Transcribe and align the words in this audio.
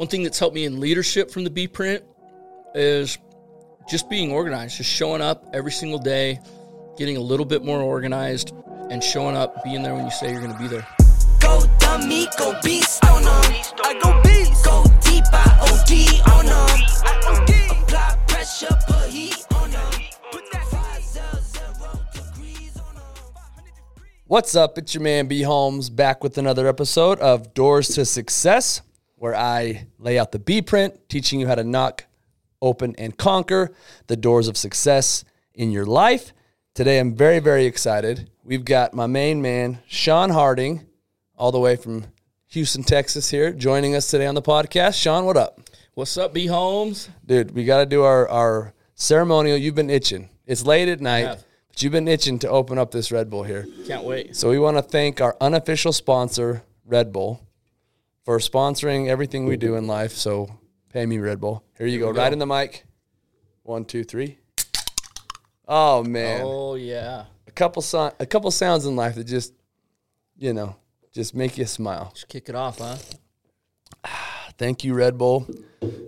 one 0.00 0.08
thing 0.08 0.22
that's 0.22 0.38
helped 0.38 0.54
me 0.54 0.64
in 0.64 0.80
leadership 0.80 1.30
from 1.30 1.44
the 1.44 1.50
B 1.50 1.68
print 1.68 2.02
is 2.74 3.18
just 3.86 4.08
being 4.08 4.32
organized, 4.32 4.78
just 4.78 4.88
showing 4.88 5.20
up 5.20 5.50
every 5.52 5.70
single 5.70 5.98
day, 5.98 6.40
getting 6.96 7.18
a 7.18 7.20
little 7.20 7.44
bit 7.44 7.62
more 7.62 7.82
organized, 7.82 8.54
and 8.88 9.04
showing 9.04 9.36
up, 9.36 9.62
being 9.62 9.82
there 9.82 9.94
when 9.94 10.06
you 10.06 10.10
say 10.10 10.32
you're 10.32 10.40
going 10.40 10.54
to 10.54 10.58
be 10.58 10.68
there. 10.68 10.86
Go 11.38 11.62
dummy, 11.78 12.26
go 12.38 12.58
beast 12.62 13.00
oh 13.02 13.16
on 13.16 13.26
'em. 13.26 13.62
I 13.84 14.00
go 14.02 14.22
beast. 14.22 14.64
Go 14.64 14.84
deep, 15.02 15.24
I 15.34 15.58
OD 15.68 15.92
on 16.30 16.46
oh 16.48 16.66
'em. 16.70 16.80
I 17.04 17.20
OD. 17.26 17.82
Apply 17.82 18.16
pressure, 18.26 18.78
put 18.88 19.10
heat 19.10 19.46
on 19.54 19.70
'em. 19.70 19.90
Put 20.32 20.50
that 20.50 20.66
five 20.70 21.04
zero 21.04 21.42
zero 21.52 22.00
degrees 22.14 22.74
on 22.78 22.96
'em. 22.96 23.34
What's 24.28 24.54
up? 24.54 24.78
It's 24.78 24.94
your 24.94 25.02
man 25.02 25.26
B 25.26 25.42
Holmes 25.42 25.90
back 25.90 26.24
with 26.24 26.38
another 26.38 26.66
episode 26.68 27.18
of 27.20 27.52
Doors 27.52 27.88
to 27.88 28.06
Success, 28.06 28.80
where 29.20 29.36
I 29.36 29.86
lay 29.98 30.18
out 30.18 30.32
the 30.32 30.38
B 30.38 30.62
print, 30.62 30.98
teaching 31.10 31.40
you 31.40 31.46
how 31.46 31.54
to 31.54 31.62
knock, 31.62 32.06
open, 32.62 32.94
and 32.96 33.14
conquer 33.18 33.70
the 34.06 34.16
doors 34.16 34.48
of 34.48 34.56
success 34.56 35.26
in 35.52 35.70
your 35.70 35.84
life. 35.84 36.32
Today, 36.74 36.98
I'm 36.98 37.14
very, 37.14 37.38
very 37.38 37.66
excited. 37.66 38.30
We've 38.44 38.64
got 38.64 38.94
my 38.94 39.06
main 39.06 39.42
man, 39.42 39.80
Sean 39.86 40.30
Harding, 40.30 40.86
all 41.36 41.52
the 41.52 41.60
way 41.60 41.76
from 41.76 42.06
Houston, 42.46 42.82
Texas, 42.82 43.28
here, 43.28 43.52
joining 43.52 43.94
us 43.94 44.10
today 44.10 44.24
on 44.24 44.34
the 44.34 44.40
podcast. 44.40 44.94
Sean, 44.94 45.26
what 45.26 45.36
up? 45.36 45.60
What's 45.92 46.16
up, 46.16 46.32
B 46.32 46.46
Holmes? 46.46 47.10
Dude, 47.26 47.50
we 47.50 47.66
got 47.66 47.80
to 47.80 47.86
do 47.86 48.02
our, 48.04 48.26
our 48.30 48.72
ceremonial. 48.94 49.58
You've 49.58 49.74
been 49.74 49.90
itching. 49.90 50.30
It's 50.46 50.64
late 50.64 50.88
at 50.88 51.02
night, 51.02 51.26
have. 51.26 51.44
but 51.68 51.82
you've 51.82 51.92
been 51.92 52.08
itching 52.08 52.38
to 52.38 52.48
open 52.48 52.78
up 52.78 52.90
this 52.90 53.12
Red 53.12 53.28
Bull 53.28 53.42
here. 53.42 53.66
Can't 53.86 54.04
wait. 54.04 54.34
So 54.34 54.48
we 54.48 54.58
want 54.58 54.78
to 54.78 54.82
thank 54.82 55.20
our 55.20 55.36
unofficial 55.42 55.92
sponsor, 55.92 56.62
Red 56.86 57.12
Bull, 57.12 57.46
for 58.24 58.38
sponsoring 58.38 59.08
everything 59.08 59.46
we 59.46 59.56
do 59.56 59.76
in 59.76 59.86
life. 59.86 60.12
So 60.12 60.48
pay 60.92 61.06
me, 61.06 61.18
Red 61.18 61.40
Bull. 61.40 61.64
Here 61.78 61.86
you 61.86 61.98
go. 61.98 62.12
go. 62.12 62.20
Right 62.20 62.32
in 62.32 62.38
the 62.38 62.46
mic. 62.46 62.84
One, 63.62 63.84
two, 63.84 64.04
three. 64.04 64.38
Oh 65.68 66.02
man, 66.02 66.40
Oh 66.44 66.74
yeah, 66.74 67.26
a 67.46 67.50
couple 67.52 67.80
so- 67.82 68.12
a 68.18 68.26
couple 68.26 68.50
sounds 68.50 68.86
in 68.86 68.96
life 68.96 69.14
that 69.14 69.24
just, 69.24 69.52
you 70.36 70.52
know, 70.52 70.74
just 71.12 71.32
make 71.34 71.56
you 71.56 71.64
smile. 71.64 72.10
just 72.12 72.28
kick 72.28 72.48
it 72.48 72.56
off, 72.56 72.78
huh? 72.78 72.96
Thank 74.58 74.84
you, 74.84 74.94
Red 74.94 75.16
Bull. 75.16 75.46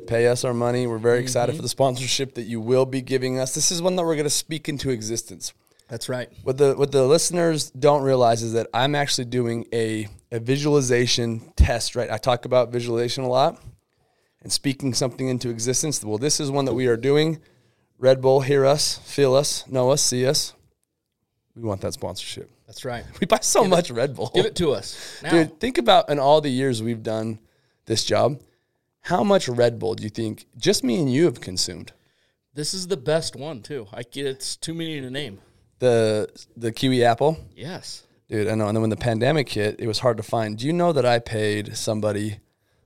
Pay 0.08 0.26
us 0.26 0.44
our 0.44 0.52
money. 0.52 0.86
We're 0.86 0.98
very 0.98 1.18
Mm-hmm. 1.18 1.22
excited 1.24 1.56
for 1.56 1.62
the 1.62 1.68
sponsorship 1.68 2.34
that 2.34 2.42
you 2.42 2.60
will 2.60 2.84
be 2.86 3.00
giving 3.02 3.38
us. 3.38 3.54
This 3.54 3.70
is 3.72 3.80
one 3.80 3.96
that 3.96 4.02
we're 4.04 4.14
going 4.16 4.24
to 4.24 4.30
speak 4.30 4.68
into 4.68 4.90
existence. 4.90 5.52
That's 5.88 6.08
right. 6.08 6.28
What 6.42 6.58
the 6.58 6.74
what 6.74 6.90
the 6.90 7.06
listeners 7.06 7.70
don't 7.70 8.02
realize 8.02 8.42
is 8.42 8.54
that 8.54 8.66
I'm 8.74 8.94
actually 8.94 9.26
doing 9.26 9.66
a 9.72 10.08
a 10.32 10.40
visualization 10.40 11.52
test, 11.56 11.94
right? 11.94 12.10
I 12.10 12.16
talk 12.16 12.46
about 12.46 12.72
visualization 12.72 13.22
a 13.22 13.28
lot 13.28 13.62
and 14.42 14.50
speaking 14.50 14.94
something 14.94 15.28
into 15.28 15.50
existence. 15.50 16.02
Well, 16.02 16.18
this 16.18 16.40
is 16.40 16.50
one 16.50 16.64
that 16.64 16.74
we 16.74 16.86
are 16.86 16.96
doing. 16.96 17.40
Red 17.98 18.20
Bull, 18.20 18.40
hear 18.40 18.64
us, 18.64 18.98
feel 18.98 19.34
us, 19.34 19.68
know 19.68 19.90
us, 19.90 20.02
see 20.02 20.26
us. 20.26 20.54
We 21.54 21.62
want 21.62 21.82
that 21.82 21.92
sponsorship. 21.92 22.50
That's 22.66 22.84
right. 22.84 23.04
We 23.20 23.26
buy 23.26 23.40
so 23.42 23.64
much 23.64 23.90
Red 23.90 24.16
Bull. 24.16 24.30
Give 24.34 24.46
it 24.46 24.56
to 24.56 24.72
us 24.72 25.20
now. 25.22 25.30
Dude, 25.30 25.60
think 25.60 25.76
about 25.76 26.08
in 26.08 26.18
all 26.18 26.40
the 26.40 26.50
years 26.50 26.82
we've 26.82 27.02
done 27.02 27.38
this 27.84 28.02
job, 28.02 28.40
how 29.02 29.22
much 29.22 29.48
Red 29.48 29.78
Bull 29.78 29.94
do 29.94 30.02
you 30.02 30.08
think 30.08 30.46
just 30.56 30.82
me 30.82 30.98
and 30.98 31.12
you 31.12 31.26
have 31.26 31.40
consumed? 31.40 31.92
This 32.54 32.72
is 32.72 32.86
the 32.86 32.96
best 32.96 33.36
one 33.36 33.60
too. 33.60 33.86
I 33.92 34.02
get 34.02 34.26
it's 34.26 34.56
too 34.56 34.72
many 34.72 35.00
to 35.00 35.10
name. 35.10 35.40
The 35.78 36.28
the 36.56 36.72
kiwi 36.72 37.04
apple? 37.04 37.36
Yes. 37.54 38.04
Dude, 38.32 38.48
I 38.48 38.54
know. 38.54 38.66
And 38.66 38.74
then 38.74 38.80
when 38.80 38.88
the 38.88 38.96
pandemic 38.96 39.46
hit, 39.50 39.76
it 39.78 39.86
was 39.86 39.98
hard 39.98 40.16
to 40.16 40.22
find. 40.22 40.56
Do 40.56 40.66
you 40.66 40.72
know 40.72 40.94
that 40.94 41.04
I 41.04 41.18
paid 41.18 41.76
somebody 41.76 42.38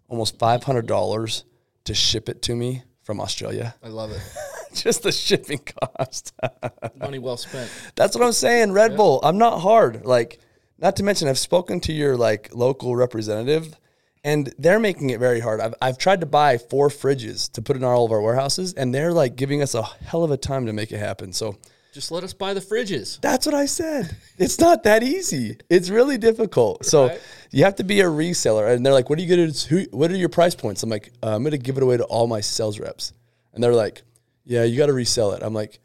almost 0.08 0.41
five 0.41 0.64
hundred 0.64 0.89
dollars 0.89 1.44
to 1.84 1.94
ship 1.94 2.28
it 2.28 2.42
to 2.42 2.56
me 2.56 2.83
from 3.05 3.20
Australia? 3.20 3.77
I 3.80 3.86
love 3.86 4.11
it. 4.11 4.20
Just 4.74 5.05
the 5.05 5.12
shipping 5.12 5.61
cost. 5.61 6.34
Money 6.97 7.20
well 7.20 7.36
spent. 7.36 7.70
That's 7.94 8.17
what 8.17 8.27
I'm 8.27 8.33
saying. 8.33 8.72
Red 8.72 8.96
Bull. 8.96 9.20
I'm 9.23 9.39
not 9.39 9.61
hard. 9.61 10.05
Like, 10.05 10.40
not 10.79 10.96
to 10.96 11.05
mention, 11.05 11.29
I've 11.29 11.39
spoken 11.39 11.79
to 11.83 11.92
your 11.92 12.17
like 12.17 12.52
local 12.52 12.96
representative, 12.96 13.79
and 14.24 14.52
they're 14.58 14.80
making 14.80 15.11
it 15.11 15.20
very 15.20 15.39
hard. 15.39 15.61
I've 15.61 15.77
I've 15.80 15.96
tried 15.96 16.23
to 16.23 16.27
buy 16.27 16.58
four 16.58 16.89
fridges 16.89 17.52
to 17.52 17.62
put 17.62 17.77
in 17.77 17.85
all 17.85 18.05
of 18.05 18.11
our 18.11 18.20
warehouses, 18.20 18.74
and 18.74 18.92
they're 18.92 19.12
like 19.12 19.36
giving 19.36 19.62
us 19.62 19.77
a 19.77 19.85
hell 19.85 20.24
of 20.24 20.33
a 20.33 20.36
time 20.36 20.67
to 20.67 20.73
make 20.73 20.90
it 20.90 20.98
happen. 20.98 21.33
So. 21.33 21.56
Just 21.96 22.11
let 22.12 22.24
us 22.24 22.34
buy 22.34 22.52
the 22.52 22.61
fridges. 22.61 23.18
That's 23.23 23.46
what 23.46 23.55
I 23.55 23.64
said. 23.64 24.14
It's 24.36 24.58
not 24.61 24.83
that 24.83 25.02
easy. 25.02 25.57
It's 25.70 25.89
really 25.89 26.18
difficult. 26.18 26.84
So 26.84 27.07
Right. 27.07 27.20
you 27.51 27.64
have 27.64 27.77
to 27.77 27.84
be 27.84 28.02
a 28.02 28.05
reseller. 28.05 28.70
And 28.70 28.84
they're 28.84 28.92
like, 28.92 29.08
"What 29.08 29.18
are 29.18 29.23
you 29.23 29.29
gonna? 29.34 29.51
Who, 29.70 29.86
what 29.96 30.11
are 30.11 30.17
your 30.17 30.29
price 30.29 30.55
points?" 30.55 30.83
I'm 30.83 30.90
like, 30.90 31.11
uh, 31.23 31.35
"I'm 31.35 31.42
gonna 31.42 31.56
give 31.56 31.79
it 31.79 31.83
away 31.83 31.96
to 31.96 32.05
all 32.05 32.27
my 32.27 32.42
sales 32.42 32.79
reps." 32.79 33.14
And 33.55 33.64
they're 33.64 33.73
like, 33.73 34.02
"Yeah, 34.45 34.64
you 34.64 34.77
got 34.77 34.86
to 34.86 34.92
resell 34.92 35.33
it." 35.33 35.42
I'm 35.42 35.55
like, 35.55 35.80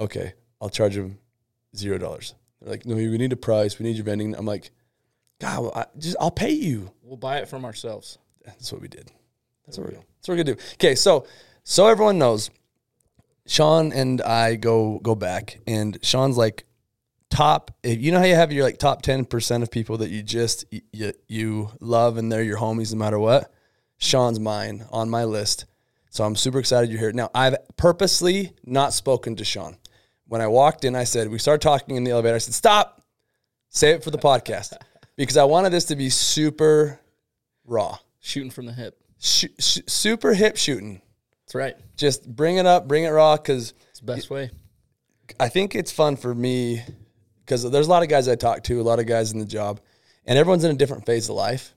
"Okay, 0.00 0.32
I'll 0.60 0.68
charge 0.68 0.96
them 0.96 1.20
zero 1.76 1.96
dollars." 1.96 2.34
They're 2.60 2.70
like, 2.70 2.84
"No, 2.84 2.96
we 2.96 3.06
need 3.16 3.32
a 3.32 3.36
price. 3.36 3.78
We 3.78 3.84
need 3.86 3.94
your 3.94 4.04
vending." 4.04 4.34
I'm 4.34 4.46
like, 4.46 4.72
"God, 5.40 5.60
well, 5.62 5.72
I, 5.76 5.86
just 5.96 6.16
I'll 6.18 6.32
pay 6.32 6.50
you." 6.50 6.90
We'll 7.04 7.16
buy 7.18 7.38
it 7.38 7.46
from 7.46 7.64
ourselves. 7.64 8.18
That's 8.44 8.72
what 8.72 8.80
we 8.82 8.88
did. 8.88 9.12
That's 9.64 9.78
what 9.78 9.86
we're 9.86 9.92
that's 9.94 10.26
what 10.26 10.36
we're 10.36 10.42
gonna 10.42 10.56
do. 10.56 10.62
Okay, 10.74 10.96
so 10.96 11.24
so 11.62 11.86
everyone 11.86 12.18
knows, 12.18 12.50
Sean 13.46 13.92
and 13.92 14.20
I 14.22 14.56
go 14.56 14.98
go 15.02 15.14
back, 15.14 15.60
and 15.66 15.98
Sean's 16.02 16.36
like 16.36 16.64
top. 17.30 17.70
If 17.82 18.00
you 18.00 18.12
know 18.12 18.18
how 18.18 18.24
you 18.24 18.34
have 18.34 18.52
your 18.52 18.64
like 18.64 18.78
top 18.78 19.02
ten 19.02 19.24
percent 19.24 19.62
of 19.62 19.70
people 19.70 19.98
that 19.98 20.10
you 20.10 20.22
just 20.22 20.64
you, 20.92 21.12
you 21.28 21.70
love 21.80 22.16
and 22.16 22.30
they're 22.30 22.42
your 22.42 22.58
homies 22.58 22.92
no 22.92 22.98
matter 22.98 23.18
what. 23.18 23.52
Sean's 23.98 24.40
mine 24.40 24.84
on 24.90 25.08
my 25.10 25.24
list, 25.24 25.66
so 26.10 26.24
I'm 26.24 26.34
super 26.36 26.58
excited 26.58 26.90
you're 26.90 26.98
here. 27.00 27.12
Now 27.12 27.30
I've 27.34 27.56
purposely 27.76 28.52
not 28.64 28.92
spoken 28.92 29.36
to 29.36 29.44
Sean. 29.44 29.76
When 30.26 30.40
I 30.40 30.46
walked 30.46 30.84
in, 30.84 30.96
I 30.96 31.04
said 31.04 31.28
we 31.28 31.38
started 31.38 31.62
talking 31.62 31.96
in 31.96 32.04
the 32.04 32.10
elevator. 32.10 32.34
I 32.34 32.38
said 32.38 32.54
stop, 32.54 33.02
save 33.68 33.96
it 33.96 34.04
for 34.04 34.10
the 34.10 34.18
podcast 34.18 34.72
because 35.16 35.36
I 35.36 35.44
wanted 35.44 35.70
this 35.70 35.84
to 35.86 35.96
be 35.96 36.10
super 36.10 37.00
raw 37.64 37.98
Shooting 38.20 38.50
from 38.50 38.66
the 38.66 38.72
hip. 38.72 38.98
sh- 39.18 39.46
sh- 39.58 39.80
super 39.86 40.34
hip 40.34 40.56
shooting. 40.56 41.02
That's 41.52 41.54
right. 41.54 41.76
Just 41.98 42.34
bring 42.34 42.56
it 42.56 42.64
up, 42.64 42.88
bring 42.88 43.04
it 43.04 43.10
raw, 43.10 43.36
because 43.36 43.74
It's 43.90 44.00
the 44.00 44.06
best 44.06 44.30
way. 44.30 44.50
I 45.38 45.50
think 45.50 45.74
it's 45.74 45.92
fun 45.92 46.16
for 46.16 46.34
me. 46.34 46.82
Because 47.44 47.70
there's 47.70 47.86
a 47.88 47.90
lot 47.90 48.02
of 48.02 48.08
guys 48.08 48.26
I 48.26 48.36
talk 48.36 48.62
to, 48.64 48.80
a 48.80 48.82
lot 48.82 49.00
of 49.00 49.06
guys 49.06 49.32
in 49.32 49.38
the 49.38 49.44
job, 49.44 49.80
and 50.24 50.38
everyone's 50.38 50.64
in 50.64 50.70
a 50.70 50.74
different 50.74 51.04
phase 51.04 51.28
of 51.28 51.34
life. 51.34 51.74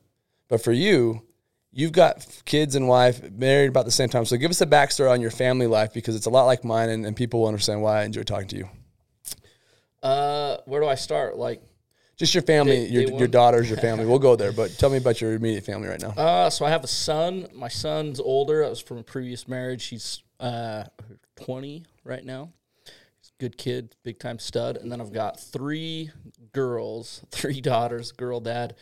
But 0.48 0.64
for 0.64 0.72
you, 0.72 1.24
you've 1.72 1.92
got 1.92 2.26
kids 2.46 2.76
and 2.76 2.88
wife, 2.88 3.30
married 3.32 3.68
about 3.68 3.84
the 3.84 3.92
same 3.92 4.08
time. 4.08 4.24
So 4.24 4.38
give 4.38 4.52
us 4.52 4.62
a 4.62 4.66
backstory 4.66 5.12
on 5.12 5.20
your 5.20 5.32
family 5.32 5.68
life 5.68 5.92
because 5.94 6.16
it's 6.16 6.28
a 6.28 6.30
lot 6.30 6.46
like 6.46 6.64
mine, 6.64 6.90
and, 6.90 7.06
and 7.06 7.14
people 7.16 7.42
will 7.42 7.48
understand 7.48 7.82
why 7.82 8.02
I 8.02 8.04
enjoy 8.06 8.24
talking 8.24 8.48
to 8.50 8.58
you. 8.58 8.70
Uh, 10.02 10.58
where 10.66 10.80
do 10.80 10.88
I 10.88 10.96
start? 10.96 11.36
Like, 11.36 11.62
Just 12.18 12.34
your 12.34 12.44
family, 12.44 12.78
Day- 12.78 12.88
your, 12.88 13.06
day 13.08 13.18
your 13.18 13.28
daughters, 13.28 13.70
your 13.70 13.78
family. 13.88 14.06
We'll 14.06 14.20
go 14.20 14.36
there, 14.36 14.52
but 14.54 14.72
tell 14.78 14.90
me 14.90 14.98
about 14.98 15.20
your 15.22 15.34
immediate 15.34 15.66
family 15.66 15.88
right 15.90 16.02
now. 16.02 16.10
uh, 16.12 16.50
so 16.50 16.66
I 16.66 16.70
have 16.70 16.84
a 16.84 16.88
son. 16.88 17.48
My 17.54 17.68
son's 17.68 18.20
older. 18.20 18.62
That 18.64 18.70
was 18.70 18.82
from 18.82 18.98
a 18.98 19.04
previous 19.04 19.48
marriage. 19.48 19.86
He's 19.86 20.22
uh 20.40 20.86
20 21.38 21.86
right 22.04 22.24
now. 22.24 22.52
He's 22.86 23.32
a 23.38 23.42
good 23.44 23.58
kid, 23.58 23.96
big 24.04 24.20
time 24.20 24.40
stud. 24.40 24.78
And 24.78 24.92
then 24.92 25.02
I've 25.02 25.12
got 25.14 25.40
three 25.40 26.12
girls, 26.54 27.22
three 27.32 27.60
daughters, 27.62 28.12
girl 28.14 28.40
dad. 28.40 28.76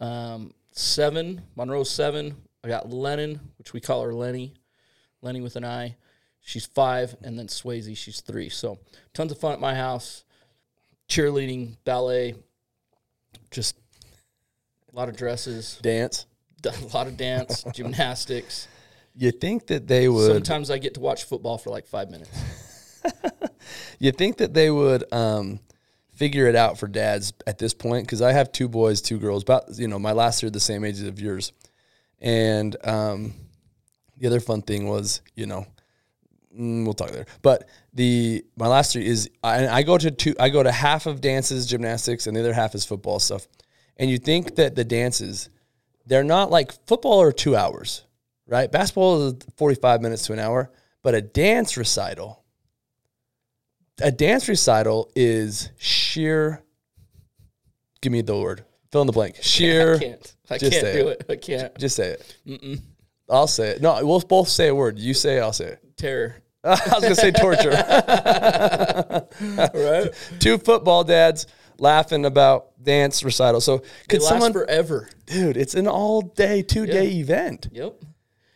Um, 0.00 0.52
seven, 0.72 1.42
Monroe's 1.56 1.90
seven. 1.90 2.36
I 2.62 2.68
got 2.68 2.90
Lennon, 2.90 3.40
which 3.58 3.72
we 3.72 3.80
call 3.80 4.02
her 4.02 4.12
Lenny, 4.14 4.54
Lenny 5.22 5.40
with 5.40 5.56
an 5.56 5.64
I. 5.64 5.96
She's 6.40 6.66
five, 6.66 7.14
and 7.22 7.38
then 7.38 7.46
Swayze, 7.48 7.96
she's 7.96 8.20
three. 8.20 8.48
So 8.48 8.78
tons 9.14 9.32
of 9.32 9.38
fun 9.38 9.52
at 9.52 9.60
my 9.60 9.74
house. 9.74 10.24
Cheerleading, 11.08 11.76
ballet, 11.84 12.34
just 13.50 13.76
a 14.92 14.96
lot 14.96 15.08
of 15.08 15.16
dresses, 15.16 15.78
Dance. 15.82 16.26
a 16.64 16.86
lot 16.94 17.06
of 17.06 17.16
dance, 17.16 17.64
gymnastics. 17.74 18.68
You 19.14 19.30
think 19.30 19.66
that 19.68 19.86
they 19.86 20.08
would? 20.08 20.32
Sometimes 20.32 20.70
I 20.70 20.78
get 20.78 20.94
to 20.94 21.00
watch 21.00 21.24
football 21.24 21.58
for 21.58 21.70
like 21.70 21.86
five 21.86 22.10
minutes. 22.10 22.30
You 23.98 24.12
think 24.12 24.38
that 24.38 24.54
they 24.54 24.70
would 24.70 25.12
um, 25.12 25.60
figure 26.14 26.46
it 26.46 26.56
out 26.56 26.78
for 26.78 26.86
dads 26.86 27.32
at 27.46 27.58
this 27.58 27.74
point? 27.74 28.06
Because 28.06 28.22
I 28.22 28.32
have 28.32 28.52
two 28.52 28.68
boys, 28.68 29.00
two 29.00 29.18
girls. 29.18 29.42
About 29.42 29.76
you 29.76 29.88
know, 29.88 29.98
my 29.98 30.12
last 30.12 30.42
year 30.42 30.50
the 30.50 30.60
same 30.60 30.84
age 30.84 31.02
of 31.02 31.20
yours. 31.20 31.52
And 32.20 32.76
um, 32.84 33.34
the 34.16 34.26
other 34.26 34.40
fun 34.40 34.62
thing 34.62 34.88
was, 34.88 35.20
you 35.34 35.46
know, 35.46 35.66
Mm, 36.58 36.84
we'll 36.84 36.94
talk 36.94 37.10
there. 37.10 37.26
But 37.42 37.68
the 37.92 38.44
my 38.56 38.66
last 38.66 38.92
three 38.92 39.06
is 39.06 39.30
I, 39.42 39.68
I 39.68 39.82
go 39.82 39.96
to 39.96 40.10
two. 40.10 40.34
I 40.40 40.48
go 40.48 40.62
to 40.62 40.72
half 40.72 41.06
of 41.06 41.20
dances, 41.20 41.66
gymnastics, 41.66 42.26
and 42.26 42.36
the 42.36 42.40
other 42.40 42.52
half 42.52 42.74
is 42.74 42.84
football 42.84 43.18
stuff. 43.20 43.46
And 43.96 44.10
you 44.10 44.18
think 44.18 44.56
that 44.56 44.74
the 44.74 44.84
dances, 44.84 45.48
they're 46.06 46.24
not 46.24 46.50
like 46.50 46.72
football 46.86 47.20
are 47.20 47.32
two 47.32 47.56
hours, 47.56 48.04
right? 48.46 48.70
Basketball 48.70 49.28
is 49.28 49.34
forty 49.56 49.76
five 49.76 50.02
minutes 50.02 50.26
to 50.26 50.32
an 50.32 50.38
hour, 50.38 50.70
but 51.02 51.14
a 51.14 51.22
dance 51.22 51.76
recital 51.76 52.44
a 54.00 54.10
dance 54.10 54.48
recital 54.48 55.10
is 55.14 55.70
sheer. 55.76 56.62
Give 58.00 58.12
me 58.12 58.22
the 58.22 58.38
word. 58.38 58.64
Fill 58.92 59.02
in 59.02 59.06
the 59.06 59.12
blank. 59.12 59.36
Sheer. 59.42 59.96
I 59.96 59.98
can't. 59.98 60.34
I 60.50 60.58
Just 60.58 60.72
can't 60.72 60.84
say 60.84 60.92
do 61.02 61.08
it. 61.08 61.20
it. 61.28 61.32
I 61.32 61.36
can't. 61.36 61.78
Just 61.78 61.96
say 61.96 62.10
it. 62.10 62.80
I'll 63.28 63.46
say 63.46 63.70
it. 63.70 63.82
No, 63.82 64.04
we'll 64.06 64.20
both 64.20 64.48
say 64.48 64.68
a 64.68 64.74
word. 64.74 64.98
You 64.98 65.14
say 65.14 65.38
it, 65.38 65.40
I'll 65.40 65.52
say 65.52 65.72
it. 65.72 65.96
Terror. 65.96 66.36
I 66.64 66.70
was 66.94 67.02
gonna 67.02 67.14
say 67.14 67.30
torture. 67.30 67.70
Right? 69.40 70.10
Two 70.40 70.58
football 70.58 71.04
dads 71.04 71.46
laughing 71.78 72.24
about 72.24 72.82
dance 72.82 73.22
recital. 73.22 73.60
So 73.60 73.82
could 74.08 74.22
someone, 74.22 74.52
forever. 74.52 75.08
dude? 75.26 75.56
It's 75.56 75.74
an 75.74 75.86
all 75.86 76.22
day, 76.22 76.62
two 76.62 76.86
day 76.86 77.08
event, 77.12 77.68
Yep. 77.72 78.02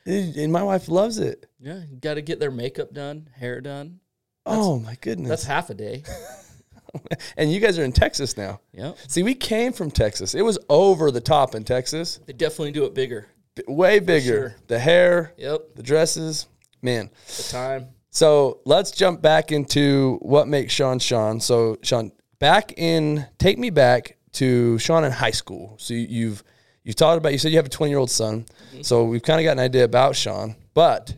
and 0.06 0.52
my 0.52 0.62
wife 0.62 0.88
loves 0.88 1.18
it. 1.18 1.46
Yeah. 1.60 1.80
You 1.90 1.96
got 2.00 2.14
to 2.14 2.22
get 2.22 2.40
their 2.40 2.50
makeup 2.50 2.92
done, 2.92 3.28
hair 3.36 3.60
done. 3.60 4.00
oh 4.46 4.78
my 4.80 4.96
goodness! 5.00 5.28
That's 5.28 5.44
half 5.44 5.70
a 5.70 5.74
day. 5.74 6.02
and 7.36 7.52
you 7.52 7.60
guys 7.60 7.78
are 7.78 7.84
in 7.84 7.92
Texas 7.92 8.36
now. 8.36 8.60
Yep. 8.72 8.98
See, 9.08 9.22
we 9.22 9.34
came 9.34 9.72
from 9.72 9.90
Texas. 9.90 10.34
It 10.34 10.42
was 10.42 10.58
over 10.68 11.10
the 11.10 11.20
top 11.20 11.54
in 11.54 11.62
Texas, 11.64 12.18
They 12.26 12.32
definitely 12.32 12.72
do 12.72 12.84
it 12.84 12.94
bigger. 12.94 13.28
B- 13.54 13.62
way 13.68 13.98
bigger. 14.00 14.22
sure. 14.50 14.56
The 14.66 14.78
hair, 14.78 15.32
Yep. 15.36 15.76
the 15.76 15.82
dresses, 15.82 16.48
man. 16.82 17.10
The 17.36 17.42
time. 17.44 17.88
So 18.14 18.60
let's 18.66 18.90
jump 18.90 19.22
back 19.22 19.50
into 19.52 20.18
what 20.20 20.46
makes 20.46 20.72
Sean 20.72 20.98
Sean. 20.98 21.40
So 21.40 21.78
Sean, 21.82 22.12
back 22.38 22.74
in, 22.76 23.26
take 23.38 23.58
me 23.58 23.70
back 23.70 24.18
to 24.32 24.78
Sean 24.78 25.04
in 25.04 25.12
high 25.12 25.30
school. 25.30 25.76
So 25.78 25.94
you- 25.94 26.06
you've 26.08 26.44
you've 26.84 26.96
talked 26.96 27.16
about. 27.16 27.32
You 27.32 27.38
said 27.38 27.52
you 27.52 27.56
have 27.58 27.66
a 27.66 27.70
twenty 27.70 27.90
year 27.90 27.98
old 27.98 28.10
son. 28.10 28.44
Mm-hmm. 28.72 28.82
So 28.82 29.04
we've 29.04 29.22
kind 29.22 29.40
of 29.40 29.44
got 29.44 29.52
an 29.52 29.60
idea 29.60 29.84
about 29.84 30.14
Sean, 30.14 30.56
but 30.74 31.14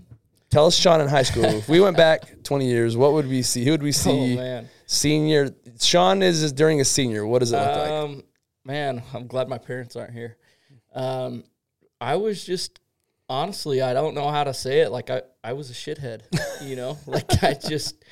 tell 0.50 0.66
us 0.66 0.76
Sean 0.76 1.00
in 1.00 1.08
high 1.08 1.24
school. 1.24 1.44
if 1.44 1.68
we 1.68 1.80
went 1.80 1.96
back 1.96 2.22
twenty 2.44 2.68
years, 2.68 2.96
what 2.96 3.12
would 3.12 3.26
we 3.28 3.42
see? 3.42 3.64
Who 3.64 3.72
would 3.72 3.82
we 3.82 3.92
see? 3.92 4.34
Oh, 4.34 4.36
man. 4.36 4.68
Senior. 4.86 5.50
Sean 5.80 6.22
is, 6.22 6.44
is 6.44 6.52
during 6.52 6.80
a 6.80 6.84
senior. 6.84 7.26
What 7.26 7.40
does 7.40 7.50
it 7.52 7.56
look 7.56 7.66
like? 7.76 7.90
Um, 7.90 8.22
man, 8.64 9.02
I'm 9.12 9.26
glad 9.26 9.48
my 9.48 9.58
parents 9.58 9.96
aren't 9.96 10.12
here. 10.12 10.36
Um, 10.94 11.42
I 12.00 12.14
was 12.16 12.44
just 12.44 12.78
honestly, 13.28 13.82
I 13.82 13.94
don't 13.94 14.14
know 14.14 14.30
how 14.30 14.44
to 14.44 14.54
say 14.54 14.80
it. 14.82 14.90
Like 14.92 15.10
I, 15.10 15.22
I 15.44 15.52
was 15.52 15.70
a 15.70 15.74
shithead, 15.74 16.22
you 16.62 16.74
know. 16.74 16.98
Like 17.06 17.44
I 17.44 17.54
just 17.54 18.02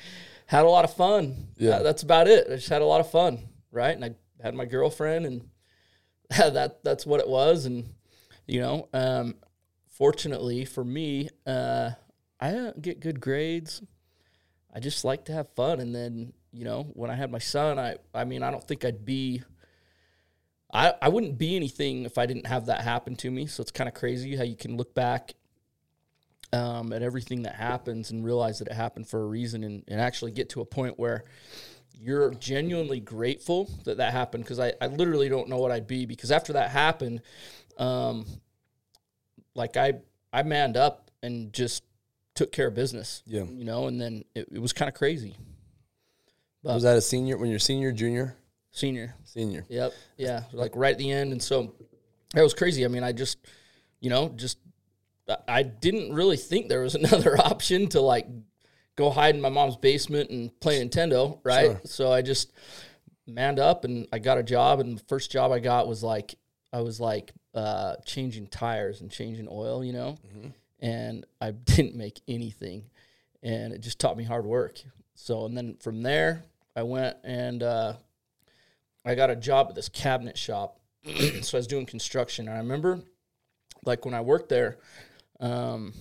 had 0.45 0.63
a 0.63 0.69
lot 0.69 0.85
of 0.85 0.93
fun. 0.93 1.47
Yeah. 1.57 1.77
Uh, 1.77 1.83
that's 1.83 2.03
about 2.03 2.27
it. 2.27 2.47
I 2.47 2.55
just 2.55 2.69
had 2.69 2.81
a 2.81 2.85
lot 2.85 3.01
of 3.01 3.09
fun, 3.09 3.39
right? 3.71 3.95
And 3.95 4.05
I 4.05 4.11
had 4.41 4.53
my 4.53 4.65
girlfriend, 4.65 5.25
and 5.25 5.49
that 6.29 6.83
that's 6.83 7.05
what 7.05 7.19
it 7.19 7.27
was. 7.27 7.65
And 7.65 7.95
you 8.45 8.61
know, 8.61 8.87
um, 8.93 9.35
fortunately 9.89 10.63
for 10.65 10.83
me, 10.83 11.29
uh, 11.47 11.91
I 12.39 12.51
didn't 12.51 12.81
get 12.81 12.99
good 12.99 13.19
grades. 13.19 13.81
I 14.73 14.79
just 14.79 15.05
like 15.05 15.25
to 15.25 15.33
have 15.33 15.49
fun. 15.55 15.79
And 15.79 15.93
then, 15.93 16.33
you 16.51 16.65
know, 16.65 16.83
when 16.93 17.09
I 17.09 17.15
had 17.15 17.31
my 17.31 17.39
son, 17.39 17.77
I, 17.79 17.97
I 18.13 18.25
mean, 18.25 18.41
I 18.43 18.51
don't 18.51 18.63
think 18.63 18.83
I'd 18.83 19.05
be, 19.05 19.43
I, 20.73 20.93
I 21.01 21.09
wouldn't 21.09 21.37
be 21.37 21.55
anything 21.55 22.05
if 22.05 22.17
I 22.17 22.25
didn't 22.25 22.47
have 22.47 22.65
that 22.65 22.81
happen 22.81 23.15
to 23.17 23.29
me. 23.29 23.45
So 23.45 23.61
it's 23.61 23.71
kind 23.71 23.87
of 23.87 23.93
crazy 23.93 24.35
how 24.35 24.43
you 24.43 24.55
can 24.55 24.75
look 24.75 24.95
back 24.95 25.35
um, 26.53 26.93
at 26.93 27.01
everything 27.01 27.41
that 27.43 27.55
happens 27.55 28.11
and 28.11 28.23
realize 28.23 28.59
that 28.59 28.67
it 28.69 28.73
happened 28.73 29.07
for 29.07 29.21
a 29.21 29.25
reason 29.25 29.63
and, 29.63 29.83
and 29.89 29.99
actually 29.99 30.31
get 30.31 30.49
to 30.51 30.61
a 30.61 30.65
point 30.65 30.97
where 30.97 31.25
you're 31.99 32.33
genuinely 32.35 32.99
grateful 32.99 33.69
that 33.85 33.97
that 33.97 34.13
happened. 34.13 34.45
Cause 34.45 34.59
I, 34.59 34.73
I 34.79 34.87
literally 34.87 35.29
don't 35.29 35.49
know 35.49 35.57
what 35.57 35.71
I'd 35.71 35.87
be 35.87 36.05
because 36.05 36.31
after 36.31 36.53
that 36.53 36.69
happened, 36.69 37.21
um, 37.77 38.25
like 39.55 39.77
I, 39.77 39.93
I 40.31 40.43
manned 40.43 40.77
up 40.77 41.11
and 41.21 41.51
just 41.53 41.83
took 42.35 42.51
care 42.51 42.67
of 42.67 42.73
business, 42.73 43.23
Yeah. 43.25 43.43
you 43.43 43.63
know, 43.63 43.87
and 43.87 43.99
then 43.99 44.23
it, 44.35 44.47
it 44.51 44.59
was 44.59 44.73
kind 44.73 44.89
of 44.89 44.95
crazy. 44.95 45.35
was 46.63 46.83
that 46.83 46.97
a 46.97 47.01
senior? 47.01 47.37
When 47.37 47.49
you're 47.49 47.59
senior, 47.59 47.91
junior, 47.91 48.35
Senior. 48.71 49.13
senior? 49.23 49.65
Yep. 49.69 49.93
Yeah. 50.17 50.43
Like 50.51 50.71
right 50.75 50.93
at 50.93 50.97
the 50.97 51.11
end. 51.11 51.31
And 51.31 51.41
so 51.41 51.75
that 52.33 52.41
was 52.41 52.53
crazy. 52.55 52.83
I 52.85 52.87
mean, 52.87 53.03
I 53.03 53.11
just, 53.11 53.37
you 53.99 54.09
know, 54.09 54.29
just, 54.29 54.57
I- 55.47 55.63
didn't 55.63 56.13
really 56.13 56.37
think 56.37 56.67
there 56.69 56.81
was 56.81 56.95
another 57.03 57.37
option 57.37 57.87
to 57.89 58.01
like 58.01 58.27
go 58.95 59.09
hide 59.09 59.35
in 59.35 59.41
my 59.41 59.49
mom's 59.49 59.77
basement 59.77 60.29
and 60.29 60.57
play 60.59 60.83
Nintendo. 60.83 61.39
Right. 61.43 61.65
Sure. 61.65 61.81
So 61.85 62.11
I 62.11 62.21
just 62.21 62.51
manned 63.25 63.59
up 63.59 63.85
and 63.85 64.07
I 64.11 64.19
got 64.19 64.37
a 64.37 64.43
job. 64.43 64.79
And 64.79 64.97
the 64.97 65.03
first 65.05 65.31
job 65.31 65.51
I 65.51 65.59
got 65.59 65.87
was 65.87 66.03
like, 66.03 66.35
I 66.71 66.81
was 66.81 66.99
like, 66.99 67.31
uh, 67.53 67.95
changing 68.05 68.47
tires 68.47 69.01
and 69.01 69.11
changing 69.11 69.47
oil, 69.49 69.83
you 69.83 69.93
know, 69.93 70.17
and 70.79 71.25
I 71.39 71.51
didn't 71.51 71.95
make 71.95 72.19
anything. 72.27 72.85
And 73.41 73.73
it 73.73 73.81
just 73.81 73.99
taught 73.99 74.17
me 74.17 74.23
hard 74.23 74.45
work. 74.45 74.81
So, 75.15 75.45
and 75.45 75.55
then 75.55 75.77
from 75.79 76.01
there, 76.01 76.43
I 76.75 76.83
went 76.83 77.17
and, 77.23 77.61
uh, 77.61 77.93
I 79.05 79.15
got 79.15 79.29
a 79.29 79.35
job 79.35 79.67
at 79.69 79.75
this 79.75 79.89
cabinet 79.89 80.37
shop. 80.37 80.79
so 81.41 81.57
I 81.57 81.59
was 81.59 81.67
doing 81.67 81.85
construction. 81.85 82.47
And 82.47 82.55
I 82.55 82.59
remember, 82.59 83.01
like, 83.85 84.05
when 84.05 84.13
I 84.13 84.21
worked 84.21 84.47
there, 84.49 84.77
um, 85.43 85.93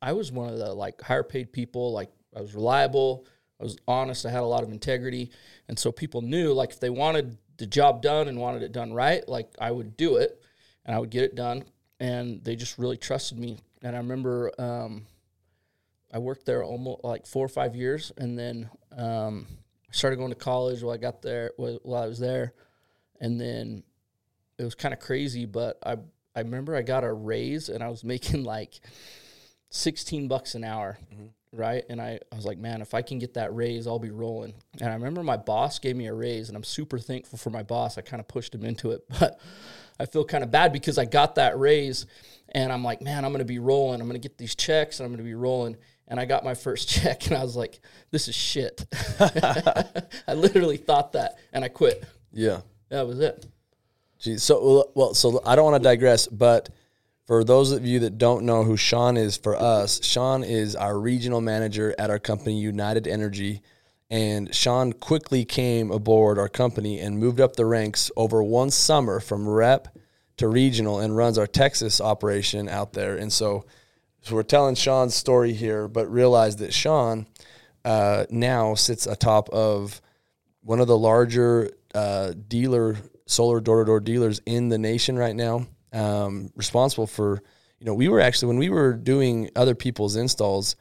I 0.00 0.12
was 0.12 0.30
one 0.30 0.52
of 0.52 0.58
the 0.58 0.72
like 0.72 1.00
higher 1.00 1.22
paid 1.22 1.52
people. 1.52 1.92
Like, 1.92 2.10
I 2.36 2.40
was 2.40 2.54
reliable, 2.54 3.26
I 3.60 3.64
was 3.64 3.78
honest, 3.88 4.26
I 4.26 4.30
had 4.30 4.42
a 4.42 4.46
lot 4.46 4.62
of 4.62 4.70
integrity. 4.70 5.30
And 5.66 5.78
so 5.78 5.90
people 5.90 6.20
knew, 6.22 6.52
like, 6.52 6.70
if 6.70 6.80
they 6.80 6.90
wanted 6.90 7.38
the 7.56 7.66
job 7.66 8.02
done 8.02 8.28
and 8.28 8.38
wanted 8.38 8.62
it 8.62 8.72
done 8.72 8.92
right, 8.92 9.26
like, 9.28 9.48
I 9.60 9.70
would 9.72 9.96
do 9.96 10.16
it 10.16 10.40
and 10.84 10.94
I 10.94 10.98
would 10.98 11.10
get 11.10 11.24
it 11.24 11.34
done. 11.34 11.64
And 11.98 12.44
they 12.44 12.54
just 12.54 12.78
really 12.78 12.96
trusted 12.96 13.38
me. 13.38 13.58
And 13.82 13.96
I 13.96 13.98
remember, 13.98 14.52
um, 14.58 15.06
I 16.12 16.18
worked 16.18 16.46
there 16.46 16.62
almost 16.62 17.04
like 17.04 17.26
four 17.26 17.44
or 17.44 17.48
five 17.48 17.76
years, 17.76 18.12
and 18.16 18.38
then 18.38 18.70
um, 18.96 19.46
I 19.88 19.92
started 19.92 20.16
going 20.16 20.30
to 20.30 20.36
college 20.36 20.82
while 20.82 20.94
I 20.94 20.96
got 20.96 21.22
there. 21.22 21.52
While 21.56 21.78
while 21.82 22.02
I 22.02 22.06
was 22.06 22.18
there, 22.18 22.54
and 23.20 23.40
then 23.40 23.82
it 24.58 24.64
was 24.64 24.74
kind 24.74 24.94
of 24.94 25.00
crazy. 25.00 25.44
But 25.44 25.78
I 25.84 25.96
I 26.38 26.42
remember 26.42 26.76
I 26.76 26.82
got 26.82 27.02
a 27.02 27.12
raise, 27.12 27.68
and 27.68 27.82
I 27.82 27.88
was 27.88 28.04
making 28.04 28.44
like 28.44 28.80
sixteen 29.70 30.28
bucks 30.28 30.54
an 30.54 30.64
hour, 30.64 30.98
mm-hmm. 31.12 31.26
right? 31.52 31.84
And 31.90 32.00
I, 32.00 32.20
I 32.32 32.36
was 32.36 32.46
like, 32.46 32.58
man, 32.58 32.80
if 32.80 32.94
I 32.94 33.02
can 33.02 33.18
get 33.18 33.34
that 33.34 33.54
raise, 33.54 33.86
I'll 33.86 33.98
be 33.98 34.10
rolling. 34.10 34.54
And 34.80 34.88
I 34.88 34.94
remember 34.94 35.22
my 35.22 35.36
boss 35.36 35.78
gave 35.78 35.96
me 35.96 36.06
a 36.06 36.14
raise, 36.14 36.48
and 36.48 36.56
I'm 36.56 36.64
super 36.64 36.98
thankful 36.98 37.38
for 37.38 37.50
my 37.50 37.64
boss. 37.64 37.98
I 37.98 38.02
kind 38.02 38.20
of 38.20 38.28
pushed 38.28 38.54
him 38.54 38.64
into 38.64 38.92
it, 38.92 39.04
but 39.20 39.40
I 39.98 40.06
feel 40.06 40.24
kind 40.24 40.44
of 40.44 40.50
bad 40.50 40.72
because 40.72 40.96
I 40.96 41.04
got 41.04 41.34
that 41.34 41.58
raise, 41.58 42.06
and 42.50 42.72
I'm 42.72 42.84
like, 42.84 43.02
man, 43.02 43.24
I'm 43.24 43.32
gonna 43.32 43.44
be 43.44 43.58
rolling. 43.58 44.00
I'm 44.00 44.06
gonna 44.06 44.20
get 44.20 44.38
these 44.38 44.54
checks, 44.54 45.00
and 45.00 45.06
I'm 45.06 45.12
gonna 45.12 45.24
be 45.24 45.34
rolling. 45.34 45.76
And 46.06 46.18
I 46.18 46.24
got 46.24 46.44
my 46.44 46.54
first 46.54 46.88
check, 47.02 47.26
and 47.26 47.36
I 47.36 47.42
was 47.42 47.56
like, 47.56 47.80
this 48.12 48.28
is 48.28 48.34
shit. 48.36 48.86
I 49.20 50.34
literally 50.34 50.76
thought 50.76 51.12
that, 51.12 51.36
and 51.52 51.64
I 51.64 51.68
quit. 51.68 52.04
Yeah. 52.32 52.60
That 52.90 53.06
was 53.06 53.20
it. 53.20 53.44
So 54.18 54.90
well, 54.94 55.14
so 55.14 55.40
I 55.46 55.56
don't 55.56 55.64
want 55.64 55.82
to 55.82 55.88
digress, 55.88 56.26
but 56.26 56.68
for 57.26 57.44
those 57.44 57.72
of 57.72 57.86
you 57.86 58.00
that 58.00 58.18
don't 58.18 58.44
know 58.44 58.64
who 58.64 58.76
Sean 58.76 59.16
is 59.16 59.36
for 59.36 59.54
us, 59.54 60.04
Sean 60.04 60.42
is 60.42 60.74
our 60.74 60.98
regional 60.98 61.40
manager 61.40 61.94
at 61.98 62.10
our 62.10 62.18
company, 62.18 62.58
United 62.58 63.06
Energy, 63.06 63.62
and 64.10 64.52
Sean 64.54 64.92
quickly 64.92 65.44
came 65.44 65.90
aboard 65.90 66.38
our 66.38 66.48
company 66.48 66.98
and 66.98 67.18
moved 67.18 67.40
up 67.40 67.54
the 67.54 67.66
ranks 67.66 68.10
over 68.16 68.42
one 68.42 68.70
summer 68.70 69.20
from 69.20 69.46
rep 69.46 69.88
to 70.38 70.48
regional 70.48 71.00
and 71.00 71.16
runs 71.16 71.36
our 71.36 71.46
Texas 71.46 72.00
operation 72.00 72.68
out 72.68 72.94
there. 72.94 73.16
And 73.16 73.32
so, 73.32 73.66
so 74.22 74.34
we're 74.34 74.42
telling 74.42 74.74
Sean's 74.74 75.14
story 75.14 75.52
here, 75.52 75.86
but 75.86 76.10
realize 76.10 76.56
that 76.56 76.72
Sean 76.72 77.26
uh, 77.84 78.24
now 78.30 78.74
sits 78.74 79.06
atop 79.06 79.50
of 79.50 80.00
one 80.62 80.80
of 80.80 80.86
the 80.86 80.98
larger 80.98 81.70
uh, 81.94 82.32
dealer 82.48 82.96
solar 83.28 83.60
door 83.60 83.84
to 83.84 83.86
door 83.86 84.00
dealers 84.00 84.40
in 84.46 84.68
the 84.68 84.78
nation 84.78 85.16
right 85.16 85.36
now. 85.36 85.66
Um, 85.92 86.50
responsible 86.56 87.06
for, 87.06 87.42
you 87.78 87.86
know, 87.86 87.94
we 87.94 88.08
were 88.08 88.20
actually 88.20 88.48
when 88.48 88.58
we 88.58 88.70
were 88.70 88.94
doing 88.94 89.50
other 89.54 89.74
people's 89.74 90.16
installs, 90.16 90.74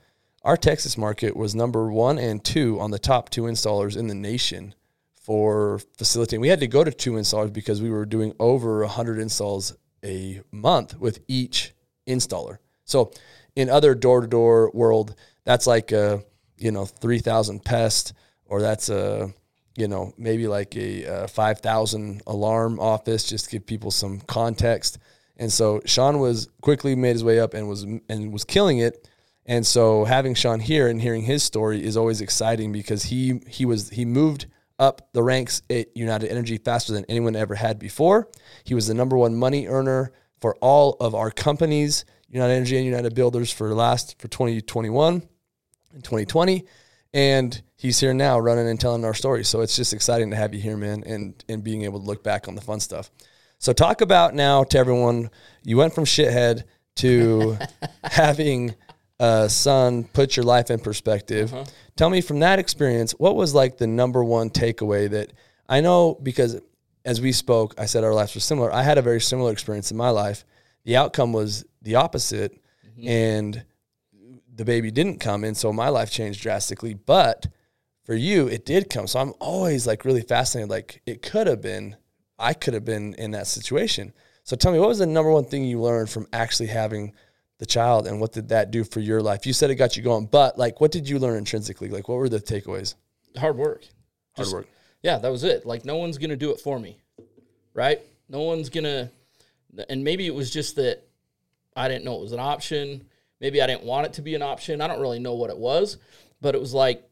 our 0.43 0.57
Texas 0.57 0.97
market 0.97 1.35
was 1.35 1.53
number 1.53 1.91
one 1.91 2.17
and 2.17 2.43
two 2.43 2.79
on 2.79 2.91
the 2.91 2.99
top 2.99 3.29
two 3.29 3.43
installers 3.43 3.97
in 3.97 4.07
the 4.07 4.15
nation 4.15 4.73
for 5.15 5.79
facilitating. 5.97 6.39
We 6.39 6.47
had 6.47 6.61
to 6.61 6.67
go 6.67 6.83
to 6.83 6.91
two 6.91 7.13
installers 7.13 7.51
because 7.51 7.81
we 7.81 7.89
were 7.89 8.05
doing 8.05 8.33
over 8.39 8.79
100 8.79 9.19
installs 9.19 9.75
a 10.03 10.41
month 10.51 10.97
with 10.97 11.19
each 11.27 11.73
installer. 12.07 12.59
So 12.85 13.11
in 13.55 13.69
other 13.69 13.93
door 13.93 14.21
to 14.21 14.27
door 14.27 14.71
world, 14.73 15.15
that's 15.43 15.67
like 15.67 15.91
a, 15.91 16.23
you 16.57 16.71
know, 16.71 16.85
3,000 16.85 17.63
pest 17.65 18.13
or 18.45 18.61
that's 18.61 18.87
a, 18.87 19.33
you 19.77 19.87
know, 19.87 20.13
maybe 20.17 20.47
like 20.47 20.75
a, 20.75 21.05
uh 21.05 21.27
5,000 21.27 22.21
alarm 22.27 22.79
office 22.79 23.23
just 23.23 23.49
give 23.49 23.65
people 23.65 23.91
some 23.91 24.19
context. 24.21 24.97
And 25.37 25.53
so 25.53 25.81
Sean 25.85 26.19
was 26.19 26.49
quickly 26.61 26.95
made 26.95 27.13
his 27.13 27.23
way 27.23 27.39
up 27.39 27.53
and 27.53 27.69
was 27.69 27.83
and 27.83 28.33
was 28.33 28.43
killing 28.43 28.79
it. 28.79 29.07
And 29.45 29.65
so 29.65 30.03
having 30.03 30.33
Sean 30.33 30.59
here 30.59 30.87
and 30.89 31.01
hearing 31.01 31.21
his 31.23 31.43
story 31.43 31.83
is 31.83 31.95
always 31.95 32.21
exciting 32.21 32.71
because 32.71 33.03
he 33.03 33.39
he 33.47 33.65
was 33.65 33.89
he 33.89 34.03
moved 34.03 34.47
up 34.79 35.09
the 35.13 35.23
ranks 35.23 35.61
at 35.69 35.95
United 35.95 36.29
Energy 36.29 36.57
faster 36.57 36.93
than 36.93 37.05
anyone 37.05 37.35
ever 37.35 37.55
had 37.55 37.79
before. 37.79 38.29
He 38.63 38.73
was 38.73 38.87
the 38.87 38.93
number 38.93 39.17
one 39.17 39.35
money 39.35 39.67
earner 39.67 40.11
for 40.39 40.55
all 40.55 40.97
of 40.99 41.15
our 41.15 41.31
companies, 41.31 42.05
United 42.29 42.53
Energy 42.53 42.77
and 42.77 42.85
United 42.85 43.15
Builders 43.15 43.51
for 43.51 43.73
last 43.73 44.19
for 44.19 44.27
2021 44.27 45.23
and 45.93 46.03
2020. 46.03 46.65
And 47.13 47.61
he's 47.77 47.99
here 47.99 48.13
now 48.13 48.37
running 48.37 48.67
and 48.67 48.79
telling 48.79 49.05
our 49.05 49.13
story. 49.13 49.45
So 49.45 49.61
it's 49.61 49.75
just 49.75 49.93
exciting 49.93 50.31
to 50.31 50.35
have 50.35 50.53
you 50.53 50.59
here, 50.59 50.75
man, 50.75 51.03
and 51.05 51.41
and 51.47 51.63
being 51.63 51.83
able 51.83 51.99
to 51.99 52.05
look 52.05 52.23
back 52.23 52.47
on 52.47 52.55
the 52.55 52.61
fun 52.61 52.79
stuff. 52.81 53.09
So 53.59 53.71
talk 53.71 54.01
about 54.01 54.35
now 54.35 54.63
to 54.65 54.77
everyone. 54.77 55.29
You 55.63 55.77
went 55.77 55.95
from 55.95 56.03
shithead 56.03 56.63
to 56.97 57.57
having 58.03 58.75
a 59.19 59.49
son 59.49 60.03
put 60.03 60.35
your 60.35 60.45
life 60.45 60.69
in 60.69 60.79
perspective. 60.79 61.53
Uh-huh. 61.53 61.65
Tell 61.95 62.09
me 62.09 62.21
from 62.21 62.39
that 62.39 62.59
experience, 62.59 63.13
what 63.13 63.35
was 63.35 63.55
like 63.55 63.77
the 63.77 63.87
number 63.87 64.23
one 64.23 64.49
takeaway 64.49 65.09
that 65.09 65.31
I 65.69 65.81
know 65.81 66.19
because 66.21 66.61
as 67.05 67.21
we 67.21 67.31
spoke, 67.31 67.73
I 67.77 67.85
said 67.85 68.03
our 68.03 68.13
lives 68.13 68.35
were 68.35 68.41
similar. 68.41 68.71
I 68.71 68.83
had 68.83 68.97
a 68.97 69.01
very 69.01 69.21
similar 69.21 69.51
experience 69.51 69.91
in 69.91 69.97
my 69.97 70.09
life. 70.09 70.43
The 70.83 70.97
outcome 70.97 71.31
was 71.31 71.65
the 71.81 71.95
opposite, 71.95 72.61
mm-hmm. 72.85 73.07
and 73.07 73.65
the 74.53 74.65
baby 74.65 74.91
didn't 74.91 75.19
come, 75.19 75.43
and 75.43 75.55
so 75.55 75.71
my 75.71 75.89
life 75.89 76.11
changed 76.11 76.41
drastically. 76.41 76.93
But 76.93 77.47
for 78.07 78.15
you, 78.15 78.47
it 78.47 78.65
did 78.65 78.89
come. 78.89 79.05
So 79.05 79.19
I'm 79.19 79.33
always 79.39 79.85
like 79.85 80.05
really 80.05 80.21
fascinated. 80.21 80.69
Like 80.69 81.01
it 81.05 81.21
could 81.21 81.45
have 81.45 81.61
been, 81.61 81.97
I 82.39 82.53
could 82.53 82.73
have 82.73 82.85
been 82.85 83.13
in 83.15 83.31
that 83.31 83.47
situation. 83.47 84.13
So 84.45 84.55
tell 84.55 84.71
me, 84.71 84.79
what 84.79 84.87
was 84.87 84.99
the 84.99 85.05
number 85.05 85.29
one 85.29 85.43
thing 85.43 85.65
you 85.65 85.81
learned 85.81 86.09
from 86.09 86.25
actually 86.31 86.67
having 86.67 87.13
the 87.59 87.65
child, 87.65 88.07
and 88.07 88.21
what 88.21 88.31
did 88.31 88.49
that 88.49 88.71
do 88.71 88.85
for 88.85 89.01
your 89.01 89.21
life? 89.21 89.45
You 89.45 89.51
said 89.51 89.71
it 89.71 89.75
got 89.75 89.97
you 89.97 90.03
going, 90.03 90.27
but 90.27 90.57
like, 90.57 90.79
what 90.79 90.91
did 90.91 91.09
you 91.09 91.19
learn 91.19 91.37
intrinsically? 91.37 91.89
Like, 91.89 92.07
what 92.07 92.15
were 92.15 92.29
the 92.29 92.39
takeaways? 92.39 92.95
Hard 93.35 93.57
work. 93.57 93.81
Hard 94.35 94.45
Just- 94.45 94.53
work. 94.53 94.67
Yeah, 95.03 95.17
that 95.19 95.31
was 95.31 95.43
it. 95.43 95.65
Like 95.65 95.85
no 95.85 95.97
one's 95.97 96.17
gonna 96.17 96.35
do 96.35 96.51
it 96.51 96.59
for 96.59 96.79
me, 96.79 96.97
right? 97.73 98.01
No 98.29 98.41
one's 98.41 98.69
gonna. 98.69 99.11
And 99.89 100.03
maybe 100.03 100.25
it 100.25 100.33
was 100.33 100.49
just 100.49 100.75
that 100.77 101.03
I 101.75 101.87
didn't 101.87 102.03
know 102.03 102.15
it 102.15 102.21
was 102.21 102.31
an 102.31 102.39
option. 102.39 103.05
Maybe 103.39 103.61
I 103.61 103.67
didn't 103.67 103.83
want 103.83 104.07
it 104.07 104.13
to 104.13 104.21
be 104.21 104.33
an 104.33 104.41
option. 104.41 104.81
I 104.81 104.87
don't 104.87 104.99
really 104.99 105.19
know 105.19 105.35
what 105.35 105.49
it 105.49 105.57
was, 105.57 105.97
but 106.41 106.55
it 106.55 106.61
was 106.61 106.73
like 106.73 107.06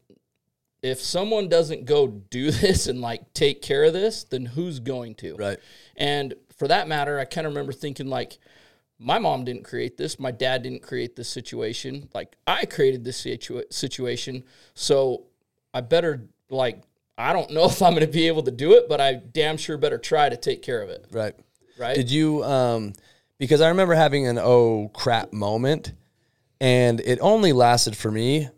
if 0.82 1.00
someone 1.00 1.48
doesn't 1.48 1.84
go 1.84 2.06
do 2.06 2.50
this 2.50 2.86
and 2.86 3.00
like 3.00 3.32
take 3.34 3.62
care 3.62 3.84
of 3.84 3.92
this, 3.92 4.24
then 4.24 4.46
who's 4.46 4.78
going 4.78 5.14
to? 5.16 5.34
Right. 5.36 5.58
And 5.96 6.34
for 6.56 6.68
that 6.68 6.88
matter, 6.88 7.18
I 7.18 7.24
kind 7.24 7.46
of 7.46 7.52
remember 7.52 7.72
thinking 7.72 8.08
like, 8.08 8.38
my 8.98 9.18
mom 9.18 9.44
didn't 9.44 9.64
create 9.64 9.96
this. 9.96 10.18
My 10.18 10.30
dad 10.30 10.62
didn't 10.62 10.82
create 10.82 11.16
this 11.16 11.28
situation. 11.28 12.08
Like 12.14 12.34
I 12.46 12.64
created 12.64 13.04
this 13.04 13.22
situa- 13.22 13.70
situation, 13.72 14.44
so 14.74 15.24
I 15.74 15.82
better 15.82 16.22
like 16.48 16.82
I 17.18 17.32
don't 17.32 17.50
know 17.50 17.64
if 17.68 17.82
I'm 17.82 17.92
going 17.92 18.06
to 18.06 18.12
be 18.12 18.26
able 18.28 18.42
to 18.44 18.50
do 18.50 18.72
it, 18.72 18.88
but 18.88 19.00
I 19.00 19.14
damn 19.14 19.56
sure 19.56 19.76
better 19.76 19.98
try 19.98 20.28
to 20.28 20.36
take 20.36 20.62
care 20.62 20.82
of 20.82 20.88
it. 20.88 21.06
Right. 21.10 21.34
Right? 21.78 21.94
Did 21.94 22.10
you 22.10 22.42
um 22.44 22.94
because 23.38 23.60
I 23.60 23.68
remember 23.68 23.94
having 23.94 24.26
an 24.26 24.38
oh 24.38 24.90
crap 24.94 25.32
moment 25.32 25.92
and 26.60 27.00
it 27.00 27.18
only 27.20 27.52
lasted 27.52 27.96
for 27.96 28.10
me 28.10 28.48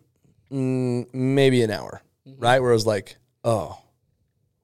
mm, 0.51 1.13
maybe 1.13 1.61
an 1.63 1.71
hour, 1.71 2.01
Mm-hmm. 2.29 2.43
right? 2.43 2.59
Where 2.61 2.71
it 2.71 2.75
was 2.75 2.85
like, 2.85 3.17
"Oh, 3.43 3.77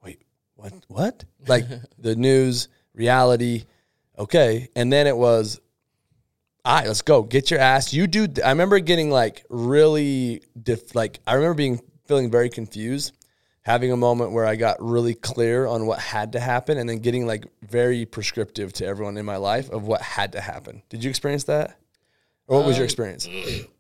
wait, 0.04 0.22
what 0.56 0.74
what?" 0.88 1.24
Like 1.48 1.66
the 1.98 2.16
news, 2.16 2.68
reality, 2.94 3.66
okay. 4.18 4.70
And 4.76 4.92
then 4.92 5.08
it 5.08 5.18
was 5.18 5.60
all 6.66 6.76
right, 6.76 6.88
let's 6.88 7.04
go. 7.04 7.22
Get 7.22 7.52
your 7.52 7.60
ass. 7.60 7.94
You 7.94 8.08
do. 8.08 8.28
I 8.44 8.50
remember 8.50 8.80
getting 8.80 9.12
like 9.12 9.46
really, 9.50 10.42
diff, 10.62 10.96
like 10.96 11.20
I 11.28 11.36
remember 11.36 11.54
being 11.54 11.80
feeling 12.08 12.32
very 12.32 12.50
confused, 12.50 13.14
having 13.62 13.92
a 13.92 13.98
moment 13.98 14.32
where 14.32 14.48
I 14.48 14.56
got 14.56 14.78
really 14.82 15.14
clear 15.14 15.68
on 15.68 15.86
what 15.86 16.00
had 16.00 16.32
to 16.32 16.40
happen, 16.40 16.80
and 16.80 16.90
then 16.90 17.00
getting 17.00 17.28
like 17.28 17.46
very 17.62 18.08
prescriptive 18.08 18.74
to 18.74 18.86
everyone 18.86 19.18
in 19.18 19.26
my 19.26 19.38
life 19.38 19.70
of 19.70 19.84
what 19.84 20.02
had 20.02 20.32
to 20.32 20.42
happen. 20.42 20.82
Did 20.90 21.04
you 21.04 21.10
experience 21.12 21.44
that, 21.44 21.78
or 22.48 22.58
what 22.58 22.66
was 22.66 22.78
your 22.78 22.84
um, 22.84 22.86
experience? 22.86 23.30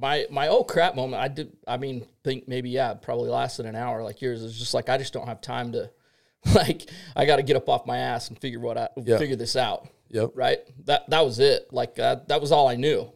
my 0.00 0.26
my 0.30 0.48
oh 0.48 0.64
crap 0.64 0.94
moment. 0.94 1.22
I 1.22 1.28
did. 1.28 1.52
I 1.66 1.76
mean, 1.76 2.06
think 2.24 2.46
maybe 2.48 2.70
yeah, 2.70 2.94
probably 2.94 3.28
lasted 3.30 3.66
an 3.66 3.74
hour. 3.76 4.02
Like 4.02 4.20
yours 4.22 4.42
is 4.42 4.58
just 4.58 4.74
like 4.74 4.88
I 4.88 4.98
just 4.98 5.12
don't 5.12 5.26
have 5.26 5.40
time 5.40 5.72
to, 5.72 5.90
like 6.54 6.88
I 7.16 7.24
got 7.26 7.36
to 7.36 7.42
get 7.42 7.56
up 7.56 7.68
off 7.68 7.86
my 7.86 7.98
ass 7.98 8.28
and 8.28 8.38
figure 8.38 8.60
what 8.60 8.78
I 8.78 8.88
Yeah. 8.96 9.18
figure 9.18 9.36
this 9.36 9.56
out. 9.56 9.88
Yep. 10.10 10.30
Right. 10.34 10.58
That 10.86 11.08
that 11.10 11.24
was 11.24 11.38
it. 11.38 11.72
Like 11.72 11.98
uh, 11.98 12.16
that 12.28 12.40
was 12.40 12.52
all 12.52 12.68
I 12.68 12.76
knew. 12.76 13.12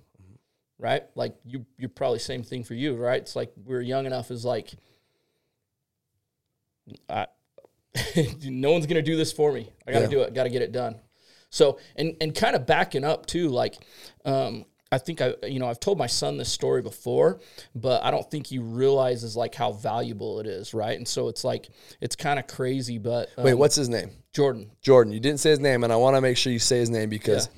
Right. 0.78 1.04
Like 1.14 1.36
you 1.44 1.64
you're 1.78 1.88
probably 1.88 2.18
same 2.18 2.42
thing 2.42 2.64
for 2.64 2.74
you. 2.74 2.94
Right. 2.96 3.20
It's 3.22 3.36
like 3.36 3.52
we 3.64 3.74
are 3.76 3.80
young 3.80 4.06
enough. 4.06 4.30
Is 4.30 4.44
like. 4.44 4.72
I, 7.08 7.26
no 8.42 8.72
one's 8.72 8.86
gonna 8.86 9.02
do 9.02 9.16
this 9.16 9.32
for 9.32 9.52
me. 9.52 9.70
I 9.86 9.92
gotta 9.92 10.04
Yeah. 10.06 10.10
do 10.10 10.20
it. 10.22 10.34
Got 10.34 10.44
to 10.44 10.50
get 10.50 10.62
it 10.62 10.72
done. 10.72 10.96
So 11.50 11.78
and 11.96 12.16
and 12.20 12.34
kind 12.34 12.56
of 12.56 12.66
backing 12.66 13.04
up 13.04 13.26
too, 13.26 13.48
like 13.48 13.76
um, 14.24 14.64
I 14.92 14.98
think 14.98 15.22
I 15.22 15.34
you 15.44 15.58
know 15.58 15.66
I've 15.66 15.80
told 15.80 15.96
my 15.96 16.06
son 16.06 16.36
this 16.36 16.52
story 16.52 16.82
before, 16.82 17.40
but 17.74 18.04
I 18.04 18.10
don't 18.10 18.30
think 18.30 18.46
he 18.46 18.58
realizes 18.58 19.34
like 19.34 19.54
how 19.54 19.72
valuable 19.72 20.38
it 20.38 20.46
is, 20.46 20.74
right? 20.74 20.96
And 20.96 21.08
so 21.08 21.28
it's 21.28 21.42
like 21.42 21.70
it's 22.00 22.14
kind 22.14 22.38
of 22.38 22.46
crazy, 22.46 22.98
but 22.98 23.30
um, 23.38 23.44
Wait, 23.44 23.54
what's 23.54 23.74
his 23.74 23.88
name? 23.88 24.10
Jordan? 24.34 24.70
Jordan. 24.82 25.12
You 25.12 25.20
didn't 25.20 25.40
say 25.40 25.50
his 25.50 25.60
name, 25.60 25.82
and 25.82 25.92
I 25.92 25.96
want 25.96 26.16
to 26.16 26.20
make 26.20 26.36
sure 26.36 26.52
you 26.52 26.58
say 26.58 26.78
his 26.78 26.90
name 26.90 27.08
because 27.08 27.48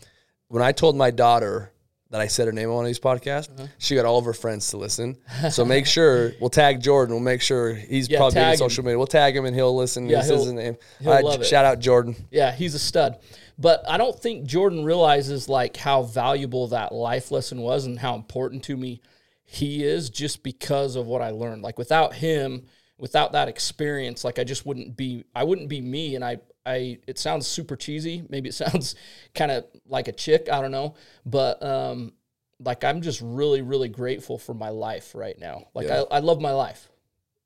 when 0.49 0.63
I 0.63 0.71
told 0.73 0.97
my 0.97 1.11
daughter 1.11 1.73
that 2.15 2.21
I 2.21 2.29
said 2.29 2.47
her 2.47 2.53
name 2.53 2.69
on 2.69 2.77
one 2.77 2.85
of 2.85 2.89
these 2.89 3.01
podcasts, 3.01 3.51
Uh-huh. 3.59 3.67
she 3.79 3.97
got 3.97 4.05
all 4.05 4.19
of 4.21 4.25
her 4.25 4.33
friends 4.33 4.71
to 4.71 4.77
listen. 4.77 5.17
So 5.51 5.65
make 5.65 5.85
sure 5.99 6.31
we'll 6.41 6.49
tag 6.49 6.81
Jordan. 6.81 7.13
We'll 7.17 7.25
make 7.25 7.43
sure 7.43 7.75
he's 7.75 8.09
Yeah, 8.09 8.19
probably 8.19 8.41
on 8.41 8.57
social 8.57 8.85
media. 8.85 8.97
We'll 8.99 9.09
tag 9.09 9.37
him 9.37 9.47
and 9.47 9.55
he'll 9.57 9.75
listen. 9.75 10.09
Yeah, 10.09 10.23
he'll- 10.25 10.45
his 10.45 10.53
name. 10.53 10.77
he'll 11.01 11.09
All 11.09 11.15
right, 11.17 11.25
love 11.25 11.41
it. 11.41 11.45
shout 11.47 11.65
out 11.65 11.81
Jordan. 11.81 12.15
Yeah, 12.31 12.53
he's 12.53 12.77
a 12.77 12.79
stud. 12.79 13.19
But 13.59 13.83
I 13.89 13.97
don't 13.97 14.17
think 14.17 14.47
Jordan 14.47 14.85
realizes 14.85 15.49
like 15.49 15.77
how 15.77 16.03
valuable 16.03 16.69
that 16.69 16.93
life 16.95 17.33
lesson 17.33 17.61
was 17.61 17.85
and 17.85 17.99
how 17.99 18.15
important 18.15 18.63
to 18.65 18.77
me 18.77 19.01
he 19.45 19.83
is 19.83 20.09
just 20.09 20.45
because 20.45 20.95
of 20.95 21.07
what 21.07 21.21
I 21.21 21.31
learned. 21.31 21.63
Like 21.63 21.79
without 21.79 22.15
him, 22.15 22.67
without 22.97 23.33
that 23.33 23.49
experience, 23.49 24.23
like 24.23 24.39
I 24.39 24.45
just 24.45 24.65
wouldn't 24.65 24.97
be 24.97 25.25
I 25.35 25.43
wouldn't 25.43 25.69
be 25.69 25.81
me 25.81 26.15
and 26.15 26.25
I 26.25 26.39
I 26.67 26.99
it 27.07 27.19
sounds 27.19 27.47
super 27.47 27.77
cheesy. 27.77 28.25
Maybe 28.29 28.49
it 28.49 28.55
sounds 28.65 28.95
kind 29.35 29.51
of 29.51 29.65
like 29.87 30.09
a 30.09 30.13
chick, 30.13 30.49
I 30.51 30.61
don't 30.61 30.73
know. 30.73 30.95
But 31.27 31.63
um 31.63 32.13
like 32.61 32.85
I'm 32.85 33.03
just 33.03 33.21
really 33.23 33.63
really 33.63 33.89
grateful 33.89 34.39
for 34.39 34.55
my 34.55 34.71
life 34.71 35.15
right 35.15 35.39
now. 35.39 35.69
Like 35.75 35.89
Yeah. 35.89 36.05
I 36.11 36.17
I 36.17 36.19
love 36.21 36.41
my 36.41 36.53
life. 36.53 36.89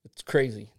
It's 0.05 0.23
crazy. 0.23 0.71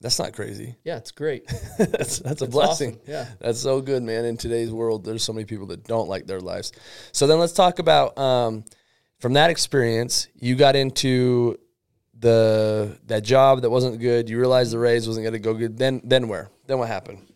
That's 0.00 0.18
not 0.18 0.34
crazy. 0.34 0.76
Yeah, 0.84 0.98
it's 0.98 1.12
great. 1.12 1.46
that's 1.78 2.18
that's 2.18 2.42
a 2.42 2.46
blessing. 2.46 2.96
awesome. 2.96 3.02
Yeah. 3.06 3.26
That's 3.40 3.60
so 3.60 3.80
good, 3.80 4.02
man. 4.02 4.26
In 4.26 4.36
today's 4.36 4.70
world, 4.70 5.04
there's 5.04 5.24
so 5.24 5.32
many 5.32 5.46
people 5.46 5.66
that 5.68 5.84
don't 5.84 6.08
like 6.08 6.26
their 6.26 6.40
lives. 6.40 6.72
So 7.12 7.26
then 7.26 7.38
let's 7.38 7.54
talk 7.54 7.78
about 7.78 8.18
um, 8.18 8.64
from 9.18 9.32
that 9.34 9.48
experience, 9.48 10.28
you 10.34 10.56
got 10.56 10.76
into 10.76 11.56
the 12.18 12.98
that 13.06 13.24
job 13.24 13.62
that 13.62 13.70
wasn't 13.70 13.98
good. 13.98 14.28
You 14.28 14.38
realized 14.38 14.72
the 14.72 14.78
raise 14.78 15.06
wasn't 15.08 15.24
going 15.24 15.32
to 15.32 15.38
go 15.38 15.54
good. 15.54 15.78
Then 15.78 16.02
then 16.04 16.28
where? 16.28 16.50
Then 16.66 16.78
what 16.78 16.88
happened? 16.88 17.26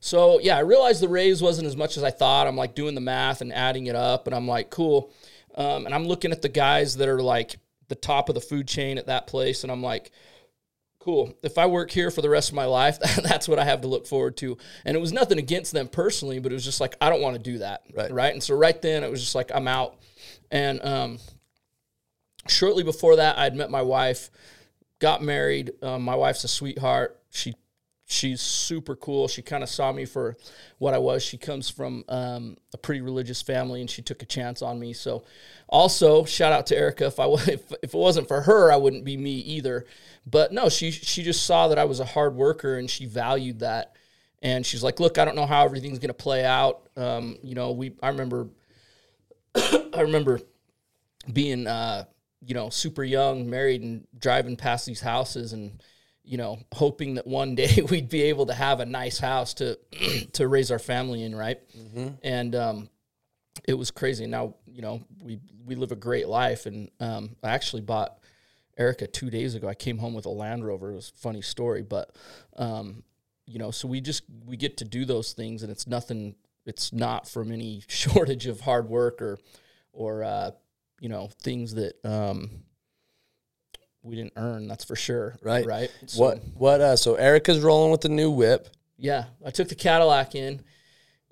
So 0.00 0.38
yeah, 0.40 0.56
I 0.56 0.60
realized 0.60 1.02
the 1.02 1.08
raise 1.08 1.42
wasn't 1.42 1.66
as 1.66 1.76
much 1.76 1.96
as 1.96 2.04
I 2.04 2.10
thought. 2.10 2.46
I'm 2.46 2.56
like 2.56 2.74
doing 2.74 2.94
the 2.94 3.00
math 3.00 3.40
and 3.40 3.52
adding 3.52 3.86
it 3.86 3.96
up, 3.96 4.26
and 4.26 4.34
I'm 4.34 4.46
like, 4.46 4.70
cool. 4.70 5.12
Um, 5.54 5.86
and 5.86 5.94
I'm 5.94 6.06
looking 6.06 6.32
at 6.32 6.42
the 6.42 6.48
guys 6.48 6.96
that 6.96 7.08
are 7.08 7.22
like 7.22 7.56
the 7.88 7.94
top 7.94 8.28
of 8.28 8.34
the 8.34 8.40
food 8.40 8.68
chain 8.68 8.98
at 8.98 9.06
that 9.06 9.26
place, 9.26 9.62
and 9.62 9.72
I'm 9.72 9.82
like, 9.82 10.12
cool. 11.00 11.34
If 11.42 11.58
I 11.58 11.66
work 11.66 11.90
here 11.90 12.10
for 12.10 12.22
the 12.22 12.28
rest 12.28 12.50
of 12.50 12.54
my 12.54 12.66
life, 12.66 12.98
that's 13.22 13.48
what 13.48 13.58
I 13.58 13.64
have 13.64 13.80
to 13.80 13.88
look 13.88 14.06
forward 14.06 14.36
to. 14.38 14.58
And 14.84 14.96
it 14.96 15.00
was 15.00 15.12
nothing 15.12 15.38
against 15.38 15.72
them 15.72 15.88
personally, 15.88 16.38
but 16.38 16.52
it 16.52 16.54
was 16.54 16.64
just 16.64 16.80
like 16.80 16.96
I 17.00 17.08
don't 17.10 17.22
want 17.22 17.36
to 17.36 17.42
do 17.42 17.58
that, 17.58 17.82
Right. 17.94 18.12
Right. 18.12 18.32
And 18.32 18.42
so 18.42 18.54
right 18.54 18.80
then 18.80 19.02
it 19.04 19.10
was 19.10 19.20
just 19.20 19.34
like 19.34 19.50
I'm 19.54 19.66
out. 19.66 19.96
And 20.50 20.84
um, 20.84 21.18
shortly 22.46 22.82
before 22.82 23.16
that, 23.16 23.38
I'd 23.38 23.56
met 23.56 23.70
my 23.70 23.82
wife, 23.82 24.30
got 24.98 25.22
married. 25.22 25.72
Um, 25.82 26.02
my 26.02 26.14
wife's 26.14 26.44
a 26.44 26.48
sweetheart. 26.48 27.20
She 27.30 27.54
she's 28.08 28.40
super 28.40 28.96
cool. 28.96 29.28
She 29.28 29.42
kind 29.42 29.62
of 29.62 29.68
saw 29.68 29.92
me 29.92 30.06
for 30.06 30.36
what 30.78 30.94
I 30.94 30.98
was. 30.98 31.22
She 31.22 31.36
comes 31.36 31.68
from 31.68 32.04
um, 32.08 32.56
a 32.72 32.78
pretty 32.78 33.02
religious 33.02 33.42
family, 33.42 33.80
and 33.80 33.88
she 33.88 34.02
took 34.02 34.22
a 34.22 34.26
chance 34.26 34.62
on 34.62 34.80
me. 34.80 34.94
So, 34.94 35.24
also 35.68 36.24
shout 36.24 36.52
out 36.52 36.66
to 36.66 36.76
Erica. 36.76 37.06
If 37.06 37.20
I 37.20 37.24
if, 37.48 37.72
if 37.82 37.94
it 37.94 37.94
wasn't 37.94 38.26
for 38.26 38.40
her, 38.42 38.72
I 38.72 38.76
wouldn't 38.76 39.04
be 39.04 39.16
me 39.16 39.36
either. 39.36 39.86
But 40.26 40.52
no, 40.52 40.68
she 40.68 40.90
she 40.90 41.22
just 41.22 41.44
saw 41.44 41.68
that 41.68 41.78
I 41.78 41.84
was 41.84 42.00
a 42.00 42.04
hard 42.04 42.34
worker, 42.34 42.78
and 42.78 42.90
she 42.90 43.06
valued 43.06 43.60
that. 43.60 43.94
And 44.40 44.64
she's 44.64 44.82
like, 44.82 45.00
"Look, 45.00 45.18
I 45.18 45.24
don't 45.24 45.36
know 45.36 45.46
how 45.46 45.64
everything's 45.64 45.98
gonna 45.98 46.14
play 46.14 46.44
out. 46.44 46.88
Um, 46.96 47.38
you 47.42 47.54
know, 47.54 47.72
we 47.72 47.92
I 48.02 48.08
remember 48.08 48.48
I 49.54 50.00
remember 50.00 50.40
being 51.30 51.66
uh, 51.66 52.04
you 52.44 52.54
know 52.54 52.70
super 52.70 53.04
young, 53.04 53.50
married, 53.50 53.82
and 53.82 54.06
driving 54.18 54.56
past 54.56 54.86
these 54.86 55.00
houses, 55.00 55.52
and 55.52 55.82
you 56.28 56.36
know 56.36 56.58
hoping 56.72 57.14
that 57.14 57.26
one 57.26 57.54
day 57.54 57.80
we'd 57.90 58.10
be 58.10 58.22
able 58.22 58.46
to 58.46 58.54
have 58.54 58.80
a 58.80 58.86
nice 58.86 59.18
house 59.18 59.54
to 59.54 59.78
to 60.32 60.46
raise 60.46 60.70
our 60.70 60.78
family 60.78 61.22
in, 61.22 61.34
right? 61.34 61.58
And 62.22 62.54
um, 62.54 62.90
it 63.66 63.74
was 63.74 63.90
crazy. 63.90 64.26
Now 64.26 64.54
you 64.66 64.82
know 64.82 65.02
we 65.22 65.40
we 65.64 65.74
live 65.74 65.90
a 65.90 65.96
great 65.96 66.28
life, 66.28 66.66
and 66.66 66.90
um, 67.00 67.36
I 67.42 67.50
actually 67.50 67.82
bought 67.82 68.18
Erica 68.76 69.06
two 69.06 69.30
days 69.30 69.54
ago. 69.54 69.68
I 69.68 69.74
came 69.74 69.98
home 69.98 70.14
with 70.14 70.26
a 70.26 70.30
Land 70.30 70.66
Rover. 70.66 70.92
It 70.92 70.96
was 70.96 71.12
a 71.14 71.18
funny 71.18 71.42
story, 71.42 71.82
but 71.82 72.14
um, 72.56 73.02
you 73.46 73.58
know, 73.58 73.70
so 73.70 73.88
we 73.88 74.00
just 74.00 74.24
we 74.46 74.56
get 74.56 74.76
to 74.78 74.84
do 74.84 75.06
those 75.06 75.32
things, 75.32 75.62
and 75.62 75.72
it's 75.72 75.86
nothing. 75.86 76.34
It's 76.66 76.92
not 76.92 77.26
from 77.26 77.50
any 77.50 77.82
shortage 77.88 78.46
of 78.46 78.60
hard 78.60 78.88
work 78.88 79.22
or 79.22 79.38
or 79.92 80.22
uh, 80.22 80.50
you 81.00 81.08
know 81.08 81.30
things 81.40 81.74
that 81.74 81.94
um, 82.04 82.50
we 84.08 84.16
didn't 84.16 84.32
earn. 84.36 84.66
That's 84.68 84.84
for 84.84 84.96
sure. 84.96 85.36
Right. 85.42 85.64
Right. 85.66 85.90
So, 86.06 86.20
what 86.22 86.38
what? 86.54 86.80
Uh, 86.80 86.96
so 86.96 87.14
Erica's 87.14 87.60
rolling 87.60 87.90
with 87.90 88.00
the 88.00 88.08
new 88.08 88.30
whip. 88.30 88.68
Yeah, 88.96 89.24
I 89.46 89.50
took 89.50 89.68
the 89.68 89.74
Cadillac 89.76 90.34
in, 90.34 90.60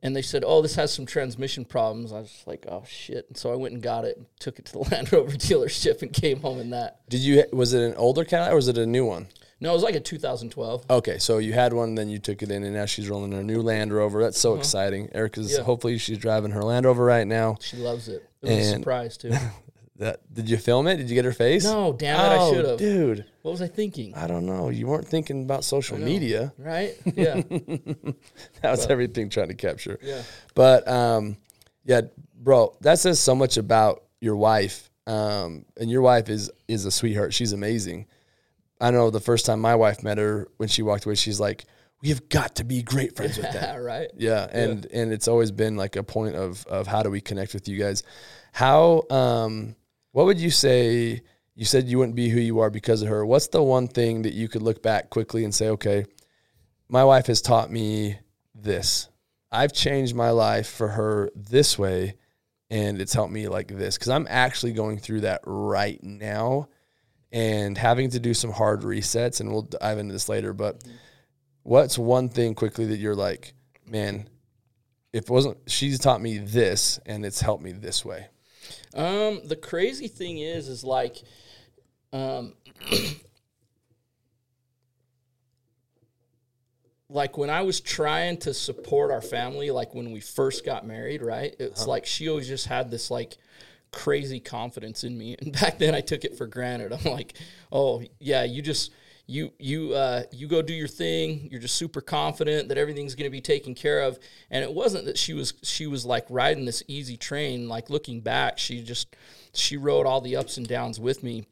and 0.03 0.15
they 0.15 0.23
said, 0.23 0.45
"Oh, 0.47 0.63
this 0.63 0.77
has 0.77 0.93
some 0.93 1.07
transmission 1.07 1.65
problems." 1.65 2.13
I 2.13 2.21
was 2.21 2.43
like, 2.47 2.65
"Oh 2.69 2.85
shit!" 2.89 3.27
And 3.29 3.37
so 3.37 3.53
I 3.53 3.57
went 3.57 3.75
and 3.75 3.83
got 3.83 4.05
it, 4.05 4.17
and 4.19 4.27
took 4.39 4.59
it 4.59 4.67
to 4.67 4.73
the 4.73 4.79
Land 4.91 5.13
Rover 5.13 5.33
dealership, 5.33 6.03
and 6.03 6.13
came 6.13 6.41
home 6.41 6.61
in 6.61 6.71
that. 6.71 7.01
Did 7.09 7.21
you? 7.21 7.45
Was 7.53 7.73
it 7.75 7.83
an 7.83 7.95
older 7.97 8.25
Cadillac 8.25 8.53
or 8.53 8.57
was 8.57 8.69
it 8.69 8.79
a 8.79 8.87
new 8.87 9.05
one? 9.05 9.27
No, 9.59 9.71
it 9.71 9.73
was 9.73 9.83
like 9.83 9.95
a 9.95 10.01
2012. 10.01 10.85
Okay, 10.91 11.17
so 11.17 11.39
you 11.39 11.55
had 11.55 11.73
one, 11.73 11.95
then 11.95 12.11
you 12.11 12.19
took 12.19 12.43
it 12.43 12.51
in, 12.51 12.63
and 12.63 12.75
now 12.75 12.85
she's 12.85 13.09
rolling 13.09 13.33
her 13.33 13.43
new 13.43 13.63
Land 13.63 13.91
Rover. 13.91 14.23
That's 14.23 14.39
so 14.39 14.55
exciting. 14.55 15.09
Erica's 15.15 15.47
Uh-huh. 15.47 15.61
Yeah. 15.61 15.65
hopefully 15.65 15.97
she's 15.97 16.19
driving 16.19 16.51
her 16.51 16.63
Land 16.63 16.85
Rover 16.85 17.03
right 17.03 17.27
now. 17.27 17.57
She 17.63 17.79
loves 17.79 18.09
it. 18.09 18.23
It 18.43 18.51
was 18.51 18.67
a 18.67 18.71
surprise 18.73 19.17
too. 19.17 19.33
That 19.99 20.21
did 20.33 20.51
you 20.51 20.57
film 20.59 20.87
it? 20.89 20.97
Did 20.97 21.09
you 21.09 21.15
get 21.15 21.25
her 21.25 21.33
face? 21.33 21.65
No, 21.65 21.93
damn 21.93 22.19
it, 22.21 22.23
I 22.23 22.37
Oh, 22.39 22.53
should've. 22.53 22.79
dude. 22.79 23.25
what 23.43 23.53
was 23.53 23.63
I 23.63 23.67
thinking? 23.69 24.15
I 24.15 24.27
don't 24.27 24.45
know. 24.45 24.69
You 24.69 24.87
weren't 24.87 25.07
thinking 25.09 25.43
about 25.43 25.65
social 25.65 25.97
media. 25.99 26.53
Right? 26.59 26.95
Yeah. 27.15 27.41
That 28.63 28.71
was 28.71 28.87
everything 28.89 29.31
trying 29.31 29.49
to 29.49 29.55
capture. 29.55 29.99
Yeah. 30.03 30.23
But 30.55 30.87
um, 30.89 31.37
yeah, 31.85 32.03
bro, 32.35 32.77
that 32.83 32.99
says 32.99 33.19
so 33.21 33.35
much 33.35 33.57
about 33.57 34.05
your 34.21 34.37
wife. 34.37 34.91
Um, 35.07 35.65
and 35.79 35.89
your 35.91 36.03
wife 36.03 36.29
is 36.29 36.51
is 36.69 36.85
a 36.85 36.91
sweetheart. 36.91 37.33
She's 37.33 37.53
amazing. 37.53 38.07
I 38.81 38.91
know 38.91 39.11
the 39.11 39.21
first 39.21 39.47
time 39.47 39.61
my 39.61 39.75
wife 39.77 40.03
met 40.03 40.19
her 40.19 40.49
when 40.59 40.69
she 40.69 40.83
walked 40.83 41.07
away, 41.07 41.15
she's 41.15 41.39
like, 41.41 41.65
"We 42.03 42.09
have 42.11 42.29
got 42.29 42.57
to 42.57 42.65
be 42.65 42.83
great 42.83 43.17
friends 43.17 43.37
with 43.39 43.53
that." 43.53 43.77
right. 43.77 44.09
Yeah, 44.17 44.47
and 44.53 44.85
and 44.93 45.13
it's 45.13 45.29
always 45.29 45.53
been 45.53 45.77
like 45.77 45.97
a 45.97 46.03
point 46.03 46.35
of 46.35 46.67
of 46.67 46.87
how 46.87 47.03
do 47.03 47.11
we 47.11 47.21
connect 47.21 47.55
with 47.55 47.69
you 47.69 47.79
guys? 47.79 48.03
How 48.53 49.05
um 49.11 49.77
what 50.17 50.25
would 50.25 50.41
you 50.41 50.51
say 50.51 51.21
you 51.55 51.67
said 51.67 51.89
you 51.89 51.99
wouldn't 51.99 52.17
be 52.17 52.31
who 52.31 52.41
you 52.41 52.59
are 52.61 52.71
because 52.71 53.03
of 53.03 53.09
her. 53.09 53.27
What's 53.27 53.49
the 53.49 53.63
one 53.63 53.87
thing 53.87 54.23
that 54.23 54.33
you 54.33 54.49
could 54.49 54.63
look 54.63 54.83
back 54.83 55.11
quickly 55.11 55.45
and 55.45 55.55
say, 55.55 55.69
"Okay, 55.69 56.07
my 56.89 57.05
wife 57.05 57.27
has 57.27 57.43
taught 57.43 57.71
me 57.71 58.19
this. 58.55 59.11
I've 59.53 59.75
changed 59.75 60.15
my 60.15 60.31
life 60.31 60.69
for 60.69 60.89
her 60.89 61.31
this 61.37 61.79
way 61.79 62.15
and 62.71 62.99
it's 62.99 63.13
helped 63.13 63.31
me 63.31 63.47
like 63.47 63.69
this 63.69 63.99
cuz 63.99 64.09
I'm 64.09 64.27
actually 64.31 64.73
going 64.73 64.99
through 64.99 65.21
that 65.21 65.43
right 65.45 66.03
now 66.03 66.71
and 67.31 67.77
having 67.77 68.09
to 68.13 68.19
do 68.19 68.33
some 68.33 68.53
hard 68.53 68.81
resets 68.85 69.41
and 69.41 69.53
we'll 69.53 69.69
dive 69.83 69.99
into 69.99 70.15
this 70.15 70.31
later, 70.31 70.55
but 70.55 70.83
what's 71.63 71.99
one 71.99 72.31
thing 72.31 72.55
quickly 72.55 72.87
that 72.87 73.01
you're 73.01 73.15
like, 73.15 73.53
man, 73.87 74.31
if 75.13 75.25
it 75.25 75.31
wasn't 75.31 75.59
she's 75.67 75.99
taught 75.99 76.23
me 76.23 76.39
this 76.39 76.99
and 77.05 77.27
it's 77.27 77.43
helped 77.43 77.63
me 77.63 77.73
this 77.73 78.03
way. 78.03 78.29
Um, 78.97 79.43
the 79.45 79.57
crazy 79.57 80.09
thing 80.09 80.39
is, 80.39 80.69
is 80.69 80.83
like, 80.83 81.23
um, 82.13 82.55
like 87.11 87.37
when 87.39 87.51
I 87.51 87.63
was 87.63 87.81
trying 87.81 88.39
to 88.39 88.55
support 88.55 89.11
our 89.11 89.21
family, 89.21 89.71
like 89.71 89.95
when 89.95 90.11
we 90.13 90.21
first 90.21 90.65
got 90.65 90.87
married, 90.87 91.23
right? 91.23 91.55
It's 91.59 91.87
like 91.87 92.07
she 92.07 92.29
always 92.29 92.49
just 92.49 92.67
had 92.67 92.91
this 92.91 93.11
like 93.11 93.37
crazy 93.93 94.41
confidence 94.41 95.05
in 95.05 95.17
me, 95.17 95.37
and 95.41 95.53
back 95.53 95.79
then 95.79 95.95
I 95.95 96.01
took 96.01 96.25
it 96.25 96.37
for 96.37 96.47
granted. 96.47 96.93
I'm 96.93 97.13
like, 97.13 97.35
oh 97.71 98.03
yeah, 98.19 98.45
you 98.45 98.63
just 98.63 98.93
you 99.27 99.53
you 99.59 99.93
uh, 99.93 100.23
you 100.31 100.47
go 100.47 100.63
do 100.63 100.73
your 100.73 100.89
thing. 100.89 101.49
You're 101.51 101.61
just 101.61 101.75
super 101.75 102.01
confident 102.01 102.69
that 102.69 102.79
everything's 102.79 103.15
going 103.15 103.27
to 103.27 103.31
be 103.31 103.41
taken 103.41 103.75
care 103.75 104.03
of. 104.03 104.19
And 104.51 104.63
it 104.63 104.73
wasn't 104.73 105.07
that 105.07 105.19
she 105.19 105.33
was 105.35 105.55
she 105.63 105.87
was 105.87 106.07
like 106.07 106.27
riding 106.31 106.65
this 106.65 106.83
easy 106.87 107.17
train. 107.17 107.69
Like 107.69 107.91
looking 107.91 108.21
back, 108.21 108.59
she 108.59 108.83
just 108.83 109.17
she 109.53 109.77
rode 109.77 110.07
all 110.07 110.21
the 110.21 110.37
ups 110.37 110.57
and 110.57 110.67
downs 110.67 111.01
with 111.01 111.23
me. 111.23 111.47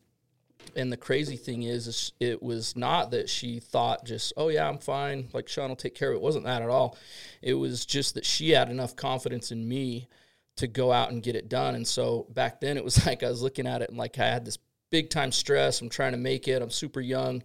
And 0.77 0.91
the 0.91 0.97
crazy 0.97 1.37
thing 1.37 1.63
is, 1.63 1.87
is 1.87 2.13
it 2.21 2.43
was 2.43 2.75
not 2.75 3.11
that 3.11 3.29
she 3.29 3.61
thought 3.61 4.05
just, 4.05 4.33
oh 4.37 4.49
yeah, 4.49 4.69
I'm 4.69 4.79
fine. 4.79 5.29
Like 5.33 5.49
Sean 5.49 5.69
will 5.69 5.77
take 5.77 5.95
care 5.95 6.09
of 6.09 6.15
it. 6.15 6.19
It 6.19 6.23
wasn't 6.23 6.47
that 6.47 6.63
at 6.63 6.71
all. 6.71 6.97
It 7.43 7.55
was 7.55 7.85
just 7.85 8.15
that 8.15 8.25
she 8.25 8.51
had 8.51 8.71
enough 8.71 8.97
confidence 8.97 9.53
in 9.53 9.69
me 9.69 10.09
to 10.57 10.67
go 10.67 10.91
out 10.91 11.11
and 11.11 11.23
get 11.23 11.37
it 11.37 11.49
done. 11.49 11.75
And 11.75 11.87
so 11.87 12.27
back 12.31 12.61
then 12.61 12.77
it 12.77 12.85
was 12.85 13.05
like 13.07 13.23
I 13.23 13.29
was 13.29 13.43
looking 13.43 13.67
at 13.67 13.83
it 13.83 13.91
and 13.91 13.99
like 13.99 14.19
I 14.19 14.27
had 14.27 14.45
this 14.45 14.59
big 14.91 15.11
time 15.11 15.33
stress. 15.33 15.81
I'm 15.81 15.89
trying 15.89 16.13
to 16.13 16.19
make 16.19 16.49
it. 16.49 16.63
I'm 16.63 16.71
super 16.71 17.01
young. 17.01 17.43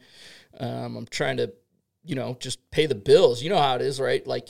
Um, 0.59 0.97
I'm 0.97 1.07
trying 1.07 1.37
to, 1.37 1.53
you 2.03 2.15
know, 2.15 2.37
just 2.39 2.69
pay 2.71 2.85
the 2.85 2.95
bills. 2.95 3.41
You 3.41 3.49
know 3.49 3.57
how 3.57 3.75
it 3.75 3.81
is, 3.81 3.99
right? 3.99 4.25
Like, 4.25 4.49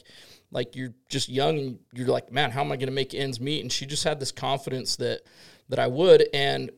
like 0.52 0.76
you're 0.76 0.94
just 1.10 1.30
young 1.30 1.58
and 1.58 1.80
you're 1.94 2.08
like, 2.08 2.32
man, 2.32 2.52
how 2.52 2.62
am 2.62 2.72
I 2.72 2.76
going 2.78 2.88
to 2.88 2.94
make 2.94 3.14
ends 3.14 3.40
meet? 3.40 3.62
And 3.62 3.72
she 3.72 3.86
just 3.86 4.04
had 4.04 4.20
this 4.20 4.32
confidence 4.32 4.96
that 4.98 5.22
that 5.70 5.80
I 5.80 5.88
would. 5.88 6.28
And 6.34 6.72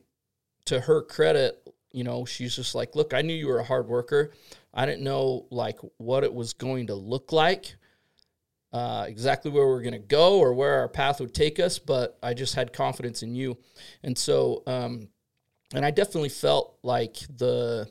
to 0.66 0.80
her 0.80 1.02
credit, 1.02 1.66
you 1.92 2.04
know, 2.04 2.24
she's 2.24 2.54
just 2.56 2.74
like, 2.74 2.94
look, 2.94 3.14
I 3.14 3.22
knew 3.22 3.34
you 3.34 3.48
were 3.48 3.58
a 3.58 3.64
hard 3.64 3.88
worker. 3.88 4.32
I 4.74 4.86
didn't 4.86 5.02
know 5.02 5.46
like 5.50 5.78
what 5.96 6.24
it 6.24 6.32
was 6.32 6.52
going 6.52 6.86
to 6.88 6.94
look 6.94 7.32
like 7.32 7.74
uh, 8.72 9.04
exactly 9.06 9.50
where 9.50 9.66
we're 9.66 9.82
going 9.82 9.92
to 9.92 9.98
go 9.98 10.38
or 10.38 10.54
where 10.54 10.80
our 10.80 10.88
path 10.88 11.20
would 11.20 11.34
take 11.34 11.60
us, 11.60 11.78
but 11.78 12.18
I 12.22 12.34
just 12.34 12.54
had 12.54 12.72
confidence 12.72 13.22
in 13.22 13.34
you. 13.34 13.58
And 14.02 14.16
so, 14.16 14.62
um, 14.66 15.08
and 15.74 15.84
I 15.84 15.90
definitely 15.90 16.28
felt 16.28 16.78
like 16.82 17.18
the 17.36 17.88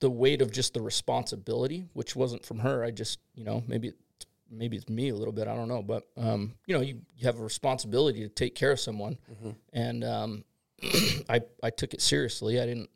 the 0.00 0.10
weight 0.10 0.42
of 0.42 0.52
just 0.52 0.74
the 0.74 0.80
responsibility, 0.80 1.86
which 1.94 2.14
wasn't 2.14 2.44
from 2.44 2.58
her. 2.58 2.84
I 2.84 2.90
just, 2.90 3.18
you 3.34 3.44
know, 3.44 3.64
maybe 3.66 3.88
it's, 3.88 4.26
maybe 4.50 4.76
it's 4.76 4.88
me 4.88 5.08
a 5.08 5.14
little 5.14 5.32
bit. 5.32 5.48
I 5.48 5.54
don't 5.54 5.68
know, 5.68 5.82
but 5.82 6.04
um, 6.16 6.54
you 6.66 6.74
know, 6.74 6.80
you, 6.82 7.00
you 7.16 7.26
have 7.26 7.38
a 7.38 7.42
responsibility 7.42 8.20
to 8.20 8.28
take 8.28 8.54
care 8.54 8.72
of 8.72 8.80
someone, 8.80 9.18
and 9.72 10.04
um, 10.04 10.44
I 11.28 11.40
I 11.62 11.70
took 11.70 11.94
it 11.94 12.02
seriously. 12.02 12.60
I 12.60 12.66
didn't, 12.66 12.90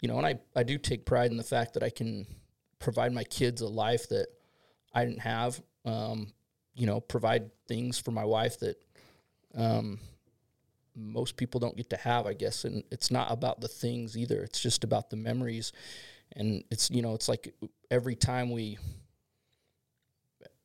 you 0.00 0.08
know, 0.08 0.18
and 0.18 0.26
I 0.26 0.38
I 0.54 0.62
do 0.62 0.78
take 0.78 1.06
pride 1.06 1.30
in 1.30 1.36
the 1.36 1.44
fact 1.44 1.74
that 1.74 1.82
I 1.82 1.90
can 1.90 2.26
provide 2.78 3.12
my 3.12 3.24
kids 3.24 3.60
a 3.60 3.68
life 3.68 4.08
that 4.08 4.26
I 4.92 5.04
didn't 5.04 5.20
have. 5.20 5.60
Um, 5.84 6.32
you 6.74 6.86
know, 6.86 7.00
provide 7.00 7.50
things 7.68 7.98
for 7.98 8.10
my 8.10 8.24
wife 8.24 8.58
that 8.60 8.76
um, 9.54 9.98
most 11.00 11.36
people 11.36 11.60
don't 11.60 11.76
get 11.76 11.90
to 11.90 11.96
have, 11.96 12.26
I 12.26 12.34
guess. 12.34 12.64
And 12.64 12.84
it's 12.90 13.10
not 13.10 13.30
about 13.30 13.60
the 13.60 13.68
things 13.68 14.16
either. 14.16 14.42
It's 14.42 14.60
just 14.60 14.84
about 14.84 15.10
the 15.10 15.16
memories. 15.16 15.72
And 16.36 16.62
it's, 16.70 16.90
you 16.90 17.02
know, 17.02 17.14
it's 17.14 17.28
like 17.28 17.54
every 17.90 18.14
time 18.14 18.50
we, 18.50 18.78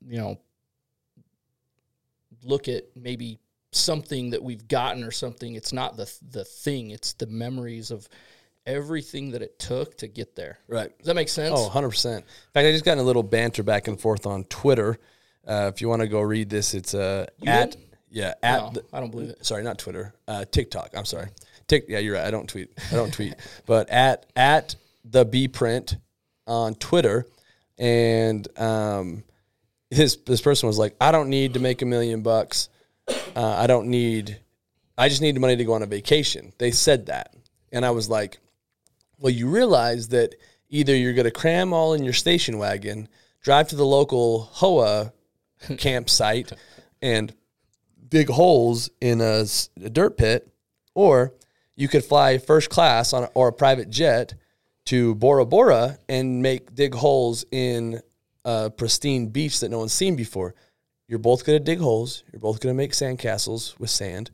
you 0.08 0.18
know, 0.18 0.40
look 2.44 2.68
at 2.68 2.84
maybe 2.96 3.40
something 3.72 4.30
that 4.32 4.44
we've 4.44 4.68
gotten 4.68 5.04
or 5.04 5.12
something, 5.12 5.56
it's 5.56 5.74
not 5.74 5.98
the 5.98 6.12
the 6.30 6.46
thing, 6.46 6.92
it's 6.92 7.14
the 7.14 7.28
memories 7.28 7.92
of 7.92 8.08
everything 8.66 9.32
that 9.32 9.42
it 9.42 9.60
took 9.60 9.98
to 9.98 10.08
get 10.08 10.36
there. 10.36 10.60
Right. 10.68 10.96
Does 10.98 11.08
that 11.08 11.16
make 11.16 11.30
sense? 11.30 11.54
Oh, 11.56 11.70
100%. 11.70 12.18
In 12.18 12.22
fact, 12.22 12.28
I 12.56 12.72
just 12.72 12.84
got 12.84 12.94
in 12.94 13.00
a 13.00 13.04
little 13.04 13.24
banter 13.24 13.64
back 13.64 13.88
and 13.88 14.00
forth 14.00 14.26
on 14.26 14.44
Twitter. 14.46 14.98
Uh, 15.48 15.70
if 15.74 15.82
you 15.82 15.90
want 15.90 16.02
to 16.02 16.08
go 16.08 16.22
read 16.22 16.50
this, 16.50 16.74
it's 16.74 16.96
uh, 16.96 17.28
at 17.46 17.72
did? 17.72 17.95
Yeah 18.16 18.34
at 18.42 18.62
No, 18.62 18.70
the, 18.72 18.84
I 18.94 19.02
don't 19.02 19.12
believe 19.12 19.30
it. 19.30 19.46
sorry, 19.46 19.62
not 19.64 19.78
Twitter, 19.78 20.14
uh, 20.28 20.46
TikTok. 20.50 20.92
I'm 20.96 21.04
sorry, 21.06 21.28
Tik. 21.68 21.86
Yeah, 21.90 22.00
you're 22.00 22.16
right. 22.16 22.26
I 22.26 22.32
don't 22.32 22.48
tweet. 22.48 22.70
I 22.92 22.96
don't 22.96 23.14
tweet, 23.14 23.36
but 23.66 23.90
at 23.90 24.26
at 24.38 24.76
the 25.04 25.26
B 25.26 25.50
print 25.50 25.98
on 26.48 26.76
Twitter, 26.76 27.28
and 27.78 28.48
um, 28.58 29.24
his 29.90 30.16
this 30.26 30.40
person 30.40 30.68
was 30.68 30.78
like, 30.80 30.96
I 31.02 31.12
don't 31.12 31.30
need 31.30 31.56
to 31.56 31.60
make 31.60 31.82
a 31.82 31.86
million 31.86 32.22
bucks. 32.22 32.70
Uh, 33.36 33.46
I 33.60 33.68
don't 33.68 33.88
need. 33.88 34.40
I 34.98 35.10
just 35.10 35.22
need 35.22 35.36
the 35.36 35.42
money 35.42 35.58
to 35.58 35.66
go 35.66 35.74
on 35.74 35.84
a 35.84 35.86
vacation. 35.86 36.54
They 36.58 36.72
said 36.72 37.08
that, 37.08 37.36
and 37.74 37.86
I 37.86 37.92
was 37.92 38.10
like, 38.10 38.40
well, 39.20 39.34
you 39.34 39.50
realize 39.50 40.08
that 40.10 40.36
either 40.70 40.96
you're 40.96 41.14
going 41.14 41.26
to 41.26 41.32
cram 41.32 41.74
all 41.74 41.94
in 41.94 42.06
your 42.06 42.14
station 42.14 42.60
wagon, 42.60 43.10
drive 43.42 43.68
to 43.70 43.76
the 43.76 43.86
local 43.86 44.50
KOA 44.56 45.12
campsite, 45.78 46.54
and 47.02 47.34
dig 48.08 48.30
holes 48.30 48.90
in 49.02 49.22
a 49.22 49.46
dirt 49.90 50.18
pit, 50.18 50.48
or 50.94 51.34
you 51.76 51.88
could 51.88 52.04
fly 52.04 52.38
first 52.38 52.70
class 52.70 53.14
on 53.14 53.24
a, 53.24 53.26
or 53.34 53.50
a 53.50 53.54
private 53.54 53.90
jet 53.90 54.34
to 54.86 55.16
Bora 55.16 55.46
Bora 55.46 55.98
and 56.08 56.42
make 56.42 56.76
dig 56.76 56.94
holes 56.94 57.46
in 57.52 58.02
a 58.44 58.70
pristine 58.70 59.28
beach 59.28 59.60
that 59.60 59.70
no 59.70 59.80
one's 59.80 59.94
seen 59.94 60.16
before. 60.16 60.54
You're 61.08 61.20
both 61.20 61.46
going 61.46 61.58
to 61.58 61.64
dig 61.64 61.80
holes. 61.80 62.24
You're 62.32 62.40
both 62.40 62.60
going 62.60 62.74
to 62.74 62.78
make 62.78 62.92
sandcastles 62.92 63.78
with 63.80 63.90
sand. 63.90 64.32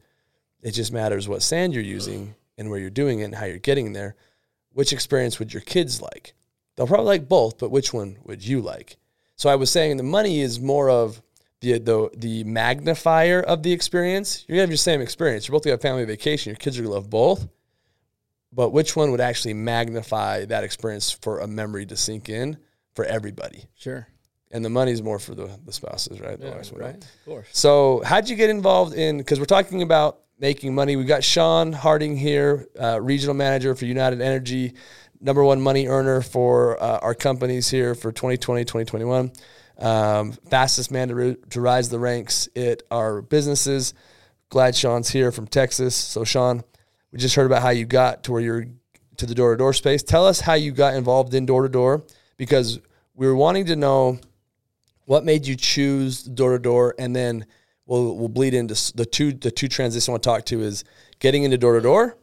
It 0.62 0.72
just 0.72 0.94
matters 0.94 1.28
what 1.28 1.42
sand 1.42 1.74
you're 1.74 1.84
using 1.84 2.36
and 2.58 2.70
where 2.70 2.80
you're 2.80 2.90
doing 2.90 3.20
it 3.20 3.26
and 3.26 3.36
how 3.36 3.46
you're 3.46 3.58
getting 3.58 3.94
there. 3.94 4.16
Which 4.74 4.94
experience 4.94 5.40
would 5.40 5.54
your 5.54 5.62
kids 5.62 6.02
like? 6.02 6.34
They'll 6.76 6.88
probably 6.88 7.08
like 7.08 7.28
both, 7.28 7.58
but 7.58 7.72
which 7.72 7.94
one 7.94 8.18
would 8.24 8.46
you 8.46 8.62
like? 8.62 8.98
So 9.36 9.50
I 9.50 9.56
was 9.56 9.72
saying 9.72 9.98
the 9.98 10.04
money 10.04 10.42
is 10.42 10.60
more 10.60 10.90
of 10.90 11.22
the 11.62 11.80
the 11.80 12.10
the 12.16 12.44
magnifier 12.44 13.40
of 13.40 13.64
the 13.64 13.72
experience. 13.72 14.46
You're 14.48 14.56
gonna 14.56 14.64
have 14.64 14.70
your 14.70 14.78
same 14.78 15.02
experience. 15.02 15.48
You're 15.48 15.54
both 15.54 15.64
gonna 15.64 15.74
have 15.74 15.82
family 15.82 16.06
vacation. 16.06 16.52
Your 16.52 16.58
kids 16.58 16.78
are 16.78 16.84
gonna 16.84 16.94
love 16.94 17.10
both. 17.10 17.48
But 18.54 18.72
which 18.72 18.96
one 18.96 19.12
would 19.12 19.22
actually 19.22 19.54
magnify 19.54 20.46
that 20.46 20.64
experience 20.64 21.10
for 21.10 21.40
a 21.40 21.48
memory 21.48 21.86
to 21.86 21.96
sink 21.96 22.28
in 22.28 22.58
for 22.96 23.06
everybody? 23.06 23.66
Sure. 23.76 24.08
And 24.54 24.66
the 24.66 24.70
money's 24.70 25.02
more 25.02 25.20
for 25.20 25.34
the, 25.34 25.50
the 25.64 25.72
spouses, 25.72 26.20
right? 26.20 26.38
The 26.38 26.48
Yeah, 26.48 26.62
right. 26.76 26.96
Of 26.96 27.26
course. 27.26 27.48
So, 27.54 28.02
how'd 28.04 28.28
you 28.28 28.36
get 28.36 28.50
involved 28.50 28.94
in? 28.94 29.18
Because 29.18 29.40
we're 29.40 29.46
talking 29.46 29.82
about 29.82 30.20
making 30.38 30.76
money. 30.76 30.98
We've 30.98 31.08
got 31.08 31.24
Sean 31.24 31.72
Harding 31.72 32.18
here, 32.18 32.68
uh, 32.78 33.00
regional 33.02 33.36
manager 33.36 33.74
for 33.76 33.86
United 33.86 34.20
Energy, 34.20 34.74
number 35.22 35.44
one 35.44 35.62
money 35.62 35.88
earner 35.88 36.22
for 36.22 36.82
uh, 36.84 37.00
our 37.00 37.14
companies 37.14 37.70
here 37.70 37.96
for 37.96 38.12
2020, 38.12 38.66
2021. 38.66 39.32
Um, 39.82 40.34
fastest 40.50 40.92
man 40.92 41.10
to, 41.10 41.36
to 41.36 41.62
rise 41.62 41.90
the 41.90 42.00
ranks 42.00 42.48
at 42.56 42.84
our 42.92 43.22
businesses. 43.22 43.94
Glad 44.50 44.76
Sean's 44.76 45.10
here 45.10 45.32
from 45.32 45.48
Texas. 45.48 45.96
So, 45.96 46.24
Sean, 46.24 46.64
we 47.12 47.20
just 47.20 47.36
heard 47.36 47.46
about 47.46 47.62
how 47.62 47.70
you 47.70 47.86
got 47.86 48.24
to 48.24 48.32
where 48.32 48.42
you're 48.42 48.66
to 49.18 49.26
the 49.26 49.36
door 49.36 49.52
to 49.52 49.58
door 49.58 49.74
space. 49.74 50.04
Tell 50.04 50.26
us 50.26 50.42
how 50.42 50.54
you 50.54 50.72
got 50.72 50.96
involved 50.96 51.34
in 51.34 51.46
door 51.46 51.64
to 51.64 51.70
door 51.70 52.04
because 52.38 52.80
we 53.14 53.28
were 53.28 53.36
wanting 53.36 53.66
to 53.68 53.76
know 53.76 54.20
what 55.06 55.24
made 55.24 55.46
you 55.46 55.56
choose 55.56 56.24
door 56.24 56.54
to 56.54 56.60
door, 56.60 56.96
and 56.98 57.16
then 57.16 57.46
we'll 57.86 58.16
we'll 58.18 58.30
bleed 58.30 58.54
into 58.54 58.74
the 58.96 59.06
two 59.06 59.32
the 59.34 59.52
two 59.52 59.68
transitions 59.68 60.10
I 60.10 60.12
want 60.14 60.24
to 60.24 60.30
talk 60.30 60.46
to 60.46 60.62
is 60.62 60.84
getting 61.20 61.44
into 61.44 61.58
door 61.58 61.76
to 61.76 61.82
door, 61.82 62.18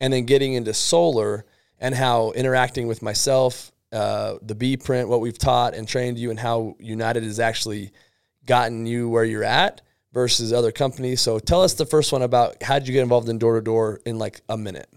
and 0.00 0.12
then 0.12 0.24
getting 0.24 0.52
into 0.54 0.74
solar, 0.74 1.44
and 1.78 1.94
how 1.94 2.32
interacting 2.32 2.86
with 2.86 3.02
myself, 3.02 3.71
uh, 3.92 4.36
the 4.42 4.54
B 4.54 4.76
print, 4.76 5.08
what 5.08 5.20
we've 5.20 5.38
taught 5.38 5.74
and 5.74 5.86
trained 5.86 6.18
you, 6.18 6.30
and 6.30 6.38
how 6.38 6.76
United 6.78 7.22
has 7.22 7.38
actually 7.38 7.92
gotten 8.46 8.86
you 8.86 9.08
where 9.08 9.24
you're 9.24 9.44
at 9.44 9.82
versus 10.12 10.52
other 10.52 10.72
companies. 10.72 11.20
So 11.20 11.38
tell 11.38 11.62
us 11.62 11.74
the 11.74 11.86
first 11.86 12.12
one 12.12 12.22
about 12.22 12.62
how 12.62 12.78
did 12.78 12.88
you 12.88 12.94
get 12.94 13.02
involved 13.02 13.28
in 13.28 13.38
door 13.38 13.56
to 13.56 13.60
door 13.62 14.00
in 14.04 14.18
like 14.18 14.40
a 14.48 14.56
minute. 14.56 14.88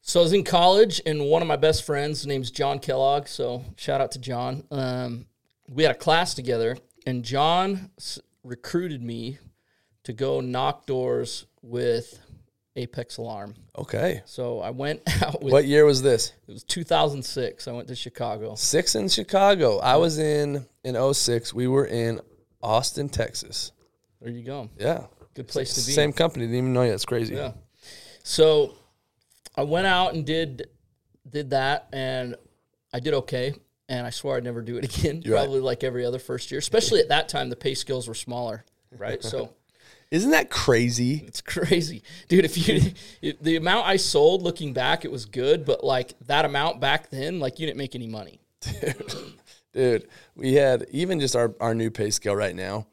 So 0.00 0.20
I 0.20 0.22
was 0.24 0.32
in 0.32 0.42
college, 0.42 1.00
and 1.06 1.26
one 1.26 1.42
of 1.42 1.48
my 1.48 1.56
best 1.56 1.84
friends, 1.84 2.26
name's 2.26 2.50
John 2.50 2.80
Kellogg. 2.80 3.28
So 3.28 3.64
shout 3.76 4.00
out 4.00 4.10
to 4.12 4.18
John. 4.18 4.64
Um, 4.70 5.26
we 5.68 5.84
had 5.84 5.92
a 5.92 5.98
class 5.98 6.34
together, 6.34 6.76
and 7.06 7.22
John 7.24 7.90
recruited 8.42 9.00
me 9.00 9.38
to 10.02 10.12
go 10.12 10.40
knock 10.40 10.86
doors 10.86 11.46
with 11.62 12.18
Apex 12.76 13.18
Alarm. 13.18 13.54
Okay. 13.76 14.22
So 14.24 14.60
I 14.60 14.70
went 14.70 15.02
out 15.22 15.42
with 15.42 15.52
What 15.52 15.64
year 15.66 15.84
was 15.84 16.02
this? 16.02 16.32
it 16.48 16.52
was 16.52 16.64
2006. 16.64 17.68
I 17.68 17.72
went 17.72 17.88
to 17.88 17.94
Chicago. 17.94 18.54
Six 18.54 18.94
in 18.94 19.08
Chicago. 19.08 19.78
I 19.78 19.96
was 19.96 20.18
in 20.18 20.66
in 20.84 21.14
06. 21.14 21.52
We 21.54 21.66
were 21.66 21.86
in 21.86 22.20
Austin, 22.62 23.08
Texas. 23.08 23.72
There 24.20 24.30
you 24.30 24.42
go. 24.44 24.70
Yeah. 24.78 25.06
Good 25.34 25.48
place 25.48 25.74
to 25.74 25.80
be. 25.80 25.92
Same 25.92 26.12
company. 26.12 26.44
Didn't 26.44 26.56
even 26.58 26.72
know 26.72 26.82
you. 26.82 26.90
That's 26.90 27.04
crazy. 27.04 27.34
Yeah. 27.34 27.52
So 28.22 28.74
I 29.56 29.62
went 29.64 29.86
out 29.86 30.14
and 30.14 30.24
did 30.24 30.68
did 31.28 31.50
that, 31.50 31.88
and 31.92 32.36
I 32.92 33.00
did 33.00 33.14
okay. 33.14 33.54
And 33.88 34.06
I 34.06 34.10
swore 34.10 34.36
I'd 34.36 34.44
never 34.44 34.62
do 34.62 34.76
it 34.78 34.84
again. 34.98 35.22
You're 35.22 35.34
right. 35.34 35.42
probably 35.42 35.60
like 35.60 35.84
every 35.84 36.04
other 36.06 36.18
first 36.18 36.50
year, 36.50 36.58
especially 36.58 37.00
at 37.00 37.08
that 37.08 37.28
time, 37.28 37.50
the 37.50 37.56
pay 37.56 37.74
scales 37.74 38.08
were 38.08 38.14
smaller, 38.14 38.64
right? 38.96 39.22
So 39.22 39.52
Isn't 40.12 40.32
that 40.32 40.50
crazy? 40.50 41.24
it's 41.26 41.40
crazy, 41.40 42.02
dude. 42.28 42.44
If 42.44 42.68
you 42.68 42.92
it, 43.22 43.42
the 43.42 43.56
amount 43.56 43.86
I 43.86 43.96
sold, 43.96 44.42
looking 44.42 44.74
back, 44.74 45.06
it 45.06 45.10
was 45.10 45.24
good, 45.24 45.64
but 45.64 45.82
like 45.82 46.12
that 46.26 46.44
amount 46.44 46.80
back 46.80 47.08
then, 47.08 47.40
like 47.40 47.58
you 47.58 47.64
didn't 47.64 47.78
make 47.78 47.94
any 47.94 48.08
money. 48.08 48.42
Dude, 48.60 49.12
dude 49.72 50.08
we 50.36 50.52
had 50.52 50.86
even 50.90 51.18
just 51.18 51.34
our, 51.34 51.54
our 51.60 51.74
new 51.74 51.90
pay 51.90 52.10
scale 52.10 52.36
right 52.36 52.54
now. 52.54 52.86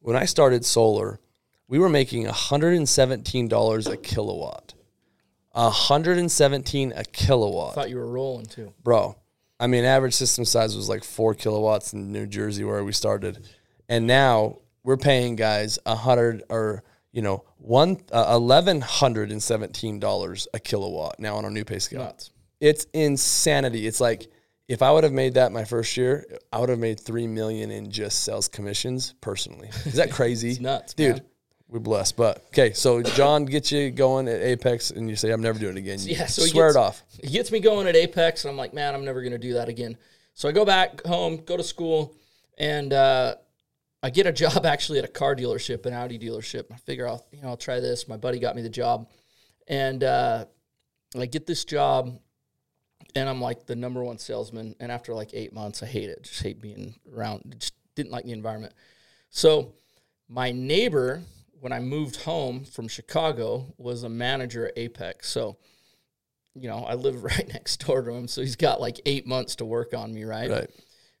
When 0.00 0.16
I 0.16 0.26
started 0.26 0.66
solar, 0.66 1.18
we 1.66 1.78
were 1.78 1.88
making 1.88 2.26
$117 2.26 3.86
a 3.90 3.96
kilowatt. 3.96 4.74
117 5.52 6.92
a 6.94 7.04
kilowatt. 7.04 7.74
Thought 7.74 7.88
you 7.88 7.96
were 7.96 8.06
rolling 8.06 8.44
too. 8.44 8.74
bro. 8.84 9.16
I 9.58 9.66
mean, 9.66 9.86
average 9.86 10.12
system 10.12 10.44
size 10.44 10.76
was 10.76 10.90
like 10.90 11.04
four 11.04 11.32
kilowatts 11.32 11.94
in 11.94 12.12
New 12.12 12.26
Jersey 12.26 12.64
where 12.64 12.84
we 12.84 12.92
started, 12.92 13.48
and 13.88 14.06
now 14.06 14.58
we're 14.86 14.96
paying 14.96 15.34
guys 15.36 15.78
a 15.84 15.94
hundred 15.96 16.44
or 16.48 16.82
you 17.12 17.20
know 17.20 17.44
one 17.58 17.98
uh, 18.12 18.26
eleven 18.30 18.80
hundred 18.80 19.30
and 19.32 19.42
seventeen 19.42 19.98
dollars 20.00 20.46
a 20.54 20.58
kilowatt 20.60 21.18
now 21.18 21.36
on 21.36 21.44
our 21.44 21.50
new 21.50 21.64
pay 21.64 21.78
scale. 21.80 22.00
Nuts. 22.04 22.30
It's 22.60 22.86
insanity. 22.94 23.86
It's 23.86 24.00
like 24.00 24.28
if 24.68 24.82
I 24.82 24.90
would 24.92 25.04
have 25.04 25.12
made 25.12 25.34
that 25.34 25.52
my 25.52 25.64
first 25.64 25.96
year, 25.96 26.24
I 26.52 26.60
would 26.60 26.68
have 26.68 26.78
made 26.78 26.98
three 27.00 27.26
million 27.26 27.70
in 27.70 27.90
just 27.90 28.22
sales 28.24 28.48
commissions 28.48 29.14
personally. 29.20 29.68
Is 29.84 29.94
that 29.94 30.10
crazy? 30.18 30.56
nuts, 30.60 30.94
dude. 30.94 31.16
man. 31.16 31.22
We're 31.68 31.80
blessed, 31.80 32.16
but 32.16 32.44
okay. 32.48 32.72
So 32.74 33.02
John 33.02 33.44
gets 33.44 33.72
you 33.72 33.90
going 33.90 34.28
at 34.28 34.40
Apex, 34.40 34.92
and 34.92 35.10
you 35.10 35.16
say, 35.16 35.32
"I'm 35.32 35.40
never 35.42 35.58
doing 35.58 35.76
it 35.76 35.80
again." 35.80 35.98
You 35.98 36.14
Yeah, 36.14 36.26
so 36.26 36.42
swear 36.42 36.68
gets- 36.68 36.76
it 36.76 36.78
off. 36.78 37.02
He 37.20 37.26
gets 37.28 37.50
me 37.50 37.58
going 37.58 37.88
at 37.88 37.96
Apex, 37.96 38.44
and 38.44 38.52
I'm 38.52 38.56
like, 38.56 38.72
man, 38.72 38.94
I'm 38.94 39.04
never 39.04 39.20
going 39.20 39.32
to 39.32 39.38
do 39.38 39.54
that 39.54 39.68
again. 39.68 39.96
So 40.34 40.48
I 40.48 40.52
go 40.52 40.64
back 40.64 41.02
home, 41.04 41.38
go 41.44 41.56
to 41.56 41.64
school, 41.64 42.14
and 42.56 42.92
uh, 42.92 43.34
I 44.02 44.10
get 44.10 44.26
a 44.26 44.32
job 44.32 44.66
actually 44.66 44.98
at 44.98 45.04
a 45.04 45.08
car 45.08 45.34
dealership, 45.34 45.86
an 45.86 45.94
Audi 45.94 46.18
dealership. 46.18 46.66
I 46.72 46.76
figure 46.76 47.08
I'll, 47.08 47.26
you 47.32 47.42
know, 47.42 47.48
I'll 47.48 47.56
try 47.56 47.80
this. 47.80 48.08
My 48.08 48.16
buddy 48.16 48.38
got 48.38 48.56
me 48.56 48.62
the 48.62 48.68
job, 48.68 49.10
and 49.68 50.02
uh, 50.04 50.46
I 51.18 51.26
get 51.26 51.46
this 51.46 51.64
job, 51.64 52.18
and 53.14 53.28
I'm 53.28 53.40
like 53.40 53.66
the 53.66 53.76
number 53.76 54.02
one 54.02 54.18
salesman. 54.18 54.74
And 54.80 54.92
after 54.92 55.14
like 55.14 55.30
eight 55.34 55.52
months, 55.52 55.82
I 55.82 55.86
hate 55.86 56.10
it. 56.10 56.22
Just 56.24 56.42
hate 56.42 56.60
being 56.60 56.94
around. 57.12 57.56
Just 57.58 57.74
didn't 57.94 58.12
like 58.12 58.24
the 58.24 58.32
environment. 58.32 58.74
So 59.30 59.74
my 60.28 60.52
neighbor, 60.52 61.22
when 61.60 61.72
I 61.72 61.80
moved 61.80 62.22
home 62.22 62.64
from 62.64 62.88
Chicago, 62.88 63.74
was 63.78 64.02
a 64.02 64.08
manager 64.08 64.66
at 64.66 64.78
Apex. 64.78 65.28
So 65.28 65.56
you 66.58 66.68
know, 66.68 66.84
I 66.84 66.94
live 66.94 67.22
right 67.22 67.48
next 67.48 67.86
door 67.86 68.02
to 68.02 68.10
him, 68.10 68.28
so 68.28 68.40
he's 68.40 68.56
got 68.56 68.80
like 68.80 69.00
eight 69.06 69.26
months 69.26 69.56
to 69.56 69.64
work 69.64 69.94
on 69.94 70.12
me, 70.12 70.24
right? 70.24 70.50
Right. 70.50 70.70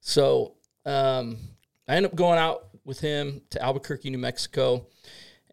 So 0.00 0.54
um, 0.84 1.38
I 1.88 1.96
end 1.96 2.06
up 2.06 2.14
going 2.14 2.38
out 2.38 2.68
with 2.84 3.00
him 3.00 3.42
to 3.50 3.62
Albuquerque, 3.62 4.10
New 4.10 4.18
Mexico, 4.18 4.86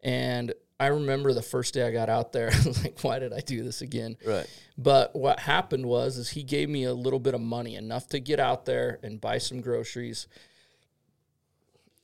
and 0.04 0.54
I 0.80 0.88
remember 0.88 1.34
the 1.34 1.41
first 1.41 1.74
day 1.74 1.88
I 1.88 1.91
got 1.91 2.10
out 2.10 2.34
there, 2.34 2.48
I 2.54 2.67
was 2.67 2.84
like, 2.84 3.00
"Why 3.02 3.19
did 3.19 3.34
I 3.34 3.39
do 3.39 3.63
this 3.63 3.82
again?" 3.82 4.17
Right. 4.26 4.48
But 4.78 5.15
what 5.15 5.39
happened 5.39 5.86
was, 5.86 6.17
is 6.17 6.30
he 6.30 6.43
gave 6.43 6.69
me 6.69 6.84
a 6.84 6.93
little 6.93 7.19
bit 7.19 7.34
of 7.34 7.41
money, 7.41 7.76
enough 7.76 8.08
to 8.10 8.19
get 8.19 8.39
out 8.39 8.65
there 8.65 9.00
and 9.04 9.22
buy 9.22 9.38
some 9.38 9.62
groceries, 9.62 10.28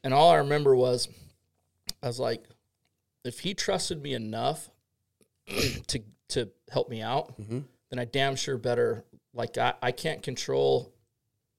and 0.03 0.13
all 0.13 0.29
I 0.31 0.37
remember 0.37 0.75
was, 0.75 1.07
I 2.01 2.07
was 2.07 2.19
like, 2.19 2.43
if 3.23 3.39
he 3.39 3.53
trusted 3.53 4.01
me 4.01 4.13
enough 4.13 4.69
to 5.87 6.01
to 6.29 6.49
help 6.71 6.89
me 6.89 7.01
out, 7.01 7.39
mm-hmm. 7.39 7.59
then 7.89 7.99
I 7.99 8.05
damn 8.05 8.35
sure 8.35 8.57
better. 8.57 9.03
Like 9.33 9.57
I, 9.57 9.73
I 9.81 9.91
can't 9.91 10.21
control. 10.21 10.93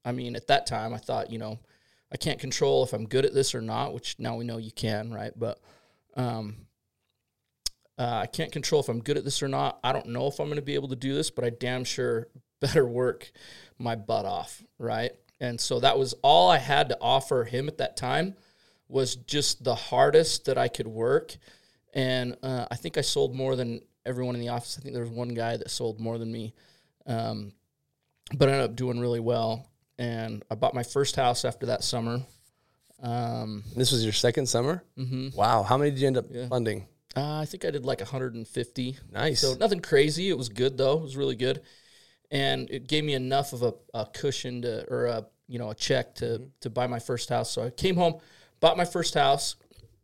I 0.05 0.13
mean, 0.13 0.37
at 0.37 0.47
that 0.47 0.67
time, 0.67 0.95
I 0.95 0.99
thought, 0.99 1.31
you 1.31 1.39
know, 1.39 1.59
I 2.13 2.17
can't 2.17 2.41
control 2.41 2.83
if 2.85 2.93
I'm 2.93 3.07
good 3.07 3.25
at 3.25 3.35
this 3.35 3.55
or 3.55 3.61
not, 3.61 3.95
which 3.95 4.17
now 4.19 4.37
we 4.37 4.45
know 4.45 4.59
you 4.59 4.73
can, 4.73 5.13
right? 5.13 5.33
But 5.37 5.61
um, 6.17 6.67
uh, 7.99 8.21
I 8.23 8.27
can't 8.27 8.51
control 8.51 8.81
if 8.81 8.89
I'm 8.89 9.01
good 9.01 9.17
at 9.17 9.25
this 9.25 9.43
or 9.43 9.49
not. 9.49 9.79
I 9.85 9.93
don't 9.93 10.07
know 10.07 10.27
if 10.27 10.41
I'm 10.41 10.47
going 10.47 10.57
to 10.57 10.63
be 10.63 10.75
able 10.75 10.89
to 10.89 10.97
do 10.97 11.15
this, 11.15 11.31
but 11.31 11.45
I 11.45 11.51
damn 11.51 11.85
sure 11.85 12.29
better 12.61 12.87
work 12.87 13.31
my 13.79 13.95
butt 13.95 14.27
off, 14.27 14.63
right? 14.79 15.13
And 15.41 15.61
so 15.61 15.81
that 15.81 15.99
was 15.99 16.15
all 16.23 16.51
I 16.51 16.59
had 16.59 16.89
to 16.91 16.99
offer 17.01 17.45
him 17.45 17.69
at 17.69 17.79
that 17.79 17.97
time 17.97 18.35
was 18.89 19.17
just 19.17 19.65
the 19.65 19.75
hardest 19.75 20.47
that 20.47 20.59
I 20.59 20.69
could 20.69 20.89
work. 20.89 21.37
And 21.95 22.37
uh, 22.43 22.67
I 22.71 22.77
think 22.77 22.99
I 22.99 23.01
sold 23.01 23.35
more 23.35 23.57
than 23.57 23.81
everyone 24.05 24.35
in 24.35 24.41
the 24.41 24.49
office. 24.49 24.77
I 24.79 24.83
think 24.83 24.95
there 24.95 25.03
was 25.03 25.13
one 25.13 25.29
guy 25.29 25.57
that 25.57 25.71
sold 25.71 26.01
more 26.01 26.19
than 26.19 26.31
me, 26.31 26.55
um, 27.07 27.53
but 28.35 28.49
I 28.49 28.53
ended 28.53 28.71
up 28.71 28.77
doing 28.77 29.01
really 29.01 29.21
well. 29.21 29.70
And 30.01 30.43
I 30.51 30.55
bought 30.55 30.73
my 30.75 30.83
first 30.83 31.15
house 31.15 31.45
after 31.45 31.67
that 31.67 31.85
summer. 31.85 32.23
Um, 33.03 33.63
This 33.77 33.93
was 33.93 34.03
your 34.03 34.15
second 34.15 34.47
summer. 34.47 34.83
Mm-hmm. 34.97 35.37
Wow. 35.37 35.63
How 35.63 35.77
many 35.77 35.91
did 35.91 36.01
you 36.01 36.07
end 36.07 36.17
up 36.17 36.27
funding? 36.49 36.87
uh, 37.17 37.41
I 37.41 37.45
think 37.45 37.65
I 37.67 37.71
did 37.71 37.85
like 37.85 38.01
150. 38.01 38.97
Nice. 39.13 39.41
So 39.41 39.55
nothing 39.61 39.81
crazy. 39.81 40.31
It 40.31 40.39
was 40.39 40.49
good 40.49 40.79
though. 40.79 40.95
It 40.99 41.03
was 41.03 41.17
really 41.19 41.37
good, 41.37 41.61
and 42.31 42.71
it 42.71 42.89
gave 42.89 43.05
me 43.05 43.13
enough 43.15 43.53
of 43.53 43.63
a, 43.63 43.75
a 43.93 44.07
cushion 44.07 44.63
to 44.63 44.89
or 44.91 45.07
a 45.07 45.27
you 45.49 45.59
know 45.59 45.71
a 45.71 45.75
check 45.75 46.15
to 46.17 46.49
to 46.61 46.71
buy 46.71 46.87
my 46.87 46.99
first 47.01 47.29
house. 47.29 47.51
So 47.51 47.65
I 47.65 47.71
came 47.71 47.97
home, 47.97 48.21
bought 48.61 48.77
my 48.79 48.85
first 48.87 49.15
house, 49.15 49.57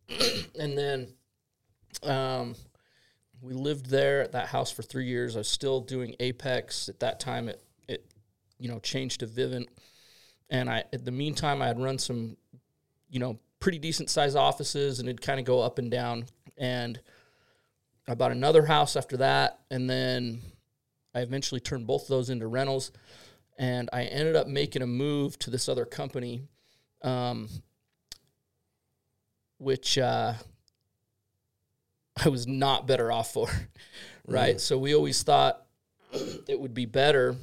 and 0.59 0.77
then 0.77 1.09
um, 2.03 2.55
we 3.41 3.55
lived 3.55 3.87
there 3.87 4.23
at 4.23 4.33
that 4.33 4.49
house 4.49 4.71
for 4.71 4.83
three 4.83 5.07
years. 5.07 5.37
I 5.37 5.39
was 5.41 5.49
still 5.49 5.81
doing 5.81 6.17
Apex 6.21 6.89
at 6.89 7.01
that 7.01 7.21
time. 7.21 7.49
It 7.49 7.63
you 8.59 8.69
know 8.69 8.79
changed 8.79 9.21
to 9.21 9.27
Vivint, 9.27 9.67
and 10.51 10.69
I 10.71 10.85
at 10.93 11.05
the 11.05 11.13
meantime 11.13 11.63
I 11.63 11.67
had 11.67 11.81
run 11.81 11.99
some 11.99 12.37
you 13.11 13.21
know 13.21 13.39
pretty 13.61 13.79
decent 13.79 14.11
size 14.11 14.37
offices 14.37 15.01
and 15.01 15.09
it'd 15.09 15.23
kind 15.23 15.41
of 15.41 15.47
go 15.47 15.61
up 15.61 15.79
and 15.79 15.91
down 15.91 16.27
and 16.59 17.01
I 18.09 18.15
bought 18.15 18.31
another 18.31 18.65
house 18.65 18.95
after 18.95 19.17
that, 19.19 19.59
and 19.71 19.91
then 19.91 20.41
I 21.15 21.21
eventually 21.21 21.61
turned 21.61 21.87
both 21.87 22.03
of 22.03 22.09
those 22.09 22.31
into 22.31 22.47
rentals. 22.47 22.93
And 23.59 23.89
I 23.93 24.05
ended 24.05 24.37
up 24.37 24.47
making 24.47 24.83
a 24.83 24.87
move 24.87 25.39
to 25.41 25.51
this 25.51 25.69
other 25.69 25.85
company, 25.85 26.43
um, 27.03 27.49
which 29.59 29.99
uh, 29.99 30.35
I 32.23 32.29
was 32.29 32.47
not 32.47 32.87
better 32.87 33.11
off 33.11 33.33
for, 33.33 33.49
right? 34.29 34.61
So 34.61 34.79
we 34.79 34.95
always 34.95 35.23
thought 35.23 35.63
it 36.47 36.61
would 36.61 36.75
be 36.75 36.87
better, 36.87 37.35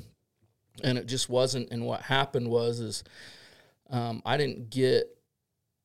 and 0.84 0.98
it 0.98 1.08
just 1.08 1.30
wasn't. 1.30 1.72
And 1.72 1.86
what 1.86 2.02
happened 2.02 2.50
was, 2.50 2.80
is 2.80 3.04
um, 3.90 4.22
I 4.26 4.38
didn't 4.38 4.70
get 4.70 5.08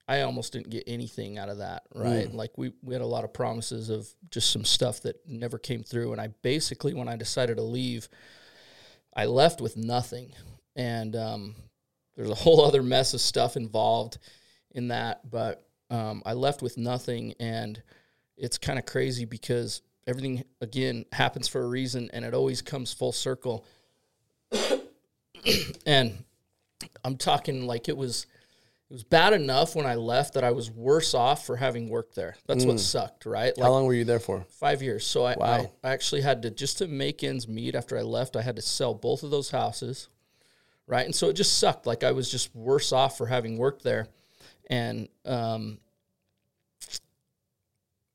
I 0.09 0.22
almost 0.22 0.55
didn't 0.55 0.70
get 0.70 0.85
anything 0.87 1.37
out 1.37 1.51
of 1.51 1.59
that, 1.59 1.83
right? 1.94 2.33
Like 2.33 2.57
we, 2.57 2.72
we 2.83 2.94
had 2.94 3.03
a 3.03 3.07
lot 3.07 3.24
of 3.24 3.35
promises 3.35 3.90
of 3.90 4.09
just 4.31 4.51
some 4.51 4.64
stuff 4.64 5.03
that 5.03 5.16
never 5.29 5.59
came 5.59 5.83
through. 5.83 6.12
And 6.12 6.20
I 6.20 6.29
basically, 6.40 6.94
when 6.94 7.09
I 7.09 7.16
decided 7.16 7.59
to 7.59 7.62
leave, 7.62 8.09
I 9.14 9.27
left 9.27 9.61
with 9.61 9.77
nothing. 9.77 10.33
And 10.74 11.14
um, 11.14 11.57
there's 12.16 12.31
a 12.31 12.35
whole 12.35 12.64
other 12.64 12.83
mess 12.83 13.12
of 13.12 13.20
stuff 13.20 13.55
involved 13.55 14.16
in 14.70 14.88
that. 14.88 15.31
But 15.31 15.68
um, 15.90 16.22
I 16.24 16.33
left 16.33 16.62
with 16.62 16.79
nothing, 16.79 17.35
and 17.38 17.83
it's 18.38 18.57
kind 18.57 18.79
of 18.79 18.87
crazy 18.87 19.27
because 19.27 19.83
everything 20.07 20.42
again 20.62 21.05
happens 21.12 21.48
for 21.48 21.62
a 21.62 21.68
reason, 21.68 22.09
and 22.14 22.24
it 22.24 22.33
always 22.33 22.62
comes 22.62 22.94
full 22.94 23.12
circle. 23.12 23.66
and 25.87 26.25
I'm 27.05 27.17
talking 27.17 27.67
like 27.67 27.89
it 27.89 27.97
was 27.97 28.27
it 28.91 28.95
was 28.95 29.05
bad 29.05 29.35
enough 29.35 29.77
when 29.77 29.85
I 29.85 29.97
left 29.97 30.35
that 30.35 30.45
I 30.45 30.51
was 30.53 30.71
worse 30.71 31.13
off 31.13 31.45
for 31.45 31.57
having 31.57 31.91
worked 31.91 32.15
there. 32.15 32.37
That's 32.47 32.65
what 32.65 32.81
sucked, 32.81 33.27
right? 33.27 33.53
How 33.59 33.71
long 33.71 33.85
were 33.85 33.93
you 33.93 34.05
there 34.05 34.19
for? 34.19 34.47
five 34.49 34.81
years. 34.81 35.07
So 35.07 35.25
I, 35.25 35.35
Wow. 35.37 35.47
I, 35.47 35.89
I 35.89 35.93
actually 35.93 36.23
had 36.23 36.41
to 36.43 36.51
just 36.51 36.79
to 36.79 36.89
make 36.89 37.23
ends 37.23 37.47
meet 37.47 37.75
after 37.75 37.99
I 37.99 38.03
left. 38.03 38.35
I 38.35 38.41
had 38.41 38.57
to 38.57 38.63
sell 38.63 38.95
both 38.95 39.23
of 39.23 39.31
those 39.31 39.51
houses, 39.51 40.09
right? 40.87 41.05
And 41.05 41.15
so 41.15 41.29
it 41.29 41.35
just 41.35 41.59
sucked. 41.59 41.87
Like 41.87 42.03
I 42.03 42.13
was 42.13 42.31
just 42.31 42.55
worse 42.57 42.91
off 42.93 43.19
for 43.19 43.27
having 43.27 43.59
worked 43.59 43.83
there. 43.83 44.09
And 44.71 45.09
um, 45.27 45.79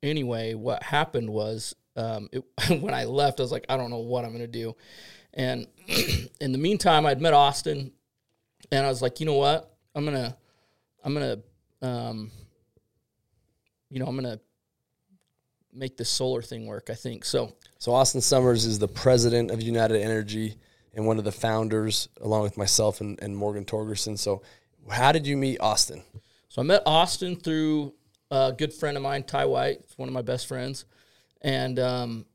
anyway, 0.02 0.56
what 0.56 0.82
happened 0.82 1.30
was 1.30 1.76
um, 1.96 2.30
it, 2.32 2.44
when 2.82 2.96
I 2.96 3.06
left, 3.06 3.40
I 3.40 3.44
was 3.44 3.52
like, 3.52 3.66
I 3.70 3.78
don't 3.78 3.92
know 3.92 4.00
what 4.00 4.26
I'm 4.26 4.32
going 4.32 4.42
to 4.42 4.48
do. 4.48 4.76
And 5.34 5.68
in 6.42 6.52
the 6.52 6.58
meantime, 6.58 7.06
I'd 7.06 7.22
met 7.22 7.34
Austin, 7.34 7.92
and 8.72 8.86
I 8.86 8.90
was 8.90 9.02
like, 9.02 9.20
you 9.20 9.26
know 9.26 9.36
what? 9.36 9.76
I'm 9.96 10.06
gonna, 10.06 10.36
I'm 11.04 11.14
gonna, 11.14 11.40
um, 11.82 12.32
you 13.90 14.00
know, 14.00 14.06
I'm 14.06 14.16
gonna 14.16 14.40
make 15.74 15.98
this 15.98 16.10
solar 16.10 16.42
thing 16.42 16.68
work. 16.68 16.90
I 16.90 16.96
think 16.96 17.26
so. 17.26 17.54
So 17.80 17.94
Austin 17.94 18.22
Summers 18.22 18.66
is 18.66 18.80
the 18.80 18.88
president 18.88 19.52
of 19.52 19.62
United 19.62 20.02
Energy 20.02 20.56
and 20.94 21.06
one 21.06 21.18
of 21.18 21.24
the 21.24 21.32
founders, 21.32 22.08
along 22.22 22.44
with 22.44 22.58
myself 22.58 23.02
and, 23.02 23.20
and 23.22 23.36
Morgan 23.36 23.66
Torgerson. 23.66 24.18
So, 24.18 24.44
how 24.90 25.12
did 25.12 25.26
you 25.26 25.38
meet 25.38 25.60
Austin? 25.60 26.04
So 26.50 26.62
I 26.62 26.66
met 26.66 26.84
Austin 26.86 27.36
through 27.36 27.94
a 28.30 28.54
good 28.56 28.74
friend 28.74 28.96
of 28.96 29.04
mine, 29.04 29.24
Ty 29.24 29.46
White, 29.46 29.82
one 29.98 30.08
of 30.08 30.14
my 30.14 30.22
best 30.22 30.46
friends, 30.48 30.86
and 31.42 31.80
um, 31.80 32.26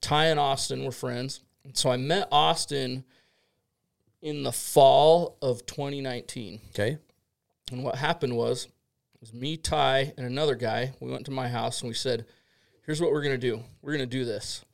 Ty 0.00 0.26
and 0.26 0.40
Austin 0.40 0.84
were 0.84 0.92
friends. 0.92 1.40
So 1.72 1.90
I 1.90 1.96
met 1.96 2.28
Austin 2.30 3.04
in 4.20 4.42
the 4.42 4.52
fall 4.52 5.36
of 5.40 5.64
2019. 5.66 6.60
Okay, 6.70 6.98
And 7.72 7.82
what 7.82 7.96
happened 7.96 8.36
was, 8.36 8.64
it 8.66 9.20
was 9.20 9.32
me, 9.32 9.56
Ty, 9.56 10.12
and 10.16 10.26
another 10.26 10.54
guy. 10.54 10.92
We 11.00 11.10
went 11.10 11.24
to 11.26 11.30
my 11.30 11.48
house 11.48 11.80
and 11.80 11.88
we 11.88 11.94
said, 11.94 12.26
"Here's 12.84 13.00
what 13.00 13.10
we're 13.10 13.22
gonna 13.22 13.38
do. 13.38 13.62
We're 13.80 13.92
gonna 13.92 14.06
do 14.06 14.24
this." 14.24 14.64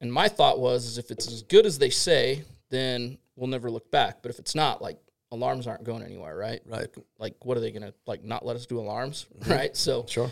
And 0.00 0.12
my 0.12 0.28
thought 0.28 0.60
was, 0.60 0.86
is 0.86 0.98
if 0.98 1.10
it's 1.10 1.26
as 1.26 1.42
good 1.42 1.66
as 1.66 1.78
they 1.78 1.90
say, 1.90 2.44
then 2.70 3.18
we'll 3.34 3.48
never 3.48 3.70
look 3.70 3.90
back. 3.90 4.22
But 4.22 4.30
if 4.30 4.38
it's 4.38 4.54
not, 4.54 4.80
like 4.80 4.98
alarms 5.32 5.66
aren't 5.66 5.84
going 5.84 6.02
anywhere, 6.02 6.36
right? 6.36 6.60
right, 6.66 6.88
Like, 7.18 7.44
what 7.44 7.56
are 7.56 7.60
they 7.60 7.72
gonna 7.72 7.94
like? 8.06 8.22
Not 8.24 8.44
let 8.44 8.56
us 8.56 8.66
do 8.66 8.78
alarms, 8.78 9.26
right? 9.46 9.76
So, 9.76 10.04
sure. 10.08 10.30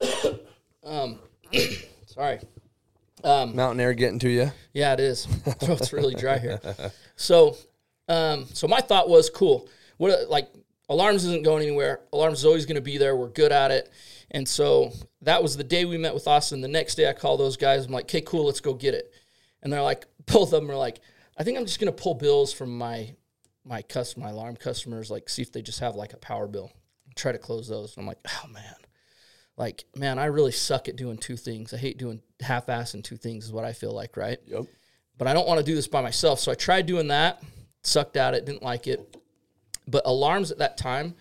um, 0.84 1.18
sorry. 2.06 2.40
Um, 3.24 3.54
Mountain 3.56 3.80
air 3.80 3.94
getting 3.94 4.18
to 4.20 4.28
you. 4.28 4.50
Yeah, 4.72 4.92
it 4.92 5.00
is. 5.00 5.26
Throat's 5.60 5.92
really 5.92 6.14
dry 6.14 6.38
here. 6.38 6.60
So, 7.16 7.56
um, 8.08 8.46
so 8.52 8.66
my 8.66 8.80
thought 8.80 9.08
was, 9.08 9.30
cool. 9.30 9.68
What 9.98 10.28
like 10.28 10.48
alarms 10.88 11.24
isn't 11.24 11.44
going 11.44 11.62
anywhere. 11.62 12.00
Alarms 12.12 12.40
is 12.40 12.44
always 12.44 12.66
going 12.66 12.76
to 12.76 12.82
be 12.82 12.98
there. 12.98 13.16
We're 13.16 13.28
good 13.28 13.52
at 13.52 13.70
it. 13.70 13.90
And 14.30 14.48
so 14.48 14.92
that 15.22 15.42
was 15.42 15.56
the 15.56 15.64
day 15.64 15.84
we 15.84 15.98
met 15.98 16.14
with 16.14 16.26
Austin. 16.26 16.60
The 16.60 16.68
next 16.68 16.94
day, 16.94 17.08
I 17.08 17.12
call 17.12 17.36
those 17.36 17.56
guys. 17.56 17.86
I'm 17.86 17.92
like, 17.92 18.04
okay, 18.04 18.22
cool, 18.22 18.46
let's 18.46 18.60
go 18.60 18.74
get 18.74 18.94
it. 18.94 19.12
And 19.62 19.72
they're 19.72 19.82
like, 19.82 20.06
both 20.26 20.52
of 20.52 20.62
them 20.62 20.70
are 20.70 20.76
like, 20.76 21.00
I 21.36 21.44
think 21.44 21.58
I'm 21.58 21.66
just 21.66 21.80
going 21.80 21.92
to 21.92 22.02
pull 22.02 22.14
bills 22.14 22.52
from 22.52 22.76
my 22.76 23.14
my 23.64 23.80
cus 23.80 24.16
my 24.16 24.30
alarm 24.30 24.56
customers, 24.56 25.08
like 25.08 25.28
see 25.28 25.40
if 25.40 25.52
they 25.52 25.62
just 25.62 25.78
have 25.78 25.94
like 25.94 26.12
a 26.12 26.16
power 26.16 26.48
bill. 26.48 26.72
Try 27.14 27.30
to 27.30 27.38
close 27.38 27.68
those. 27.68 27.96
And 27.96 28.02
I'm 28.02 28.08
like, 28.08 28.18
oh 28.28 28.48
man 28.48 28.74
like 29.56 29.84
man 29.94 30.18
i 30.18 30.24
really 30.24 30.52
suck 30.52 30.88
at 30.88 30.96
doing 30.96 31.18
two 31.18 31.36
things 31.36 31.74
i 31.74 31.76
hate 31.76 31.98
doing 31.98 32.20
half-ass 32.42 32.94
in 32.94 33.02
two 33.02 33.16
things 33.16 33.44
is 33.46 33.52
what 33.52 33.64
i 33.64 33.72
feel 33.72 33.92
like 33.92 34.16
right 34.16 34.38
Yep. 34.46 34.64
but 35.18 35.28
i 35.28 35.32
don't 35.32 35.46
want 35.46 35.58
to 35.58 35.64
do 35.64 35.74
this 35.74 35.86
by 35.88 36.00
myself 36.02 36.40
so 36.40 36.50
i 36.52 36.54
tried 36.54 36.86
doing 36.86 37.08
that 37.08 37.42
sucked 37.82 38.16
at 38.16 38.34
it 38.34 38.44
didn't 38.44 38.62
like 38.62 38.86
it 38.86 39.16
but 39.88 40.02
alarms 40.06 40.50
at 40.50 40.58
that 40.58 40.76
time 40.76 41.14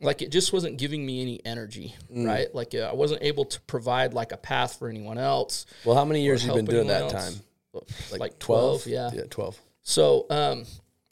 like 0.00 0.22
it 0.22 0.30
just 0.32 0.52
wasn't 0.52 0.78
giving 0.78 1.04
me 1.04 1.20
any 1.22 1.44
energy 1.44 1.94
right 2.10 2.54
like 2.54 2.74
uh, 2.74 2.88
i 2.90 2.94
wasn't 2.94 3.22
able 3.22 3.44
to 3.44 3.60
provide 3.62 4.14
like 4.14 4.32
a 4.32 4.36
path 4.36 4.78
for 4.78 4.88
anyone 4.88 5.18
else 5.18 5.66
Well, 5.84 5.94
how 5.96 6.04
many 6.04 6.22
years 6.22 6.44
you 6.44 6.52
been 6.54 6.64
doing 6.64 6.86
that 6.88 7.02
anyone 7.02 7.14
time? 7.14 7.34
else. 7.74 8.12
like, 8.18 8.38
12, 8.38 8.86
yeah 8.86 9.10
Yeah, 9.12 9.22
twelve. 9.30 9.58
so, 9.82 10.26
um, 10.30 10.64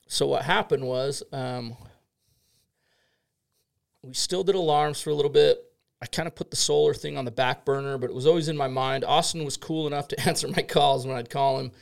so 0.09 0.27
what 0.27 0.43
happened 0.43 0.83
was, 0.85 1.23
um, 1.33 1.77
we 4.03 4.15
still 4.15 4.43
did 4.43 4.55
alarms 4.55 5.01
for 5.01 5.11
a 5.11 5.15
little 5.15 5.31
bit. 5.31 5.63
I 6.01 6.07
kind 6.07 6.29
of 6.29 6.35
put 6.35 6.51
the 6.51 6.57
solar 6.57 6.95
thing 6.95 7.17
on 7.17 7.25
the 7.25 7.31
back 7.31 7.65
burner, 7.65 7.99
but 7.99 8.11
it 8.11 8.15
was 8.15 8.27
always 8.27 8.49
in 8.49 8.57
my 8.57 8.69
mind. 8.69 9.05
Austin 9.05 9.45
was 9.45 9.57
cool 9.57 9.87
enough 9.87 10.09
to 10.09 10.21
answer 10.29 10.49
my 10.49 10.63
calls 10.63 11.07
when 11.07 11.17
I'd 11.17 11.31
call 11.31 11.59
him, 11.59 11.73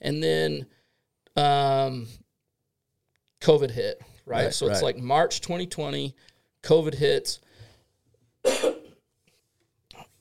and 0.00 0.22
then, 0.22 0.66
um, 1.36 2.06
COVID 3.40 3.70
hit. 3.70 4.00
Right, 4.26 4.44
Right, 4.44 4.54
so 4.54 4.68
it's 4.68 4.82
like 4.82 4.98
March 4.98 5.40
2020, 5.40 6.14
COVID 6.62 6.94
hits, 6.94 7.40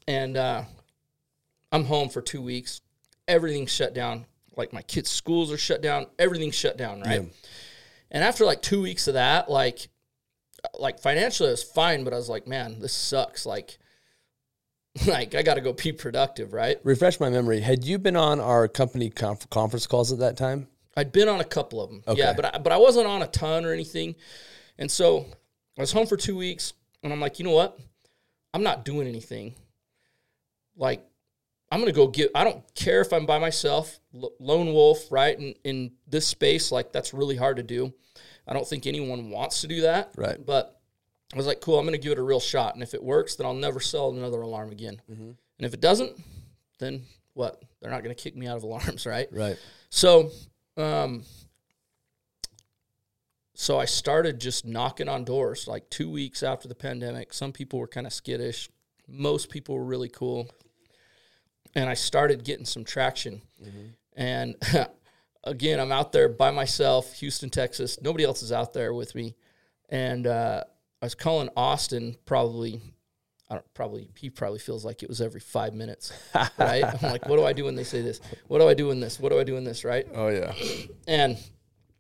and 0.07 0.37
uh, 0.37 0.63
I'm 1.71 1.83
home 1.83 2.09
for 2.09 2.21
two 2.21 2.41
weeks. 2.41 2.81
Everything's 3.27 3.71
shut 3.71 3.93
down. 3.93 4.25
Like 4.55 4.73
my 4.73 4.81
kids' 4.81 5.09
schools 5.09 5.51
are 5.51 5.57
shut 5.57 5.81
down. 5.81 6.07
Everything's 6.17 6.55
shut 6.55 6.77
down, 6.77 7.01
right? 7.01 7.21
Yeah. 7.21 7.29
And 8.09 8.23
after 8.23 8.45
like 8.45 8.61
two 8.61 8.81
weeks 8.81 9.07
of 9.07 9.15
that, 9.15 9.49
like, 9.49 9.89
like 10.79 10.99
financially, 10.99 11.49
it 11.49 11.53
was 11.53 11.63
fine, 11.63 12.03
but 12.03 12.13
I 12.13 12.17
was 12.17 12.29
like, 12.29 12.47
man, 12.47 12.79
this 12.79 12.93
sucks. 12.93 13.45
Like, 13.45 13.77
like 15.07 15.35
I 15.35 15.41
got 15.43 15.55
to 15.55 15.61
go 15.61 15.73
be 15.73 15.91
productive, 15.91 16.53
right? 16.53 16.77
Refresh 16.83 17.19
my 17.19 17.29
memory. 17.29 17.59
Had 17.59 17.83
you 17.83 17.97
been 17.99 18.15
on 18.15 18.39
our 18.39 18.67
company 18.67 19.09
conf- 19.09 19.49
conference 19.49 19.87
calls 19.87 20.11
at 20.11 20.19
that 20.19 20.37
time? 20.37 20.67
I'd 20.95 21.11
been 21.11 21.29
on 21.29 21.39
a 21.39 21.45
couple 21.45 21.81
of 21.81 21.89
them, 21.91 22.03
Okay. 22.07 22.19
yeah, 22.19 22.33
but 22.33 22.55
I, 22.55 22.57
but 22.57 22.73
I 22.73 22.77
wasn't 22.77 23.05
on 23.05 23.21
a 23.21 23.27
ton 23.27 23.65
or 23.65 23.71
anything. 23.71 24.15
And 24.79 24.89
so 24.89 25.25
I 25.77 25.81
was 25.81 25.91
home 25.91 26.07
for 26.07 26.17
two 26.17 26.35
weeks, 26.35 26.73
and 27.03 27.13
I'm 27.13 27.19
like, 27.19 27.37
you 27.37 27.45
know 27.45 27.51
what? 27.51 27.77
I'm 28.53 28.63
not 28.63 28.83
doing 28.83 29.07
anything. 29.07 29.53
Like, 30.75 31.03
I'm 31.71 31.79
gonna 31.79 31.91
go 31.91 32.07
get. 32.07 32.31
I 32.33 32.43
don't 32.43 32.63
care 32.75 33.01
if 33.01 33.11
I'm 33.11 33.25
by 33.25 33.39
myself, 33.39 33.99
l- 34.15 34.31
lone 34.39 34.73
wolf, 34.73 35.11
right? 35.11 35.37
In 35.37 35.53
in 35.63 35.91
this 36.07 36.25
space, 36.25 36.71
like 36.71 36.91
that's 36.93 37.13
really 37.13 37.35
hard 37.35 37.57
to 37.57 37.63
do. 37.63 37.93
I 38.47 38.53
don't 38.53 38.67
think 38.67 38.87
anyone 38.87 39.29
wants 39.29 39.61
to 39.61 39.67
do 39.67 39.81
that, 39.81 40.11
Right. 40.15 40.43
But 40.43 40.79
I 41.33 41.37
was 41.37 41.45
like, 41.45 41.59
cool. 41.59 41.77
I'm 41.77 41.85
gonna 41.85 41.97
give 41.97 42.13
it 42.13 42.19
a 42.19 42.23
real 42.23 42.39
shot, 42.39 42.73
and 42.73 42.81
if 42.81 42.93
it 42.93 43.03
works, 43.03 43.35
then 43.35 43.45
I'll 43.45 43.53
never 43.53 43.79
sell 43.79 44.09
another 44.11 44.41
alarm 44.41 44.71
again. 44.71 45.01
And 45.09 45.35
if 45.59 45.73
it 45.73 45.81
doesn't, 45.81 46.11
then 46.79 47.03
what? 47.33 47.61
They're 47.81 47.91
not 47.91 48.01
gonna 48.03 48.15
kick 48.15 48.35
me 48.37 48.47
out 48.47 48.57
of 48.57 48.63
alarms, 48.69 49.05
right? 49.05 49.27
Right. 49.31 49.57
So, 49.89 50.31
um, 50.77 51.23
so 53.53 53.79
I 53.79 53.85
started 53.85 54.39
just 54.39 54.65
knocking 54.65 55.09
on 55.09 55.23
doors 55.25 55.67
like 55.67 55.89
two 55.89 56.09
weeks 56.09 56.43
after 56.43 56.67
the 56.67 56.75
pandemic. 56.75 57.33
Some 57.33 57.51
people 57.51 57.79
were 57.79 57.87
kind 57.87 58.05
of 58.05 58.13
skittish. 58.13 58.69
Most 59.07 59.49
people 59.49 59.75
were 59.75 59.83
really 59.83 60.09
cool. 60.09 60.47
And 61.73 61.89
I 61.89 61.95
started 61.95 62.43
getting 62.43 62.65
some 62.65 62.83
traction. 62.83 63.41
And 64.15 64.55
again, 65.47 65.79
I'm 65.79 65.91
out 65.91 66.11
there 66.11 66.29
by 66.29 66.51
myself, 66.51 67.13
Houston, 67.15 67.49
Texas. 67.49 67.99
Nobody 68.01 68.23
else 68.23 68.43
is 68.43 68.51
out 68.51 68.73
there 68.73 68.93
with 68.93 69.15
me. 69.15 69.35
And 69.89 70.27
uh, 70.27 70.63
I 71.01 71.05
was 71.05 71.15
calling 71.15 71.49
Austin 71.55 72.17
probably. 72.25 72.81
I 73.49 73.53
don't 73.53 73.73
probably 73.73 74.09
he 74.17 74.29
probably 74.29 74.59
feels 74.59 74.83
like 74.83 75.03
it 75.03 75.09
was 75.09 75.21
every 75.21 75.39
five 75.39 75.73
minutes, 75.73 76.11
right? 76.57 76.83
I'm 76.83 77.11
like, 77.11 77.29
what 77.29 77.37
do 77.37 77.45
I 77.45 77.53
do 77.53 77.63
when 77.63 77.75
they 77.75 77.85
say 77.85 78.01
this? 78.01 78.19
What 78.47 78.59
do 78.59 78.67
I 78.67 78.73
do 78.73 78.91
in 78.91 78.99
this? 78.99 79.21
What 79.21 79.31
do 79.31 79.39
I 79.39 79.45
do 79.45 79.55
in 79.55 79.63
this? 79.63 79.85
Right? 79.85 80.05
Oh 80.13 80.27
yeah. 80.27 80.53
And 81.07 81.37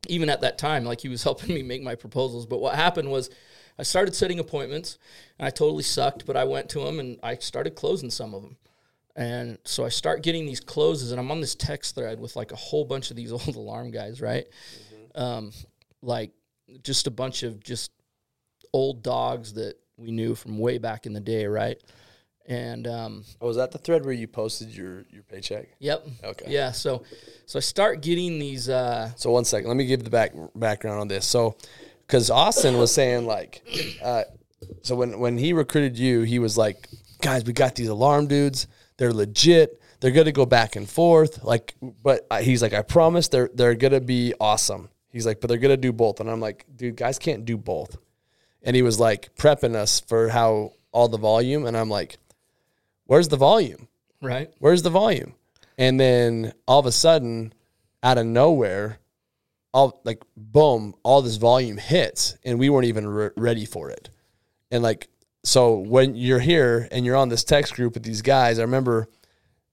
even 0.09 0.29
at 0.29 0.41
that 0.41 0.57
time, 0.57 0.83
like 0.83 0.99
he 0.99 1.07
was 1.07 1.23
helping 1.29 1.55
me 1.55 1.63
make 1.63 1.81
my 1.81 1.95
proposals. 1.95 2.45
But 2.45 2.59
what 2.59 2.75
happened 2.75 3.09
was 3.09 3.29
I 3.79 3.83
started 3.83 4.13
setting 4.13 4.39
appointments 4.39 4.97
and 5.39 5.47
I 5.47 5.49
totally 5.49 5.83
sucked, 5.83 6.25
but 6.25 6.35
I 6.35 6.43
went 6.43 6.69
to 6.69 6.85
him 6.85 6.99
and 6.99 7.17
I 7.23 7.35
started 7.35 7.75
closing 7.75 8.09
some 8.09 8.33
of 8.33 8.41
them. 8.41 8.57
And 9.17 9.57
so 9.65 9.83
I 9.83 9.89
start 9.89 10.21
getting 10.21 10.45
these 10.45 10.59
closes 10.59 11.11
and 11.11 11.19
I'm 11.19 11.31
on 11.31 11.41
this 11.41 11.55
text 11.55 11.95
thread 11.95 12.19
with 12.19 12.35
like 12.35 12.51
a 12.51 12.55
whole 12.55 12.85
bunch 12.85 13.09
of 13.09 13.17
these 13.17 13.31
old 13.39 13.55
alarm 13.55 13.89
guys, 13.91 14.21
right? 14.21 14.45
Um, 15.15 15.51
like 16.03 16.31
just 16.83 17.07
a 17.07 17.11
bunch 17.11 17.41
of 17.43 17.61
just 17.63 17.91
old 18.73 19.01
dogs 19.01 19.53
that 19.53 19.75
we 19.97 20.11
knew 20.11 20.35
from 20.35 20.59
way 20.59 20.77
back 20.77 21.07
in 21.07 21.13
the 21.13 21.19
day, 21.19 21.47
right? 21.47 21.81
And 22.45 22.87
um, 22.87 23.23
Oh, 23.41 23.47
was 23.47 23.57
that 23.57 23.71
the 23.71 23.77
thread 23.79 24.05
where 24.05 24.13
you 24.13 24.27
posted 24.27 24.69
your 24.69 25.03
your 25.09 25.23
paycheck? 25.23 25.67
yep, 25.79 26.05
Okay. 26.23 26.45
yeah. 26.47 26.71
So, 26.71 27.03
so 27.45 27.57
I 27.57 27.61
start 27.61 28.01
getting 28.01 28.39
these. 28.39 28.69
Uh, 28.69 29.11
So 29.17 29.31
one 29.31 29.43
second, 29.43 29.67
let 29.67 29.75
me 29.75 29.85
give 29.85 30.03
the 30.05 30.09
back 30.09 30.31
background 30.55 31.01
on 31.01 31.07
this. 31.09 31.25
So, 31.25 31.57
because 32.05 32.29
Austin 32.31 32.77
was 32.77 32.93
saying 32.93 33.25
like, 33.25 33.67
uh, 34.01 34.23
so 34.81 34.95
when 34.95 35.19
when 35.19 35.37
he 35.37 35.51
recruited 35.51 35.97
you, 35.97 36.21
he 36.21 36.39
was 36.39 36.57
like, 36.57 36.87
guys, 37.21 37.43
we 37.43 37.51
got 37.51 37.75
these 37.75 37.89
alarm 37.89 38.27
dudes. 38.27 38.67
They're 38.97 39.13
legit. 39.13 39.81
They're 39.99 40.11
gonna 40.11 40.31
go 40.31 40.45
back 40.45 40.75
and 40.75 40.89
forth. 40.89 41.43
Like, 41.43 41.75
but 42.03 42.27
he's 42.41 42.61
like, 42.61 42.73
I 42.73 42.81
promise 42.81 43.27
they're 43.27 43.49
they're 43.53 43.75
gonna 43.75 44.01
be 44.01 44.33
awesome. 44.39 44.89
He's 45.09 45.25
like, 45.25 45.41
but 45.41 45.47
they're 45.47 45.57
gonna 45.57 45.77
do 45.77 45.93
both. 45.93 46.19
And 46.19 46.29
I'm 46.29 46.39
like, 46.39 46.65
dude, 46.75 46.95
guys 46.95 47.17
can't 47.19 47.45
do 47.45 47.57
both. 47.57 47.97
And 48.63 48.75
he 48.75 48.81
was 48.81 48.99
like 48.99 49.33
prepping 49.35 49.75
us 49.75 49.99
for 49.99 50.29
how 50.29 50.73
all 50.91 51.07
the 51.07 51.17
volume. 51.17 51.65
And 51.65 51.77
I'm 51.77 51.89
like, 51.89 52.17
where's 53.05 53.27
the 53.27 53.37
volume? 53.37 53.87
Right. 54.21 54.51
Where's 54.59 54.81
the 54.81 54.89
volume? 54.89 55.33
And 55.77 55.99
then 55.99 56.53
all 56.67 56.79
of 56.79 56.85
a 56.85 56.91
sudden, 56.91 57.53
out 58.01 58.17
of 58.17 58.25
nowhere, 58.25 58.99
all 59.73 60.01
like 60.03 60.23
boom, 60.35 60.95
all 61.03 61.21
this 61.21 61.37
volume 61.37 61.77
hits, 61.77 62.37
and 62.43 62.57
we 62.57 62.69
weren't 62.69 62.87
even 62.87 63.07
re- 63.07 63.29
ready 63.37 63.65
for 63.65 63.89
it. 63.89 64.09
And 64.71 64.81
like, 64.81 65.07
so 65.47 65.77
when 65.77 66.13
you're 66.15 66.39
here 66.39 66.89
and 66.91 67.05
you're 67.05 67.15
on 67.15 67.29
this 67.29 67.45
text 67.45 67.73
group 67.73 67.93
with 67.93 68.03
these 68.03 68.21
guys, 68.21 68.59
I 68.59 68.63
remember, 68.63 69.07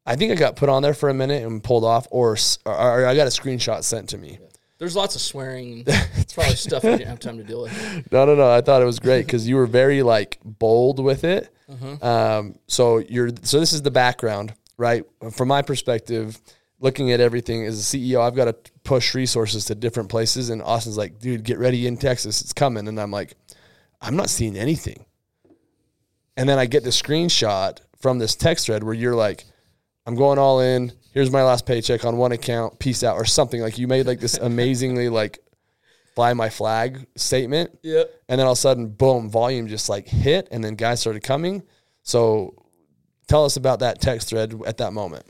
I 0.06 0.14
think 0.14 0.30
I 0.30 0.36
got 0.36 0.54
put 0.54 0.68
on 0.68 0.84
there 0.84 0.94
for 0.94 1.08
a 1.08 1.14
minute 1.14 1.42
and 1.42 1.64
pulled 1.64 1.82
off, 1.82 2.06
or, 2.12 2.36
or, 2.64 2.72
or 2.72 3.06
I 3.06 3.16
got 3.16 3.26
a 3.26 3.30
screenshot 3.30 3.82
sent 3.82 4.10
to 4.10 4.18
me. 4.18 4.38
There's 4.78 4.94
lots 4.94 5.16
of 5.16 5.20
swearing. 5.20 5.84
It's 6.16 6.32
probably 6.32 6.54
stuff 6.54 6.84
you 6.84 6.90
didn't 6.90 7.08
have 7.08 7.18
time 7.18 7.38
to 7.38 7.44
deal 7.44 7.62
with. 7.62 8.12
No, 8.12 8.24
no, 8.24 8.36
no. 8.36 8.50
I 8.50 8.60
thought 8.60 8.82
it 8.82 8.84
was 8.84 9.00
great 9.00 9.26
because 9.26 9.48
you 9.48 9.56
were 9.56 9.66
very 9.66 10.02
like 10.04 10.38
bold 10.44 11.00
with 11.02 11.24
it. 11.24 11.52
Um, 12.02 12.54
so 12.68 12.98
you're 12.98 13.30
so 13.42 13.58
this 13.58 13.72
is 13.72 13.82
the 13.82 13.90
background, 13.90 14.54
right? 14.76 15.04
From 15.32 15.48
my 15.48 15.62
perspective, 15.62 16.40
looking 16.78 17.10
at 17.10 17.18
everything 17.18 17.66
as 17.66 17.80
a 17.80 17.98
CEO, 17.98 18.20
I've 18.20 18.36
got 18.36 18.44
to 18.44 18.72
push 18.84 19.14
resources 19.14 19.64
to 19.66 19.74
different 19.74 20.08
places. 20.08 20.50
And 20.50 20.62
Austin's 20.62 20.96
like, 20.96 21.18
dude, 21.18 21.42
get 21.42 21.58
ready 21.58 21.86
in 21.86 21.96
Texas, 21.96 22.40
it's 22.40 22.52
coming. 22.52 22.86
And 22.86 23.00
I'm 23.00 23.10
like, 23.10 23.34
I'm 24.00 24.14
not 24.14 24.30
seeing 24.30 24.56
anything. 24.56 25.04
And 26.36 26.48
then 26.48 26.58
I 26.58 26.66
get 26.66 26.84
the 26.84 26.90
screenshot 26.90 27.78
from 27.98 28.18
this 28.18 28.34
text 28.34 28.66
thread 28.66 28.82
where 28.82 28.94
you're 28.94 29.14
like, 29.14 29.44
I'm 30.06 30.14
going 30.14 30.38
all 30.38 30.60
in. 30.60 30.92
Here's 31.12 31.30
my 31.30 31.42
last 31.42 31.64
paycheck 31.64 32.04
on 32.04 32.16
one 32.16 32.32
account. 32.32 32.78
Peace 32.78 33.02
out, 33.02 33.16
or 33.16 33.24
something 33.24 33.60
like 33.60 33.78
you 33.78 33.86
made 33.86 34.06
like 34.06 34.20
this 34.20 34.36
amazingly 34.40 35.08
like 35.08 35.38
fly 36.14 36.32
my 36.34 36.50
flag 36.50 37.06
statement. 37.16 37.78
Yep. 37.82 38.10
And 38.28 38.38
then 38.38 38.46
all 38.46 38.52
of 38.52 38.58
a 38.58 38.60
sudden, 38.60 38.88
boom, 38.88 39.30
volume 39.30 39.68
just 39.68 39.88
like 39.88 40.06
hit, 40.06 40.48
and 40.50 40.62
then 40.62 40.74
guys 40.74 41.00
started 41.00 41.22
coming. 41.22 41.62
So 42.02 42.54
tell 43.28 43.44
us 43.44 43.56
about 43.56 43.80
that 43.80 44.00
text 44.00 44.28
thread 44.28 44.54
at 44.66 44.78
that 44.78 44.92
moment. 44.92 45.24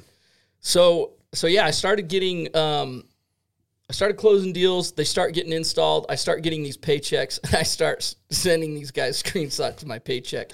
So 0.61 1.13
so 1.33 1.47
yeah, 1.47 1.67
I 1.67 1.71
started 1.71 2.09
getting 2.09 2.55
um 2.57 3.05
I 3.91 3.93
started 3.93 4.17
closing 4.17 4.55
deals. 4.55 4.93
They 4.93 5.05
start 5.05 5.35
getting 5.35 5.53
installed. 5.53 6.07
I 6.09 6.15
start 6.15 6.43
getting 6.43 6.63
these 6.63 6.79
paychecks, 6.79 7.39
and 7.45 7.55
I 7.55 7.65
start 7.65 8.15
sending 8.31 8.75
these 8.75 8.91
guys 8.91 9.23
screenshots 9.23 9.83
of 9.83 9.89
my 9.89 9.99
paycheck. 9.99 10.53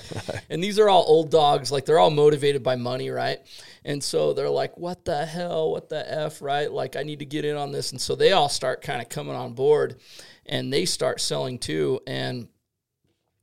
And 0.49 0.63
these 0.63 0.81
are 0.81 0.89
all 0.89 1.05
old 1.07 1.31
dogs, 1.31 1.71
like 1.71 1.85
they're 1.85 2.01
all 2.01 2.11
motivated 2.11 2.65
by 2.65 2.75
money, 2.75 3.11
right? 3.11 3.39
And 3.85 4.03
so 4.03 4.33
they're 4.33 4.51
like, 4.51 4.77
"What 4.77 5.05
the 5.05 5.25
hell? 5.25 5.71
What 5.71 5.89
the 5.89 6.13
f?" 6.13 6.43
Right? 6.43 6.71
Like 6.71 6.97
I 6.97 7.05
need 7.05 7.21
to 7.21 7.25
get 7.25 7.45
in 7.45 7.57
on 7.57 7.71
this. 7.71 7.93
And 7.93 8.01
so 8.01 8.17
they 8.17 8.33
all 8.33 8.49
start 8.49 8.83
kind 8.83 9.01
of 9.01 9.09
coming 9.09 9.37
on 9.37 9.53
board, 9.53 10.01
and 10.47 10.73
they 10.73 10.85
start 10.85 11.21
selling 11.21 11.59
too. 11.59 12.01
And 12.09 12.49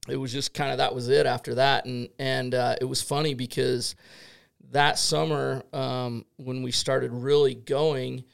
it 0.09 0.17
was 0.17 0.33
just 0.33 0.53
kind 0.53 0.71
of 0.71 0.79
that 0.79 0.93
was 0.93 1.07
it 1.07 1.25
after 1.25 1.55
that. 1.55 1.85
And 1.85 2.09
and 2.19 2.53
uh, 2.53 2.75
it 2.81 2.85
was 2.85 3.01
funny 3.01 3.35
because 3.35 3.95
that 4.71 4.99
summer 4.99 5.63
um, 5.71 6.25
when 6.35 6.61
we 6.61 6.71
started 6.71 7.11
really 7.13 7.55
going 7.55 8.25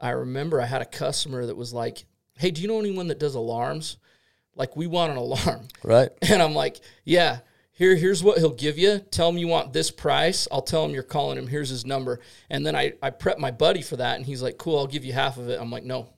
i 0.00 0.10
remember 0.10 0.60
i 0.60 0.66
had 0.66 0.82
a 0.82 0.86
customer 0.86 1.46
that 1.46 1.56
was 1.56 1.72
like 1.72 2.04
hey 2.38 2.50
do 2.50 2.60
you 2.62 2.68
know 2.68 2.78
anyone 2.78 3.08
that 3.08 3.18
does 3.18 3.34
alarms? 3.34 3.96
Like 4.54 4.76
we 4.76 4.86
want 4.86 5.12
an 5.12 5.18
alarm. 5.18 5.68
Right. 5.84 6.10
and 6.22 6.42
i'm 6.42 6.54
like 6.54 6.80
yeah 7.04 7.40
here 7.72 7.94
here's 7.94 8.24
what 8.24 8.38
he'll 8.38 8.54
give 8.54 8.78
you. 8.78 9.00
Tell 9.10 9.28
him 9.28 9.36
you 9.36 9.48
want 9.48 9.74
this 9.74 9.90
price. 9.90 10.48
I'll 10.50 10.62
tell 10.62 10.82
him 10.82 10.92
you're 10.92 11.02
calling 11.02 11.36
him. 11.36 11.46
Here's 11.46 11.68
his 11.68 11.84
number. 11.84 12.20
And 12.48 12.64
then 12.66 12.74
i 12.74 12.94
i 13.02 13.10
prep 13.10 13.38
my 13.38 13.50
buddy 13.50 13.82
for 13.82 13.96
that 13.96 14.16
and 14.16 14.24
he's 14.24 14.42
like 14.42 14.56
cool 14.56 14.78
i'll 14.78 14.86
give 14.86 15.04
you 15.04 15.12
half 15.12 15.36
of 15.36 15.48
it. 15.50 15.60
I'm 15.60 15.70
like 15.70 15.84
no. 15.84 16.08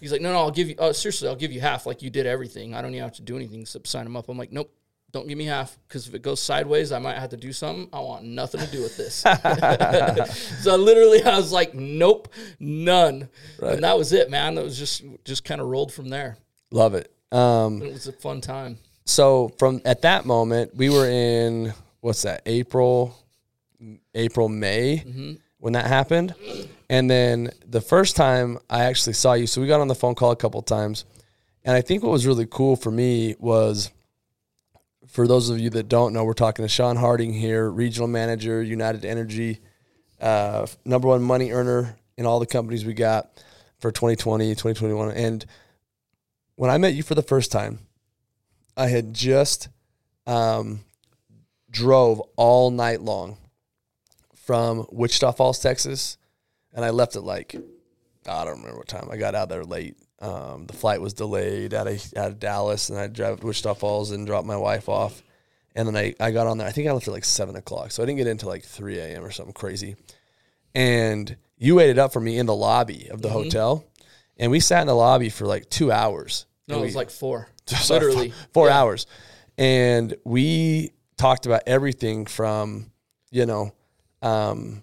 He's 0.00 0.12
like 0.12 0.20
no 0.20 0.32
no 0.32 0.38
i'll 0.38 0.50
give 0.52 0.68
you 0.68 0.76
oh 0.78 0.92
seriously 0.92 1.28
i'll 1.28 1.34
give 1.34 1.50
you 1.50 1.60
half 1.60 1.86
like 1.86 2.02
you 2.02 2.10
did 2.10 2.26
everything. 2.26 2.74
I 2.74 2.82
don't 2.82 2.92
even 2.92 3.02
have 3.02 3.16
to 3.16 3.22
do 3.22 3.36
anything 3.36 3.62
except 3.62 3.88
sign 3.88 4.06
him 4.06 4.16
up. 4.16 4.28
I'm 4.28 4.38
like 4.38 4.52
nope 4.52 4.72
don't 5.16 5.26
give 5.26 5.38
me 5.38 5.46
half 5.46 5.78
because 5.88 6.06
if 6.06 6.14
it 6.14 6.20
goes 6.20 6.40
sideways, 6.42 6.92
I 6.92 6.98
might 6.98 7.18
have 7.18 7.30
to 7.30 7.38
do 7.38 7.52
something. 7.52 7.88
I 7.90 8.00
want 8.00 8.24
nothing 8.24 8.60
to 8.60 8.70
do 8.70 8.82
with 8.82 8.96
this. 8.98 9.14
so 10.62 10.76
literally, 10.76 11.22
I 11.22 11.36
was 11.38 11.52
like, 11.52 11.74
"Nope, 11.74 12.28
none," 12.60 13.28
and 13.60 13.82
that 13.82 13.96
was 13.96 14.12
it, 14.12 14.30
man. 14.30 14.56
That 14.56 14.64
was 14.64 14.78
just 14.78 15.02
just 15.24 15.42
kind 15.44 15.60
of 15.60 15.68
rolled 15.68 15.92
from 15.92 16.10
there. 16.10 16.36
Love 16.70 16.94
it. 16.94 17.10
Um, 17.32 17.80
It 17.80 17.92
was 17.92 18.06
a 18.08 18.12
fun 18.12 18.40
time. 18.42 18.78
so 19.06 19.52
from 19.58 19.80
at 19.86 20.02
that 20.02 20.26
moment, 20.26 20.76
we 20.76 20.90
were 20.90 21.08
in 21.08 21.72
what's 22.00 22.22
that? 22.22 22.42
April, 22.44 23.16
April, 24.14 24.48
May 24.50 25.38
when 25.58 25.72
that 25.72 25.86
happened. 25.86 26.34
And 26.90 27.10
then 27.10 27.50
the 27.66 27.80
first 27.80 28.16
time 28.16 28.58
I 28.68 28.84
actually 28.84 29.14
saw 29.14 29.32
you, 29.32 29.46
so 29.46 29.60
we 29.60 29.66
got 29.66 29.80
on 29.80 29.88
the 29.88 29.94
phone 29.94 30.14
call 30.14 30.30
a 30.30 30.36
couple 30.36 30.60
times. 30.62 31.04
And 31.64 31.74
I 31.74 31.80
think 31.80 32.02
what 32.04 32.12
was 32.12 32.26
really 32.26 32.46
cool 32.46 32.76
for 32.76 32.92
me 32.92 33.34
was 33.40 33.90
for 35.16 35.26
those 35.26 35.48
of 35.48 35.58
you 35.58 35.70
that 35.70 35.88
don't 35.88 36.12
know, 36.12 36.24
we're 36.24 36.34
talking 36.34 36.62
to 36.62 36.68
Sean 36.68 36.94
Harding 36.94 37.32
here, 37.32 37.70
regional 37.70 38.06
manager, 38.06 38.62
United 38.62 39.02
Energy, 39.06 39.60
uh, 40.20 40.66
number 40.84 41.08
one 41.08 41.22
money 41.22 41.52
earner 41.52 41.96
in 42.18 42.26
all 42.26 42.38
the 42.38 42.44
companies 42.44 42.84
we 42.84 42.92
got 42.92 43.30
for 43.78 43.90
2020, 43.90 44.50
2021. 44.50 45.12
And 45.12 45.46
when 46.56 46.70
I 46.70 46.76
met 46.76 46.92
you 46.92 47.02
for 47.02 47.14
the 47.14 47.22
first 47.22 47.50
time, 47.50 47.78
I 48.76 48.88
had 48.88 49.14
just 49.14 49.70
um, 50.26 50.80
drove 51.70 52.20
all 52.36 52.70
night 52.70 53.00
long 53.00 53.38
from 54.34 54.86
Wichita 54.92 55.32
Falls, 55.32 55.58
Texas, 55.60 56.18
and 56.74 56.84
I 56.84 56.90
left 56.90 57.16
at 57.16 57.24
like 57.24 57.56
I 58.28 58.44
don't 58.44 58.58
remember 58.58 58.76
what 58.76 58.88
time. 58.88 59.08
I 59.10 59.16
got 59.16 59.34
out 59.34 59.48
there 59.48 59.64
late. 59.64 59.96
Um, 60.20 60.66
the 60.66 60.72
flight 60.72 61.00
was 61.00 61.12
delayed 61.12 61.74
out 61.74 61.86
of 61.86 62.12
out 62.16 62.28
of 62.32 62.38
Dallas, 62.38 62.88
and 62.90 62.98
I 62.98 63.06
drove 63.06 63.40
to 63.40 63.46
Wichita 63.46 63.74
Falls 63.74 64.10
and 64.12 64.26
dropped 64.26 64.46
my 64.46 64.56
wife 64.56 64.88
off. 64.88 65.22
And 65.74 65.86
then 65.86 65.94
I, 65.96 66.14
I 66.18 66.30
got 66.30 66.46
on 66.46 66.56
there. 66.56 66.66
I 66.66 66.72
think 66.72 66.88
I 66.88 66.92
left 66.92 67.06
at 67.06 67.12
like 67.12 67.24
seven 67.26 67.54
o'clock, 67.54 67.90
so 67.90 68.02
I 68.02 68.06
didn't 68.06 68.16
get 68.18 68.26
into 68.26 68.48
like 68.48 68.64
three 68.64 68.98
a.m. 68.98 69.22
or 69.24 69.30
something 69.30 69.52
crazy. 69.52 69.96
And 70.74 71.36
you 71.58 71.74
waited 71.74 71.98
up 71.98 72.12
for 72.12 72.20
me 72.20 72.38
in 72.38 72.46
the 72.46 72.54
lobby 72.54 73.08
of 73.10 73.20
the 73.22 73.28
hotel, 73.28 73.84
and 74.38 74.50
we 74.50 74.60
sat 74.60 74.80
in 74.80 74.86
the 74.86 74.94
lobby 74.94 75.28
for 75.28 75.46
like 75.46 75.68
two 75.70 75.92
hours. 75.92 76.46
No, 76.68 76.76
And 76.76 76.82
it 76.82 76.86
was 76.86 76.96
like 76.96 77.10
four, 77.10 77.48
literally 77.90 78.32
four 78.52 78.68
Yeah. 78.68 78.78
hours 78.80 79.06
and 79.58 80.14
we 80.24 80.90
talked 81.16 81.46
about 81.46 81.62
everything 81.66 82.26
from 82.26 82.90
you 83.30 83.46
know 83.46 83.72
um, 84.20 84.82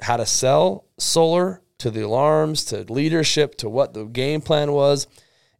how 0.00 0.16
to 0.16 0.24
sell 0.24 0.86
solar 0.98 1.60
to 1.78 1.90
the 1.90 2.02
alarms 2.02 2.64
to 2.64 2.84
leadership 2.92 3.56
to 3.56 3.68
what 3.68 3.94
the 3.94 4.04
game 4.04 4.40
plan 4.40 4.72
was 4.72 5.06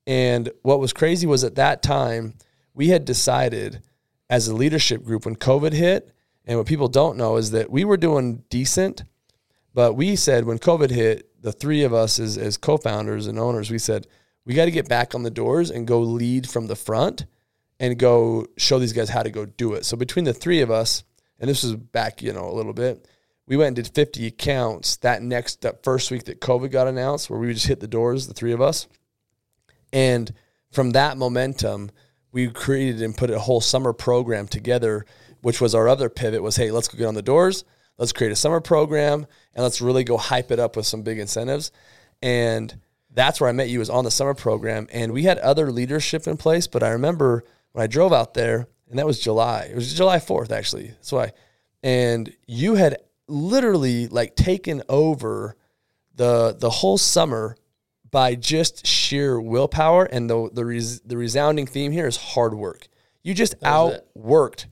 and 0.06 0.50
what 0.62 0.80
was 0.80 0.92
crazy 0.92 1.26
was 1.26 1.44
at 1.44 1.56
that 1.56 1.82
time 1.82 2.34
we 2.74 2.88
had 2.88 3.04
decided 3.04 3.82
as 4.30 4.48
a 4.48 4.54
leadership 4.54 5.04
group 5.04 5.24
when 5.24 5.36
covid 5.36 5.72
hit 5.72 6.12
and 6.44 6.58
what 6.58 6.66
people 6.66 6.88
don't 6.88 7.16
know 7.16 7.36
is 7.36 7.50
that 7.50 7.70
we 7.70 7.84
were 7.84 7.96
doing 7.96 8.42
decent 8.48 9.02
but 9.76 9.92
we 9.92 10.16
said 10.16 10.46
when 10.46 10.58
COVID 10.58 10.88
hit, 10.88 11.30
the 11.42 11.52
three 11.52 11.84
of 11.84 11.92
us 11.92 12.18
as, 12.18 12.38
as 12.38 12.56
co-founders 12.56 13.26
and 13.26 13.38
owners, 13.38 13.70
we 13.70 13.78
said, 13.78 14.06
we 14.46 14.54
got 14.54 14.64
to 14.64 14.70
get 14.70 14.88
back 14.88 15.14
on 15.14 15.22
the 15.22 15.30
doors 15.30 15.70
and 15.70 15.86
go 15.86 16.00
lead 16.00 16.48
from 16.48 16.66
the 16.66 16.74
front 16.74 17.26
and 17.78 17.98
go 17.98 18.46
show 18.56 18.78
these 18.78 18.94
guys 18.94 19.10
how 19.10 19.22
to 19.22 19.28
go 19.28 19.44
do 19.44 19.74
it. 19.74 19.84
So 19.84 19.98
between 19.98 20.24
the 20.24 20.32
three 20.32 20.62
of 20.62 20.70
us, 20.70 21.04
and 21.38 21.50
this 21.50 21.62
was 21.62 21.76
back, 21.76 22.22
you 22.22 22.32
know, 22.32 22.48
a 22.48 22.54
little 22.54 22.72
bit, 22.72 23.06
we 23.46 23.56
went 23.56 23.68
and 23.68 23.76
did 23.76 23.94
50 23.94 24.26
accounts 24.26 24.96
that 24.96 25.22
next, 25.22 25.62
that 25.62 25.84
first 25.84 26.10
week 26.10 26.24
that 26.24 26.40
COVID 26.40 26.70
got 26.70 26.88
announced, 26.88 27.30
where 27.30 27.38
we 27.38 27.52
just 27.52 27.66
hit 27.66 27.80
the 27.80 27.86
doors, 27.86 28.26
the 28.26 28.34
three 28.34 28.52
of 28.52 28.60
us. 28.60 28.88
And 29.92 30.32
from 30.72 30.90
that 30.90 31.16
momentum, 31.16 31.90
we 32.32 32.48
created 32.48 33.02
and 33.02 33.16
put 33.16 33.30
a 33.30 33.38
whole 33.38 33.60
summer 33.60 33.92
program 33.92 34.48
together, 34.48 35.06
which 35.42 35.60
was 35.60 35.74
our 35.74 35.88
other 35.88 36.08
pivot 36.08 36.42
was, 36.42 36.56
hey, 36.56 36.70
let's 36.70 36.88
go 36.88 36.98
get 36.98 37.06
on 37.06 37.14
the 37.14 37.22
doors. 37.22 37.64
Let's 37.98 38.12
create 38.12 38.32
a 38.32 38.36
summer 38.36 38.60
program 38.60 39.26
and 39.54 39.62
let's 39.62 39.80
really 39.80 40.04
go 40.04 40.18
hype 40.18 40.50
it 40.50 40.58
up 40.58 40.76
with 40.76 40.86
some 40.86 41.02
big 41.02 41.18
incentives. 41.18 41.70
And 42.20 42.78
that's 43.10 43.40
where 43.40 43.48
I 43.48 43.52
met 43.52 43.70
you 43.70 43.78
was 43.78 43.88
on 43.88 44.04
the 44.04 44.10
summer 44.10 44.34
program. 44.34 44.88
And 44.92 45.12
we 45.12 45.22
had 45.22 45.38
other 45.38 45.72
leadership 45.72 46.26
in 46.26 46.36
place, 46.36 46.66
but 46.66 46.82
I 46.82 46.90
remember 46.90 47.44
when 47.72 47.82
I 47.82 47.86
drove 47.86 48.12
out 48.12 48.34
there, 48.34 48.68
and 48.90 48.98
that 48.98 49.06
was 49.06 49.18
July. 49.18 49.68
It 49.70 49.74
was 49.74 49.94
July 49.94 50.18
4th, 50.18 50.50
actually. 50.50 50.88
That's 50.88 51.12
why. 51.12 51.32
And 51.82 52.32
you 52.46 52.74
had 52.74 52.98
literally 53.28 54.08
like 54.08 54.36
taken 54.36 54.82
over 54.88 55.56
the 56.14 56.56
the 56.58 56.70
whole 56.70 56.98
summer 56.98 57.56
by 58.10 58.34
just 58.34 58.86
sheer 58.86 59.40
willpower 59.40 60.04
and 60.04 60.30
the 60.30 60.48
the 60.52 60.64
res, 60.64 61.00
the 61.00 61.16
resounding 61.16 61.66
theme 61.66 61.92
here 61.92 62.06
is 62.06 62.16
hard 62.16 62.54
work. 62.54 62.88
You 63.22 63.34
just 63.34 63.54
it. 63.54 63.60
outworked 63.62 64.66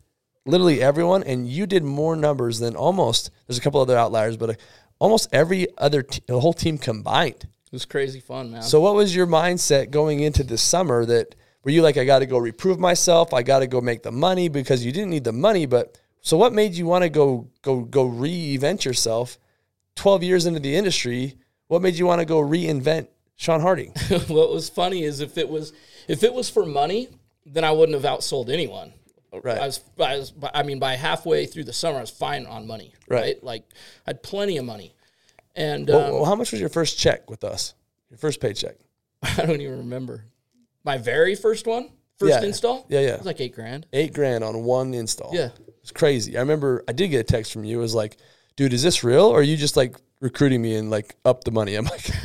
literally 0.46 0.82
everyone 0.82 1.22
and 1.22 1.48
you 1.48 1.66
did 1.66 1.82
more 1.82 2.16
numbers 2.16 2.58
than 2.58 2.76
almost 2.76 3.30
there's 3.46 3.58
a 3.58 3.60
couple 3.60 3.80
other 3.80 3.96
outliers 3.96 4.36
but 4.36 4.50
uh, 4.50 4.54
almost 4.98 5.28
every 5.32 5.66
other 5.78 6.02
t- 6.02 6.22
the 6.26 6.38
whole 6.38 6.52
team 6.52 6.78
combined. 6.78 7.44
It 7.44 7.72
was 7.72 7.84
crazy 7.84 8.20
fun, 8.20 8.52
man. 8.52 8.62
So 8.62 8.80
what 8.80 8.94
was 8.94 9.14
your 9.14 9.26
mindset 9.26 9.90
going 9.90 10.20
into 10.20 10.44
this 10.44 10.62
summer 10.62 11.04
that 11.06 11.34
were 11.64 11.70
you 11.70 11.82
like 11.82 11.96
I 11.96 12.04
got 12.04 12.20
to 12.20 12.26
go 12.26 12.38
reprove 12.38 12.78
myself, 12.78 13.34
I 13.34 13.42
got 13.42 13.60
to 13.60 13.66
go 13.66 13.80
make 13.80 14.02
the 14.02 14.12
money 14.12 14.48
because 14.48 14.84
you 14.84 14.92
didn't 14.92 15.10
need 15.10 15.24
the 15.24 15.32
money 15.32 15.66
but 15.66 15.98
so 16.24 16.36
what 16.36 16.52
made 16.52 16.74
you 16.74 16.86
want 16.86 17.04
to 17.04 17.08
go 17.08 17.48
go 17.62 17.82
go 17.82 18.08
reinvent 18.08 18.84
yourself 18.84 19.38
12 19.94 20.24
years 20.24 20.46
into 20.46 20.58
the 20.58 20.74
industry? 20.74 21.36
What 21.68 21.82
made 21.82 21.94
you 21.94 22.06
want 22.06 22.18
to 22.20 22.24
go 22.26 22.40
reinvent 22.40 23.06
Sean 23.36 23.60
Harding. 23.60 23.90
what 24.28 24.50
was 24.50 24.68
funny 24.68 25.02
is 25.02 25.20
if 25.20 25.38
it 25.38 25.48
was 25.48 25.72
if 26.08 26.22
it 26.22 26.32
was 26.32 26.48
for 26.48 26.64
money, 26.64 27.08
then 27.46 27.64
I 27.64 27.72
wouldn't 27.72 28.00
have 28.00 28.10
outsold 28.10 28.48
anyone. 28.50 28.92
Right. 29.32 29.58
I 29.58 29.66
was, 29.66 29.80
I 29.98 30.16
was, 30.16 30.32
I 30.54 30.62
mean, 30.62 30.78
by 30.78 30.94
halfway 30.94 31.46
through 31.46 31.64
the 31.64 31.72
summer, 31.72 31.98
I 31.98 32.02
was 32.02 32.10
fine 32.10 32.46
on 32.46 32.66
money. 32.68 32.94
Right. 33.08 33.20
Right. 33.20 33.44
Like 33.44 33.64
I 34.06 34.10
had 34.10 34.22
plenty 34.22 34.58
of 34.58 34.64
money, 34.64 34.94
and 35.56 35.88
Well, 35.88 36.06
um, 36.06 36.12
well, 36.14 36.24
how 36.24 36.36
much 36.36 36.52
was 36.52 36.60
your 36.60 36.68
first 36.68 36.98
check 36.98 37.28
with 37.28 37.42
us? 37.42 37.74
Your 38.10 38.18
first 38.18 38.40
paycheck? 38.40 38.76
I 39.22 39.44
don't 39.44 39.60
even 39.60 39.78
remember 39.78 40.26
my 40.84 40.98
very 40.98 41.34
first 41.34 41.66
one, 41.66 41.90
first 42.18 42.40
Yeah. 42.40 42.46
install. 42.46 42.86
Yeah, 42.88 43.00
yeah. 43.00 43.08
it 43.14 43.18
was 43.18 43.26
like 43.26 43.40
eight 43.40 43.54
grand. 43.54 43.86
Eight 43.92 44.12
grand 44.14 44.44
on 44.44 44.62
one 44.62 44.94
install. 44.94 45.30
Yeah. 45.34 45.48
It's 45.84 45.92
crazy. 45.92 46.36
I 46.36 46.40
remember 46.40 46.82
I 46.88 46.92
did 46.92 47.08
get 47.08 47.20
a 47.20 47.24
text 47.24 47.52
from 47.52 47.64
you. 47.64 47.78
It 47.78 47.82
was 47.82 47.94
like, 47.94 48.16
dude, 48.56 48.72
is 48.72 48.82
this 48.82 49.04
real? 49.04 49.26
Or 49.26 49.40
are 49.40 49.42
you 49.42 49.54
just 49.56 49.76
like 49.76 49.96
recruiting 50.20 50.62
me 50.62 50.76
and 50.76 50.90
like 50.90 51.14
up 51.26 51.44
the 51.44 51.50
money? 51.50 51.74
I'm 51.74 51.84
like, 51.84 52.08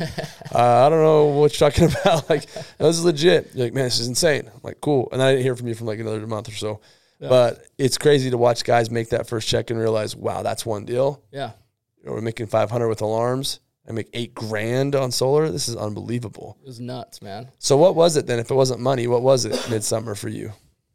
uh, 0.54 0.86
I 0.86 0.88
don't 0.88 1.02
know 1.02 1.26
what 1.26 1.52
you're 1.60 1.70
talking 1.70 1.84
about. 2.02 2.30
Like, 2.30 2.46
no, 2.80 2.86
this 2.86 2.96
is 2.96 3.04
legit. 3.04 3.50
You're 3.54 3.66
like, 3.66 3.74
man, 3.74 3.84
this 3.84 4.00
is 4.00 4.08
insane. 4.08 4.48
I'm 4.52 4.60
like, 4.62 4.80
cool. 4.80 5.10
And 5.12 5.22
I 5.22 5.32
didn't 5.32 5.42
hear 5.44 5.54
from 5.56 5.68
you 5.68 5.74
from 5.74 5.86
like 5.88 5.98
another 5.98 6.26
month 6.26 6.48
or 6.48 6.52
so. 6.52 6.80
But 7.20 7.66
it's 7.76 7.98
crazy 7.98 8.30
to 8.30 8.38
watch 8.38 8.64
guys 8.64 8.90
make 8.90 9.10
that 9.10 9.28
first 9.28 9.46
check 9.46 9.68
and 9.68 9.78
realize, 9.78 10.16
wow, 10.16 10.42
that's 10.42 10.64
one 10.64 10.86
deal. 10.86 11.22
Yeah, 11.30 11.50
You 11.98 12.06
know, 12.06 12.12
we're 12.12 12.22
making 12.22 12.46
500 12.46 12.88
with 12.88 13.02
alarms. 13.02 13.60
I 13.86 13.92
make 13.92 14.08
eight 14.14 14.34
grand 14.34 14.94
on 14.96 15.10
solar. 15.10 15.50
This 15.50 15.68
is 15.68 15.76
unbelievable. 15.76 16.56
it 16.62 16.66
was 16.66 16.80
nuts, 16.80 17.20
man. 17.20 17.48
So 17.58 17.76
what 17.76 17.94
was 17.94 18.16
it 18.16 18.26
then? 18.26 18.38
If 18.38 18.50
it 18.50 18.54
wasn't 18.54 18.80
money, 18.80 19.06
what 19.06 19.20
was 19.20 19.44
it 19.44 19.68
midsummer 19.68 20.14
for 20.14 20.30
you? 20.30 20.52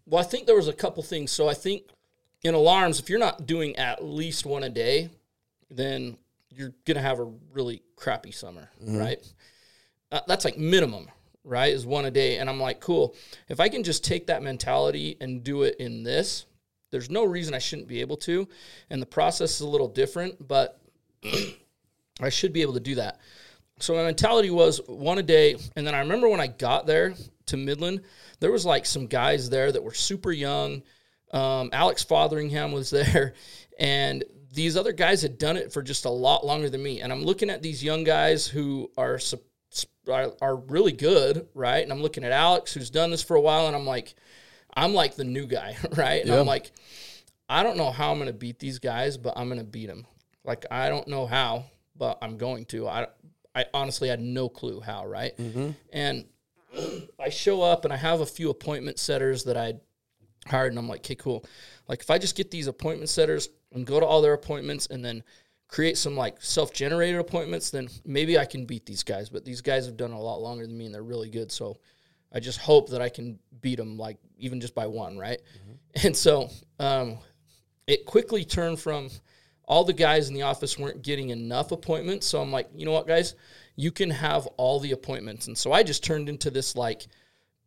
Well, 0.08 0.20
I 0.20 0.26
think 0.26 0.48
there 0.48 0.56
was 0.56 0.68
a 0.68 0.74
couple 0.74 1.04
things. 1.04 1.32
So 1.32 1.48
I 1.48 1.54
think 1.54 1.84
in 2.46 2.54
alarms, 2.54 3.00
if 3.00 3.10
you're 3.10 3.20
not 3.20 3.46
doing 3.48 3.76
at 3.76 4.04
least 4.04 4.46
one 4.46 4.64
a 4.64 4.70
day, 4.70 5.10
then 5.70 6.18
you're 6.50 6.74
gonna 6.86 7.02
have 7.02 7.20
a 7.20 7.32
really 7.52 7.82
crappy 7.96 8.32
summer, 8.32 8.70
right? 9.00 9.20
Uh, 10.12 10.22
that's 10.28 10.46
like 10.46 10.58
minimum, 10.58 11.10
right? 11.44 11.74
Is 11.74 11.86
one 11.86 12.06
a 12.06 12.12
day, 12.12 12.38
and 12.38 12.50
I'm 12.50 12.60
like, 12.60 12.80
cool. 12.80 13.16
If 13.50 13.60
I 13.60 13.68
can 13.68 13.84
just 13.84 14.04
take 14.04 14.28
that 14.28 14.44
mentality 14.44 15.18
and 15.20 15.44
do 15.44 15.64
it 15.64 15.76
in 15.80 16.04
this, 16.04 16.46
there's 16.92 17.10
no 17.10 17.26
reason 17.26 17.54
I 17.54 17.60
shouldn't 17.60 17.88
be 17.88 18.00
able 18.02 18.18
to. 18.18 18.48
And 18.90 19.02
the 19.02 19.08
process 19.08 19.56
is 19.56 19.62
a 19.62 19.68
little 19.68 19.88
different, 19.88 20.48
but 20.48 20.80
I 22.22 22.30
should 22.30 22.54
be 22.54 22.62
able 22.62 22.76
to 22.76 22.80
do 22.80 22.96
that. 22.96 23.20
So 23.80 23.96
my 23.96 24.04
mentality 24.04 24.52
was 24.52 24.80
one 24.88 25.18
a 25.18 25.24
day, 25.24 25.58
and 25.76 25.86
then 25.86 25.96
I 25.96 26.00
remember 26.00 26.30
when 26.30 26.40
I 26.40 26.48
got 26.48 26.86
there 26.86 27.16
to 27.48 27.58
Midland, 27.58 28.02
there 28.40 28.52
was 28.52 28.66
like 28.66 28.86
some 28.86 29.08
guys 29.08 29.50
there 29.50 29.72
that 29.72 29.84
were 29.84 29.94
super 29.94 30.32
young. 30.32 30.84
Um, 31.36 31.70
Alex 31.74 32.04
Fotheringham 32.04 32.72
was 32.72 32.90
there, 32.92 33.34
and 33.78 34.24
these 34.54 34.78
other 34.78 34.94
guys 34.94 35.22
had 35.22 35.38
done 35.38 35.58
it 35.58 35.74
for 35.74 35.84
just 35.84 36.06
a 36.06 36.10
lot 36.10 36.46
longer 36.46 36.70
than 36.70 36.82
me. 36.82 37.02
And 37.02 37.12
I'm 37.12 37.24
looking 37.24 37.50
at 37.50 37.62
these 37.62 37.84
young 37.84 38.04
guys 38.04 38.48
who 38.48 38.90
are 38.98 39.20
are, 40.42 40.56
really 40.56 40.92
good, 40.92 41.48
right? 41.54 41.84
And 41.84 41.92
I'm 41.92 42.02
looking 42.02 42.24
at 42.24 42.32
Alex 42.32 42.74
who's 42.74 42.90
done 42.90 43.12
this 43.12 43.22
for 43.24 43.36
a 43.36 43.42
while, 43.42 43.68
and 43.68 43.76
I'm 43.76 43.86
like, 43.86 44.16
I'm 44.76 44.94
like 44.94 45.16
the 45.16 45.24
new 45.24 45.46
guy, 45.46 45.76
right? 45.96 46.22
And 46.22 46.30
Yeah. 46.30 46.40
I'm 46.40 46.46
like, 46.46 46.72
I 47.50 47.64
don't 47.64 47.76
know 47.78 47.92
how 47.92 48.12
I'm 48.12 48.18
going 48.18 48.28
to 48.28 48.34
beat 48.34 48.60
these 48.60 48.80
guys, 48.80 49.18
but 49.18 49.34
I'm 49.36 49.48
going 49.48 49.60
to 49.60 49.66
beat 49.66 49.88
them. 49.88 50.06
Like 50.44 50.66
I 50.72 50.90
don't 50.90 51.08
know 51.08 51.26
how, 51.26 51.66
but 51.98 52.18
I'm 52.22 52.38
going 52.38 52.66
to. 52.66 52.88
I 52.88 53.08
I 53.54 53.66
honestly 53.74 54.08
had 54.10 54.20
no 54.22 54.48
clue 54.48 54.80
how, 54.80 55.06
right? 55.06 55.34
And 55.92 56.26
I 57.20 57.30
show 57.30 57.62
up 57.62 57.84
and 57.84 57.94
I 57.94 57.98
have 57.98 58.22
a 58.22 58.26
few 58.26 58.50
appointment 58.50 59.00
setters 59.00 59.44
that 59.46 59.58
I 59.58 59.74
hired, 60.48 60.72
and 60.72 60.80
I'm 60.80 60.88
like, 60.88 61.00
okay, 61.00 61.16
cool. 61.16 61.46
Like 61.88 62.02
if 62.02 62.10
I 62.10 62.18
just 62.18 62.36
get 62.36 62.52
these 62.52 62.68
appointment 62.68 63.10
setters 63.10 63.50
and 63.74 63.86
go 63.86 64.00
to 64.00 64.06
all 64.06 64.22
their 64.22 64.34
appointments 64.34 64.88
and 64.88 65.04
then 65.04 65.24
create 65.68 65.98
some 65.98 66.16
like 66.16 66.42
self-generated 66.42 67.20
appointments, 67.20 67.72
then 67.72 67.90
maybe 68.06 68.38
I 68.38 68.46
can 68.46 68.66
beat 68.66 68.86
these 68.86 69.04
guys. 69.04 69.30
But 69.30 69.46
these 69.46 69.62
guys 69.62 69.86
have 69.86 69.98
done 69.98 70.12
a 70.12 70.22
lot 70.22 70.42
longer 70.42 70.66
than 70.66 70.78
me, 70.78 70.86
and 70.86 70.94
they're 70.94 71.04
really 71.04 71.30
good. 71.30 71.52
So 71.52 71.78
I 72.34 72.40
just 72.40 72.60
hope 72.60 72.90
that 72.90 73.02
I 73.02 73.10
can 73.10 73.40
beat 73.62 73.78
them, 73.78 73.98
like 73.98 74.18
even 74.38 74.62
just 74.62 74.76
by 74.76 74.88
one, 74.88 75.18
right? 75.18 75.42
And 76.04 76.16
so 76.16 76.50
um, 76.80 77.18
it 77.88 78.06
quickly 78.06 78.44
turned 78.44 78.80
from 78.80 79.10
all 79.68 79.84
the 79.84 79.94
guys 79.94 80.28
in 80.28 80.36
the 80.36 80.44
office 80.44 80.78
weren't 80.78 81.02
getting 81.02 81.30
enough 81.30 81.72
appointments. 81.72 82.28
So 82.28 82.42
I'm 82.42 82.52
like, 82.52 82.70
you 82.76 82.86
know 82.86 82.92
what, 82.92 83.08
guys, 83.08 83.36
you 83.76 83.92
can 83.92 84.12
have 84.12 84.46
all 84.58 84.80
the 84.80 84.92
appointments. 84.92 85.48
And 85.48 85.58
so 85.58 85.72
I 85.72 85.82
just 85.82 86.04
turned 86.04 86.30
into 86.30 86.52
this 86.52 86.76
like 86.76 87.08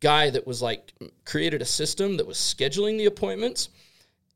guy 0.00 0.30
that 0.30 0.46
was 0.46 0.62
like 0.62 0.92
created 1.24 1.62
a 1.62 1.64
system 1.64 2.16
that 2.16 2.26
was 2.26 2.36
scheduling 2.36 2.98
the 2.98 3.06
appointments 3.06 3.68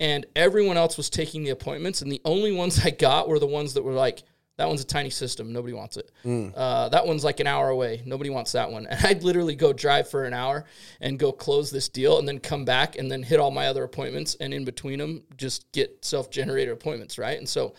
and 0.00 0.26
everyone 0.34 0.76
else 0.76 0.96
was 0.96 1.08
taking 1.08 1.44
the 1.44 1.50
appointments 1.50 2.02
and 2.02 2.10
the 2.10 2.20
only 2.24 2.52
ones 2.52 2.84
i 2.84 2.90
got 2.90 3.28
were 3.28 3.38
the 3.38 3.46
ones 3.46 3.74
that 3.74 3.82
were 3.82 3.92
like 3.92 4.22
that 4.58 4.68
one's 4.68 4.82
a 4.82 4.86
tiny 4.86 5.08
system 5.10 5.52
nobody 5.52 5.72
wants 5.72 5.96
it. 5.96 6.10
Uh, 6.54 6.88
that 6.90 7.06
one's 7.06 7.24
like 7.24 7.40
an 7.40 7.46
hour 7.46 7.70
away 7.70 8.02
nobody 8.04 8.28
wants 8.30 8.52
that 8.52 8.70
one. 8.70 8.86
And 8.86 9.04
i'd 9.06 9.22
literally 9.22 9.54
go 9.56 9.72
drive 9.72 10.08
for 10.10 10.24
an 10.24 10.34
hour 10.34 10.66
and 11.00 11.18
go 11.18 11.32
close 11.32 11.70
this 11.70 11.88
deal 11.88 12.18
and 12.18 12.28
then 12.28 12.38
come 12.38 12.64
back 12.64 12.96
and 12.96 13.10
then 13.10 13.22
hit 13.22 13.40
all 13.40 13.50
my 13.50 13.68
other 13.68 13.84
appointments 13.84 14.36
and 14.40 14.52
in 14.52 14.64
between 14.64 14.98
them 14.98 15.22
just 15.36 15.70
get 15.72 16.04
self-generated 16.04 16.72
appointments 16.72 17.18
right? 17.18 17.38
And 17.38 17.48
so 17.48 17.74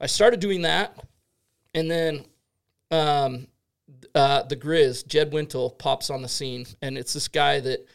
i 0.00 0.06
started 0.06 0.40
doing 0.40 0.62
that 0.62 0.98
and 1.74 1.90
then 1.90 2.24
um, 2.90 3.48
uh, 4.14 4.42
the 4.44 4.56
Grizz, 4.56 5.06
Jed 5.06 5.32
Wintle, 5.32 5.70
pops 5.70 6.10
on 6.10 6.22
the 6.22 6.28
scene, 6.28 6.66
and 6.82 6.96
it's 6.96 7.12
this 7.12 7.28
guy 7.28 7.60
that 7.60 7.86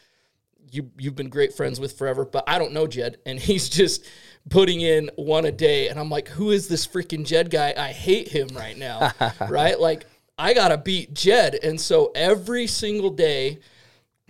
you 0.70 0.90
you've 0.98 1.16
been 1.16 1.30
great 1.30 1.54
friends 1.54 1.80
with 1.80 1.96
forever, 1.98 2.24
but 2.24 2.44
I 2.46 2.58
don't 2.58 2.72
know 2.72 2.86
Jed, 2.86 3.18
and 3.26 3.38
he's 3.40 3.68
just 3.68 4.04
putting 4.48 4.80
in 4.80 5.10
one 5.16 5.44
a 5.44 5.52
day, 5.52 5.88
and 5.88 5.98
I'm 5.98 6.10
like, 6.10 6.28
who 6.28 6.50
is 6.50 6.68
this 6.68 6.86
freaking 6.86 7.24
Jed 7.24 7.50
guy? 7.50 7.74
I 7.76 7.88
hate 7.88 8.28
him 8.28 8.48
right 8.54 8.76
now, 8.76 9.12
right? 9.48 9.78
Like 9.78 10.06
I 10.38 10.54
gotta 10.54 10.78
beat 10.78 11.14
Jed, 11.14 11.56
and 11.62 11.80
so 11.80 12.12
every 12.14 12.66
single 12.66 13.10
day, 13.10 13.60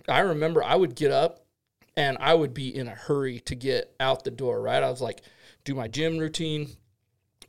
I 0.07 0.19
remember 0.19 0.63
I 0.63 0.75
would 0.75 0.95
get 0.95 1.11
up 1.11 1.45
and 1.97 2.17
I 2.19 2.33
would 2.33 2.53
be 2.53 2.75
in 2.75 2.87
a 2.87 2.95
hurry 2.95 3.39
to 3.41 3.55
get 3.55 3.93
out 3.99 4.23
the 4.23 4.31
door, 4.31 4.61
right? 4.61 4.81
I 4.81 4.89
was 4.89 5.01
like, 5.01 5.21
do 5.63 5.75
my 5.75 5.87
gym 5.87 6.17
routine, 6.17 6.69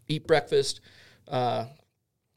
eat 0.08 0.26
breakfast, 0.26 0.80
uh, 1.28 1.66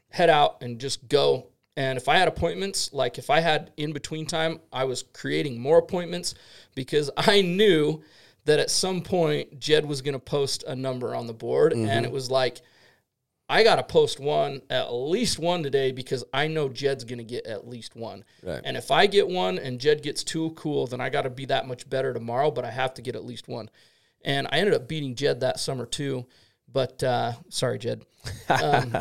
head 0.09 0.29
out 0.29 0.61
and 0.61 0.79
just 0.79 1.07
go. 1.07 1.47
And 1.77 1.97
if 1.97 2.07
I 2.07 2.17
had 2.17 2.27
appointments, 2.27 2.91
like 2.93 3.17
if 3.17 3.29
I 3.29 3.41
had 3.41 3.71
in 3.77 3.91
between 3.91 4.25
time, 4.25 4.59
I 4.71 4.85
was 4.85 5.03
creating 5.13 5.59
more 5.59 5.77
appointments 5.77 6.35
because 6.73 7.11
I 7.17 7.41
knew 7.41 8.01
that 8.45 8.59
at 8.59 8.69
some 8.69 9.01
point 9.01 9.59
Jed 9.59 9.85
was 9.85 10.01
going 10.01 10.13
to 10.13 10.19
post 10.19 10.63
a 10.67 10.75
number 10.75 11.15
on 11.15 11.27
the 11.27 11.33
board. 11.33 11.73
And 11.73 12.05
it 12.05 12.11
was 12.11 12.29
like, 12.29 12.61
I 13.47 13.63
got 13.63 13.75
to 13.75 13.83
post 13.83 14.19
one, 14.19 14.61
at 14.69 14.91
least 14.93 15.37
one 15.37 15.61
today 15.63 15.91
because 15.91 16.23
I 16.33 16.47
know 16.47 16.69
Jed's 16.69 17.03
going 17.03 17.19
to 17.19 17.23
get 17.23 17.45
at 17.45 17.67
least 17.67 17.95
one. 17.95 18.23
Right. 18.43 18.61
And 18.63 18.77
if 18.77 18.89
I 18.89 19.07
get 19.07 19.27
one 19.27 19.59
and 19.59 19.79
Jed 19.79 20.01
gets 20.01 20.23
two, 20.23 20.51
cool, 20.51 20.87
then 20.87 21.01
I 21.01 21.09
got 21.09 21.23
to 21.23 21.29
be 21.29 21.45
that 21.45 21.67
much 21.67 21.87
better 21.89 22.13
tomorrow, 22.13 22.49
but 22.49 22.65
I 22.65 22.71
have 22.71 22.93
to 22.95 23.01
get 23.01 23.15
at 23.15 23.25
least 23.25 23.47
one. 23.47 23.69
And 24.23 24.47
I 24.51 24.57
ended 24.57 24.73
up 24.73 24.87
beating 24.87 25.15
Jed 25.15 25.41
that 25.41 25.59
summer 25.59 25.85
too. 25.85 26.25
But 26.71 27.03
uh, 27.03 27.33
sorry, 27.49 27.79
Jed. 27.79 28.03
Um, 28.49 28.97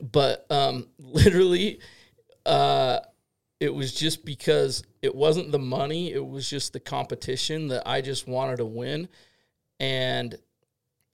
but 0.00 0.46
um, 0.50 0.88
literally, 0.98 1.80
uh, 2.46 3.00
it 3.60 3.74
was 3.74 3.92
just 3.92 4.24
because 4.24 4.82
it 5.02 5.14
wasn't 5.14 5.52
the 5.52 5.58
money; 5.58 6.12
it 6.12 6.24
was 6.24 6.48
just 6.48 6.72
the 6.72 6.80
competition 6.80 7.68
that 7.68 7.86
I 7.86 8.00
just 8.00 8.28
wanted 8.28 8.58
to 8.58 8.66
win. 8.66 9.08
And 9.80 10.36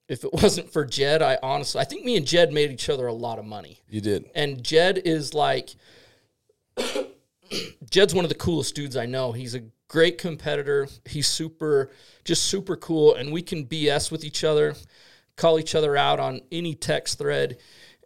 if 0.07 0.23
it 0.23 0.33
wasn't 0.33 0.71
for 0.71 0.85
Jed, 0.85 1.21
I 1.21 1.37
honestly, 1.41 1.81
I 1.81 1.85
think 1.85 2.05
me 2.05 2.17
and 2.17 2.25
Jed 2.25 2.51
made 2.53 2.71
each 2.71 2.89
other 2.89 3.07
a 3.07 3.13
lot 3.13 3.39
of 3.39 3.45
money. 3.45 3.79
You 3.89 4.01
did. 4.01 4.25
And 4.35 4.63
Jed 4.63 5.01
is 5.03 5.33
like, 5.33 5.75
Jed's 7.89 8.13
one 8.13 8.25
of 8.25 8.29
the 8.29 8.35
coolest 8.35 8.75
dudes 8.75 8.97
I 8.97 9.05
know. 9.05 9.31
He's 9.31 9.55
a 9.55 9.63
great 9.87 10.17
competitor. 10.17 10.87
He's 11.05 11.27
super, 11.27 11.91
just 12.23 12.43
super 12.45 12.75
cool. 12.75 13.15
And 13.15 13.31
we 13.31 13.41
can 13.41 13.65
BS 13.65 14.11
with 14.11 14.23
each 14.23 14.43
other, 14.43 14.75
call 15.35 15.59
each 15.59 15.75
other 15.75 15.95
out 15.95 16.19
on 16.19 16.41
any 16.51 16.75
text 16.75 17.17
thread. 17.17 17.57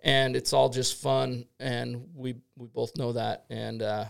And 0.03 0.35
it's 0.35 0.53
all 0.53 0.69
just 0.69 1.01
fun. 1.01 1.45
And 1.59 2.07
we, 2.15 2.35
we 2.55 2.67
both 2.67 2.95
know 2.97 3.13
that. 3.13 3.45
And, 3.49 3.81
uh, 3.81 4.05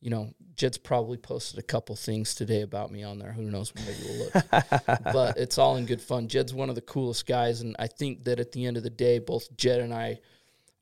you 0.00 0.10
know, 0.10 0.32
Jed's 0.56 0.78
probably 0.78 1.16
posted 1.16 1.58
a 1.58 1.62
couple 1.62 1.94
things 1.94 2.34
today 2.34 2.62
about 2.62 2.90
me 2.90 3.04
on 3.04 3.18
there. 3.18 3.32
Who 3.32 3.50
knows? 3.50 3.72
Maybe 3.74 3.98
we'll 4.04 4.24
look. 4.24 4.44
but 5.12 5.36
it's 5.36 5.58
all 5.58 5.76
in 5.76 5.86
good 5.86 6.02
fun. 6.02 6.28
Jed's 6.28 6.52
one 6.52 6.68
of 6.68 6.74
the 6.74 6.80
coolest 6.80 7.26
guys. 7.26 7.60
And 7.60 7.76
I 7.78 7.86
think 7.86 8.24
that 8.24 8.40
at 8.40 8.52
the 8.52 8.66
end 8.66 8.76
of 8.76 8.82
the 8.82 8.90
day, 8.90 9.18
both 9.18 9.56
Jed 9.56 9.80
and 9.80 9.94
I 9.94 10.18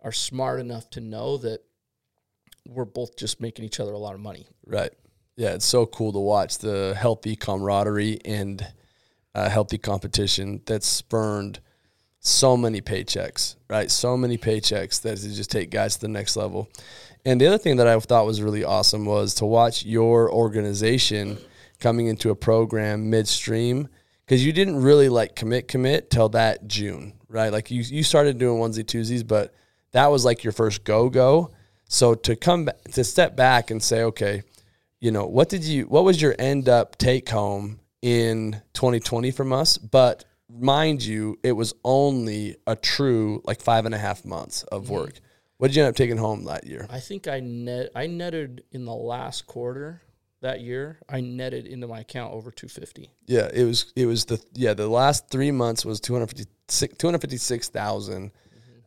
are 0.02 0.12
smart 0.12 0.60
enough 0.60 0.88
to 0.90 1.00
know 1.00 1.36
that 1.38 1.60
we're 2.66 2.84
both 2.84 3.16
just 3.16 3.40
making 3.40 3.64
each 3.64 3.80
other 3.80 3.92
a 3.92 3.98
lot 3.98 4.14
of 4.14 4.20
money. 4.20 4.46
Right. 4.66 4.92
Yeah, 5.36 5.54
it's 5.54 5.66
so 5.66 5.86
cool 5.86 6.12
to 6.12 6.18
watch 6.18 6.58
the 6.58 6.94
healthy 6.98 7.36
camaraderie 7.36 8.20
and 8.24 8.66
uh, 9.34 9.48
healthy 9.48 9.78
competition 9.78 10.60
that's 10.66 10.86
spurned 10.86 11.60
so 12.20 12.56
many 12.56 12.80
paychecks, 12.80 13.56
right? 13.68 13.90
So 13.90 14.16
many 14.16 14.38
paychecks 14.38 15.02
that 15.02 15.24
it 15.24 15.32
just 15.32 15.50
take 15.50 15.70
guys 15.70 15.94
to 15.94 16.00
the 16.02 16.08
next 16.08 16.36
level. 16.36 16.68
And 17.24 17.40
the 17.40 17.46
other 17.46 17.58
thing 17.58 17.76
that 17.76 17.86
I 17.86 17.98
thought 17.98 18.26
was 18.26 18.40
really 18.40 18.64
awesome 18.64 19.04
was 19.04 19.34
to 19.36 19.46
watch 19.46 19.84
your 19.84 20.30
organization 20.30 21.38
coming 21.80 22.06
into 22.06 22.30
a 22.30 22.34
program 22.34 23.10
midstream 23.10 23.88
because 24.24 24.44
you 24.44 24.52
didn't 24.52 24.82
really 24.82 25.08
like 25.08 25.34
commit 25.34 25.66
commit 25.66 26.10
till 26.10 26.28
that 26.30 26.68
June, 26.68 27.14
right? 27.28 27.52
Like 27.52 27.70
you 27.70 27.82
you 27.82 28.02
started 28.02 28.38
doing 28.38 28.58
onesie 28.58 28.84
twosies, 28.84 29.26
but 29.26 29.54
that 29.92 30.06
was 30.10 30.24
like 30.24 30.44
your 30.44 30.52
first 30.52 30.84
go 30.84 31.08
go. 31.08 31.50
So 31.88 32.14
to 32.14 32.36
come 32.36 32.66
back, 32.66 32.82
to 32.92 33.02
step 33.02 33.34
back 33.34 33.70
and 33.70 33.82
say, 33.82 34.02
okay, 34.04 34.42
you 35.00 35.10
know, 35.10 35.26
what 35.26 35.48
did 35.48 35.64
you, 35.64 35.84
what 35.84 36.04
was 36.04 36.20
your 36.22 36.36
end 36.38 36.68
up 36.68 36.96
take 36.96 37.28
home 37.28 37.80
in 38.02 38.60
2020 38.74 39.30
from 39.30 39.52
us? 39.52 39.78
But 39.78 40.24
mind 40.58 41.04
you, 41.04 41.38
it 41.42 41.52
was 41.52 41.74
only 41.84 42.56
a 42.66 42.76
true 42.76 43.42
like 43.44 43.60
five 43.60 43.86
and 43.86 43.94
a 43.94 43.98
half 43.98 44.24
months 44.24 44.62
of 44.64 44.84
Mm-hmm. 44.84 44.94
work. 44.94 45.20
What 45.58 45.68
did 45.68 45.76
you 45.76 45.82
end 45.82 45.90
up 45.90 45.96
taking 45.96 46.16
home 46.16 46.44
that 46.44 46.66
year? 46.66 46.86
I 46.88 47.00
think 47.00 47.28
I 47.28 47.40
net 47.40 47.90
I 47.94 48.06
netted 48.06 48.64
in 48.72 48.84
the 48.86 48.94
last 48.94 49.46
quarter 49.46 50.00
that 50.40 50.62
year. 50.62 50.98
I 51.06 51.20
netted 51.20 51.66
into 51.66 51.86
my 51.86 52.00
account 52.00 52.32
over 52.32 52.50
250. 52.50 53.10
Yeah, 53.26 53.48
it 53.52 53.64
was 53.64 53.92
it 53.94 54.06
was 54.06 54.24
the 54.24 54.42
yeah 54.54 54.72
the 54.72 54.88
last 54.88 55.28
three 55.28 55.50
months 55.50 55.84
was 55.84 56.00
256 56.00 56.96
256,000 56.96 58.30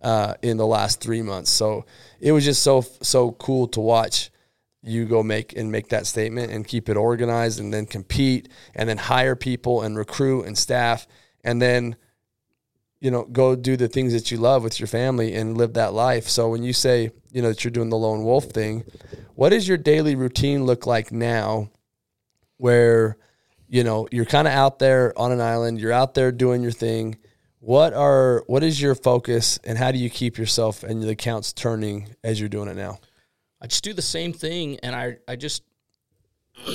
uh, 0.02 0.34
in 0.42 0.58
the 0.58 0.66
last 0.66 1.00
three 1.00 1.22
months. 1.22 1.52
So 1.52 1.86
it 2.20 2.32
was 2.32 2.44
just 2.44 2.64
so 2.64 2.82
so 3.02 3.32
cool 3.34 3.68
to 3.68 3.80
watch 3.80 4.32
you 4.82 5.06
go 5.06 5.24
make 5.24 5.56
and 5.56 5.72
make 5.72 5.90
that 5.90 6.06
statement 6.08 6.52
and 6.52 6.68
keep 6.68 6.90
it 6.90 6.98
organized 6.98 7.60
and 7.60 7.74
then 7.74 7.86
compete 7.86 8.50
and 8.76 8.90
then 8.90 8.98
hire 8.98 9.36
people 9.36 9.82
and 9.82 9.96
recruit 9.98 10.46
and 10.46 10.58
staff 10.58 11.08
and 11.44 11.62
then 11.62 11.96
you 13.00 13.12
know 13.12 13.24
go 13.26 13.56
do 13.56 13.76
the 13.78 13.88
things 13.88 14.14
that 14.14 14.32
you 14.32 14.38
love 14.38 14.64
with 14.64 14.80
your 14.80 14.88
family 14.88 15.34
and 15.36 15.58
live 15.58 15.74
that 15.74 15.94
life. 15.94 16.28
So 16.28 16.50
when 16.50 16.64
you 16.64 16.74
say 16.74 17.12
you 17.32 17.42
know 17.42 17.50
that 17.50 17.64
you're 17.64 17.72
doing 17.72 17.90
the 17.90 17.98
lone 17.98 18.24
wolf 18.24 18.46
thing, 18.46 18.84
what 19.36 19.50
does 19.50 19.68
your 19.68 19.78
daily 19.78 20.16
routine 20.16 20.66
look 20.66 20.86
like 20.86 21.12
now? 21.12 21.70
where 22.58 23.18
you 23.68 23.84
know 23.84 24.08
you're 24.12 24.26
kind 24.26 24.48
of 24.48 24.54
out 24.54 24.78
there 24.78 25.12
on 25.20 25.32
an 25.32 25.42
island 25.42 25.82
you're 25.82 25.92
out 25.92 26.14
there 26.14 26.32
doing 26.32 26.62
your 26.62 26.72
thing 26.72 27.18
what 27.60 27.94
are 27.94 28.44
what 28.46 28.64
is 28.64 28.80
your 28.80 28.94
focus 28.94 29.60
and 29.66 29.78
how 29.78 29.92
do 29.92 29.98
you 29.98 30.10
keep 30.10 30.38
yourself 30.38 30.84
and 30.84 31.02
the 31.02 31.10
accounts 31.10 31.52
turning 31.52 32.16
as 32.24 32.40
you're 32.40 32.48
doing 32.48 32.70
it 32.70 32.76
now 32.76 32.98
I 33.64 33.68
just 33.68 33.84
do 33.86 33.94
the 33.94 34.02
same 34.02 34.34
thing, 34.34 34.78
and 34.84 34.94
I 34.94 35.18
I 35.26 35.38
just 35.38 35.64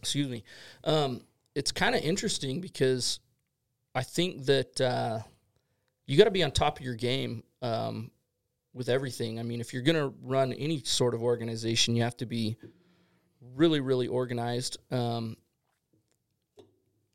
excuse 0.00 0.28
me. 0.28 0.44
Um, 0.84 1.22
it's 1.56 1.72
kind 1.72 1.96
of 1.96 2.02
interesting 2.02 2.60
because 2.60 3.18
I 3.94 4.02
think 4.02 4.46
that 4.46 4.80
uh, 4.80 5.20
you 6.06 6.18
got 6.18 6.24
to 6.24 6.30
be 6.30 6.42
on 6.42 6.50
top 6.50 6.78
of 6.78 6.84
your 6.84 6.96
game 6.96 7.44
um, 7.62 8.10
with 8.72 8.88
everything. 8.88 9.38
I 9.38 9.42
mean, 9.42 9.60
if 9.60 9.72
you're 9.72 9.82
going 9.82 9.96
to 9.96 10.14
run 10.22 10.52
any 10.52 10.80
sort 10.80 11.14
of 11.14 11.22
organization, 11.22 11.94
you 11.94 12.02
have 12.02 12.16
to 12.18 12.26
be 12.26 12.56
really, 13.54 13.80
really 13.80 14.08
organized. 14.08 14.78
Um, 14.90 15.36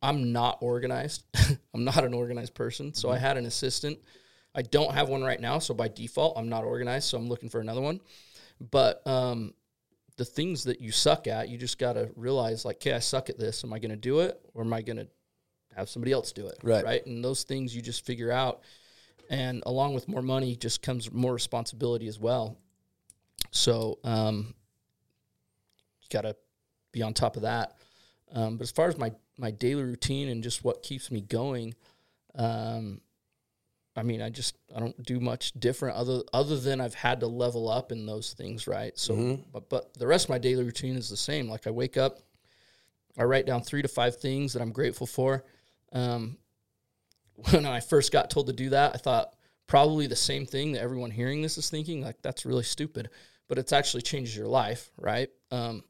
I'm 0.02 0.32
not 0.32 0.60
organized. 0.62 1.26
I'm 1.74 1.84
not 1.84 2.04
an 2.06 2.14
organized 2.14 2.54
person. 2.54 2.94
So 2.94 3.10
I 3.10 3.18
had 3.18 3.36
an 3.38 3.46
assistant. 3.46 4.00
I 4.56 4.62
don't 4.62 4.94
have 4.94 5.10
one 5.10 5.22
right 5.22 5.40
now. 5.40 5.60
So 5.60 5.74
by 5.74 5.90
default, 5.90 6.38
I'm 6.38 6.50
not 6.50 6.64
organized. 6.64 7.10
So 7.10 7.18
I'm 7.18 7.28
looking 7.28 7.50
for 7.50 7.60
another 7.60 7.82
one. 7.82 8.00
But 8.72 9.06
um, 9.06 9.54
the 10.16 10.26
things 10.26 10.64
that 10.64 10.80
you 10.80 10.92
suck 10.92 11.28
at, 11.28 11.50
you 11.50 11.58
just 11.58 11.78
got 11.78 11.94
to 11.94 12.10
realize, 12.16 12.64
like, 12.66 12.78
okay, 12.78 12.94
I 12.94 13.00
suck 13.00 13.30
at 13.30 13.38
this. 13.38 13.64
Am 13.64 13.74
I 13.74 13.80
going 13.80 13.92
to 13.92 13.98
do 13.98 14.20
it, 14.20 14.40
or 14.54 14.64
am 14.64 14.74
I 14.74 14.82
going 14.82 14.98
to 14.98 15.08
have 15.80 15.90
somebody 15.90 16.12
else 16.12 16.32
do 16.32 16.48
it? 16.48 16.60
Right. 16.64 16.84
Right. 16.84 17.06
And 17.06 17.24
those 17.24 17.44
things 17.44 17.76
you 17.76 17.82
just 17.82 18.06
figure 18.06 18.32
out. 18.32 18.62
And 19.30 19.64
along 19.66 19.94
with 19.94 20.08
more 20.08 20.22
money, 20.22 20.56
just 20.56 20.82
comes 20.82 21.12
more 21.12 21.34
responsibility 21.34 22.08
as 22.08 22.20
well. 22.20 22.58
So 23.52 24.00
um, 24.04 24.54
you 26.02 26.08
got 26.10 26.22
to 26.22 26.36
be 26.92 27.02
on 27.02 27.14
top 27.14 27.36
of 27.36 27.44
that. 27.44 27.76
Um, 28.34 28.58
but 28.58 28.64
as 28.64 28.72
far 28.72 28.88
as 28.88 28.98
my 28.98 29.12
my 29.38 29.52
daily 29.52 29.84
routine 29.84 30.28
and 30.30 30.44
just 30.44 30.64
what 30.64 30.84
keeps 30.84 31.10
me 31.10 31.22
going, 31.22 31.74
um, 32.36 33.00
I 33.96 34.04
mean, 34.04 34.22
I 34.22 34.30
just 34.30 34.56
I 34.76 34.80
don't 34.80 35.02
do 35.04 35.20
much 35.20 35.54
different 35.54 35.96
other 35.98 36.22
other 36.34 36.58
than 36.60 36.82
I've 36.82 36.94
had 36.94 37.20
to 37.22 37.28
level 37.28 37.70
up 37.70 37.92
in 37.92 38.06
those 38.06 38.34
things, 38.34 38.68
right? 38.68 38.98
So, 38.98 39.16
but 39.52 39.70
but 39.70 39.94
the 39.96 40.08
rest 40.08 40.26
of 40.26 40.30
my 40.30 40.38
daily 40.38 40.64
routine 40.64 40.96
is 40.96 41.10
the 41.10 41.18
same. 41.18 41.50
Like 41.50 41.68
I 41.68 41.72
wake 41.72 41.98
up, 41.98 42.20
I 43.18 43.24
write 43.24 43.46
down 43.46 43.62
three 43.62 43.82
to 43.82 43.88
five 43.88 44.18
things 44.18 44.54
that 44.54 44.62
I'm 44.62 44.72
grateful 44.72 45.08
for. 45.08 45.44
Um, 45.92 46.38
when 47.52 47.66
I 47.66 47.80
first 47.80 48.12
got 48.12 48.30
told 48.30 48.48
to 48.48 48.54
do 48.54 48.70
that, 48.70 48.94
I 48.96 48.98
thought 48.98 49.34
probably 49.68 50.08
the 50.08 50.16
same 50.16 50.46
thing 50.46 50.74
that 50.74 50.82
everyone 50.82 51.12
hearing 51.12 51.42
this 51.42 51.58
is 51.58 51.70
thinking. 51.70 52.02
Like 52.02 52.22
that's 52.22 52.46
really 52.46 52.64
stupid, 52.64 53.10
but 53.48 53.58
it's 53.58 53.72
actually 53.72 54.02
changes 54.02 54.36
your 54.36 54.48
life, 54.48 54.92
right? 54.98 55.30
Um, 55.52 55.84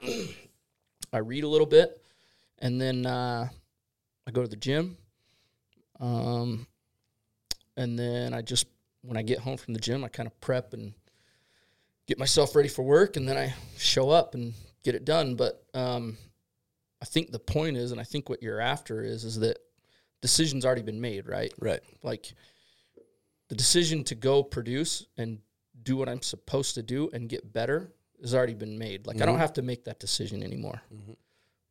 I 1.12 1.18
read 1.18 1.44
a 1.44 1.48
little 1.48 1.66
bit, 1.66 2.02
and 2.58 2.80
then 2.80 3.06
uh, 3.06 3.48
I 4.26 4.30
go 4.30 4.42
to 4.42 4.48
the 4.48 4.56
gym. 4.56 4.96
Um, 6.00 6.66
and 7.76 7.98
then 7.98 8.34
I 8.34 8.42
just 8.42 8.66
when 9.02 9.16
I 9.16 9.22
get 9.22 9.38
home 9.38 9.56
from 9.56 9.74
the 9.74 9.80
gym, 9.80 10.04
I 10.04 10.08
kind 10.08 10.26
of 10.26 10.38
prep 10.40 10.74
and 10.74 10.92
get 12.06 12.18
myself 12.18 12.56
ready 12.56 12.68
for 12.68 12.82
work, 12.82 13.16
and 13.16 13.28
then 13.28 13.36
I 13.36 13.54
show 13.76 14.10
up 14.10 14.34
and 14.34 14.54
get 14.82 14.94
it 14.94 15.04
done. 15.04 15.34
But 15.34 15.62
um, 15.74 16.18
I 17.00 17.04
think 17.04 17.30
the 17.30 17.38
point 17.38 17.76
is, 17.76 17.92
and 17.92 18.00
I 18.00 18.04
think 18.04 18.28
what 18.28 18.42
you're 18.42 18.60
after 18.60 19.02
is, 19.02 19.24
is 19.24 19.38
that 19.40 19.58
decision's 20.20 20.64
already 20.64 20.82
been 20.82 21.00
made, 21.00 21.28
right? 21.28 21.52
right 21.60 21.80
Like 22.02 22.32
the 23.48 23.54
decision 23.54 24.04
to 24.04 24.14
go 24.14 24.42
produce 24.42 25.06
and 25.16 25.38
do 25.82 25.96
what 25.96 26.08
I'm 26.08 26.22
supposed 26.22 26.74
to 26.74 26.82
do 26.82 27.08
and 27.12 27.28
get 27.28 27.52
better 27.52 27.92
has 28.20 28.34
already 28.34 28.54
been 28.54 28.78
made. 28.78 29.06
Like 29.06 29.22
I 29.22 29.26
don't 29.26 29.38
have 29.38 29.52
to 29.54 29.62
make 29.62 29.84
that 29.84 30.00
decision 30.00 30.42
anymore. 30.42 30.82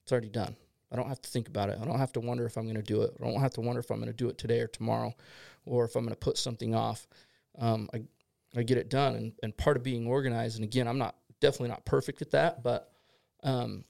It's 0.04 0.12
already 0.12 0.30
done. 0.30 0.56
I 0.92 0.96
don't 0.96 1.10
have 1.10 1.22
to 1.22 1.30
think 1.30 1.50
about 1.50 1.70
it. 1.70 1.78
I 1.82 1.86
don't 1.86 2.00
have 2.00 2.14
to 2.14 2.22
wonder 2.22 2.46
if 2.46 2.58
I'm 2.58 2.64
going 2.64 2.78
to 2.78 2.82
do 2.82 3.02
it. 3.02 3.14
I 3.22 3.30
don't 3.30 3.42
have 3.42 3.54
to 3.56 3.62
wonder 3.62 3.82
if 3.82 3.92
I'm 3.92 3.98
going 3.98 4.08
to 4.08 4.14
do 4.14 4.30
it 4.30 4.38
today 4.38 4.62
or 4.62 4.68
tomorrow, 4.68 5.14
or 5.66 5.84
if 5.84 5.96
I'm 5.96 6.04
going 6.04 6.14
to 6.14 6.20
put 6.20 6.38
something 6.38 6.74
off. 6.74 7.08
Um, 7.60 7.90
I 7.94 8.04
I 8.56 8.64
get 8.64 8.78
it 8.78 8.90
done, 8.90 9.16
and 9.16 9.34
and 9.44 9.58
part 9.58 9.76
of 9.76 9.84
being 9.84 10.08
organized. 10.08 10.56
And 10.56 10.64
again, 10.64 10.88
I'm 10.88 10.98
not 10.98 11.16
definitely 11.42 11.70
not 11.70 11.86
perfect 11.86 12.22
at 12.22 12.32
that, 12.32 12.64
but 12.64 12.94
um, 13.44 13.84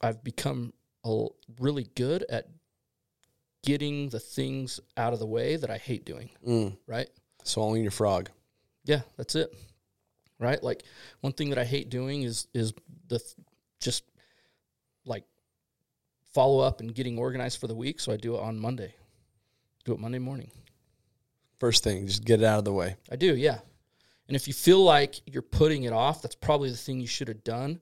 I've 0.00 0.22
become 0.24 0.72
a, 1.04 1.26
really 1.58 1.86
good 1.94 2.24
at 2.30 2.48
getting 3.64 4.08
the 4.08 4.20
things 4.20 4.80
out 4.96 5.12
of 5.12 5.18
the 5.18 5.26
way 5.26 5.56
that 5.56 5.70
I 5.70 5.76
hate 5.78 6.04
doing. 6.04 6.30
mm. 6.46 6.76
Right? 6.86 7.08
swallowing 7.42 7.82
your 7.82 7.90
frog 7.90 8.28
Yeah, 8.84 9.00
that's 9.16 9.34
it. 9.34 9.54
Right? 10.38 10.62
Like 10.62 10.82
one 11.20 11.32
thing 11.32 11.50
that 11.50 11.58
I 11.58 11.64
hate 11.64 11.88
doing 11.90 12.22
is 12.22 12.46
is 12.54 12.72
the 13.08 13.18
th- 13.18 13.34
just 13.80 14.04
like 15.04 15.24
follow 16.32 16.60
up 16.60 16.80
and 16.80 16.94
getting 16.94 17.18
organized 17.18 17.60
for 17.60 17.66
the 17.66 17.74
week. 17.74 18.00
So 18.00 18.12
I 18.12 18.16
do 18.16 18.36
it 18.36 18.40
on 18.40 18.58
Monday. 18.58 18.94
Do 19.84 19.92
it 19.92 20.00
Monday 20.00 20.18
morning. 20.18 20.50
first 21.58 21.82
thing 21.82 22.06
just 22.06 22.24
get 22.24 22.40
it 22.40 22.46
out 22.46 22.58
of 22.58 22.64
the 22.64 22.72
way 22.72 22.96
I 23.10 23.16
do, 23.16 23.34
yeah. 23.36 23.58
And 24.28 24.36
if 24.36 24.46
you 24.46 24.54
feel 24.54 24.82
like 24.84 25.20
you're 25.26 25.42
putting 25.42 25.82
it 25.84 25.92
off, 25.92 26.22
that's 26.22 26.36
probably 26.36 26.70
the 26.70 26.76
thing 26.76 27.00
you 27.00 27.06
should 27.06 27.28
have 27.28 27.42
done 27.42 27.80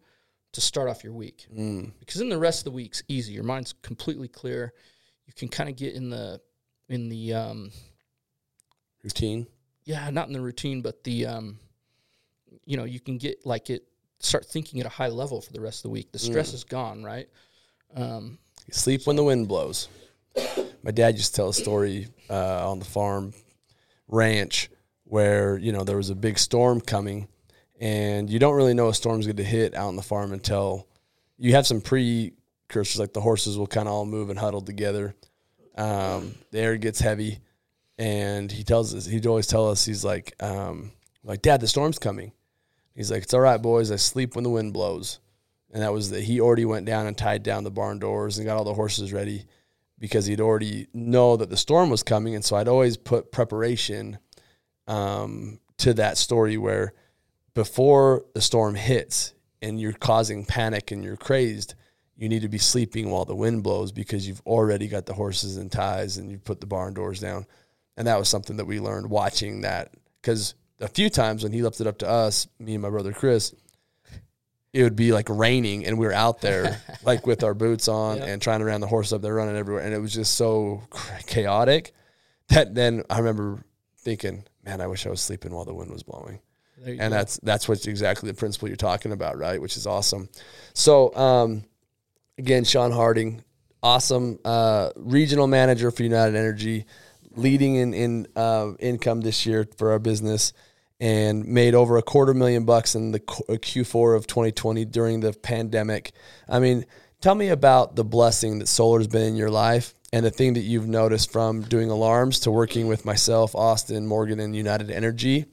to 0.52 0.60
start 0.60 0.88
off 0.88 1.04
your 1.04 1.12
week. 1.12 1.46
mm. 1.54 1.92
Because 2.00 2.20
then 2.20 2.28
the 2.28 2.38
rest 2.38 2.60
of 2.60 2.64
the 2.64 2.70
week's 2.70 3.02
easy. 3.08 3.32
Your 3.32 3.44
mind's 3.44 3.74
completely 3.82 4.28
clear. 4.28 4.72
You 5.26 5.32
can 5.34 5.48
kind 5.48 5.68
of 5.68 5.76
get 5.76 5.94
in 5.94 6.10
the 6.10 6.40
in 6.88 7.08
the 7.08 7.34
um 7.34 7.70
routine 9.02 9.46
yeah, 9.88 10.10
not 10.10 10.26
in 10.26 10.34
the 10.34 10.40
routine, 10.40 10.82
but 10.82 11.02
the 11.02 11.24
um, 11.24 11.58
you 12.66 12.76
know, 12.76 12.84
you 12.84 13.00
can 13.00 13.16
get 13.16 13.46
like 13.46 13.70
it 13.70 13.84
start 14.20 14.44
thinking 14.44 14.80
at 14.80 14.86
a 14.86 14.90
high 14.90 15.08
level 15.08 15.40
for 15.40 15.50
the 15.50 15.62
rest 15.62 15.78
of 15.78 15.84
the 15.84 15.88
week. 15.88 16.12
The 16.12 16.18
stress 16.18 16.52
is 16.52 16.62
gone, 16.62 17.02
right? 17.02 17.26
Um, 17.96 18.38
sleep 18.70 19.06
when 19.06 19.16
the 19.16 19.24
wind 19.24 19.48
blows. 19.48 19.88
My 20.82 20.90
dad 20.90 21.14
used 21.14 21.32
to 21.32 21.36
tell 21.36 21.48
a 21.48 21.54
story 21.54 22.08
uh, 22.28 22.70
on 22.70 22.80
the 22.80 22.84
farm 22.84 23.32
ranch 24.08 24.68
where 25.04 25.56
you 25.56 25.72
know 25.72 25.84
there 25.84 25.96
was 25.96 26.10
a 26.10 26.14
big 26.14 26.38
storm 26.38 26.82
coming, 26.82 27.26
and 27.78 28.28
you 28.28 28.38
don't 28.38 28.54
really 28.54 28.74
know 28.74 28.88
a 28.88 28.94
storm's 28.94 29.26
going 29.26 29.36
to 29.36 29.44
hit 29.44 29.74
out 29.74 29.88
on 29.88 29.96
the 29.96 30.02
farm 30.02 30.32
until 30.32 30.86
you 31.36 31.54
have 31.54 31.66
some 31.66 31.80
precursors, 31.80 32.98
like 32.98 33.12
the 33.12 33.20
horses 33.20 33.56
will 33.56 33.66
kind 33.66 33.88
of 33.88 33.94
all 33.94 34.06
move 34.06 34.30
and 34.30 34.38
huddle 34.38 34.60
together. 34.60 35.14
Um, 35.76 36.34
the 36.50 36.58
air 36.58 36.76
gets 36.76 37.00
heavy, 37.00 37.38
and 37.98 38.50
he 38.50 38.64
tells 38.64 38.94
us 38.94 39.06
he'd 39.06 39.26
always 39.26 39.46
tell 39.46 39.68
us 39.70 39.84
he's 39.84 40.04
like, 40.04 40.34
um, 40.42 40.92
like 41.22 41.42
Dad, 41.42 41.60
the 41.60 41.68
storm's 41.68 41.98
coming. 41.98 42.32
He's 42.94 43.12
like, 43.12 43.22
it's 43.22 43.34
all 43.34 43.40
right, 43.40 43.62
boys. 43.62 43.92
I 43.92 43.96
sleep 43.96 44.34
when 44.34 44.42
the 44.42 44.50
wind 44.50 44.72
blows 44.72 45.20
and 45.70 45.82
that 45.82 45.92
was 45.92 46.10
that 46.10 46.22
he 46.22 46.40
already 46.40 46.64
went 46.64 46.86
down 46.86 47.06
and 47.06 47.16
tied 47.16 47.42
down 47.42 47.64
the 47.64 47.70
barn 47.70 47.98
doors 47.98 48.38
and 48.38 48.46
got 48.46 48.56
all 48.56 48.64
the 48.64 48.74
horses 48.74 49.12
ready 49.12 49.44
because 49.98 50.26
he'd 50.26 50.40
already 50.40 50.86
know 50.94 51.36
that 51.36 51.50
the 51.50 51.56
storm 51.56 51.90
was 51.90 52.02
coming 52.02 52.34
and 52.34 52.44
so 52.44 52.56
i'd 52.56 52.68
always 52.68 52.96
put 52.96 53.32
preparation 53.32 54.18
um, 54.86 55.60
to 55.76 55.92
that 55.94 56.16
story 56.16 56.56
where 56.56 56.94
before 57.58 58.24
the 58.34 58.40
storm 58.40 58.76
hits 58.76 59.34
and 59.60 59.80
you're 59.80 59.92
causing 59.92 60.44
panic 60.44 60.92
and 60.92 61.02
you're 61.02 61.16
crazed 61.16 61.74
you 62.16 62.28
need 62.28 62.42
to 62.42 62.48
be 62.48 62.58
sleeping 62.58 63.10
while 63.10 63.24
the 63.24 63.34
wind 63.34 63.64
blows 63.64 63.90
because 63.90 64.28
you've 64.28 64.40
already 64.46 64.86
got 64.86 65.06
the 65.06 65.12
horses 65.12 65.56
in 65.56 65.68
ties 65.68 66.18
and 66.18 66.30
you've 66.30 66.44
put 66.44 66.60
the 66.60 66.66
barn 66.68 66.94
doors 66.94 67.18
down 67.18 67.44
and 67.96 68.06
that 68.06 68.16
was 68.16 68.28
something 68.28 68.58
that 68.58 68.64
we 68.64 68.78
learned 68.78 69.10
watching 69.10 69.62
that 69.62 69.92
because 70.22 70.54
a 70.80 70.86
few 70.86 71.10
times 71.10 71.42
when 71.42 71.50
he 71.50 71.60
left 71.62 71.80
it 71.80 71.88
up 71.88 71.98
to 71.98 72.08
us 72.08 72.46
me 72.60 72.74
and 72.74 72.82
my 72.82 72.90
brother 72.90 73.12
chris 73.12 73.52
it 74.72 74.84
would 74.84 74.94
be 74.94 75.12
like 75.12 75.28
raining 75.28 75.84
and 75.84 75.98
we 75.98 76.06
were 76.06 76.12
out 76.12 76.40
there 76.40 76.80
like 77.04 77.26
with 77.26 77.42
our 77.42 77.54
boots 77.54 77.88
on 77.88 78.18
Yeah. 78.18 78.26
and 78.26 78.40
trying 78.40 78.60
to 78.60 78.66
round 78.66 78.84
the 78.84 78.86
horse 78.86 79.12
up. 79.12 79.20
They're 79.22 79.34
running 79.34 79.56
everywhere. 79.56 79.82
And 79.82 79.92
it 79.94 79.98
was 79.98 80.12
just 80.14 80.34
so 80.36 80.82
chaotic 81.26 81.92
that 82.50 82.74
then 82.74 83.02
I 83.10 83.18
remember 83.18 83.64
thinking, 83.96 84.44
man, 84.64 84.80
I 84.82 84.86
wish 84.86 85.06
I 85.06 85.10
was 85.10 85.22
sleeping 85.22 85.52
while 85.52 85.64
the 85.64 85.74
wind 85.74 85.90
was 85.90 86.02
blowing. 86.02 86.40
And 86.84 86.98
go. 86.98 87.08
that's 87.10 87.38
that's 87.38 87.68
what's 87.68 87.86
exactly 87.86 88.30
the 88.30 88.36
principle 88.36 88.68
you're 88.68 88.76
talking 88.76 89.12
about, 89.12 89.38
right? 89.38 89.60
Which 89.60 89.76
is 89.76 89.86
awesome. 89.86 90.28
So, 90.74 91.14
um, 91.14 91.64
again, 92.38 92.64
Sean 92.64 92.92
Harding, 92.92 93.42
awesome 93.82 94.38
uh, 94.44 94.90
regional 94.96 95.46
manager 95.46 95.90
for 95.90 96.02
United 96.02 96.36
Energy, 96.36 96.86
leading 97.32 97.76
in 97.76 97.94
in 97.94 98.26
uh, 98.36 98.72
income 98.78 99.20
this 99.20 99.46
year 99.46 99.68
for 99.76 99.92
our 99.92 99.98
business, 99.98 100.52
and 101.00 101.44
made 101.46 101.74
over 101.74 101.96
a 101.96 102.02
quarter 102.02 102.34
million 102.34 102.64
bucks 102.64 102.94
in 102.94 103.12
the 103.12 103.22
uh, 103.48 103.54
Q4 103.54 104.16
of 104.16 104.26
2020 104.26 104.84
during 104.84 105.20
the 105.20 105.32
pandemic. 105.32 106.12
I 106.48 106.58
mean, 106.58 106.86
tell 107.20 107.34
me 107.34 107.48
about 107.48 107.96
the 107.96 108.04
blessing 108.04 108.58
that 108.58 108.68
solar's 108.68 109.08
been 109.08 109.22
in 109.22 109.36
your 109.36 109.50
life. 109.50 109.94
And 110.10 110.24
the 110.24 110.30
thing 110.30 110.54
that 110.54 110.60
you've 110.60 110.88
noticed 110.88 111.30
from 111.30 111.60
doing 111.60 111.90
alarms 111.90 112.40
to 112.40 112.50
working 112.50 112.86
with 112.88 113.04
myself, 113.04 113.54
Austin, 113.54 114.06
Morgan, 114.06 114.40
and 114.40 114.56
United 114.56 114.90
Energy, 114.90 115.44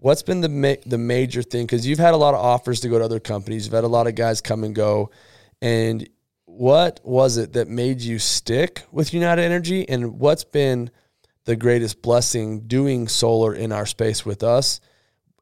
What's 0.00 0.22
been 0.22 0.40
the 0.40 0.48
ma- 0.48 0.82
the 0.86 0.96
major 0.96 1.42
thing? 1.42 1.66
Because 1.66 1.84
you've 1.84 1.98
had 1.98 2.14
a 2.14 2.16
lot 2.16 2.34
of 2.34 2.40
offers 2.40 2.80
to 2.80 2.88
go 2.88 2.98
to 2.98 3.04
other 3.04 3.18
companies. 3.18 3.66
You've 3.66 3.74
had 3.74 3.82
a 3.84 3.88
lot 3.88 4.06
of 4.06 4.14
guys 4.14 4.40
come 4.40 4.62
and 4.62 4.74
go, 4.74 5.10
and 5.60 6.08
what 6.44 7.00
was 7.02 7.36
it 7.36 7.52
that 7.54 7.68
made 7.68 8.00
you 8.00 8.18
stick 8.20 8.84
with 8.92 9.12
United 9.12 9.42
Energy? 9.42 9.88
And 9.88 10.18
what's 10.20 10.44
been 10.44 10.90
the 11.44 11.56
greatest 11.56 12.00
blessing 12.00 12.60
doing 12.60 13.08
solar 13.08 13.54
in 13.54 13.72
our 13.72 13.86
space 13.86 14.24
with 14.24 14.42
us 14.42 14.80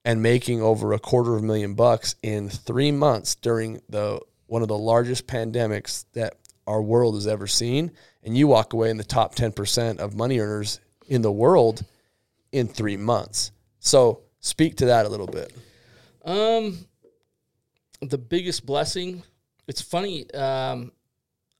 and 0.05 0.23
making 0.23 0.63
over 0.63 0.93
a 0.93 0.99
quarter 0.99 1.35
of 1.35 1.43
a 1.43 1.47
million 1.47 1.75
bucks 1.75 2.15
in 2.23 2.49
three 2.49 2.93
months 2.93 3.35
during 3.35 3.83
the 3.89 4.21
one 4.47 4.63
of 4.63 4.69
the 4.69 4.79
largest 4.79 5.27
pandemics 5.27 6.07
that 6.15 6.35
our 6.67 6.81
world 6.81 7.15
has 7.15 7.27
ever 7.27 7.47
seen? 7.47 7.93
And 8.23 8.37
you 8.37 8.49
walk 8.49 8.73
away 8.73 8.89
in 8.89 8.97
the 8.97 9.05
top 9.05 9.35
ten 9.35 9.53
percent 9.53 10.01
of 10.01 10.15
money 10.15 10.39
earners 10.39 10.81
in 11.09 11.21
the 11.21 11.33
world 11.33 11.85
in 12.53 12.69
three 12.69 12.97
months. 12.97 13.53
So 13.81 14.23
speak 14.47 14.77
to 14.77 14.87
that 14.87 15.07
a 15.07 15.09
little 15.09 15.27
bit. 15.27 15.53
Um, 16.25 16.79
the 18.01 18.19
biggest 18.19 18.65
blessing. 18.65 19.23
It's 19.67 19.81
funny. 19.83 20.31
Um, 20.33 20.93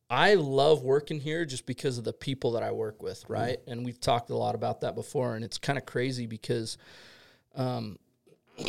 I 0.09 0.35
love 0.35 0.83
working 0.83 1.19
here 1.21 1.45
just 1.45 1.67
because 1.67 1.99
of 1.99 2.05
the 2.05 2.13
people 2.13 2.53
that 2.53 2.63
I 2.63 2.71
work 2.71 3.03
with, 3.03 3.25
right? 3.29 3.59
And 3.67 3.85
we've 3.85 4.01
talked 4.01 4.31
a 4.31 4.37
lot 4.37 4.55
about 4.55 4.83
that 4.83 4.95
before, 4.95 5.35
and 5.35 5.45
it's 5.45 5.59
kind 5.59 5.77
of 5.79 5.85
crazy 5.85 6.27
because, 6.27 6.79
um, 7.57 7.99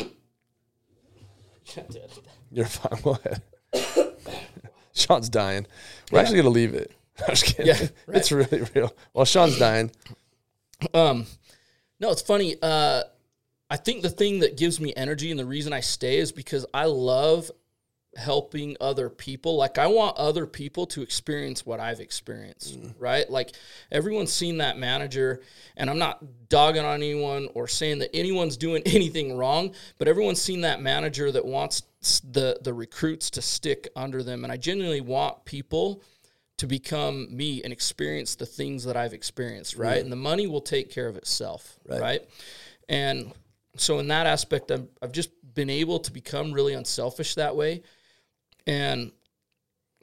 You're 2.51 2.65
fine. 2.65 3.01
Go 3.03 3.19
ahead. 3.23 3.41
Sean's 4.93 5.29
dying. 5.29 5.67
We're 6.11 6.19
actually 6.19 6.37
gonna 6.37 6.49
leave 6.49 6.73
it. 6.73 6.91
I'm 7.19 7.35
just 7.35 7.45
kidding. 7.45 7.67
Yeah, 7.67 7.87
It's 8.15 8.31
really 8.31 8.63
real. 8.73 8.95
Well, 9.13 9.25
Sean's 9.25 9.59
dying. 9.59 9.91
Um, 10.93 11.27
no, 11.99 12.09
it's 12.11 12.21
funny. 12.21 12.55
Uh, 12.61 13.03
I 13.69 13.77
think 13.77 14.01
the 14.01 14.09
thing 14.09 14.39
that 14.39 14.57
gives 14.57 14.79
me 14.79 14.93
energy 14.95 15.29
and 15.31 15.39
the 15.39 15.45
reason 15.45 15.73
I 15.73 15.81
stay 15.81 16.17
is 16.17 16.31
because 16.31 16.65
I 16.73 16.85
love 16.85 17.51
helping 18.15 18.75
other 18.81 19.09
people. 19.09 19.57
Like 19.57 19.77
I 19.77 19.87
want 19.87 20.17
other 20.17 20.45
people 20.45 20.87
to 20.87 21.01
experience 21.01 21.65
what 21.65 21.79
I've 21.79 21.99
experienced, 21.99 22.79
mm. 22.79 22.93
right? 22.97 23.29
Like 23.29 23.51
everyone's 23.91 24.33
seen 24.33 24.57
that 24.57 24.77
manager 24.77 25.41
and 25.75 25.89
I'm 25.89 25.99
not 25.99 26.49
dogging 26.49 26.83
on 26.83 26.95
anyone 26.95 27.47
or 27.53 27.67
saying 27.67 27.99
that 27.99 28.15
anyone's 28.15 28.57
doing 28.57 28.81
anything 28.85 29.37
wrong, 29.37 29.73
but 29.97 30.07
everyone's 30.07 30.41
seen 30.41 30.61
that 30.61 30.81
manager 30.81 31.31
that 31.31 31.45
wants 31.45 31.83
the 32.31 32.57
the 32.61 32.73
recruits 32.73 33.29
to 33.31 33.41
stick 33.41 33.89
under 33.95 34.23
them 34.23 34.43
and 34.43 34.51
I 34.51 34.57
genuinely 34.57 35.01
want 35.01 35.45
people 35.45 36.01
to 36.57 36.65
become 36.65 37.35
me 37.35 37.61
and 37.63 37.71
experience 37.71 38.35
the 38.35 38.45
things 38.45 38.83
that 38.85 38.97
I've 38.97 39.13
experienced, 39.13 39.75
right? 39.75 40.01
And 40.01 40.11
the 40.11 40.15
money 40.15 40.47
will 40.47 40.61
take 40.61 40.89
care 40.89 41.07
of 41.07 41.15
itself, 41.15 41.77
right? 41.87 42.21
And 42.89 43.31
so 43.79 43.99
in 43.99 44.07
that 44.07 44.25
aspect, 44.27 44.71
I've, 44.71 44.87
I've 45.01 45.11
just 45.11 45.29
been 45.53 45.69
able 45.69 45.99
to 45.99 46.11
become 46.11 46.51
really 46.51 46.73
unselfish 46.73 47.35
that 47.35 47.55
way. 47.55 47.81
And 48.65 49.11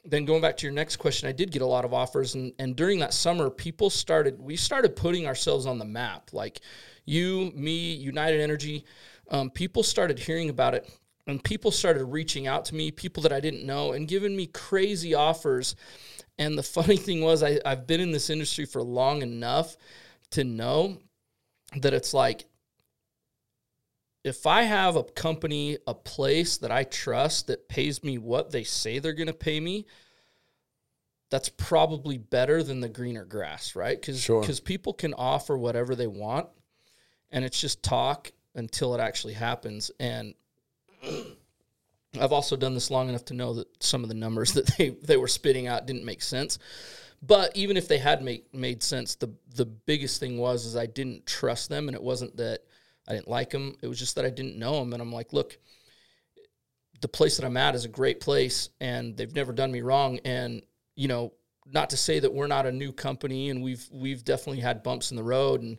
then 0.03 0.25
going 0.25 0.41
back 0.41 0.57
to 0.57 0.65
your 0.65 0.73
next 0.73 0.97
question, 0.97 1.27
I 1.27 1.31
did 1.31 1.51
get 1.51 1.61
a 1.61 1.65
lot 1.65 1.85
of 1.85 1.93
offers, 1.93 2.35
and 2.35 2.53
and 2.59 2.75
during 2.75 2.99
that 2.99 3.13
summer, 3.13 3.49
people 3.49 3.89
started 3.89 4.39
we 4.39 4.55
started 4.55 4.95
putting 4.95 5.25
ourselves 5.25 5.65
on 5.65 5.79
the 5.79 5.85
map. 5.85 6.31
Like 6.31 6.61
you, 7.05 7.51
me, 7.55 7.93
United 7.93 8.41
Energy, 8.41 8.85
um, 9.31 9.49
people 9.49 9.83
started 9.83 10.19
hearing 10.19 10.49
about 10.49 10.75
it, 10.75 10.89
and 11.27 11.43
people 11.43 11.71
started 11.71 12.05
reaching 12.05 12.47
out 12.47 12.65
to 12.65 12.75
me, 12.75 12.91
people 12.91 13.23
that 13.23 13.33
I 13.33 13.39
didn't 13.39 13.65
know, 13.65 13.93
and 13.93 14.07
giving 14.07 14.35
me 14.35 14.47
crazy 14.47 15.13
offers. 15.13 15.75
And 16.37 16.57
the 16.57 16.63
funny 16.77 16.97
thing 16.97 17.21
was, 17.21 17.41
I, 17.43 17.59
I've 17.65 17.87
been 17.87 18.01
in 18.01 18.11
this 18.11 18.29
industry 18.29 18.65
for 18.65 18.81
long 18.83 19.21
enough 19.21 19.75
to 20.31 20.43
know 20.43 20.97
that 21.77 21.93
it's 21.93 22.13
like 22.13 22.45
if 24.25 24.47
I 24.47 24.63
have 24.63 24.95
a 24.95 25.03
company, 25.03 25.77
a 25.85 25.93
place 25.93 26.57
that 26.57 26.71
I 26.71 26.83
trust 26.83 27.45
that 27.45 27.69
pays 27.69 28.03
me 28.03 28.17
what 28.17 28.49
they 28.49 28.63
say 28.63 28.97
they're 28.97 29.13
going 29.13 29.27
to 29.27 29.33
pay 29.33 29.59
me, 29.59 29.85
that's 31.29 31.49
probably 31.49 32.17
better 32.17 32.63
than 32.63 32.79
the 32.79 32.89
greener 32.89 33.23
grass, 33.23 33.75
right? 33.75 34.01
Because 34.01 34.19
Sure. 34.19 34.43
people 34.63 34.93
can 34.93 35.13
offer 35.13 35.55
whatever 35.55 35.93
they 35.95 36.07
want, 36.07 36.47
and 37.29 37.45
it's 37.45 37.61
just 37.61 37.83
talk 37.83 38.31
until 38.55 38.95
it 38.95 38.99
actually 38.99 39.33
happens. 39.33 39.91
And 39.99 40.33
I've 42.19 42.33
also 42.33 42.55
done 42.55 42.73
this 42.73 42.89
long 42.89 43.09
enough 43.09 43.25
to 43.25 43.35
know 43.35 43.53
that 43.53 43.83
some 43.83 44.01
of 44.01 44.09
the 44.09 44.15
numbers 44.15 44.53
that 44.53 44.65
they, 44.77 44.89
they 44.89 45.17
were 45.17 45.27
spitting 45.27 45.67
out 45.67 45.85
didn't 45.85 46.03
make 46.03 46.23
sense. 46.23 46.57
But 47.21 47.55
even 47.55 47.77
if 47.77 47.87
they 47.87 47.99
had 47.99 48.23
make, 48.23 48.51
made 48.55 48.81
sense, 48.81 49.15
the 49.15 49.31
the 49.55 49.65
biggest 49.65 50.19
thing 50.19 50.39
was 50.39 50.65
is 50.65 50.75
I 50.75 50.87
didn't 50.87 51.27
trust 51.27 51.69
them, 51.69 51.87
and 51.87 51.95
it 51.95 52.01
wasn't 52.01 52.37
that 52.37 52.61
I 53.07 53.13
didn't 53.13 53.27
like 53.27 53.51
them. 53.51 53.75
It 53.81 53.87
was 53.87 53.99
just 53.99 54.15
that 54.15 54.25
I 54.25 54.29
didn't 54.29 54.57
know 54.57 54.79
them, 54.79 54.93
and 54.93 55.01
I'm 55.01 55.13
like, 55.13 55.33
look, 55.33 55.57
the 57.01 57.07
place 57.07 57.37
that 57.37 57.45
I'm 57.45 57.57
at 57.57 57.75
is 57.75 57.85
a 57.85 57.89
great 57.89 58.19
place, 58.19 58.69
and 58.79 59.15
they've 59.15 59.35
never 59.35 59.53
done 59.53 59.71
me 59.71 59.81
wrong. 59.81 60.19
And 60.25 60.61
you 60.95 61.07
know, 61.07 61.33
not 61.67 61.89
to 61.91 61.97
say 61.97 62.19
that 62.19 62.33
we're 62.33 62.47
not 62.47 62.65
a 62.65 62.71
new 62.71 62.91
company, 62.91 63.49
and 63.49 63.63
we've 63.63 63.87
we've 63.91 64.23
definitely 64.23 64.61
had 64.61 64.83
bumps 64.83 65.11
in 65.11 65.17
the 65.17 65.23
road, 65.23 65.61
and 65.61 65.77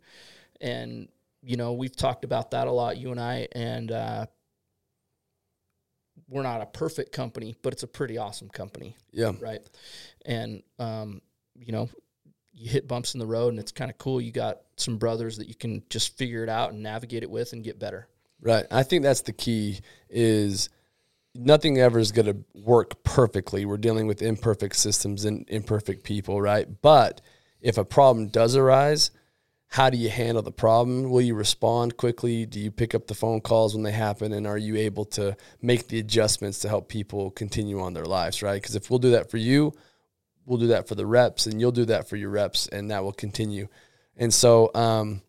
and 0.61 1.09
you 1.43 1.57
know, 1.57 1.73
we've 1.75 1.95
talked 1.95 2.25
about 2.25 2.51
that 2.51 2.67
a 2.67 2.73
lot, 2.73 2.97
you 2.97 3.11
and 3.13 3.21
I, 3.21 3.47
and 3.53 3.93
uh, 3.93 4.27
we're 6.29 6.43
not 6.43 6.61
a 6.61 6.67
perfect 6.67 7.13
company, 7.13 7.55
but 7.63 7.73
it's 7.73 7.83
a 7.83 7.89
pretty 7.89 8.19
awesome 8.19 8.49
company 8.49 8.97
Yeah. 9.13 9.33
right? 9.41 9.61
And 10.25 10.63
um, 10.79 11.23
you 11.59 11.73
know, 11.73 11.89
you 12.57 12.71
hit 12.71 12.89
bumps 12.89 13.15
in 13.15 13.21
the 13.21 13.27
road, 13.27 13.51
and 13.51 13.59
it's 13.59 13.73
kind 13.73 13.91
of 13.91 13.99
cool. 13.99 14.21
You 14.21 14.33
got 14.33 14.61
some 14.77 14.97
brothers 14.97 15.37
that 15.37 15.49
you 15.49 15.55
can 15.55 15.83
just 15.91 16.17
figure 16.17 16.43
it 16.43 16.49
out 16.49 16.73
and 16.73 16.83
navigate 16.83 17.23
it 17.23 17.31
with, 17.31 17.53
and 17.53 17.63
get 17.63 17.79
better. 17.79 18.09
Right. 18.41 18.67
I 18.71 18.83
think 18.83 19.03
that's 19.03 19.23
the 19.23 19.33
key 19.33 19.81
is 20.09 20.69
nothing 21.35 21.79
ever 21.79 21.99
is 21.99 22.13
going 22.13 22.27
to 22.27 22.37
work 22.55 23.03
perfectly. 23.03 23.65
We're 23.65 23.77
dealing 23.77 24.07
with 24.07 24.23
imperfect 24.23 24.77
systems 24.77 25.25
and 25.25 25.45
imperfect 25.49 26.05
people, 26.05 26.41
right? 26.41 26.67
But 26.83 27.21
if 27.61 27.79
a 27.79 27.85
problem 27.85 28.29
does 28.29 28.57
arise, 28.57 29.11
how 29.69 29.91
do 29.91 29.99
you 29.99 30.09
handle 30.09 30.43
the 30.43 30.53
problem? 30.53 31.11
Will 31.11 31.21
you 31.21 31.35
respond 31.35 31.97
quickly? 31.97 32.47
Do 32.47 32.61
you 32.61 32.71
pick 32.71 32.95
up 32.95 33.07
the 33.07 33.15
phone 33.15 33.41
calls 33.41 33.75
when 33.75 33.83
they 33.83 33.93
happen? 33.93 34.33
And 34.33 34.47
are 34.47 34.59
you 34.59 34.77
able 34.77 35.05
to 35.07 35.37
make 35.61 35.89
the 35.89 35.99
adjustments 35.99 36.61
to 36.61 36.69
help 36.69 36.89
people 36.89 37.31
continue 37.31 37.81
on 37.81 37.93
their 37.93 38.07
lives, 38.07 38.43
right? 38.43 38.61
Because 38.61 38.77
if 38.77 38.91
we'll 38.91 38.99
do 38.99 39.11
that 39.11 39.31
for 39.31 39.39
you, 39.39 39.73
we'll 40.47 40.59
do 40.59 40.69
that 40.69 40.89
for 40.89 40.95
the 40.95 41.07
reps, 41.07 41.47
and 41.47 41.61
you'll 41.61 41.73
do 41.73 41.85
that 41.85 42.09
for 42.09 42.17
your 42.17 42.31
reps, 42.31 42.67
and 42.69 42.91
that 42.91 43.05
will 43.05 43.13
continue. 43.13 43.69
And 44.17 44.33
so, 44.33 44.71
um, 44.75 45.21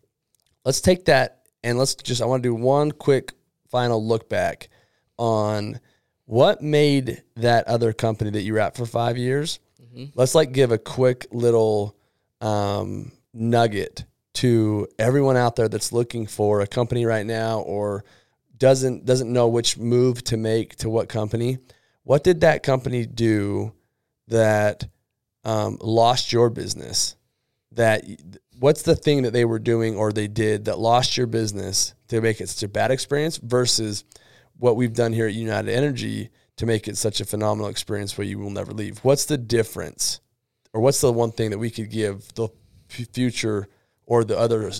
let's 0.64 0.80
take 0.80 1.04
that 1.06 1.42
and 1.62 1.78
let's 1.78 1.94
just, 1.94 2.22
I 2.22 2.26
want 2.26 2.42
to 2.42 2.48
do 2.48 2.54
one 2.54 2.92
quick 2.92 3.32
final 3.68 4.04
look 4.04 4.28
back 4.28 4.68
on 5.18 5.80
what 6.24 6.62
made 6.62 7.22
that 7.36 7.66
other 7.66 7.92
company 7.92 8.30
that 8.30 8.42
you 8.42 8.52
were 8.52 8.58
at 8.60 8.76
for 8.76 8.86
five 8.86 9.16
years. 9.16 9.60
Let's 10.14 10.34
like 10.34 10.52
give 10.52 10.70
a 10.72 10.78
quick 10.78 11.26
little 11.32 11.96
um, 12.40 13.12
nugget 13.32 14.04
to 14.34 14.86
everyone 14.98 15.36
out 15.36 15.56
there 15.56 15.68
that's 15.68 15.92
looking 15.92 16.26
for 16.26 16.60
a 16.60 16.66
company 16.66 17.04
right 17.04 17.26
now 17.26 17.60
or 17.60 18.04
doesn't 18.56 19.04
doesn't 19.04 19.32
know 19.32 19.48
which 19.48 19.78
move 19.78 20.22
to 20.24 20.36
make 20.36 20.76
to 20.76 20.90
what 20.90 21.08
company. 21.08 21.58
What 22.04 22.24
did 22.24 22.42
that 22.42 22.62
company 22.62 23.06
do 23.06 23.72
that 24.28 24.86
um, 25.48 25.78
lost 25.80 26.30
your 26.32 26.50
business? 26.50 27.16
That 27.72 28.04
what's 28.58 28.82
the 28.82 28.94
thing 28.94 29.22
that 29.22 29.32
they 29.32 29.44
were 29.44 29.58
doing 29.58 29.96
or 29.96 30.12
they 30.12 30.28
did 30.28 30.66
that 30.66 30.78
lost 30.78 31.16
your 31.16 31.26
business 31.26 31.94
to 32.08 32.20
make 32.20 32.40
it 32.40 32.48
such 32.48 32.62
a 32.62 32.68
bad 32.68 32.90
experience 32.90 33.38
versus 33.38 34.04
what 34.58 34.76
we've 34.76 34.92
done 34.92 35.12
here 35.12 35.26
at 35.26 35.34
United 35.34 35.72
Energy 35.72 36.30
to 36.56 36.66
make 36.66 36.88
it 36.88 36.96
such 36.96 37.20
a 37.20 37.24
phenomenal 37.24 37.70
experience 37.70 38.18
where 38.18 38.26
you 38.26 38.38
will 38.38 38.50
never 38.50 38.72
leave. 38.72 38.98
What's 38.98 39.24
the 39.24 39.38
difference, 39.38 40.20
or 40.72 40.80
what's 40.80 41.00
the 41.00 41.12
one 41.12 41.32
thing 41.32 41.50
that 41.50 41.58
we 41.58 41.70
could 41.70 41.90
give 41.90 42.34
the 42.34 42.48
future 42.88 43.68
or 44.04 44.24
the 44.24 44.38
other 44.38 44.70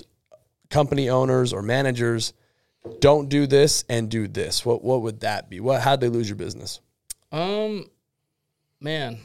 company 0.69 1.09
owners 1.09 1.51
or 1.51 1.61
managers? 1.61 2.33
Don't 2.99 3.29
do 3.29 3.47
this 3.47 3.85
and 3.89 4.09
do 4.09 4.27
this. 4.27 4.65
What 4.65 4.83
what 4.83 5.01
would 5.01 5.21
that 5.21 5.49
be? 5.49 5.59
What 5.59 5.81
how'd 5.81 6.01
they 6.01 6.09
lose 6.09 6.29
your 6.29 6.35
business? 6.35 6.79
Um, 7.31 7.89
man, 8.81 9.19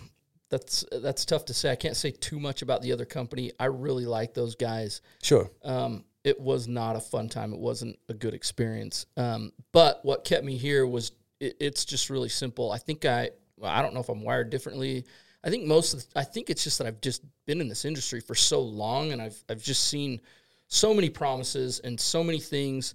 that's 0.55 0.85
that's 1.03 1.25
tough 1.25 1.47
to 1.47 1.55
say. 1.55 1.73
I 1.73 1.75
can't 1.75 1.97
say 1.97 2.13
too 2.13 2.39
much 2.39 2.63
about 2.63 2.81
the 2.81 2.93
other 2.93 3.05
company. 3.05 3.51
I 3.59 3.65
really 3.65 4.07
like 4.07 4.35
those 4.35 4.55
guys. 4.55 5.01
Sure. 5.21 5.51
Um, 5.65 6.05
it 6.23 6.41
was 6.41 6.69
not 6.69 6.95
a 6.95 7.01
fun 7.01 7.29
time. 7.29 7.53
It 7.53 7.59
wasn't 7.59 7.99
a 8.09 8.15
good 8.15 8.35
experience. 8.35 9.07
Um, 9.17 9.53
but 9.73 9.99
what 10.05 10.25
kept 10.25 10.45
me 10.45 10.57
here 10.57 10.87
was 10.87 11.11
it, 11.41 11.57
it's 11.59 11.85
just 11.85 12.09
really 12.09 12.29
simple. 12.29 12.71
I 12.71 12.79
think 12.79 13.05
I 13.05 13.31
well, 13.57 13.73
I 13.73 13.83
don't 13.83 13.95
know 13.95 14.01
if 14.01 14.09
I'm 14.09 14.23
wired 14.23 14.51
differently. 14.51 15.05
I 15.43 15.51
think 15.51 15.65
most 15.65 15.93
of 15.93 16.01
the, 16.01 16.21
I 16.21 16.23
think 16.23 16.51
it's 16.51 16.63
just 16.63 16.79
that 16.79 16.87
I've 16.87 17.01
just 17.01 17.23
been 17.47 17.61
in 17.61 17.69
this 17.69 17.85
industry 17.85 18.21
for 18.21 18.37
so 18.37 18.61
long 18.61 19.11
and 19.11 19.21
I've 19.21 19.43
I've 19.51 19.63
just 19.63 19.89
seen 19.89 20.21
so 20.69 20.95
many 20.95 21.11
promises 21.11 21.81
and 21.81 21.99
so 21.99 22.23
many 22.23 22.39
things 22.39 22.95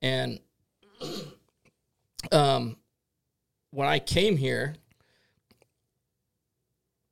and 0.00 0.38
um 2.32 2.76
when 3.72 3.88
I 3.88 3.98
came 3.98 4.36
here 4.36 4.76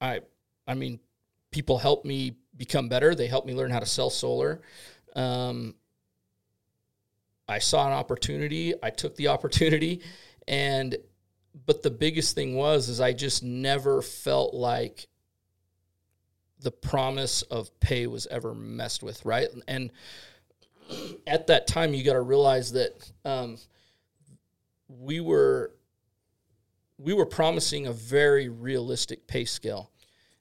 I 0.00 0.20
I 0.66 0.74
mean 0.74 1.00
people 1.50 1.78
helped 1.78 2.04
me 2.04 2.36
become 2.56 2.88
better. 2.88 3.14
They 3.14 3.26
helped 3.26 3.46
me 3.46 3.54
learn 3.54 3.70
how 3.70 3.80
to 3.80 3.86
sell 3.86 4.10
solar. 4.10 4.60
Um, 5.14 5.74
I 7.48 7.60
saw 7.60 7.86
an 7.86 7.92
opportunity. 7.92 8.74
I 8.82 8.90
took 8.90 9.16
the 9.16 9.28
opportunity, 9.34 10.02
and 10.46 10.96
but 11.66 11.82
the 11.82 11.90
biggest 11.90 12.34
thing 12.34 12.54
was 12.54 12.88
is 12.88 13.00
I 13.00 13.12
just 13.12 13.42
never 13.42 14.02
felt 14.02 14.54
like 14.54 15.08
the 16.60 16.70
promise 16.70 17.42
of 17.42 17.78
pay 17.80 18.06
was 18.06 18.26
ever 18.26 18.54
messed 18.54 19.02
with, 19.02 19.24
right? 19.24 19.48
And 19.66 19.92
at 21.26 21.46
that 21.48 21.66
time, 21.66 21.94
you 21.94 22.04
got 22.04 22.14
to 22.14 22.20
realize 22.20 22.72
that 22.72 23.12
um, 23.24 23.58
we 24.88 25.20
were 25.20 25.72
we 26.98 27.12
were 27.12 27.26
promising 27.26 27.86
a 27.86 27.92
very 27.92 28.48
realistic 28.48 29.26
pay 29.26 29.44
scale. 29.44 29.90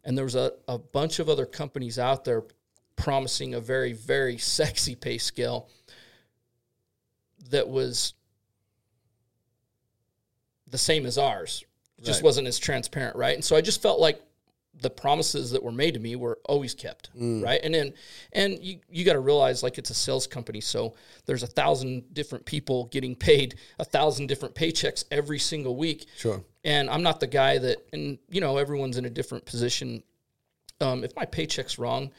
And 0.04 0.18
there 0.18 0.26
was 0.26 0.36
a, 0.36 0.54
a 0.68 0.78
bunch 0.78 1.20
of 1.20 1.30
other 1.30 1.46
companies 1.46 2.00
out 2.00 2.26
there 2.26 2.44
promising 2.96 3.54
a 3.54 3.60
very 3.60 3.94
very 3.94 4.38
sexy 4.58 4.96
pay 4.96 5.18
scale 5.18 5.70
that 7.52 7.68
was 7.70 8.14
the 10.70 10.78
same 10.78 11.06
as 11.06 11.18
ours. 11.18 11.64
It 11.98 12.06
just 12.06 12.20
Right. 12.22 12.26
wasn't 12.26 12.48
as 12.48 12.58
transparent 12.60 13.16
right? 13.16 13.36
And 13.36 13.44
so 13.46 13.56
i 13.56 13.62
just 13.62 13.82
felt 13.82 14.00
like 14.00 14.22
the 14.82 14.90
promises 14.90 15.52
that 15.52 15.64
were 15.64 15.72
made 15.72 15.94
to 15.96 16.00
me 16.00 16.16
were 16.16 16.38
always 16.46 16.74
kept 16.74 17.10
right 17.16 17.60
and 17.64 17.74
then 17.74 17.94
and 18.34 18.60
you, 18.64 18.80
you 18.90 19.04
got 19.04 19.14
to 19.14 19.20
realize 19.20 19.64
like 19.64 19.78
it's 19.78 19.90
a 19.90 19.94
sales 19.94 20.28
company 20.28 20.62
so 20.62 20.94
there's 21.26 21.42
a 21.44 21.48
thousand 21.48 22.14
different 22.14 22.46
people 22.46 22.86
getting 22.86 23.16
paid 23.16 23.56
a 23.80 23.86
thousand 23.86 24.28
different 24.28 24.54
paychecks 24.54 25.04
every 25.10 25.40
single 25.40 25.76
week 25.76 26.06
Sure. 26.18 26.44
and 26.64 26.90
I'm 26.90 27.02
not 27.02 27.20
the 27.20 27.28
guy 27.28 27.58
that, 27.58 27.78
and 27.94 28.18
you 28.30 28.40
know, 28.42 28.58
everyone's 28.58 28.98
in 28.98 29.06
a 29.06 29.10
different 29.10 29.46
position. 29.46 30.04
Um, 30.80 31.04
if 31.04 31.16
my 31.16 31.26
paycheck's 31.26 31.80
wrong, 31.80 32.12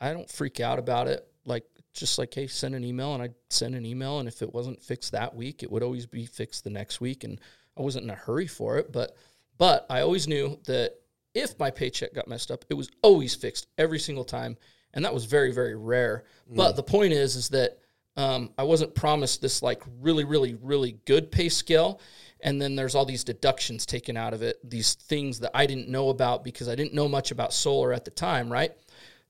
I 0.00 0.12
don't 0.12 0.28
freak 0.30 0.60
out 0.60 0.78
about 0.78 1.08
it. 1.08 1.26
Like, 1.46 1.64
just 1.94 2.18
like, 2.18 2.34
hey, 2.34 2.46
send 2.46 2.74
an 2.74 2.84
email, 2.84 3.14
and 3.14 3.22
I'd 3.22 3.34
send 3.48 3.74
an 3.74 3.86
email, 3.86 4.18
and 4.18 4.28
if 4.28 4.42
it 4.42 4.52
wasn't 4.52 4.82
fixed 4.82 5.12
that 5.12 5.34
week, 5.34 5.62
it 5.62 5.70
would 5.72 5.82
always 5.82 6.04
be 6.06 6.26
fixed 6.26 6.64
the 6.64 6.70
next 6.70 7.00
week, 7.00 7.24
and 7.24 7.40
I 7.76 7.82
wasn't 7.82 8.04
in 8.04 8.10
a 8.10 8.14
hurry 8.14 8.46
for 8.46 8.76
it. 8.78 8.92
But, 8.92 9.16
but 9.58 9.86
I 9.88 10.00
always 10.02 10.26
knew 10.28 10.58
that 10.66 10.94
if 11.34 11.58
my 11.58 11.70
paycheck 11.70 12.14
got 12.14 12.28
messed 12.28 12.50
up, 12.50 12.64
it 12.68 12.74
was 12.74 12.90
always 13.02 13.34
fixed 13.34 13.66
every 13.78 13.98
single 13.98 14.24
time, 14.24 14.56
and 14.94 15.04
that 15.04 15.14
was 15.14 15.24
very, 15.24 15.52
very 15.52 15.76
rare. 15.76 16.24
But 16.54 16.76
the 16.76 16.82
point 16.82 17.12
is, 17.12 17.36
is 17.36 17.48
that 17.50 17.78
um, 18.16 18.50
I 18.58 18.64
wasn't 18.64 18.94
promised 18.94 19.40
this 19.40 19.62
like 19.62 19.82
really, 20.00 20.24
really, 20.24 20.54
really 20.54 20.98
good 21.06 21.30
pay 21.30 21.48
scale. 21.48 22.00
And 22.40 22.60
then 22.60 22.74
there's 22.74 22.94
all 22.94 23.04
these 23.04 23.24
deductions 23.24 23.86
taken 23.86 24.16
out 24.16 24.34
of 24.34 24.42
it, 24.42 24.58
these 24.68 24.94
things 24.94 25.40
that 25.40 25.52
I 25.54 25.64
didn't 25.64 25.88
know 25.88 26.08
about 26.08 26.44
because 26.44 26.68
I 26.68 26.74
didn't 26.74 26.92
know 26.92 27.08
much 27.08 27.30
about 27.30 27.52
solar 27.52 27.92
at 27.92 28.04
the 28.04 28.10
time, 28.10 28.50
right? 28.52 28.72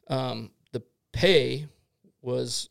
Um, 0.09 0.51
the 0.73 0.83
pay 1.13 1.67
was 2.23 2.71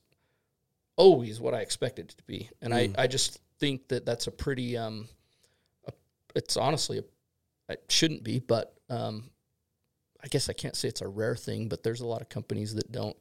always 0.95 1.39
what 1.39 1.53
I 1.53 1.59
expected 1.59 2.09
it 2.09 2.17
to 2.17 2.23
be. 2.23 2.49
And 2.61 2.73
I, 2.73 2.89
I 2.97 3.07
just 3.07 3.39
think 3.59 3.87
that 3.89 4.05
that's 4.05 4.27
a 4.27 4.31
pretty, 4.31 4.75
um, 4.77 5.07
a, 5.87 5.93
it's 6.35 6.57
honestly, 6.57 6.97
a, 6.97 7.03
it 7.71 7.83
shouldn't 7.87 8.23
be, 8.23 8.39
but 8.39 8.73
um, 8.91 9.29
I 10.23 10.27
guess 10.27 10.49
I 10.49 10.53
can't 10.53 10.75
say 10.75 10.89
it's 10.89 11.01
a 11.01 11.07
rare 11.07 11.35
thing, 11.35 11.67
but 11.67 11.81
there's 11.81 12.01
a 12.01 12.05
lot 12.05 12.21
of 12.21 12.29
companies 12.29 12.75
that 12.75 12.91
don't, 12.91 13.17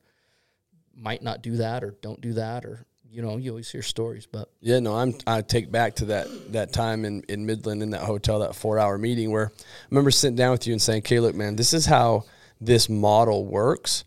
might 0.95 1.23
not 1.23 1.43
do 1.43 1.57
that 1.57 1.83
or 1.83 1.97
don't 2.03 2.21
do 2.21 2.35
that 2.35 2.65
or, 2.65 2.85
you 3.09 3.23
know, 3.23 3.39
you 3.39 3.51
always 3.51 3.71
hear 3.71 3.83
stories, 3.83 4.27
but 4.27 4.51
Yeah, 4.61 4.81
no, 4.81 4.95
I'm 4.95 5.15
I 5.27 5.41
take 5.43 5.73
back 5.73 5.97
to 5.97 6.05
that 6.07 6.53
that 6.53 6.73
time 6.73 7.05
in, 7.05 7.23
in 7.29 7.47
Midland 7.47 7.83
in 7.83 7.91
that 7.91 8.03
hotel, 8.03 8.41
that 8.41 8.55
four 8.55 8.79
hour 8.79 8.99
meeting 8.99 9.31
where 9.31 9.53
I 9.57 9.63
remember 9.91 10.11
sitting 10.11 10.37
down 10.37 10.53
with 10.53 10.67
you 10.67 10.73
and 10.73 10.83
saying, 10.83 11.01
Okay, 11.01 11.19
look, 11.19 11.35
man, 11.35 11.57
this 11.57 11.73
is 11.73 11.87
how 11.87 12.25
this 12.61 12.89
model 12.89 13.47
works. 13.47 14.05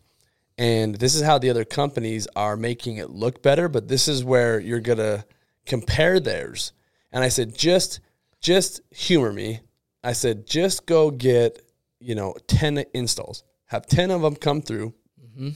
And 0.57 0.95
this 0.95 1.15
is 1.15 1.23
how 1.23 1.39
the 1.39 1.49
other 1.49 1.65
companies 1.65 2.27
are 2.35 2.55
making 2.55 2.97
it 2.97 3.09
look 3.09 3.41
better, 3.41 3.67
but 3.67 3.87
this 3.87 4.07
is 4.07 4.23
where 4.23 4.59
you're 4.59 4.79
gonna 4.79 5.25
compare 5.65 6.19
theirs. 6.19 6.71
And 7.11 7.23
I 7.23 7.29
said, 7.29 7.57
just 7.57 7.99
just 8.39 8.81
humor 8.91 9.33
me. 9.33 9.61
I 10.03 10.13
said, 10.13 10.45
just 10.45 10.85
go 10.85 11.11
get, 11.11 11.61
you 11.99 12.15
know, 12.15 12.35
10 12.47 12.85
installs. 12.93 13.43
Have 13.65 13.85
10 13.87 14.11
of 14.11 14.21
them 14.21 14.35
come 14.35 14.61
through. 14.61 14.93
Mm-hmm. 15.21 15.49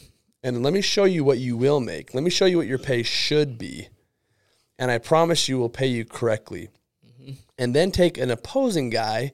And 0.44 0.64
let 0.64 0.74
me 0.74 0.82
show 0.82 1.04
you 1.04 1.24
what 1.24 1.40
you 1.40 1.58
will 1.58 1.80
make. 1.80 2.14
Let 2.14 2.24
me 2.24 2.30
show 2.30 2.46
you 2.46 2.58
what 2.58 2.68
your 2.68 2.78
pay 2.78 3.04
should 3.04 3.58
be 3.58 3.90
and 4.80 4.92
I 4.92 4.98
promise 4.98 5.50
you 5.50 5.58
will 5.58 5.70
pay 5.70 5.88
you 5.88 6.06
correctly. 6.06 6.70
Mm-hmm. 7.06 7.34
And 7.58 7.74
then 7.74 7.92
take 7.92 8.18
an 8.18 8.32
opposing 8.32 8.90
guy 8.90 9.34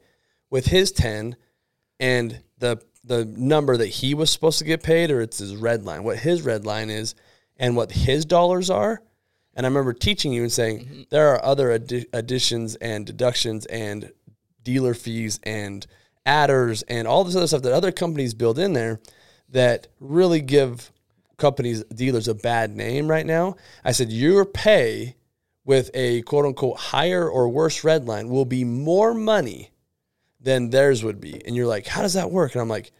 with 0.49 0.67
his 0.67 0.91
10 0.91 1.35
and 1.99 2.41
the 2.57 2.81
the 3.05 3.25
number 3.25 3.75
that 3.75 3.87
he 3.87 4.13
was 4.13 4.31
supposed 4.31 4.59
to 4.59 4.63
get 4.63 4.81
paid 4.81 5.11
or 5.11 5.19
it's 5.19 5.39
his 5.39 5.57
red 5.57 5.83
line, 5.83 6.05
what 6.05 6.19
his 6.19 6.41
red 6.41 6.65
line 6.65 6.89
is 6.89 7.15
and 7.57 7.75
what 7.75 7.91
his 7.91 8.23
dollars 8.23 8.69
are. 8.69 9.01
And 9.53 9.65
I 9.65 9.69
remember 9.69 9.91
teaching 9.91 10.31
you 10.31 10.41
and 10.41 10.51
saying 10.51 10.79
mm-hmm. 10.79 11.01
there 11.09 11.27
are 11.27 11.43
other 11.43 11.77
addi- 11.77 12.05
additions 12.13 12.75
and 12.75 13.05
deductions 13.05 13.65
and 13.65 14.09
dealer 14.63 14.93
fees 14.93 15.39
and 15.43 15.85
adders 16.25 16.83
and 16.83 17.07
all 17.07 17.23
this 17.23 17.35
other 17.35 17.47
stuff 17.47 17.61
that 17.63 17.73
other 17.73 17.91
companies 17.91 18.33
build 18.33 18.57
in 18.57 18.73
there 18.73 18.99
that 19.49 19.87
really 19.99 20.41
give 20.41 20.91
companies 21.37 21.83
dealers 21.85 22.27
a 22.27 22.33
bad 22.35 22.75
name 22.75 23.07
right 23.07 23.25
now. 23.25 23.55
I 23.83 23.91
said 23.91 24.11
your 24.11 24.45
pay 24.45 25.15
with 25.65 25.89
a 25.93 26.21
quote 26.23 26.45
unquote 26.45 26.77
higher 26.77 27.27
or 27.27 27.49
worse 27.49 27.83
red 27.83 28.05
line 28.05 28.29
will 28.29 28.45
be 28.45 28.63
more 28.63 29.13
money 29.13 29.71
than 30.39 30.69
theirs 30.69 31.03
would 31.03 31.21
be. 31.21 31.41
And 31.45 31.55
you're 31.55 31.67
like, 31.67 31.87
how 31.87 32.01
does 32.01 32.13
that 32.13 32.31
work? 32.31 32.53
And 32.53 32.61
I'm 32.61 32.69
like, 32.69 32.91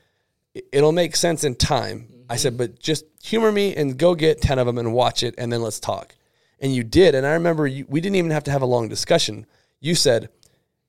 "It- 0.54 0.66
it'll 0.72 0.92
make 0.94 1.16
sense 1.16 1.44
in 1.44 1.56
time. 1.56 2.08
I 2.30 2.38
said, 2.38 2.58
but 2.58 2.80
just 2.80 3.04
humor 3.22 3.52
me 3.52 3.76
and 3.76 3.98
go 3.98 4.16
get 4.16 4.42
10 4.42 4.60
of 4.60 4.66
them 4.66 4.78
and 4.78 4.94
watch 4.94 5.24
it 5.24 5.36
and 5.38 5.52
then 5.52 5.62
let's 5.62 5.80
talk. 5.80 6.16
And 6.62 6.74
you 6.74 6.84
did. 6.84 7.16
And 7.16 7.26
I 7.28 7.34
remember 7.34 7.68
you, 7.68 7.86
we 7.90 8.00
didn't 8.00 8.16
even 8.16 8.32
have 8.32 8.46
to 8.46 8.52
have 8.52 8.62
a 8.62 8.66
long 8.66 8.88
discussion. 8.88 9.46
You 9.82 9.96
said, 9.96 10.30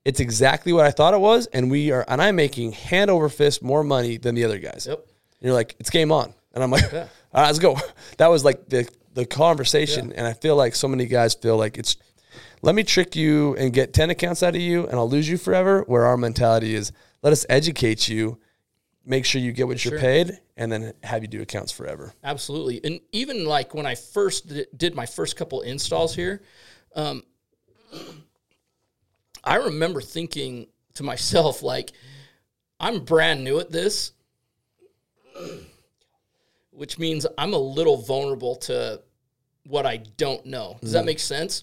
it's 0.05 0.21
exactly 0.21 0.73
what 0.73 0.85
I 0.85 0.91
thought 0.91 1.15
it 1.15 1.21
was. 1.21 1.47
And 1.47 1.71
we 1.71 1.91
are, 1.91 2.05
and 2.09 2.21
I'm 2.21 2.37
making 2.37 2.73
hand 2.73 3.11
over 3.11 3.29
fist 3.29 3.63
more 3.63 3.83
money 3.83 4.17
than 4.17 4.35
the 4.35 4.45
other 4.45 4.59
guys. 4.59 4.87
Yep. 4.89 4.99
And 4.99 5.07
you're 5.41 5.55
like, 5.55 5.77
it's 5.79 5.91
game 5.91 6.13
on. 6.13 6.35
And 6.53 6.63
I'm 6.63 6.71
like, 6.71 6.93
all 6.93 7.01
right, 7.33 7.47
let's 7.47 7.59
go. 7.59 7.77
That 8.19 8.29
was 8.29 8.45
like 8.45 8.69
the, 8.69 8.89
the 9.15 9.27
conversation. 9.27 10.13
And 10.13 10.27
I 10.27 10.35
feel 10.35 10.57
like 10.57 10.75
so 10.75 10.89
many 10.89 11.07
guys 11.07 11.35
feel 11.35 11.57
like 11.57 11.79
it's, 11.79 11.97
let 12.63 12.75
me 12.75 12.85
trick 12.85 13.17
you 13.17 13.57
and 13.57 13.73
get 13.73 13.93
10 13.93 14.11
accounts 14.11 14.43
out 14.43 14.55
of 14.55 14.61
you 14.61 14.87
and 14.87 14.95
I'll 14.95 15.09
lose 15.09 15.29
you 15.29 15.37
forever. 15.37 15.83
Where 15.87 16.07
our 16.07 16.17
mentality 16.17 16.75
is, 16.75 16.93
let 17.23 17.33
us 17.33 17.45
educate 17.49 18.09
you, 18.09 18.39
make 19.05 19.25
sure 19.25 19.41
you 19.41 19.53
get 19.53 19.67
what 19.67 19.85
you're 19.85 19.99
paid, 19.99 20.39
and 20.57 20.71
then 20.71 20.93
have 21.03 21.23
you 21.23 21.29
do 21.29 21.43
accounts 21.43 21.73
forever. 21.73 22.13
Absolutely. 22.23 22.81
And 22.85 23.01
even 23.13 23.45
like 23.45 23.75
when 23.75 23.87
I 23.87 23.95
first 23.95 24.53
did 24.77 24.95
my 24.95 25.07
first 25.07 25.37
couple 25.37 25.63
installs 25.63 26.15
here, 26.15 26.43
um, 26.95 27.25
I 29.45 29.57
remember 29.57 30.01
thinking 30.01 30.67
to 30.95 31.03
myself, 31.03 31.63
like, 31.63 31.93
I'm 32.81 33.05
brand 33.05 33.45
new 33.45 33.61
at 33.61 33.71
this, 33.71 34.13
which 36.71 36.99
means 36.99 37.27
I'm 37.39 37.53
a 37.55 37.59
little 37.59 37.97
vulnerable 37.99 38.57
to 38.57 39.01
what 39.67 39.87
I 39.87 39.99
don't 40.17 40.45
know. 40.47 40.77
Does 40.81 40.93
that 40.93 41.05
make 41.05 41.19
sense? 41.19 41.63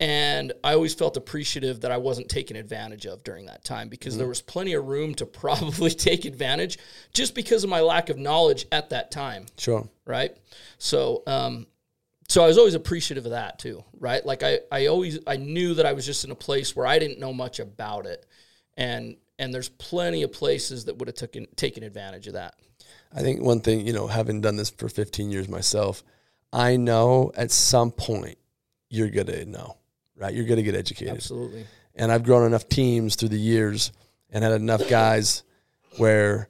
And 0.00 0.52
I 0.64 0.74
always 0.74 0.94
felt 0.94 1.16
appreciative 1.16 1.82
that 1.82 1.92
I 1.92 1.96
wasn't 1.98 2.28
taken 2.28 2.56
advantage 2.56 3.06
of 3.06 3.22
during 3.22 3.46
that 3.46 3.62
time 3.64 3.88
because 3.88 4.16
there 4.18 4.26
was 4.26 4.40
plenty 4.42 4.72
of 4.74 4.86
room 4.86 5.14
to 5.16 5.26
probably 5.42 5.90
take 5.90 6.24
advantage 6.24 6.78
just 7.12 7.34
because 7.34 7.62
of 7.62 7.70
my 7.70 7.80
lack 7.80 8.08
of 8.08 8.18
knowledge 8.18 8.66
at 8.72 8.90
that 8.90 9.10
time 9.10 9.46
Sure. 9.58 9.88
right? 10.04 10.36
So, 10.78 11.22
um, 11.26 11.66
so 12.32 12.42
I 12.42 12.46
was 12.46 12.56
always 12.56 12.74
appreciative 12.74 13.26
of 13.26 13.32
that 13.32 13.58
too, 13.58 13.84
right? 14.00 14.24
Like 14.24 14.42
I, 14.42 14.60
I 14.72 14.86
always, 14.86 15.18
I 15.26 15.36
knew 15.36 15.74
that 15.74 15.84
I 15.84 15.92
was 15.92 16.06
just 16.06 16.24
in 16.24 16.30
a 16.30 16.34
place 16.34 16.74
where 16.74 16.86
I 16.86 16.98
didn't 16.98 17.20
know 17.20 17.32
much 17.34 17.60
about 17.60 18.06
it, 18.06 18.24
and 18.74 19.16
and 19.38 19.52
there's 19.52 19.68
plenty 19.68 20.22
of 20.22 20.32
places 20.32 20.86
that 20.86 20.96
would 20.96 21.08
have 21.08 21.14
taken 21.14 21.46
taken 21.56 21.82
advantage 21.82 22.28
of 22.28 22.32
that. 22.32 22.54
I 23.14 23.20
think 23.20 23.42
one 23.42 23.60
thing, 23.60 23.86
you 23.86 23.92
know, 23.92 24.06
having 24.06 24.40
done 24.40 24.56
this 24.56 24.70
for 24.70 24.88
15 24.88 25.30
years 25.30 25.46
myself, 25.46 26.02
I 26.50 26.76
know 26.76 27.32
at 27.36 27.50
some 27.50 27.90
point 27.90 28.38
you're 28.88 29.10
going 29.10 29.26
to 29.26 29.44
know, 29.44 29.76
right? 30.16 30.32
You're 30.32 30.46
going 30.46 30.56
to 30.56 30.62
get 30.62 30.74
educated. 30.74 31.14
Absolutely, 31.14 31.66
And 31.94 32.10
I've 32.10 32.24
grown 32.24 32.46
enough 32.46 32.66
teams 32.66 33.16
through 33.16 33.28
the 33.28 33.38
years 33.38 33.92
and 34.30 34.42
had 34.42 34.54
enough 34.54 34.88
guys 34.88 35.42
where 35.98 36.48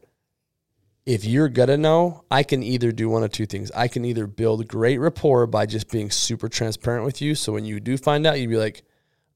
if 1.05 1.25
you're 1.25 1.49
gonna 1.49 1.77
know, 1.77 2.25
I 2.31 2.43
can 2.43 2.63
either 2.63 2.93
do 2.93 3.09
one 3.09 3.25
of 3.25 3.33
two 3.33 3.47
things. 3.47 3.71
I 3.73 3.89
can 3.89 4.05
either 4.05 4.27
build 4.27 4.69
great 4.69 4.99
rapport 4.99 5.47
by 5.47 5.67
just 5.67 5.91
being 5.91 6.11
super 6.11 6.49
transparent 6.49 7.05
with 7.05 7.21
you. 7.21 7.35
So 7.35 7.53
when 7.53 7.65
you 7.65 7.81
do 7.81 7.97
find 7.97 8.27
out, 8.27 8.39
you'd 8.39 8.51
be 8.51 8.57
like, 8.57 8.83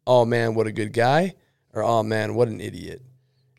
oh 0.06 0.24
man, 0.24 0.54
what 0.54 0.66
a 0.66 0.72
good 0.72 0.92
guy, 0.92 1.34
or 1.72 1.82
oh 1.82 2.02
man, 2.02 2.34
what 2.34 2.48
an 2.48 2.60
idiot. 2.60 3.02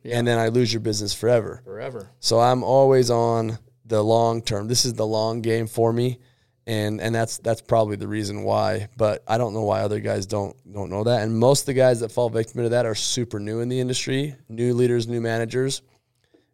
And 0.06 0.26
then 0.26 0.40
I 0.40 0.48
lose 0.48 0.72
your 0.72 0.80
business 0.80 1.14
forever. 1.14 1.62
Forever. 1.66 2.12
So 2.20 2.40
I'm 2.40 2.64
always 2.64 3.10
on 3.10 3.60
the 3.86 4.02
long 4.02 4.42
term. 4.42 4.68
This 4.68 4.86
is 4.86 4.94
the 4.94 5.08
long 5.08 5.42
game 5.42 5.68
for 5.68 5.92
me. 5.92 6.20
And 6.66 7.00
and 7.00 7.16
that's 7.16 7.38
that's 7.38 7.62
probably 7.62 7.96
the 7.96 8.08
reason 8.08 8.44
why. 8.44 8.90
But 8.98 9.24
I 9.28 9.38
don't 9.38 9.54
know 9.54 9.64
why 9.64 9.82
other 9.82 10.00
guys 10.00 10.26
don't 10.26 10.56
don't 10.72 10.90
know 10.90 11.04
that. 11.06 11.24
And 11.24 11.38
most 11.38 11.62
of 11.62 11.66
the 11.68 11.74
guys 11.74 12.02
that 12.02 12.12
fall 12.12 12.30
victim 12.30 12.64
to 12.64 12.70
that 12.70 12.86
are 12.86 12.96
super 12.96 13.40
new 13.40 13.60
in 13.60 13.70
the 13.70 13.80
industry, 13.80 14.36
new 14.50 14.74
leaders, 14.74 15.08
new 15.08 15.22
managers. 15.22 15.82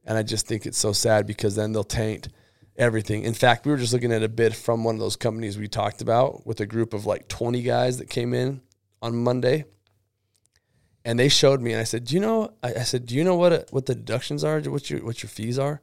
And 0.06 0.18
I 0.18 0.24
just 0.24 0.48
think 0.48 0.66
it's 0.66 0.78
so 0.78 0.92
sad 0.92 1.26
because 1.26 1.56
then 1.56 1.72
they'll 1.72 1.84
taint 1.84 2.28
everything. 2.76 3.24
In 3.24 3.34
fact, 3.34 3.66
we 3.66 3.72
were 3.72 3.78
just 3.78 3.94
looking 3.94 4.12
at 4.12 4.24
a 4.24 4.30
bid 4.30 4.56
from 4.56 4.84
one 4.84 4.96
of 4.96 5.00
those 5.00 5.16
companies 5.16 5.58
we 5.58 5.68
talked 5.68 6.02
about 6.02 6.46
with 6.46 6.60
a 6.60 6.66
group 6.66 6.94
of 6.94 7.06
like 7.06 7.28
20 7.28 7.62
guys 7.62 7.98
that 7.98 8.10
came 8.10 8.34
in 8.34 8.62
on 9.02 9.16
Monday 9.16 9.66
and 11.06 11.20
they 11.20 11.30
showed 11.30 11.62
me 11.62 11.72
and 11.72 11.82
I 11.82 11.84
said, 11.84 12.06
"Do 12.06 12.16
you 12.16 12.22
know 12.22 12.54
I, 12.64 12.84
said, 12.84 13.06
"Do 13.06 13.16
you 13.16 13.24
know 13.24 13.36
what 13.36 13.68
what 13.72 13.86
the 13.86 13.96
deductions 13.96 14.44
are? 14.44 14.60
What 14.62 14.90
your 14.90 15.04
what 15.04 15.22
your 15.22 15.30
fees 15.30 15.60
are?" 15.60 15.82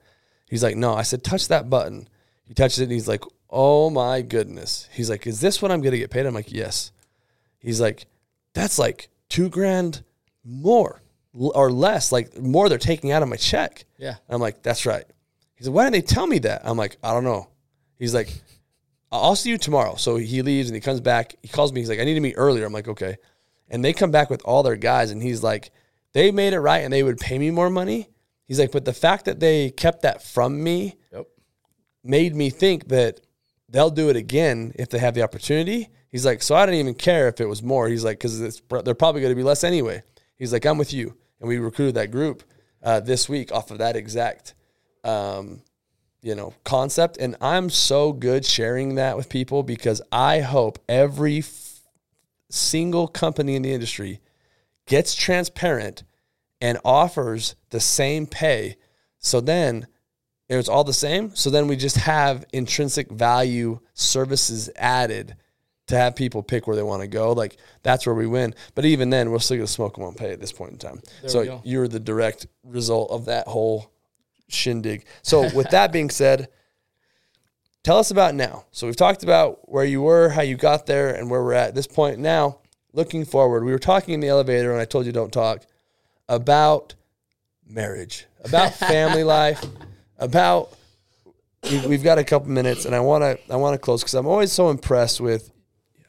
He's 0.49 0.63
like, 0.63 0.77
"No." 0.77 0.95
I 0.95 1.03
said, 1.03 1.23
"Touch 1.23 1.49
that 1.49 1.69
button." 1.69 2.09
He 2.45 2.55
touches 2.55 2.81
it 2.81 2.85
and 2.85 2.93
he's 2.93 3.09
like, 3.09 3.23
"Oh 3.49 3.91
my 3.91 4.23
goodness." 4.23 4.89
He's 4.93 5.11
like, 5.11 5.27
"Is 5.27 5.41
this 5.41 5.61
what 5.61 5.71
I'm 5.71 5.83
going 5.83 5.93
to 5.93 5.99
get 5.99 6.11
paid?" 6.11 6.27
I'm 6.27 6.35
like, 6.35 6.53
"Yes." 6.53 6.93
He's 7.59 7.81
like, 7.81 8.07
"That's 8.55 8.79
like 8.79 9.09
2 9.29 9.51
grand 9.51 10.03
more 10.43 11.03
or 11.33 11.71
less, 11.71 12.13
like 12.13 12.39
more 12.39 12.69
they're 12.69 12.79
taking 12.79 13.13
out 13.13 13.23
of 13.23 13.29
my 13.29 13.37
check." 13.37 13.85
Yeah. 13.99 14.17
I'm 14.29 14.41
like, 14.41 14.63
"That's 14.63 14.87
right." 14.87 15.05
He's 15.57 15.69
like, 15.69 15.75
"Why 15.75 15.85
didn't 15.85 15.93
they 15.95 16.15
tell 16.15 16.27
me 16.27 16.39
that?" 16.41 16.63
I'm 16.65 16.77
like, 16.77 16.97
"I 17.03 17.13
don't 17.13 17.25
know." 17.25 17.49
He's 17.99 18.15
like, 18.15 18.33
I'll 19.13 19.37
see 19.37 19.51
you 19.51 19.59
tomorrow. 19.59 19.97
So 19.97 20.17
he 20.17 20.41
leaves 20.41 20.69
and 20.69 20.75
he 20.77 20.81
comes 20.81 21.01
back. 21.01 21.35
He 21.43 21.49
calls 21.49 21.73
me. 21.73 21.81
He's 21.81 21.89
like, 21.89 21.99
I 21.99 22.05
need 22.05 22.15
to 22.15 22.21
meet 22.21 22.35
earlier. 22.37 22.65
I'm 22.65 22.73
like, 22.73 22.87
okay. 22.87 23.17
And 23.69 23.85
they 23.85 23.93
come 23.93 24.11
back 24.13 24.31
with 24.31 24.41
all 24.45 24.63
their 24.63 24.77
guys, 24.77 25.11
and 25.11 25.21
he's 25.23 25.43
like, 25.43 25.71
they 26.13 26.31
made 26.31 26.53
it 26.55 26.61
right 26.61 26.79
and 26.85 26.93
they 26.93 27.03
would 27.03 27.19
pay 27.19 27.37
me 27.39 27.51
more 27.51 27.69
money. 27.71 28.09
He's 28.47 28.59
like, 28.61 28.71
but 28.73 28.85
the 28.85 28.93
fact 28.93 29.25
that 29.27 29.39
they 29.41 29.71
kept 29.71 30.03
that 30.03 30.23
from 30.23 30.63
me 30.63 30.97
Yep. 31.13 31.27
made 32.05 32.35
me 32.35 32.51
think 32.51 32.89
that 32.89 33.21
they'll 33.69 33.91
do 33.91 34.09
it 34.11 34.17
again 34.17 34.73
if 34.77 34.89
they 34.89 34.99
have 34.99 35.15
the 35.15 35.23
opportunity. 35.23 35.89
He's 36.09 36.25
like, 36.25 36.43
so 36.43 36.55
I 36.55 36.65
didn't 36.67 36.81
even 36.81 36.95
care 36.95 37.29
if 37.29 37.41
it 37.41 37.47
was 37.49 37.63
more. 37.63 37.89
He's 37.89 38.03
like, 38.05 38.19
because 38.19 38.61
they're 38.69 38.95
probably 38.95 39.21
going 39.21 39.33
to 39.33 39.37
be 39.37 39.43
less 39.45 39.63
anyway. 39.63 40.03
He's 40.41 40.55
like, 40.55 40.65
I'm 40.65 40.79
with 40.79 40.95
you, 40.95 41.15
and 41.39 41.51
we 41.51 41.59
recruited 41.59 41.97
that 41.97 42.11
group 42.11 42.43
uh, 42.83 43.01
this 43.01 43.29
week 43.29 43.53
off 43.53 43.71
of 43.71 43.77
that 43.77 43.95
exact, 43.95 44.55
um, 45.05 45.61
you 46.23 46.35
know, 46.35 46.55
concept. 46.65 47.19
And 47.19 47.37
I'm 47.43 47.69
so 47.69 48.15
good 48.15 48.47
sharing 48.47 48.95
that 48.95 49.19
with 49.19 49.29
people 49.29 49.63
because 49.63 50.01
I 50.11 50.41
hope 50.41 50.79
every 50.89 51.41
f- 51.41 51.81
single 52.49 53.07
company 53.07 53.55
in 53.55 53.61
the 53.61 53.73
industry 53.75 54.21
gets 54.87 55.15
transparent 55.15 56.05
and 56.59 56.79
offers 56.87 57.55
the 57.69 57.81
same 57.81 58.27
pay. 58.27 58.77
So 59.19 59.43
then 59.43 59.89
it's 60.49 60.71
all 60.71 60.85
the 60.85 60.95
same. 60.95 61.35
So 61.35 61.51
then 61.51 61.69
we 61.69 61.77
just 61.77 61.97
have 61.97 62.47
intrinsic 62.51 63.11
value 63.11 63.81
services 63.93 64.71
added 64.77 65.37
to 65.91 65.97
have 65.97 66.17
people 66.17 66.43
pick 66.43 66.67
where 66.67 66.77
they 66.77 66.83
want 66.83 67.03
to 67.03 67.09
go. 67.09 67.33
Like 67.33 67.57
that's 67.83 68.07
where 68.07 68.15
we 68.15 68.27
win. 68.27 68.55
But 68.75 68.85
even 68.85 69.11
then, 69.11 69.31
we're 69.31 69.41
still 69.41 69.59
going 69.59 69.67
to 69.67 69.73
smoke 69.73 69.97
them 69.97 70.05
on 70.05 70.15
pay 70.15 70.33
at 70.33 70.41
this 70.41 70.53
point 70.53 70.73
in 70.73 70.79
time. 70.79 71.01
There 71.21 71.31
so 71.31 71.61
you're 71.65 71.89
the 71.89 72.01
direct 72.01 72.47
result 72.65 73.11
of 73.11 73.27
that 73.27 73.47
whole 73.47 73.91
shindig. 74.49 75.05
So 75.23 75.53
with 75.55 75.71
that 75.71 75.93
being 75.93 76.11
said, 76.11 76.49
tell 77.83 77.99
us 77.99 78.11
about 78.11 78.35
now. 78.35 78.65
So 78.71 78.87
we've 78.87 78.97
talked 78.97 79.23
about 79.23 79.69
where 79.69 79.85
you 79.85 80.03
were, 80.03 80.31
how 80.31 80.43
you 80.43 80.57
got 80.57 80.87
there, 80.87 81.15
and 81.15 81.29
where 81.29 81.43
we're 81.43 81.55
at 81.55 81.75
this 81.75 81.87
point 81.87 82.19
now. 82.19 82.59
Looking 82.93 83.25
forward, 83.25 83.65
we 83.65 83.71
were 83.71 83.79
talking 83.79 84.15
in 84.15 84.21
the 84.21 84.29
elevator, 84.29 84.73
and 84.73 84.81
I 84.81 84.85
told 84.85 85.07
you 85.07 85.13
don't 85.13 85.33
talk 85.33 85.65
about 86.29 86.95
marriage, 87.67 88.27
about 88.45 88.75
family 88.75 89.25
life, 89.25 89.65
about. 90.19 90.73
We've 91.87 92.03
got 92.03 92.19
a 92.19 92.25
couple 92.25 92.49
minutes, 92.49 92.87
and 92.87 92.95
I 92.95 93.01
want 93.01 93.23
to 93.23 93.53
I 93.53 93.57
want 93.57 93.75
to 93.75 93.79
close 93.79 94.03
because 94.03 94.15
I'm 94.15 94.27
always 94.27 94.51
so 94.51 94.71
impressed 94.71 95.21
with. 95.21 95.51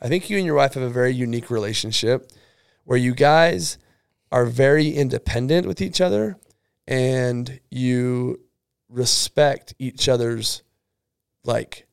I 0.02 0.08
think 0.08 0.30
you 0.30 0.38
and 0.38 0.45
your 0.45 0.56
wife 0.56 0.74
have 0.74 0.84
a 0.84 0.89
very 0.89 1.14
unique 1.14 1.49
relationship, 1.49 2.32
where 2.86 2.97
you 2.97 3.14
guys 3.14 3.78
are 4.32 4.45
very 4.45 4.89
independent 4.89 5.68
with 5.68 5.82
each 5.82 6.02
other, 6.02 6.38
and 6.88 7.60
you 7.70 8.39
respect 8.89 9.74
each 9.80 10.10
other's 10.10 10.64
like 11.43 11.88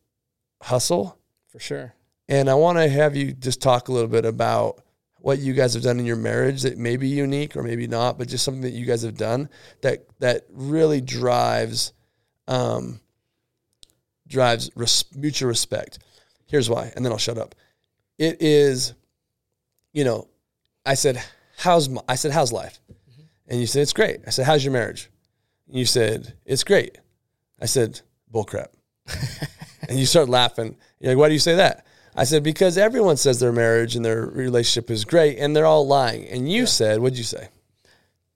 hustle. 0.63 1.19
For 1.49 1.61
sure. 1.61 1.95
And 2.29 2.51
I 2.51 2.55
want 2.55 2.79
to 2.79 2.89
have 2.89 3.17
you 3.17 3.33
just 3.33 3.63
talk 3.63 3.89
a 3.89 3.93
little 3.93 4.09
bit 4.09 4.25
about 4.25 4.83
what 5.21 5.39
you 5.39 5.53
guys 5.53 5.75
have 5.75 5.83
done 5.83 5.99
in 5.99 6.07
your 6.07 6.17
marriage 6.17 6.63
that 6.63 6.79
may 6.79 6.97
be 6.97 7.09
unique 7.09 7.57
or 7.57 7.63
maybe 7.63 7.87
not, 7.87 8.19
but 8.19 8.29
just 8.29 8.45
something 8.45 8.63
that 8.63 8.73
you 8.73 8.87
guys 8.87 9.03
have 9.03 9.17
done 9.17 9.49
that 9.83 10.07
that 10.21 10.45
really 10.51 11.01
drives 11.01 11.93
um, 12.47 13.01
drives 14.27 14.71
res- 14.75 15.05
mutual 15.15 15.49
respect. 15.49 15.99
Here's 16.47 16.71
why, 16.71 16.93
and 16.95 17.05
then 17.05 17.13
I'll 17.13 17.19
shut 17.19 17.39
up. 17.39 17.55
It 18.19 18.43
is, 18.43 18.95
you 19.93 20.05
know, 20.05 20.29
I 20.85 20.95
said, 20.95 21.23
"How's 21.57 21.89
my, 21.89 22.03
I 22.09 22.17
said, 22.17 22.33
how's 22.33 22.53
life?" 22.53 22.81
And 23.47 23.61
you 23.61 23.67
said, 23.67 23.83
"It's 23.83 23.93
great." 23.93 24.21
I 24.27 24.31
said, 24.31 24.47
"How's 24.47 24.65
your 24.65 24.73
marriage?" 24.73 25.11
And 25.69 25.77
you 25.79 25.85
said, 25.85 26.35
"It's 26.45 26.65
great." 26.65 26.99
I 27.61 27.67
said, 27.67 28.01
"Bullcrap." 28.33 28.69
and 29.89 29.99
you 29.99 30.07
start 30.07 30.29
laughing. 30.29 30.77
You're 31.01 31.13
like, 31.13 31.19
why 31.19 31.29
do 31.29 31.35
you 31.35 31.41
say 31.41 31.57
that? 31.57 31.87
I 32.15 32.25
said, 32.25 32.43
because 32.43 32.77
everyone 32.77 33.17
says 33.17 33.39
their 33.39 33.53
marriage 33.53 33.95
and 33.95 34.05
their 34.05 34.23
relationship 34.27 34.91
is 34.91 35.05
great 35.05 35.39
and 35.39 35.55
they're 35.55 35.67
all 35.67 35.87
lying. 35.87 36.27
And 36.29 36.51
you 36.51 36.67
said, 36.67 37.01
what'd 37.01 37.19
you 37.19 37.25
say? 37.25 37.49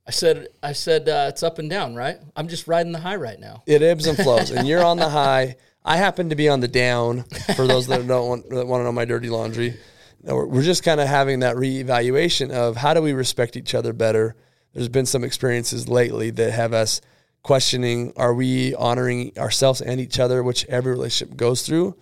I 0.07 0.11
said, 0.11 0.49
I 0.62 0.72
said, 0.72 1.09
uh, 1.09 1.26
it's 1.28 1.43
up 1.43 1.59
and 1.59 1.70
down, 1.70 1.95
right? 1.95 2.18
I'm 2.37 2.49
just 2.49 2.66
riding 2.66 2.93
the 2.93 3.01
high 3.01 3.16
right 3.16 3.39
now. 3.39 3.62
It 3.66 3.83
ebbs 3.83 4.07
and 4.07 4.16
flows. 4.18 4.51
and 4.51 4.66
you're 4.66 4.85
on 4.85 4.97
the 4.97 5.09
high. 5.09 5.57
I 5.85 5.97
happen 5.97 6.28
to 6.30 6.37
be 6.37 6.49
on 6.49 6.61
the 6.61 6.68
down 6.68 7.24
for 7.57 7.66
those 7.66 7.87
that 7.89 8.07
don't 8.07 8.28
want, 8.28 8.51
that 8.51 8.66
want 8.66 8.80
to 8.80 8.85
know 8.85 8.93
my 8.93 9.05
dirty 9.05 9.28
laundry. 9.28 9.78
We're 10.22 10.47
we're 10.47 10.62
just 10.62 10.85
kind 10.85 11.01
of 11.01 11.09
having 11.09 11.41
that 11.41 11.57
reevaluation 11.57 12.51
of 12.51 12.76
how 12.76 12.95
do 12.95 13.03
we 13.03 13.12
respect 13.12 13.57
each 13.57 13.74
other 13.74 13.93
better. 13.93 14.37
There's 14.72 14.89
been 14.89 15.07
some 15.07 15.24
experiences 15.24 15.89
lately 15.89 16.30
that 16.30 16.53
have 16.53 16.72
us 16.72 17.01
questioning 17.43 18.12
are 18.16 18.33
we 18.33 18.74
honoring 18.76 19.33
ourselves 19.37 19.80
and 19.80 20.01
each 20.01 20.18
other, 20.20 20.43
which 20.43 20.64
every 20.66 20.93
relationship 20.93 21.37
goes 21.37 21.62
through. 21.62 21.97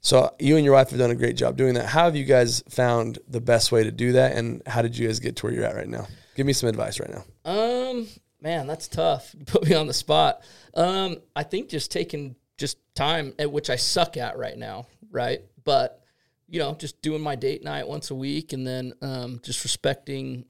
So 0.00 0.34
you 0.38 0.56
and 0.56 0.64
your 0.64 0.74
wife 0.74 0.90
have 0.90 0.98
done 0.98 1.10
a 1.10 1.16
great 1.16 1.36
job 1.36 1.56
doing 1.56 1.74
that. 1.74 1.86
How 1.86 2.04
have 2.04 2.16
you 2.16 2.24
guys 2.24 2.62
found 2.68 3.18
the 3.28 3.40
best 3.40 3.72
way 3.72 3.84
to 3.84 3.90
do 3.90 4.12
that, 4.12 4.36
and 4.36 4.62
how 4.66 4.80
did 4.80 4.96
you 4.96 5.08
guys 5.08 5.20
get 5.20 5.36
to 5.36 5.46
where 5.46 5.52
you're 5.52 5.64
at 5.64 5.74
right 5.74 5.88
now? 5.88 6.06
Give 6.34 6.46
me 6.46 6.52
some 6.52 6.68
advice 6.68 7.00
right 7.00 7.10
now. 7.10 7.24
Um, 7.44 8.06
man, 8.40 8.66
that's 8.66 8.88
tough. 8.88 9.34
You 9.36 9.44
put 9.44 9.68
me 9.68 9.74
on 9.74 9.86
the 9.86 9.94
spot. 9.94 10.42
Um, 10.74 11.16
I 11.34 11.42
think 11.42 11.68
just 11.68 11.90
taking 11.90 12.36
just 12.56 12.78
time 12.94 13.34
at 13.38 13.50
which 13.50 13.70
I 13.70 13.76
suck 13.76 14.16
at 14.16 14.38
right 14.38 14.56
now, 14.56 14.86
right? 15.10 15.42
But 15.64 16.02
you 16.48 16.58
know, 16.58 16.74
just 16.74 17.02
doing 17.02 17.20
my 17.20 17.34
date 17.34 17.64
night 17.64 17.88
once 17.88 18.10
a 18.10 18.14
week, 18.14 18.52
and 18.52 18.66
then 18.66 18.92
um, 19.02 19.40
just 19.42 19.64
respecting 19.64 20.44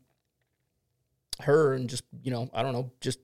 her, 1.40 1.74
and 1.74 1.88
just 1.88 2.04
you 2.22 2.30
know, 2.30 2.50
I 2.52 2.62
don't 2.62 2.72
know, 2.72 2.90
just 3.00 3.18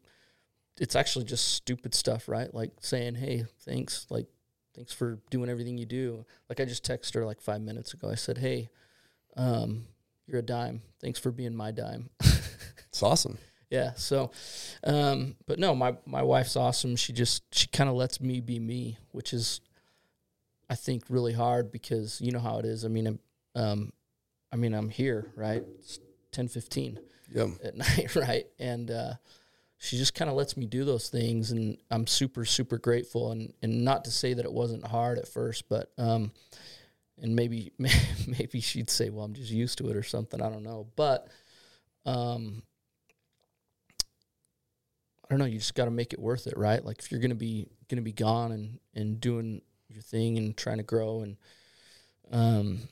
it's 0.80 0.96
actually 0.96 1.26
just 1.26 1.54
stupid 1.54 1.94
stuff, 1.94 2.28
right? 2.28 2.52
Like 2.52 2.70
saying, 2.80 3.16
"Hey, 3.16 3.44
thanks," 3.60 4.06
like 4.10 4.26
thanks 4.74 4.92
for 4.92 5.18
doing 5.30 5.50
everything 5.50 5.78
you 5.78 5.86
do. 5.86 6.24
Like 6.48 6.60
I 6.60 6.64
just 6.64 6.84
texted 6.84 7.14
her 7.14 7.24
like 7.24 7.40
five 7.40 7.60
minutes 7.60 7.92
ago. 7.94 8.10
I 8.10 8.14
said, 8.14 8.38
"Hey, 8.38 8.70
um, 9.36 9.86
you're 10.26 10.40
a 10.40 10.42
dime. 10.42 10.82
Thanks 11.00 11.18
for 11.18 11.30
being 11.30 11.54
my 11.54 11.70
dime." 11.70 12.10
It's 12.92 13.02
awesome. 13.02 13.38
Yeah 13.72 13.92
so 13.96 14.30
um 14.84 15.34
but 15.46 15.58
no 15.58 15.74
my 15.74 15.96
my 16.04 16.22
wife's 16.22 16.56
awesome. 16.56 16.94
She 16.94 17.12
just 17.14 17.42
she 17.54 17.66
kind 17.68 17.88
of 17.88 17.96
lets 17.96 18.20
me 18.20 18.40
be 18.40 18.58
me 18.60 18.98
which 19.12 19.32
is 19.32 19.60
i 20.68 20.74
think 20.74 21.04
really 21.08 21.32
hard 21.32 21.72
because 21.72 22.20
you 22.20 22.30
know 22.32 22.38
how 22.38 22.58
it 22.58 22.66
is. 22.66 22.84
I 22.84 22.88
mean 22.88 23.06
i'm 23.06 23.18
um 23.54 23.92
i 24.52 24.56
mean 24.56 24.74
i'm 24.74 24.90
here 24.90 25.32
right? 25.36 25.64
It's 25.78 25.98
10 26.32 26.48
15 26.48 27.00
Yep. 27.34 27.48
at 27.64 27.76
night 27.84 28.14
right? 28.14 28.46
And 28.58 28.90
uh 28.90 29.14
she 29.78 29.96
just 29.96 30.14
kind 30.14 30.30
of 30.30 30.36
lets 30.36 30.56
me 30.56 30.66
do 30.66 30.84
those 30.84 31.08
things 31.08 31.50
and 31.50 31.76
i'm 31.90 32.06
super 32.06 32.44
super 32.44 32.76
grateful. 32.76 33.32
And 33.32 33.54
and 33.62 33.84
not 33.84 34.04
to 34.04 34.10
say 34.10 34.34
that 34.34 34.44
it 34.44 34.52
wasn't 34.52 34.86
hard 34.86 35.18
at 35.18 35.28
first 35.28 35.68
but 35.70 35.90
um 35.96 36.30
and 37.22 37.34
maybe 37.34 37.72
maybe 38.26 38.60
she'd 38.60 38.90
say 38.90 39.08
well 39.08 39.24
i'm 39.24 39.32
just 39.34 39.50
used 39.50 39.78
to 39.78 39.88
it 39.88 39.96
or 39.96 40.02
something. 40.02 40.42
I 40.42 40.50
don't 40.50 40.62
know. 40.62 40.88
But 40.94 41.28
um 42.04 42.62
don't 45.32 45.40
know. 45.40 45.46
You 45.46 45.58
just 45.58 45.74
got 45.74 45.86
to 45.86 45.90
make 45.90 46.12
it 46.12 46.20
worth 46.20 46.46
it, 46.46 46.54
right? 46.56 46.84
Like 46.84 47.00
if 47.00 47.10
you're 47.10 47.20
gonna 47.20 47.34
be 47.34 47.66
gonna 47.88 48.02
be 48.02 48.12
gone 48.12 48.52
and 48.52 48.78
and 48.94 49.20
doing 49.20 49.62
your 49.88 50.02
thing 50.02 50.38
and 50.38 50.56
trying 50.56 50.78
to 50.78 50.82
grow 50.84 51.22
and 51.22 51.36
um, 52.30 52.88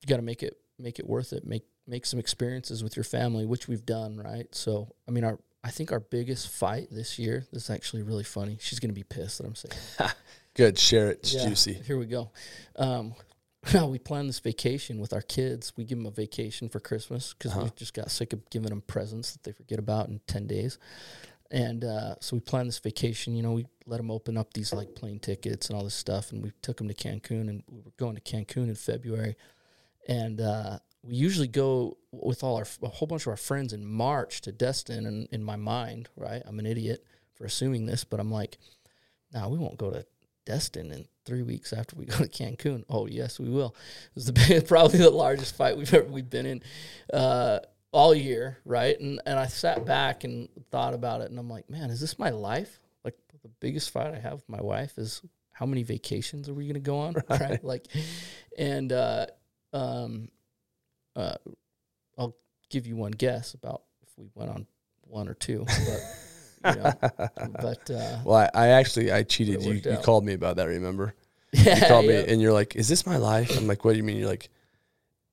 you 0.00 0.06
got 0.08 0.16
to 0.16 0.22
make 0.22 0.42
it 0.42 0.56
make 0.78 0.98
it 0.98 1.06
worth 1.06 1.32
it. 1.32 1.46
Make 1.46 1.64
make 1.86 2.06
some 2.06 2.18
experiences 2.20 2.82
with 2.82 2.96
your 2.96 3.04
family, 3.04 3.46
which 3.46 3.68
we've 3.68 3.84
done, 3.84 4.16
right? 4.16 4.46
So 4.54 4.94
I 5.08 5.10
mean, 5.10 5.24
our 5.24 5.38
I 5.64 5.70
think 5.70 5.90
our 5.92 6.00
biggest 6.00 6.48
fight 6.50 6.88
this 6.90 7.18
year. 7.18 7.46
This 7.52 7.64
is 7.64 7.70
actually 7.70 8.02
really 8.02 8.24
funny. 8.24 8.58
She's 8.60 8.80
gonna 8.80 8.92
be 8.92 9.02
pissed 9.02 9.38
that 9.38 9.46
I'm 9.46 9.54
saying. 9.54 10.10
Good. 10.54 10.78
Share 10.78 11.10
it. 11.10 11.18
It's 11.20 11.34
Yeah, 11.34 11.48
juicy. 11.48 11.74
Here 11.74 11.98
we 11.98 12.06
go. 12.06 12.30
Um, 12.76 13.14
we 13.88 13.98
planned 13.98 14.28
this 14.28 14.38
vacation 14.40 14.98
with 15.00 15.12
our 15.12 15.20
kids. 15.22 15.72
We 15.76 15.84
give 15.84 15.98
them 15.98 16.06
a 16.06 16.10
vacation 16.10 16.68
for 16.68 16.80
Christmas 16.80 17.34
because 17.34 17.52
Uh-huh. 17.52 17.64
we 17.64 17.70
just 17.76 17.94
got 17.94 18.10
sick 18.10 18.32
of 18.32 18.48
giving 18.50 18.70
them 18.70 18.82
presents 18.82 19.32
that 19.32 19.42
they 19.44 19.52
forget 19.52 19.78
about 19.78 20.08
in 20.08 20.20
10 20.26 20.46
days. 20.46 20.78
And 21.50 21.84
uh, 21.84 22.16
so 22.20 22.36
we 22.36 22.40
planned 22.40 22.68
this 22.68 22.78
vacation. 22.80 23.34
You 23.36 23.42
know, 23.42 23.52
we 23.52 23.66
let 23.86 23.98
them 23.98 24.10
open 24.10 24.36
up 24.36 24.52
these 24.52 24.72
like 24.72 24.94
plane 24.94 25.18
tickets 25.20 25.68
and 25.68 25.76
all 25.76 25.84
this 25.84 25.94
stuff. 25.94 26.32
And 26.32 26.42
we 26.42 26.52
took 26.62 26.76
them 26.78 26.88
to 26.88 26.94
Cancun 26.94 27.48
and 27.48 27.62
we 27.68 27.80
were 27.80 27.92
going 27.96 28.16
to 28.16 28.20
Cancun 28.20 28.68
in 28.68 28.74
February. 28.74 29.36
And 30.08 30.40
uh, 30.40 30.78
we 31.02 31.14
usually 31.14 31.48
go 31.48 31.98
with 32.10 32.42
all 32.42 32.56
our, 32.56 32.66
a 32.82 32.88
whole 32.88 33.06
bunch 33.06 33.22
of 33.22 33.28
our 33.28 33.36
friends 33.36 33.72
in 33.72 33.86
March 33.86 34.40
to 34.42 34.52
Destin. 34.52 35.06
And 35.06 35.28
in 35.30 35.42
my 35.42 35.56
mind, 35.56 36.08
right, 36.16 36.42
I'm 36.46 36.58
an 36.58 36.66
idiot 36.66 37.04
for 37.34 37.44
assuming 37.44 37.86
this, 37.86 38.02
but 38.02 38.18
I'm 38.18 38.30
like, 38.30 38.58
nah, 39.32 39.48
we 39.48 39.58
won't 39.58 39.78
go 39.78 39.90
to 39.90 40.04
Destin 40.46 40.90
in 40.92 41.06
three 41.26 41.42
weeks 41.42 41.72
after 41.74 41.96
we 41.96 42.06
go 42.06 42.16
to 42.16 42.28
Cancun. 42.28 42.84
Oh 42.88 43.06
yes, 43.06 43.38
we 43.38 43.50
will. 43.50 43.76
It 44.08 44.14
was 44.14 44.26
the 44.26 44.32
big, 44.32 44.66
probably 44.68 44.98
the 44.98 45.10
largest 45.10 45.56
fight 45.56 45.76
we've 45.76 45.92
ever 45.92 46.08
we've 46.08 46.30
been 46.30 46.46
in 46.46 46.62
uh, 47.12 47.58
all 47.92 48.14
year, 48.14 48.58
right? 48.64 48.98
And 48.98 49.20
and 49.26 49.38
I 49.38 49.46
sat 49.46 49.84
back 49.84 50.24
and 50.24 50.48
thought 50.70 50.94
about 50.94 51.20
it, 51.20 51.30
and 51.30 51.38
I'm 51.38 51.50
like, 51.50 51.68
man, 51.68 51.90
is 51.90 52.00
this 52.00 52.18
my 52.18 52.30
life? 52.30 52.80
Like 53.04 53.16
the 53.42 53.50
biggest 53.60 53.90
fight 53.90 54.14
I 54.14 54.18
have 54.18 54.34
with 54.34 54.48
my 54.48 54.62
wife 54.62 54.96
is 54.96 55.20
how 55.52 55.66
many 55.66 55.82
vacations 55.82 56.48
are 56.48 56.54
we 56.54 56.64
going 56.64 56.74
to 56.74 56.80
go 56.80 56.98
on, 56.98 57.16
right? 57.28 57.62
Like, 57.62 57.86
and 58.56 58.92
uh, 58.92 59.26
um, 59.72 60.28
uh, 61.14 61.36
I'll 62.16 62.36
give 62.70 62.86
you 62.86 62.96
one 62.96 63.12
guess 63.12 63.54
about 63.54 63.82
if 64.06 64.10
we 64.16 64.28
went 64.34 64.50
on 64.50 64.66
one 65.02 65.28
or 65.28 65.34
two, 65.34 65.64
but. 65.66 66.00
You 66.64 66.74
know, 66.76 66.92
but 67.00 67.90
uh, 67.90 68.18
Well, 68.24 68.36
I, 68.36 68.50
I 68.54 68.68
actually 68.68 69.12
I 69.12 69.22
cheated 69.22 69.62
you. 69.62 69.74
You 69.74 69.98
called 69.98 70.24
me 70.24 70.32
about 70.32 70.56
that. 70.56 70.64
Remember? 70.64 71.14
yeah, 71.52 71.76
You 71.80 71.86
called 71.86 72.04
yeah. 72.06 72.22
me 72.22 72.32
and 72.32 72.40
you're 72.40 72.52
like, 72.52 72.76
"Is 72.76 72.88
this 72.88 73.06
my 73.06 73.16
life?" 73.16 73.56
I'm 73.56 73.66
like, 73.66 73.84
"What 73.84 73.92
do 73.92 73.98
you 73.98 74.04
mean?" 74.04 74.16
You're 74.16 74.28
like, 74.28 74.48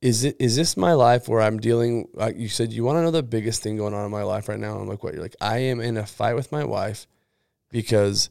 "Is 0.02 0.24
it? 0.24 0.36
Is 0.40 0.56
this 0.56 0.78
my 0.78 0.94
life 0.94 1.28
where 1.28 1.42
I'm 1.42 1.60
dealing?" 1.60 2.08
Uh, 2.20 2.32
you 2.36 2.50
said 2.50 2.72
you 2.72 2.84
want 2.84 2.98
to 2.98 3.02
know 3.02 3.12
the 3.12 3.24
biggest 3.24 3.64
thing 3.64 3.78
going 3.78 3.94
on 3.94 4.06
in 4.06 4.12
my 4.12 4.24
life 4.24 4.48
right 4.50 4.60
now. 4.60 4.78
I'm 4.78 4.88
like, 4.88 5.04
"What?" 5.04 5.14
You're 5.14 5.24
like, 5.24 5.36
"I 5.42 5.58
am 5.58 5.80
in 5.82 5.98
a 5.98 6.06
fight 6.06 6.36
with 6.36 6.52
my 6.52 6.64
wife 6.64 7.08
because 7.70 8.30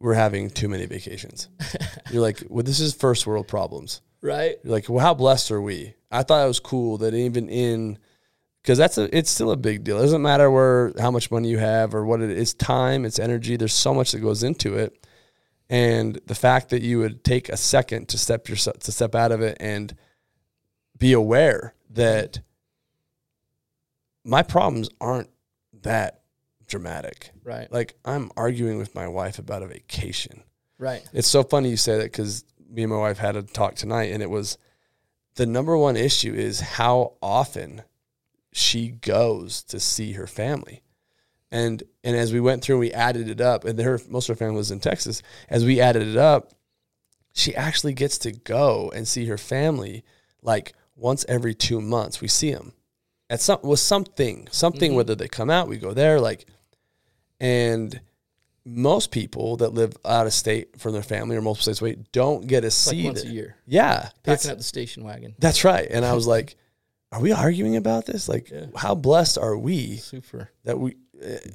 we're 0.00 0.14
having 0.14 0.50
too 0.50 0.68
many 0.68 0.86
vacations." 0.86 1.48
you're 2.10 2.22
like, 2.22 2.42
"Well, 2.48 2.64
this 2.64 2.80
is 2.80 2.94
first 2.94 3.26
world 3.26 3.48
problems." 3.48 4.00
right? 4.22 4.56
You're 4.64 4.72
like, 4.72 4.88
well, 4.88 5.04
how 5.04 5.14
blessed 5.14 5.50
are 5.52 5.62
we? 5.62 5.94
I 6.10 6.22
thought 6.22 6.44
it 6.44 6.48
was 6.48 6.60
cool 6.60 6.98
that 6.98 7.14
even 7.14 7.48
in 7.48 7.98
because 8.66 8.78
that's 8.78 8.98
a 8.98 9.16
it's 9.16 9.30
still 9.30 9.52
a 9.52 9.56
big 9.56 9.84
deal. 9.84 9.98
It 9.98 10.02
doesn't 10.02 10.22
matter 10.22 10.50
where 10.50 10.92
how 10.98 11.12
much 11.12 11.30
money 11.30 11.48
you 11.48 11.58
have 11.58 11.94
or 11.94 12.04
what 12.04 12.20
it 12.20 12.30
is, 12.30 12.52
time, 12.52 13.04
it's 13.04 13.20
energy. 13.20 13.56
There's 13.56 13.72
so 13.72 13.94
much 13.94 14.10
that 14.10 14.18
goes 14.18 14.42
into 14.42 14.76
it, 14.76 15.06
and 15.70 16.20
the 16.26 16.34
fact 16.34 16.70
that 16.70 16.82
you 16.82 16.98
would 16.98 17.22
take 17.22 17.48
a 17.48 17.56
second 17.56 18.08
to 18.08 18.18
step 18.18 18.48
yourself 18.48 18.80
to 18.80 18.90
step 18.90 19.14
out 19.14 19.30
of 19.30 19.40
it 19.40 19.56
and 19.60 19.94
be 20.98 21.12
aware 21.12 21.74
that 21.90 22.40
my 24.24 24.42
problems 24.42 24.90
aren't 25.00 25.30
that 25.82 26.22
dramatic. 26.66 27.30
Right, 27.44 27.70
Like 27.70 27.94
I'm 28.04 28.32
arguing 28.36 28.78
with 28.78 28.96
my 28.96 29.06
wife 29.06 29.38
about 29.38 29.62
a 29.62 29.68
vacation. 29.68 30.42
right, 30.76 31.08
It's 31.12 31.28
so 31.28 31.44
funny 31.44 31.70
you 31.70 31.76
say 31.76 31.98
that 31.98 32.10
because 32.10 32.44
me 32.68 32.82
and 32.82 32.90
my 32.90 32.98
wife 32.98 33.18
had 33.18 33.36
a 33.36 33.44
talk 33.44 33.76
tonight, 33.76 34.10
and 34.10 34.24
it 34.24 34.30
was 34.30 34.58
the 35.36 35.46
number 35.46 35.78
one 35.78 35.96
issue 35.96 36.34
is 36.34 36.58
how 36.58 37.12
often 37.22 37.82
she 38.56 38.88
goes 38.88 39.62
to 39.64 39.78
see 39.78 40.12
her 40.12 40.26
family. 40.26 40.82
And 41.50 41.82
and 42.02 42.16
as 42.16 42.32
we 42.32 42.40
went 42.40 42.62
through, 42.62 42.78
we 42.78 42.92
added 42.92 43.28
it 43.28 43.40
up, 43.40 43.64
and 43.64 43.78
her 43.78 44.00
most 44.08 44.28
of 44.28 44.38
her 44.38 44.44
family 44.44 44.56
was 44.56 44.70
in 44.70 44.80
Texas. 44.80 45.22
As 45.48 45.64
we 45.64 45.80
added 45.80 46.06
it 46.08 46.16
up, 46.16 46.52
she 47.34 47.54
actually 47.54 47.92
gets 47.92 48.18
to 48.18 48.32
go 48.32 48.90
and 48.94 49.06
see 49.06 49.26
her 49.26 49.38
family 49.38 50.04
like 50.42 50.72
once 50.96 51.24
every 51.28 51.54
two 51.54 51.80
months. 51.80 52.20
We 52.20 52.28
see 52.28 52.52
them 52.52 52.72
at 53.30 53.40
some 53.40 53.60
with 53.62 53.78
something, 53.78 54.48
something. 54.50 54.90
Mm-hmm. 54.90 54.96
Whether 54.96 55.14
they 55.14 55.28
come 55.28 55.50
out, 55.50 55.68
we 55.68 55.76
go 55.76 55.92
there. 55.92 56.18
Like, 56.18 56.46
and 57.38 58.00
most 58.64 59.10
people 59.12 59.58
that 59.58 59.74
live 59.74 59.96
out 60.04 60.26
of 60.26 60.32
state 60.32 60.80
from 60.80 60.94
their 60.94 61.02
family 61.02 61.36
or 61.36 61.42
multiple 61.42 61.62
states 61.62 61.80
away 61.80 61.98
don't 62.10 62.46
get 62.46 62.62
to 62.62 62.66
like 62.66 62.72
see 62.72 63.04
once 63.04 63.22
that. 63.22 63.28
a 63.28 63.32
year. 63.32 63.56
Yeah, 63.66 64.08
Packing 64.24 64.50
up 64.50 64.56
the 64.56 64.64
station 64.64 65.04
wagon. 65.04 65.34
that's 65.38 65.62
right. 65.62 65.86
And 65.88 66.04
I 66.04 66.14
was 66.14 66.26
like, 66.26 66.56
"Are 67.12 67.20
we 67.20 67.32
arguing 67.32 67.76
about 67.76 68.06
this? 68.06 68.28
Like, 68.28 68.50
Yeah. 68.50 68.66
how 68.76 68.94
blessed 68.94 69.38
are 69.38 69.56
we 69.56 69.96
Super. 69.96 70.50
that 70.64 70.78
we?" 70.78 70.96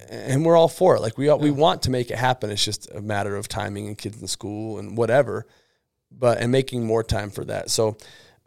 And 0.10 0.44
we're 0.44 0.58
all 0.58 0.68
for 0.68 0.96
it. 0.96 1.02
Like 1.02 1.18
we 1.20 1.30
all, 1.30 1.38
we 1.38 1.52
want 1.52 1.84
to 1.84 1.92
make 1.92 2.10
it 2.10 2.18
happen. 2.18 2.50
It's 2.50 2.66
just 2.66 2.90
a 2.92 3.02
matter 3.02 3.36
of 3.36 3.48
timing 3.48 3.88
and 3.88 3.96
kids 3.98 4.20
in 4.20 4.28
school 4.28 4.80
and 4.80 4.98
whatever, 4.98 5.46
but 6.12 6.40
and 6.40 6.52
making 6.52 6.84
more 6.86 7.04
time 7.04 7.30
for 7.30 7.46
that. 7.46 7.70
So 7.70 7.96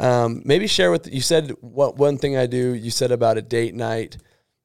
um, 0.00 0.42
maybe 0.44 0.66
share 0.66 0.90
with 0.90 1.06
you 1.12 1.20
said 1.20 1.52
what 1.60 1.96
one 1.96 2.18
thing 2.18 2.36
I 2.36 2.46
do. 2.46 2.74
You 2.74 2.90
said 2.90 3.12
about 3.12 3.38
a 3.38 3.42
date 3.42 3.74
night. 3.76 4.16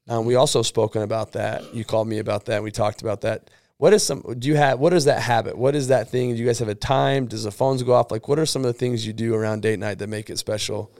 Um, 0.08 0.26
we 0.26 0.34
also 0.34 0.64
spoken 0.64 1.04
about 1.04 1.34
that. 1.34 1.72
You 1.76 1.86
called 1.86 2.08
me 2.08 2.18
about 2.18 2.46
that. 2.46 2.64
We 2.64 2.72
talked 2.72 3.04
about 3.04 3.22
that. 3.22 3.52
What 3.78 3.94
is 3.94 4.04
some? 4.04 4.24
Do 4.40 4.48
you 4.48 4.56
have? 4.56 4.80
What 4.80 4.92
is 4.92 5.06
that 5.06 5.22
habit? 5.22 5.56
What 5.56 5.76
is 5.76 5.90
that 5.90 6.10
thing? 6.10 6.32
Do 6.34 6.38
you 6.42 6.48
guys 6.48 6.58
have 6.60 6.68
a 6.68 6.74
time? 6.74 7.28
Does 7.28 7.44
the 7.44 7.52
phones 7.52 7.84
go 7.84 7.94
off? 7.94 8.10
Like, 8.10 8.28
what 8.28 8.40
are 8.40 8.46
some 8.48 8.64
of 8.66 8.74
the 8.74 8.78
things 8.80 9.06
you 9.06 9.14
do 9.14 9.36
around 9.36 9.62
date 9.62 9.78
night 9.78 10.00
that 10.00 10.08
make 10.10 10.32
it 10.32 10.40
special? 10.40 10.92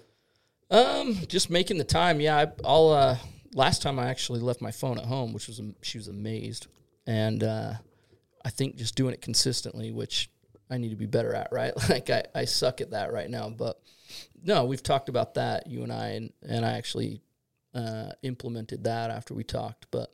Um, 0.70 1.18
just 1.28 1.50
making 1.50 1.78
the 1.78 1.84
time. 1.84 2.20
Yeah, 2.20 2.38
I, 2.38 2.48
I'll. 2.64 2.90
Uh, 2.90 3.18
last 3.54 3.82
time 3.82 4.00
I 4.00 4.10
actually 4.10 4.40
left 4.40 4.62
my 4.62 4.72
phone 4.72 4.98
at 5.00 5.06
home, 5.06 5.34
which 5.34 5.48
was 5.48 5.62
she 5.82 5.98
was 5.98 6.08
amazed, 6.08 6.68
and 7.08 7.44
uh, 7.44 7.74
I 8.46 8.50
think 8.50 8.76
just 8.76 8.96
doing 8.96 9.14
it 9.14 9.22
consistently, 9.22 9.92
which 9.92 10.30
I 10.70 10.78
need 10.78 10.90
to 10.90 10.96
be 10.96 11.08
better 11.08 11.34
at. 11.34 11.50
Right, 11.52 11.74
like 11.90 12.10
I, 12.10 12.24
I 12.36 12.46
suck 12.46 12.82
at 12.82 12.92
that 12.92 13.12
right 13.12 13.30
now. 13.30 13.50
But 13.50 13.80
no, 14.44 14.66
we've 14.66 14.84
talked 14.84 15.10
about 15.10 15.36
that 15.36 15.68
you 15.68 15.84
and 15.84 15.92
I, 15.92 16.10
and 16.10 16.34
and 16.48 16.66
I 16.66 16.78
actually 16.78 17.22
uh, 17.74 18.12
implemented 18.22 18.84
that 18.84 19.10
after 19.10 19.34
we 19.34 19.44
talked. 19.44 19.88
But 19.90 20.14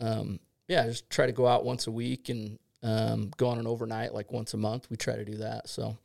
um, 0.00 0.40
yeah, 0.68 0.86
just 0.86 1.10
try 1.10 1.26
to 1.26 1.32
go 1.32 1.46
out 1.46 1.64
once 1.64 1.86
a 1.86 1.90
week 1.90 2.30
and 2.30 2.58
um, 2.82 3.30
go 3.36 3.48
on 3.48 3.58
an 3.58 3.66
overnight 3.66 4.14
like 4.14 4.32
once 4.32 4.54
a 4.54 4.58
month. 4.58 4.88
We 4.90 4.96
try 4.96 5.16
to 5.16 5.24
do 5.24 5.36
that. 5.38 5.68
So 5.68 5.98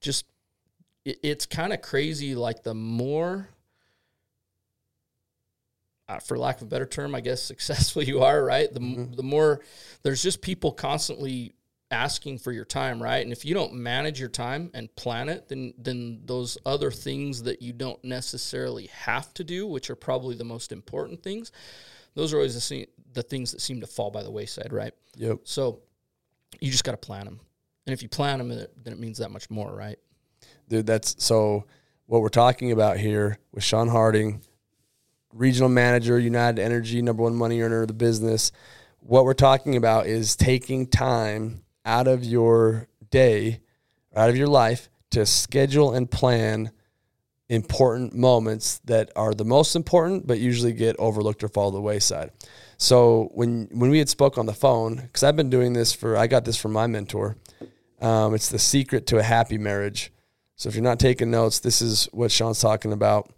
just 0.00 0.24
it, 1.08 1.18
it's 1.22 1.46
kind 1.46 1.72
of 1.72 1.82
crazy. 1.82 2.34
Like 2.34 2.62
the 2.62 2.74
more, 2.74 3.48
uh, 6.08 6.18
for 6.18 6.38
lack 6.38 6.56
of 6.56 6.62
a 6.62 6.66
better 6.66 6.86
term, 6.86 7.14
I 7.14 7.20
guess 7.20 7.42
successful 7.54 8.02
you 8.02 8.22
are, 8.22 8.44
right? 8.44 8.72
The 8.72 8.80
m 8.80 9.12
the 9.12 9.22
more 9.22 9.60
there's 10.02 10.22
just 10.22 10.42
people 10.42 10.72
constantly 10.72 11.54
asking 11.90 12.38
for 12.38 12.52
your 12.52 12.66
time, 12.66 13.02
right? 13.02 13.22
And 13.22 13.32
if 13.32 13.46
you 13.46 13.54
don't 13.54 13.72
manage 13.72 14.20
your 14.20 14.28
time 14.28 14.70
and 14.74 14.94
plan 14.96 15.28
it, 15.28 15.48
then 15.48 15.74
then 15.78 16.20
those 16.24 16.58
other 16.66 16.90
things 16.90 17.42
that 17.44 17.62
you 17.62 17.72
don't 17.72 18.02
necessarily 18.04 18.86
have 18.88 19.32
to 19.34 19.44
do, 19.44 19.66
which 19.66 19.90
are 19.90 19.96
probably 19.96 20.36
the 20.36 20.44
most 20.44 20.72
important 20.72 21.22
things, 21.22 21.50
those 22.14 22.32
are 22.32 22.36
always 22.36 22.54
the, 22.54 22.60
se- 22.60 22.88
the 23.14 23.22
things 23.22 23.52
that 23.52 23.60
seem 23.60 23.80
to 23.80 23.86
fall 23.86 24.10
by 24.10 24.22
the 24.22 24.30
wayside, 24.30 24.72
right? 24.72 24.92
Yep. 25.16 25.40
So 25.44 25.80
you 26.60 26.70
just 26.70 26.84
got 26.84 26.92
to 26.92 26.98
plan 26.98 27.24
them. 27.24 27.40
And 27.86 27.94
if 27.94 28.02
you 28.02 28.08
plan 28.08 28.38
them, 28.38 28.48
then 28.50 28.92
it 28.92 28.98
means 28.98 29.18
that 29.18 29.30
much 29.30 29.48
more, 29.48 29.74
right? 29.74 29.98
Dude 30.68 30.86
that's 30.86 31.16
so 31.22 31.64
what 32.06 32.22
we're 32.22 32.28
talking 32.28 32.72
about 32.72 32.98
here 32.98 33.38
with 33.52 33.64
sean 33.64 33.88
harding 33.88 34.40
regional 35.32 35.68
manager 35.68 36.18
united 36.18 36.60
energy 36.60 37.02
number 37.02 37.22
one 37.22 37.34
money 37.34 37.60
earner 37.60 37.82
of 37.82 37.88
the 37.88 37.94
business. 37.94 38.52
What 39.00 39.24
we're 39.24 39.34
talking 39.34 39.76
about 39.76 40.06
is 40.06 40.36
taking 40.36 40.86
time 40.86 41.62
out 41.84 42.08
of 42.08 42.24
your 42.24 42.88
day 43.10 43.60
out 44.14 44.28
of 44.28 44.36
your 44.36 44.48
life 44.48 44.88
to 45.10 45.24
schedule 45.24 45.94
and 45.94 46.10
plan 46.10 46.70
important 47.48 48.14
moments 48.14 48.80
that 48.84 49.10
are 49.16 49.32
the 49.32 49.44
most 49.44 49.76
important 49.76 50.26
but 50.26 50.38
usually 50.38 50.72
get 50.72 50.96
overlooked 50.98 51.42
or 51.42 51.48
fall 51.48 51.70
to 51.70 51.76
the 51.76 51.80
wayside. 51.80 52.30
So 52.76 53.30
when 53.32 53.68
when 53.70 53.90
we 53.90 53.98
had 53.98 54.08
spoke 54.08 54.38
on 54.38 54.46
the 54.46 54.54
phone 54.54 54.96
because 54.96 55.22
i've 55.22 55.36
been 55.36 55.50
doing 55.50 55.72
this 55.72 55.92
for 55.92 56.16
i 56.16 56.26
got 56.26 56.44
this 56.44 56.56
from 56.56 56.72
my 56.72 56.86
mentor 56.86 57.36
um, 58.00 58.34
it's 58.34 58.48
the 58.48 58.58
secret 58.58 59.06
to 59.08 59.18
a 59.18 59.22
happy 59.22 59.58
marriage 59.58 60.12
so 60.58 60.68
if 60.68 60.74
you're 60.74 60.82
not 60.82 60.98
taking 60.98 61.30
notes, 61.30 61.60
this 61.60 61.80
is 61.80 62.06
what 62.12 62.32
Sean's 62.32 62.60
talking 62.60 62.92
about 62.92 63.32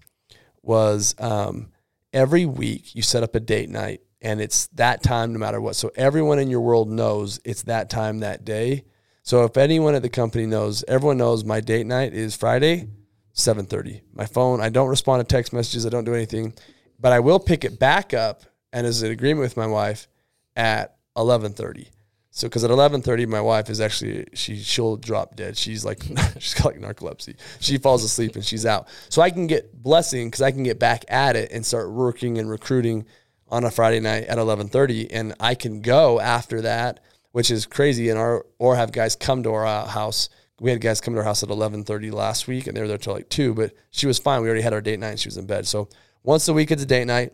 was 0.62 1.14
um, 1.18 1.71
every 2.14 2.47
week 2.47 2.95
you 2.95 3.03
set 3.03 3.23
up 3.23 3.35
a 3.35 3.41
date 3.41 3.68
night 3.68 4.01
and 4.23 4.41
it's 4.41 4.68
that 4.68 5.03
time 5.03 5.35
no 5.35 5.39
matter 5.39 5.61
what. 5.61 5.77
So 5.77 5.91
everyone 5.97 6.39
in 6.39 6.49
your 6.49 6.62
world 6.62 6.89
knows 6.89 7.39
it's 7.45 7.64
that 7.64 7.91
time 7.91 8.21
that 8.21 8.47
day. 8.47 8.85
So 9.23 9.45
if 9.45 9.59
anyone 9.59 9.95
at 9.95 10.01
the 10.01 10.09
company 10.09 10.47
knows, 10.47 10.83
everyone 10.89 11.18
knows 11.18 11.45
my 11.45 11.61
date 11.61 11.87
night 11.87 12.14
is 12.14 12.35
Friday, 12.35 12.89
7:30. 13.35 14.01
My 14.14 14.25
phone, 14.25 14.62
I 14.62 14.71
don't 14.71 14.89
respond 14.89 15.21
to 15.21 15.31
text 15.31 15.53
messages, 15.53 15.85
I 15.85 15.91
don't 15.91 16.05
do 16.05 16.14
anything, 16.14 16.55
but 16.99 17.12
I 17.12 17.21
will 17.21 17.39
pick 17.39 17.66
it 17.66 17.79
back 17.79 18.14
up 18.14 18.45
and 18.73 18.87
as 18.87 19.03
an 19.03 19.11
agreement 19.11 19.43
with 19.43 19.59
my 19.59 19.66
wife 19.66 20.09
at 20.57 20.97
11:30. 21.18 21.91
So, 22.33 22.49
because 22.49 22.62
at 22.62 22.70
eleven 22.70 23.03
thirty, 23.03 23.26
my 23.26 23.41
wife 23.41 23.68
is 23.68 23.81
actually 23.81 24.26
she 24.35 24.57
she'll 24.57 24.97
drop 24.97 25.35
dead. 25.35 25.57
She's 25.57 25.85
like 25.85 26.03
she's 26.39 26.55
got 26.55 26.66
like 26.66 26.81
narcolepsy. 26.81 27.37
She 27.59 27.76
falls 27.78 28.05
asleep 28.05 28.37
and 28.37 28.45
she's 28.45 28.64
out. 28.64 28.89
So 29.09 29.20
I 29.20 29.31
can 29.31 29.47
get 29.47 29.83
blessing 29.83 30.28
because 30.28 30.43
I 30.43 30.53
can 30.53 30.62
get 30.62 30.78
back 30.78 31.05
at 31.09 31.35
it 31.37 31.51
and 31.51 31.66
start 31.66 31.91
working 31.91 32.39
and 32.39 32.49
recruiting 32.49 33.05
on 33.51 33.64
a 33.64 33.70
Friday 33.70 34.01
night 34.01 34.24
at 34.24 34.39
11:30 34.39 35.09
and 35.11 35.35
I 35.41 35.55
can 35.55 35.81
go 35.81 36.20
after 36.20 36.61
that, 36.62 37.01
which 37.33 37.51
is 37.51 37.66
crazy 37.66 38.09
and 38.09 38.18
our 38.18 38.47
or 38.59 38.76
have 38.76 38.93
guys 38.93 39.16
come 39.16 39.43
to 39.43 39.53
our 39.53 39.66
uh, 39.66 39.87
house. 39.87 40.28
We 40.61 40.70
had 40.70 40.81
guys 40.81 41.01
come 41.01 41.14
to 41.14 41.20
our 41.20 41.24
house 41.24 41.43
at 41.43 41.49
11:30 41.49 42.12
last 42.12 42.47
week 42.47 42.66
and 42.66 42.76
they 42.76 42.81
were 42.81 42.89
there 42.89 42.99
till 42.99 43.14
like 43.14 43.28
2, 43.28 43.55
but 43.55 43.72
she 43.91 44.07
was 44.07 44.18
fine. 44.18 44.41
We 44.43 44.49
already 44.49 44.62
had 44.62 44.72
our 44.72 44.81
date 44.81 45.01
night 45.01 45.11
and 45.11 45.20
she 45.20 45.28
was 45.28 45.37
in 45.37 45.47
bed. 45.47 45.66
So 45.66 45.89
once 46.22 46.47
a 46.47 46.53
week 46.53 46.70
it's 46.70 46.83
a 46.83 46.87
date 46.87 47.07
night. 47.07 47.33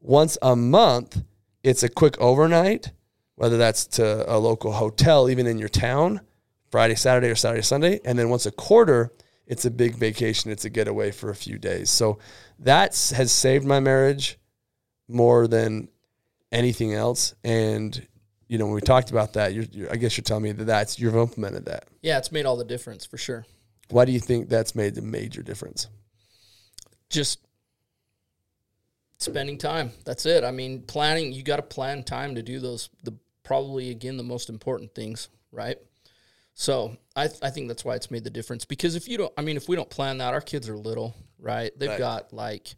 Once 0.00 0.36
a 0.42 0.54
month 0.54 1.22
it's 1.62 1.82
a 1.82 1.88
quick 1.88 2.20
overnight, 2.20 2.92
whether 3.36 3.56
that's 3.56 3.86
to 3.86 4.24
a 4.32 4.36
local 4.38 4.72
hotel 4.72 5.30
even 5.30 5.46
in 5.46 5.58
your 5.58 5.68
town, 5.68 6.20
Friday, 6.70 6.94
Saturday 6.94 7.28
or 7.28 7.36
Saturday, 7.36 7.62
Sunday, 7.62 8.00
and 8.04 8.18
then 8.18 8.28
once 8.28 8.46
a 8.46 8.50
quarter 8.50 9.12
it's 9.46 9.64
a 9.64 9.70
big 9.70 9.94
vacation. 9.94 10.50
It's 10.50 10.64
a 10.64 10.70
getaway 10.70 11.12
for 11.12 11.30
a 11.30 11.34
few 11.34 11.58
days. 11.58 11.88
So 11.88 12.18
that 12.60 12.90
has 13.14 13.30
saved 13.30 13.64
my 13.64 13.80
marriage 13.80 14.38
more 15.08 15.46
than 15.46 15.88
anything 16.50 16.94
else. 16.94 17.34
And 17.44 18.06
you 18.48 18.58
know, 18.58 18.66
when 18.66 18.74
we 18.74 18.80
talked 18.80 19.10
about 19.10 19.32
that, 19.34 19.54
you're, 19.54 19.64
you're, 19.72 19.92
I 19.92 19.96
guess 19.96 20.16
you're 20.16 20.22
telling 20.22 20.44
me 20.44 20.52
that 20.52 20.64
that's 20.64 20.98
you've 20.98 21.16
implemented 21.16 21.66
that. 21.66 21.84
Yeah, 22.02 22.18
it's 22.18 22.30
made 22.30 22.46
all 22.46 22.56
the 22.56 22.64
difference 22.64 23.06
for 23.06 23.18
sure. 23.18 23.44
Why 23.88 24.04
do 24.04 24.12
you 24.12 24.20
think 24.20 24.48
that's 24.48 24.74
made 24.74 24.94
the 24.94 25.02
major 25.02 25.42
difference? 25.42 25.88
Just 27.08 27.40
spending 29.18 29.58
time. 29.58 29.92
That's 30.04 30.26
it. 30.26 30.42
I 30.44 30.50
mean, 30.50 30.82
planning. 30.82 31.32
You 31.32 31.42
got 31.42 31.56
to 31.56 31.62
plan 31.62 32.02
time 32.02 32.34
to 32.34 32.42
do 32.42 32.58
those. 32.58 32.88
The 33.04 33.14
probably 33.46 33.90
again 33.90 34.16
the 34.18 34.22
most 34.24 34.50
important 34.50 34.94
things, 34.94 35.28
right? 35.52 35.78
So 36.54 36.96
I 37.14 37.28
th- 37.28 37.38
I 37.42 37.50
think 37.50 37.68
that's 37.68 37.84
why 37.84 37.94
it's 37.94 38.10
made 38.10 38.24
the 38.24 38.30
difference. 38.30 38.64
Because 38.64 38.94
if 38.96 39.08
you 39.08 39.16
don't, 39.18 39.32
I 39.38 39.42
mean, 39.42 39.56
if 39.56 39.68
we 39.68 39.76
don't 39.76 39.88
plan 39.88 40.18
that, 40.18 40.34
our 40.34 40.40
kids 40.40 40.68
are 40.68 40.76
little, 40.76 41.14
right? 41.38 41.70
They've 41.78 41.90
Right. 41.90 41.98
got 41.98 42.32
like 42.32 42.74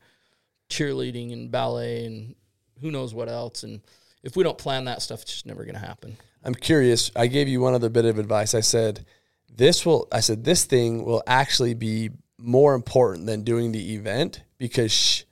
cheerleading 0.68 1.32
and 1.32 1.50
ballet 1.50 2.04
and 2.04 2.34
who 2.80 2.90
knows 2.90 3.14
what 3.14 3.28
else. 3.28 3.62
And 3.62 3.80
if 4.22 4.36
we 4.36 4.44
don't 4.44 4.58
plan 4.58 4.84
that 4.84 5.00
stuff, 5.02 5.22
it's 5.22 5.32
just 5.32 5.46
never 5.46 5.64
going 5.64 5.74
to 5.74 5.80
happen. 5.80 6.16
I'm 6.44 6.54
curious. 6.54 7.10
I 7.16 7.26
gave 7.26 7.48
you 7.48 7.60
one 7.60 7.74
other 7.74 7.88
bit 7.88 8.04
of 8.04 8.18
advice. 8.18 8.54
I 8.54 8.60
said, 8.60 9.04
this 9.48 9.86
will, 9.86 10.06
I 10.12 10.20
said, 10.20 10.44
this 10.44 10.64
thing 10.64 11.04
will 11.04 11.22
actually 11.26 11.74
be 11.74 12.10
more 12.36 12.74
important 12.74 13.26
than 13.26 13.42
doing 13.42 13.72
the 13.72 13.94
event 13.94 14.42
because 14.58 14.92
she, 14.92 15.24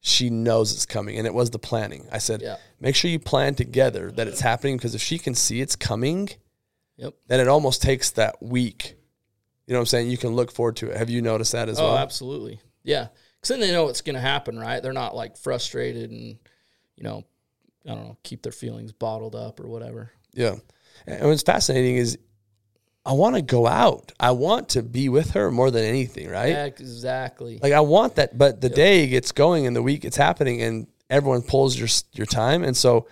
she 0.00 0.30
knows 0.30 0.72
it's 0.72 0.86
coming. 0.86 1.16
And 1.18 1.26
it 1.26 1.34
was 1.34 1.50
the 1.50 1.58
planning. 1.58 2.06
I 2.12 2.18
said, 2.18 2.42
Yeah. 2.42 2.56
Make 2.82 2.94
sure 2.96 3.10
you 3.10 3.18
plan 3.18 3.54
together 3.54 4.10
that 4.10 4.26
it's 4.28 4.40
happening 4.40 4.76
because 4.76 4.94
if 4.94 5.00
she 5.00 5.16
can 5.18 5.34
see 5.34 5.60
it's 5.62 5.76
coming, 5.76 6.28
Yep. 6.96 7.14
then 7.28 7.40
it 7.40 7.48
almost 7.48 7.80
takes 7.80 8.10
that 8.10 8.42
week. 8.42 8.96
You 9.66 9.72
know 9.72 9.78
what 9.78 9.82
I'm 9.82 9.86
saying? 9.86 10.10
You 10.10 10.18
can 10.18 10.34
look 10.34 10.50
forward 10.52 10.76
to 10.76 10.90
it. 10.90 10.96
Have 10.96 11.08
you 11.08 11.22
noticed 11.22 11.52
that 11.52 11.68
as 11.68 11.78
Oh, 11.78 11.84
well? 11.84 11.96
absolutely. 11.98 12.60
Yeah. 12.82 13.06
Because 13.36 13.48
then 13.48 13.60
they 13.60 13.70
know 13.72 13.88
it's 13.88 14.02
going 14.02 14.14
to 14.16 14.20
happen, 14.20 14.58
right? 14.58 14.82
They're 14.82 14.92
not 14.92 15.14
like 15.16 15.36
frustrated 15.36 16.10
and, 16.10 16.38
you 16.96 17.04
know, 17.04 17.24
I 17.86 17.94
don't 17.94 18.04
know, 18.08 18.16
keep 18.24 18.42
their 18.42 18.52
feelings 18.52 18.92
bottled 18.92 19.34
up 19.36 19.60
or 19.60 19.68
whatever. 19.68 20.10
Yeah. 20.34 20.56
And 21.06 21.28
what's 21.28 21.42
fascinating 21.42 21.96
is 21.96 22.18
I 23.04 23.12
want 23.14 23.34
to 23.36 23.42
go 23.42 23.66
out. 23.66 24.12
I 24.20 24.32
want 24.32 24.70
to 24.70 24.82
be 24.82 25.08
with 25.08 25.30
her 25.32 25.50
more 25.50 25.70
than 25.70 25.84
anything, 25.84 26.28
right? 26.28 26.50
Yeah, 26.50 26.64
exactly. 26.66 27.58
Like 27.62 27.72
I 27.72 27.80
want 27.80 28.16
that, 28.16 28.36
but 28.36 28.60
the 28.60 28.68
day 28.68 29.06
gets 29.08 29.32
going 29.32 29.66
and 29.66 29.74
the 29.74 29.82
week 29.82 30.04
it's 30.04 30.16
happening, 30.16 30.62
and 30.62 30.86
everyone 31.12 31.42
pulls 31.42 31.78
your 31.78 31.88
your 32.12 32.26
time, 32.26 32.64
and 32.64 32.76
so 32.76 33.06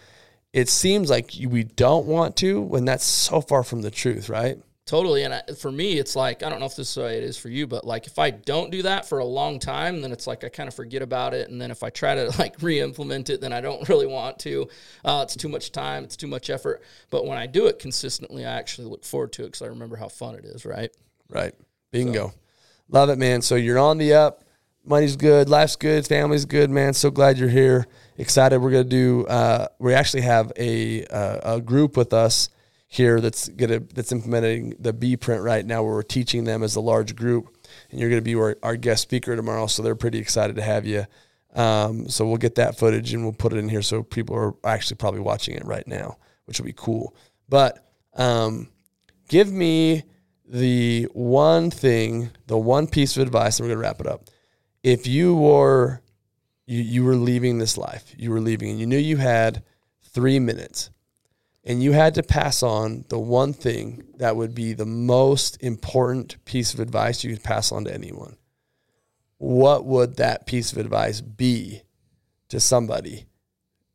it 0.52 0.68
seems 0.68 1.10
like 1.10 1.32
we 1.46 1.62
don't 1.62 2.06
want 2.06 2.36
to 2.38 2.60
when 2.60 2.84
that's 2.84 3.04
so 3.04 3.40
far 3.40 3.62
from 3.62 3.82
the 3.82 3.90
truth, 3.90 4.28
right? 4.28 4.58
Totally. 4.86 5.22
And 5.22 5.34
I, 5.34 5.42
for 5.56 5.70
me, 5.70 5.98
it's 6.00 6.16
like, 6.16 6.42
I 6.42 6.48
don't 6.48 6.58
know 6.58 6.66
if 6.66 6.74
this 6.74 6.88
is 6.88 6.94
the 6.96 7.02
way 7.02 7.16
it 7.16 7.22
is 7.22 7.36
for 7.36 7.48
you, 7.48 7.68
but 7.68 7.86
like 7.86 8.08
if 8.08 8.18
I 8.18 8.30
don't 8.30 8.72
do 8.72 8.82
that 8.82 9.08
for 9.08 9.20
a 9.20 9.24
long 9.24 9.60
time, 9.60 10.00
then 10.00 10.10
it's 10.10 10.26
like 10.26 10.42
I 10.42 10.48
kind 10.48 10.66
of 10.66 10.74
forget 10.74 11.00
about 11.00 11.32
it. 11.32 11.48
And 11.48 11.60
then 11.60 11.70
if 11.70 11.84
I 11.84 11.90
try 11.90 12.16
to 12.16 12.34
like 12.40 12.60
re 12.60 12.80
implement 12.80 13.30
it, 13.30 13.40
then 13.40 13.52
I 13.52 13.60
don't 13.60 13.88
really 13.88 14.08
want 14.08 14.40
to. 14.40 14.68
Uh, 15.04 15.20
it's 15.22 15.36
too 15.36 15.48
much 15.48 15.70
time, 15.70 16.02
it's 16.02 16.16
too 16.16 16.26
much 16.26 16.50
effort. 16.50 16.82
But 17.10 17.24
when 17.24 17.38
I 17.38 17.46
do 17.46 17.66
it 17.66 17.78
consistently, 17.78 18.44
I 18.44 18.50
actually 18.50 18.88
look 18.88 19.04
forward 19.04 19.32
to 19.34 19.42
it 19.42 19.46
because 19.46 19.62
I 19.62 19.66
remember 19.66 19.94
how 19.94 20.08
fun 20.08 20.34
it 20.34 20.44
is, 20.44 20.64
right? 20.64 20.90
Right. 21.28 21.54
Bingo. 21.92 22.32
Love 22.88 23.10
it, 23.10 23.18
man. 23.18 23.42
So 23.42 23.54
you're 23.54 23.78
on 23.78 23.98
the 23.98 24.14
up. 24.14 24.42
Money's 24.90 25.14
good. 25.14 25.48
Life's 25.48 25.76
good. 25.76 26.04
Family's 26.04 26.44
good, 26.44 26.68
man. 26.68 26.94
So 26.94 27.12
glad 27.12 27.38
you're 27.38 27.48
here. 27.48 27.86
Excited. 28.18 28.58
We're 28.58 28.72
gonna 28.72 28.82
do. 28.82 29.24
Uh, 29.24 29.68
we 29.78 29.94
actually 29.94 30.22
have 30.22 30.52
a 30.56 31.04
uh, 31.06 31.58
a 31.58 31.60
group 31.60 31.96
with 31.96 32.12
us 32.12 32.48
here 32.88 33.20
that's 33.20 33.48
gonna 33.50 33.78
that's 33.78 34.10
implementing 34.10 34.74
the 34.80 34.92
B 34.92 35.16
print 35.16 35.44
right 35.44 35.64
now. 35.64 35.84
Where 35.84 35.92
we're 35.94 36.02
teaching 36.02 36.42
them 36.42 36.64
as 36.64 36.74
a 36.74 36.80
large 36.80 37.14
group, 37.14 37.56
and 37.92 38.00
you're 38.00 38.10
gonna 38.10 38.20
be 38.20 38.34
our, 38.34 38.56
our 38.64 38.74
guest 38.74 39.02
speaker 39.02 39.36
tomorrow. 39.36 39.68
So 39.68 39.84
they're 39.84 39.94
pretty 39.94 40.18
excited 40.18 40.56
to 40.56 40.62
have 40.62 40.84
you. 40.84 41.06
Um, 41.54 42.08
so 42.08 42.26
we'll 42.26 42.38
get 42.38 42.56
that 42.56 42.76
footage 42.76 43.14
and 43.14 43.22
we'll 43.22 43.32
put 43.32 43.52
it 43.52 43.58
in 43.58 43.68
here 43.68 43.82
so 43.82 44.02
people 44.02 44.34
are 44.34 44.54
actually 44.64 44.96
probably 44.96 45.20
watching 45.20 45.54
it 45.54 45.64
right 45.64 45.86
now, 45.86 46.18
which 46.46 46.58
will 46.58 46.66
be 46.66 46.74
cool. 46.76 47.14
But 47.48 47.78
um, 48.14 48.70
give 49.28 49.52
me 49.52 50.02
the 50.48 51.04
one 51.12 51.70
thing, 51.70 52.30
the 52.48 52.58
one 52.58 52.88
piece 52.88 53.16
of 53.16 53.22
advice, 53.22 53.60
and 53.60 53.68
we're 53.68 53.76
gonna 53.76 53.86
wrap 53.86 54.00
it 54.00 54.08
up. 54.08 54.24
If 54.82 55.06
you 55.06 55.36
were 55.36 56.02
you, 56.66 56.80
you 56.80 57.04
were 57.04 57.16
leaving 57.16 57.58
this 57.58 57.76
life, 57.76 58.14
you 58.16 58.30
were 58.30 58.40
leaving, 58.40 58.70
and 58.70 58.78
you 58.78 58.86
knew 58.86 58.96
you 58.96 59.16
had 59.16 59.62
three 60.02 60.38
minutes, 60.38 60.90
and 61.64 61.82
you 61.82 61.92
had 61.92 62.14
to 62.14 62.22
pass 62.22 62.62
on 62.62 63.04
the 63.08 63.18
one 63.18 63.52
thing 63.52 64.04
that 64.18 64.36
would 64.36 64.54
be 64.54 64.72
the 64.72 64.86
most 64.86 65.60
important 65.62 66.42
piece 66.44 66.72
of 66.72 66.80
advice 66.80 67.24
you 67.24 67.34
could 67.34 67.44
pass 67.44 67.72
on 67.72 67.84
to 67.84 67.94
anyone. 67.94 68.36
What 69.38 69.84
would 69.84 70.16
that 70.16 70.46
piece 70.46 70.72
of 70.72 70.78
advice 70.78 71.20
be 71.20 71.82
to 72.48 72.60
somebody? 72.60 73.26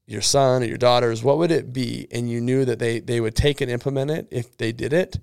Your 0.07 0.21
son 0.21 0.61
or 0.61 0.65
your 0.65 0.77
daughters, 0.77 1.23
what 1.23 1.37
would 1.37 1.51
it 1.51 1.73
be? 1.73 2.07
And 2.11 2.29
you 2.29 2.41
knew 2.41 2.65
that 2.65 2.77
they, 2.77 2.99
they 2.99 3.19
would 3.19 3.35
take 3.35 3.61
and 3.61 3.71
implement 3.71 4.11
it 4.11 4.27
if 4.29 4.55
they 4.57 4.71
did 4.71 4.93
it 4.93 5.17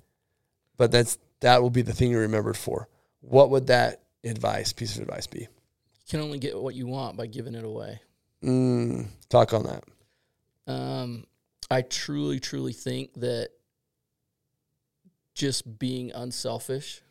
but 0.82 0.90
that's 0.90 1.18
that 1.40 1.62
will 1.62 1.70
be 1.70 1.82
the 1.82 1.92
thing 1.92 2.10
you're 2.10 2.22
remembered 2.22 2.56
for. 2.56 2.88
What 3.20 3.50
would 3.50 3.68
that 3.68 4.01
advice, 4.24 4.72
piece 4.72 4.96
of 4.96 5.02
advice, 5.02 5.26
be? 5.26 5.40
You 5.40 5.48
can 6.08 6.20
only 6.20 6.38
get 6.38 6.60
what 6.60 6.74
you 6.74 6.86
want 6.86 7.16
by 7.16 7.26
giving 7.26 7.54
it 7.54 7.64
away. 7.64 8.00
Mm, 8.42 9.08
talk 9.28 9.52
on 9.52 9.64
that. 9.64 9.84
Um, 10.72 11.26
I 11.70 11.82
truly, 11.82 12.40
truly 12.40 12.72
think 12.72 13.14
that 13.14 13.50
just 15.34 15.78
being 15.78 16.12
unselfish 16.12 17.02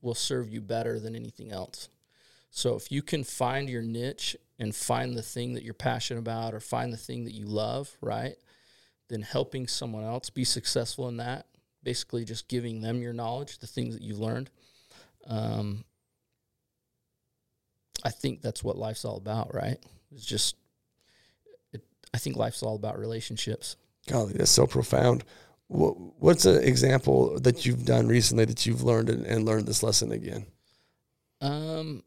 will 0.00 0.14
serve 0.14 0.48
you 0.48 0.60
better 0.60 1.00
than 1.00 1.16
anything 1.16 1.50
else. 1.50 1.88
So 2.50 2.76
if 2.76 2.92
you 2.92 3.02
can 3.02 3.24
find 3.24 3.68
your 3.68 3.82
niche 3.82 4.36
and 4.58 4.74
find 4.74 5.16
the 5.16 5.22
thing 5.22 5.54
that 5.54 5.64
you're 5.64 5.74
passionate 5.74 6.20
about 6.20 6.54
or 6.54 6.60
find 6.60 6.92
the 6.92 6.98
thing 6.98 7.24
that 7.24 7.34
you 7.34 7.46
love, 7.46 7.96
right? 8.00 8.36
Then 9.08 9.22
helping 9.22 9.66
someone 9.66 10.04
else 10.04 10.30
be 10.30 10.44
successful 10.44 11.08
in 11.08 11.16
that, 11.16 11.46
basically 11.82 12.24
just 12.24 12.48
giving 12.48 12.80
them 12.80 13.02
your 13.02 13.12
knowledge, 13.12 13.58
the 13.58 13.66
things 13.66 13.94
that 13.94 14.02
you've 14.02 14.20
learned. 14.20 14.50
Um, 15.26 15.84
I 18.02 18.10
think 18.10 18.42
that's 18.42 18.64
what 18.64 18.76
life's 18.76 19.04
all 19.04 19.16
about, 19.16 19.54
right? 19.54 19.78
It's 20.12 20.24
just 20.24 20.56
it, 21.72 21.82
I 22.12 22.18
think 22.18 22.36
life's 22.36 22.62
all 22.62 22.76
about 22.76 22.98
relationships. 22.98 23.76
Golly, 24.08 24.34
that's 24.34 24.50
so 24.50 24.66
profound. 24.66 25.24
What, 25.68 25.96
what's 26.18 26.44
an 26.44 26.62
example 26.62 27.38
that 27.40 27.64
you've 27.64 27.84
done 27.84 28.06
recently 28.06 28.44
that 28.44 28.66
you've 28.66 28.82
learned 28.82 29.08
and, 29.08 29.24
and 29.26 29.44
learned 29.44 29.66
this 29.66 29.82
lesson 29.82 30.12
again? 30.12 30.46
Um, 31.40 32.02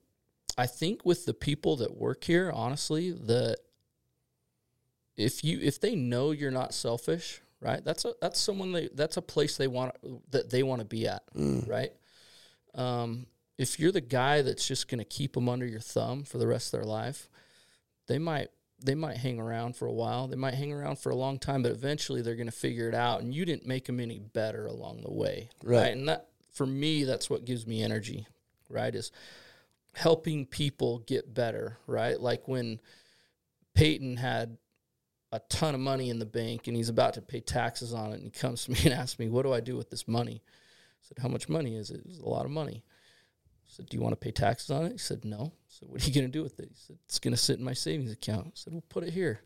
I 0.57 0.67
think 0.67 1.05
with 1.05 1.25
the 1.25 1.33
people 1.33 1.77
that 1.77 1.95
work 1.97 2.23
here, 2.23 2.51
honestly, 2.53 3.11
that 3.11 3.57
if 5.15 5.43
you 5.43 5.59
if 5.61 5.79
they 5.79 5.95
know 5.95 6.31
you're 6.31 6.51
not 6.51 6.73
selfish, 6.73 7.41
right? 7.59 7.83
That's 7.83 8.05
a 8.05 8.13
that's 8.21 8.39
someone 8.39 8.71
they 8.71 8.89
that's 8.93 9.17
a 9.17 9.21
place 9.21 9.57
they 9.57 9.67
want 9.67 9.95
that 10.31 10.49
they 10.49 10.63
want 10.63 10.79
to 10.79 10.85
be 10.85 11.07
at, 11.07 11.23
right? 11.67 11.91
Um, 12.75 13.25
if 13.57 13.79
you're 13.79 13.91
the 13.91 14.01
guy 14.01 14.41
that's 14.41 14.67
just 14.67 14.87
going 14.87 14.99
to 14.99 15.05
keep 15.05 15.33
them 15.33 15.49
under 15.49 15.65
your 15.65 15.79
thumb 15.79 16.23
for 16.23 16.37
the 16.37 16.47
rest 16.47 16.73
of 16.73 16.79
their 16.79 16.87
life, 16.87 17.29
they 18.07 18.19
might 18.19 18.49
they 18.83 18.95
might 18.95 19.17
hang 19.17 19.39
around 19.39 19.75
for 19.75 19.87
a 19.87 19.91
while. 19.91 20.27
They 20.27 20.35
might 20.35 20.53
hang 20.53 20.71
around 20.71 20.99
for 20.99 21.09
a 21.09 21.15
long 21.15 21.39
time, 21.39 21.63
but 21.63 21.71
eventually 21.71 22.21
they're 22.21 22.35
going 22.35 22.45
to 22.45 22.51
figure 22.51 22.87
it 22.87 22.93
out, 22.93 23.21
and 23.21 23.33
you 23.33 23.43
didn't 23.43 23.65
make 23.65 23.85
them 23.85 23.99
any 23.99 24.19
better 24.19 24.67
along 24.67 25.01
the 25.01 25.11
way, 25.11 25.49
Right. 25.63 25.91
And 25.91 26.07
that 26.07 26.27
for 26.53 26.65
me, 26.65 27.03
that's 27.03 27.29
what 27.29 27.45
gives 27.45 27.65
me 27.65 27.81
energy, 27.83 28.27
right? 28.69 28.93
Is 28.93 29.11
helping 29.93 30.45
people 30.45 30.99
get 30.99 31.33
better, 31.33 31.77
right? 31.87 32.19
Like 32.19 32.47
when 32.47 32.79
Peyton 33.73 34.17
had 34.17 34.57
a 35.31 35.39
ton 35.49 35.73
of 35.73 35.81
money 35.81 36.09
in 36.09 36.19
the 36.19 36.25
bank 36.25 36.67
and 36.67 36.77
he's 36.77 36.89
about 36.89 37.15
to 37.15 37.21
pay 37.21 37.39
taxes 37.39 37.93
on 37.93 38.11
it, 38.11 38.15
and 38.15 38.23
he 38.23 38.29
comes 38.29 38.65
to 38.65 38.71
me 38.71 38.79
and 38.85 38.93
asks 38.93 39.17
me, 39.17 39.27
"What 39.27 39.43
do 39.43 39.53
I 39.53 39.59
do 39.59 39.75
with 39.75 39.89
this 39.89 40.07
money?" 40.07 40.43
I 40.45 41.01
said, 41.01 41.17
"How 41.21 41.29
much 41.29 41.49
money 41.49 41.75
is 41.75 41.89
it?" 41.89 42.01
It's 42.05 42.19
a 42.19 42.29
lot 42.29 42.45
of 42.45 42.51
money. 42.51 42.83
Said, 43.77 43.89
"Do 43.89 43.95
you 43.95 44.01
want 44.01 44.13
to 44.13 44.17
pay 44.17 44.31
taxes 44.31 44.71
on 44.71 44.85
it?" 44.85 44.93
He 44.93 44.97
said, 44.97 45.23
"No." 45.23 45.51
Said, 45.67 45.87
"What 45.87 46.01
are 46.01 46.07
you 46.07 46.13
going 46.13 46.25
to 46.25 46.31
do 46.31 46.41
with 46.41 46.59
it?" 46.59 46.69
He 46.69 46.75
said, 46.75 46.97
"It's 47.05 47.19
going 47.19 47.33
to 47.33 47.37
sit 47.39 47.59
in 47.59 47.63
my 47.63 47.73
savings 47.73 48.11
account." 48.11 48.47
I 48.47 48.51
said, 48.55 48.73
"Well, 48.73 48.83
put 48.89 49.03
it 49.03 49.13
here." 49.13 49.41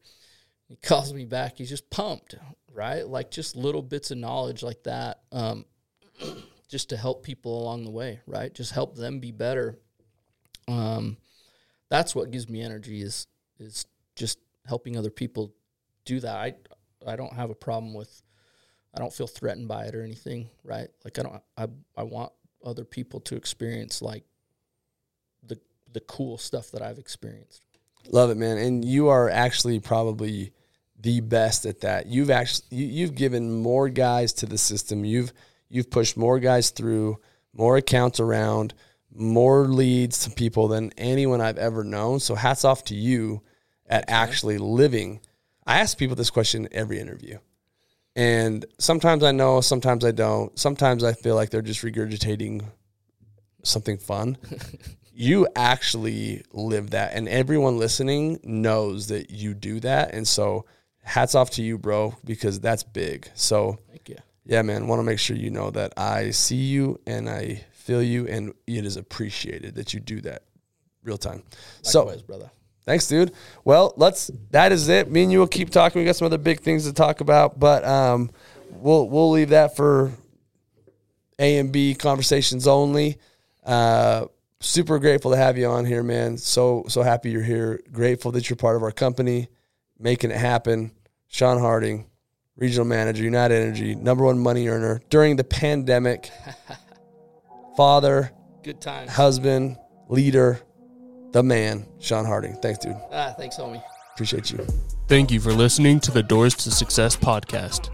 He 0.69 0.77
calls 0.77 1.13
me 1.13 1.25
back. 1.25 1.57
He's 1.57 1.67
just 1.67 1.89
pumped, 1.89 2.35
right? 2.73 3.05
Like 3.05 3.29
just 3.29 3.57
little 3.57 3.81
bits 3.81 4.09
of 4.09 4.19
knowledge 4.19 4.63
like 4.63 4.83
that, 4.83 5.19
um, 5.33 5.65
just 6.69 6.87
to 6.89 6.97
help 6.97 7.23
people 7.23 7.61
along 7.61 7.83
the 7.83 7.91
way, 7.91 8.21
right? 8.25 8.53
Just 8.53 8.71
help 8.71 8.95
them 8.95 9.19
be 9.19 9.33
better. 9.33 9.77
Um, 10.69 11.17
that's 11.89 12.15
what 12.15 12.31
gives 12.31 12.47
me 12.47 12.61
energy 12.61 13.01
is 13.01 13.27
is 13.59 13.85
just 14.15 14.39
helping 14.65 14.95
other 14.95 15.09
people 15.09 15.53
do 16.05 16.21
that. 16.21 16.37
I 16.37 16.53
I 17.05 17.17
don't 17.17 17.33
have 17.33 17.49
a 17.49 17.55
problem 17.55 17.93
with. 17.93 18.21
I 18.95 18.99
don't 18.99 19.11
feel 19.11 19.27
threatened 19.27 19.67
by 19.67 19.87
it 19.87 19.95
or 19.95 20.03
anything, 20.03 20.49
right? 20.63 20.87
Like 21.03 21.19
I 21.19 21.23
don't. 21.23 21.43
I 21.57 21.67
I 21.97 22.03
want 22.03 22.31
other 22.63 22.83
people 22.83 23.19
to 23.21 23.35
experience 23.35 24.01
like 24.01 24.23
the 25.43 25.59
the 25.91 26.01
cool 26.01 26.37
stuff 26.37 26.71
that 26.71 26.81
I've 26.81 26.99
experienced. 26.99 27.61
Love 28.09 28.29
it, 28.29 28.37
man. 28.37 28.57
And 28.57 28.83
you 28.83 29.09
are 29.09 29.29
actually 29.29 29.79
probably 29.79 30.51
the 30.99 31.21
best 31.21 31.65
at 31.65 31.81
that. 31.81 32.07
You've 32.07 32.29
actually 32.29 32.65
you, 32.77 32.85
you've 32.85 33.15
given 33.15 33.61
more 33.61 33.89
guys 33.89 34.33
to 34.33 34.45
the 34.45 34.57
system. 34.57 35.05
You've 35.05 35.33
you've 35.69 35.89
pushed 35.89 36.17
more 36.17 36.39
guys 36.39 36.69
through, 36.69 37.19
more 37.53 37.77
accounts 37.77 38.19
around, 38.19 38.73
more 39.13 39.67
leads 39.67 40.23
to 40.23 40.31
people 40.31 40.67
than 40.67 40.91
anyone 40.97 41.41
I've 41.41 41.57
ever 41.57 41.83
known. 41.83 42.19
So 42.19 42.35
hats 42.35 42.65
off 42.65 42.83
to 42.85 42.95
you 42.95 43.41
at 43.87 44.05
actually 44.07 44.57
living. 44.57 45.21
I 45.65 45.79
ask 45.79 45.97
people 45.97 46.15
this 46.15 46.29
question 46.29 46.67
every 46.71 46.99
interview. 46.99 47.39
And 48.15 48.65
sometimes 48.77 49.23
I 49.23 49.31
know, 49.31 49.61
sometimes 49.61 50.03
I 50.03 50.11
don't. 50.11 50.57
Sometimes 50.59 51.03
I 51.03 51.13
feel 51.13 51.35
like 51.35 51.49
they're 51.49 51.61
just 51.61 51.81
regurgitating 51.81 52.65
something 53.63 53.97
fun. 53.97 54.37
you 55.13 55.47
actually 55.55 56.43
live 56.53 56.91
that 56.91 57.13
and 57.13 57.27
everyone 57.27 57.77
listening 57.77 58.39
knows 58.43 59.07
that 59.07 59.29
you 59.29 59.53
do 59.53 59.79
that 59.79 60.13
and 60.13 60.27
so 60.27 60.65
hats 61.03 61.35
off 61.35 61.49
to 61.51 61.61
you 61.61 61.77
bro 61.77 62.15
because 62.23 62.59
that's 62.59 62.81
big 62.81 63.29
so 63.33 63.77
Thank 63.89 64.09
you. 64.09 64.15
yeah 64.45 64.61
man 64.61 64.87
want 64.87 64.99
to 64.99 65.03
make 65.03 65.19
sure 65.19 65.35
you 65.35 65.49
know 65.49 65.69
that 65.71 65.93
i 65.97 66.31
see 66.31 66.55
you 66.55 66.99
and 67.05 67.29
i 67.29 67.63
feel 67.73 68.01
you 68.01 68.27
and 68.27 68.53
it 68.67 68.85
is 68.85 68.95
appreciated 68.95 69.75
that 69.75 69.93
you 69.93 69.99
do 69.99 70.21
that 70.21 70.43
real 71.03 71.17
time 71.17 71.43
so 71.81 72.05
Likewise, 72.05 72.21
brother. 72.23 72.51
Thanks, 72.85 73.07
dude. 73.07 73.31
Well, 73.63 73.93
let's. 73.95 74.31
That 74.49 74.71
is 74.71 74.89
it. 74.89 75.09
Me 75.11 75.23
and 75.23 75.31
you 75.31 75.39
will 75.39 75.47
keep 75.47 75.69
talking. 75.69 75.99
We 75.99 76.05
got 76.05 76.15
some 76.15 76.25
other 76.25 76.37
big 76.37 76.61
things 76.61 76.85
to 76.85 76.93
talk 76.93 77.21
about, 77.21 77.59
but 77.59 77.85
um, 77.85 78.31
we'll 78.69 79.07
we'll 79.07 79.31
leave 79.31 79.49
that 79.49 79.75
for 79.75 80.11
A 81.37 81.57
and 81.57 81.71
B 81.71 81.93
conversations 81.93 82.67
only. 82.67 83.17
Uh, 83.63 84.25
super 84.59 84.97
grateful 84.99 85.31
to 85.31 85.37
have 85.37 85.57
you 85.57 85.67
on 85.67 85.85
here, 85.85 86.01
man. 86.01 86.37
So 86.37 86.85
so 86.87 87.03
happy 87.03 87.29
you're 87.29 87.43
here. 87.43 87.81
Grateful 87.91 88.31
that 88.31 88.49
you're 88.49 88.57
part 88.57 88.75
of 88.75 88.83
our 88.83 88.91
company, 88.91 89.47
making 89.99 90.31
it 90.31 90.37
happen. 90.37 90.91
Sean 91.27 91.59
Harding, 91.59 92.07
regional 92.57 92.85
manager, 92.85 93.23
United 93.23 93.55
Energy, 93.55 93.95
number 93.95 94.25
one 94.25 94.37
money 94.39 94.67
earner 94.67 95.01
during 95.09 95.35
the 95.35 95.43
pandemic. 95.43 96.29
Father, 97.77 98.31
Good 98.63 98.81
time, 98.81 99.07
husband, 99.07 99.77
leader, 100.09 100.59
the 101.31 101.43
man, 101.43 101.85
Sean 101.99 102.25
Harding. 102.25 102.55
Thanks, 102.55 102.79
dude. 102.79 102.95
Ah, 103.11 103.33
thanks, 103.37 103.57
homie. 103.57 103.81
Appreciate 104.13 104.51
you. 104.51 104.65
Thank 105.07 105.31
you 105.31 105.39
for 105.39 105.53
listening 105.53 105.99
to 106.01 106.11
the 106.11 106.23
Doors 106.23 106.55
to 106.55 106.71
Success 106.71 107.15
podcast. 107.15 107.89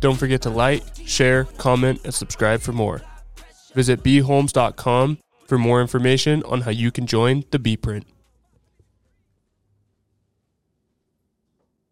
Don't 0.00 0.16
forget 0.16 0.42
to 0.42 0.50
like, 0.50 0.82
share, 1.04 1.44
comment, 1.58 2.00
and 2.04 2.14
subscribe 2.14 2.60
for 2.60 2.72
more. 2.72 3.02
Visit 3.74 4.02
bholmes.com 4.02 5.18
for 5.46 5.58
more 5.58 5.80
information 5.80 6.42
on 6.44 6.62
how 6.62 6.70
you 6.70 6.90
can 6.90 7.06
join 7.06 7.44
the 7.50 7.58
B 7.58 7.76
Print. 7.76 8.06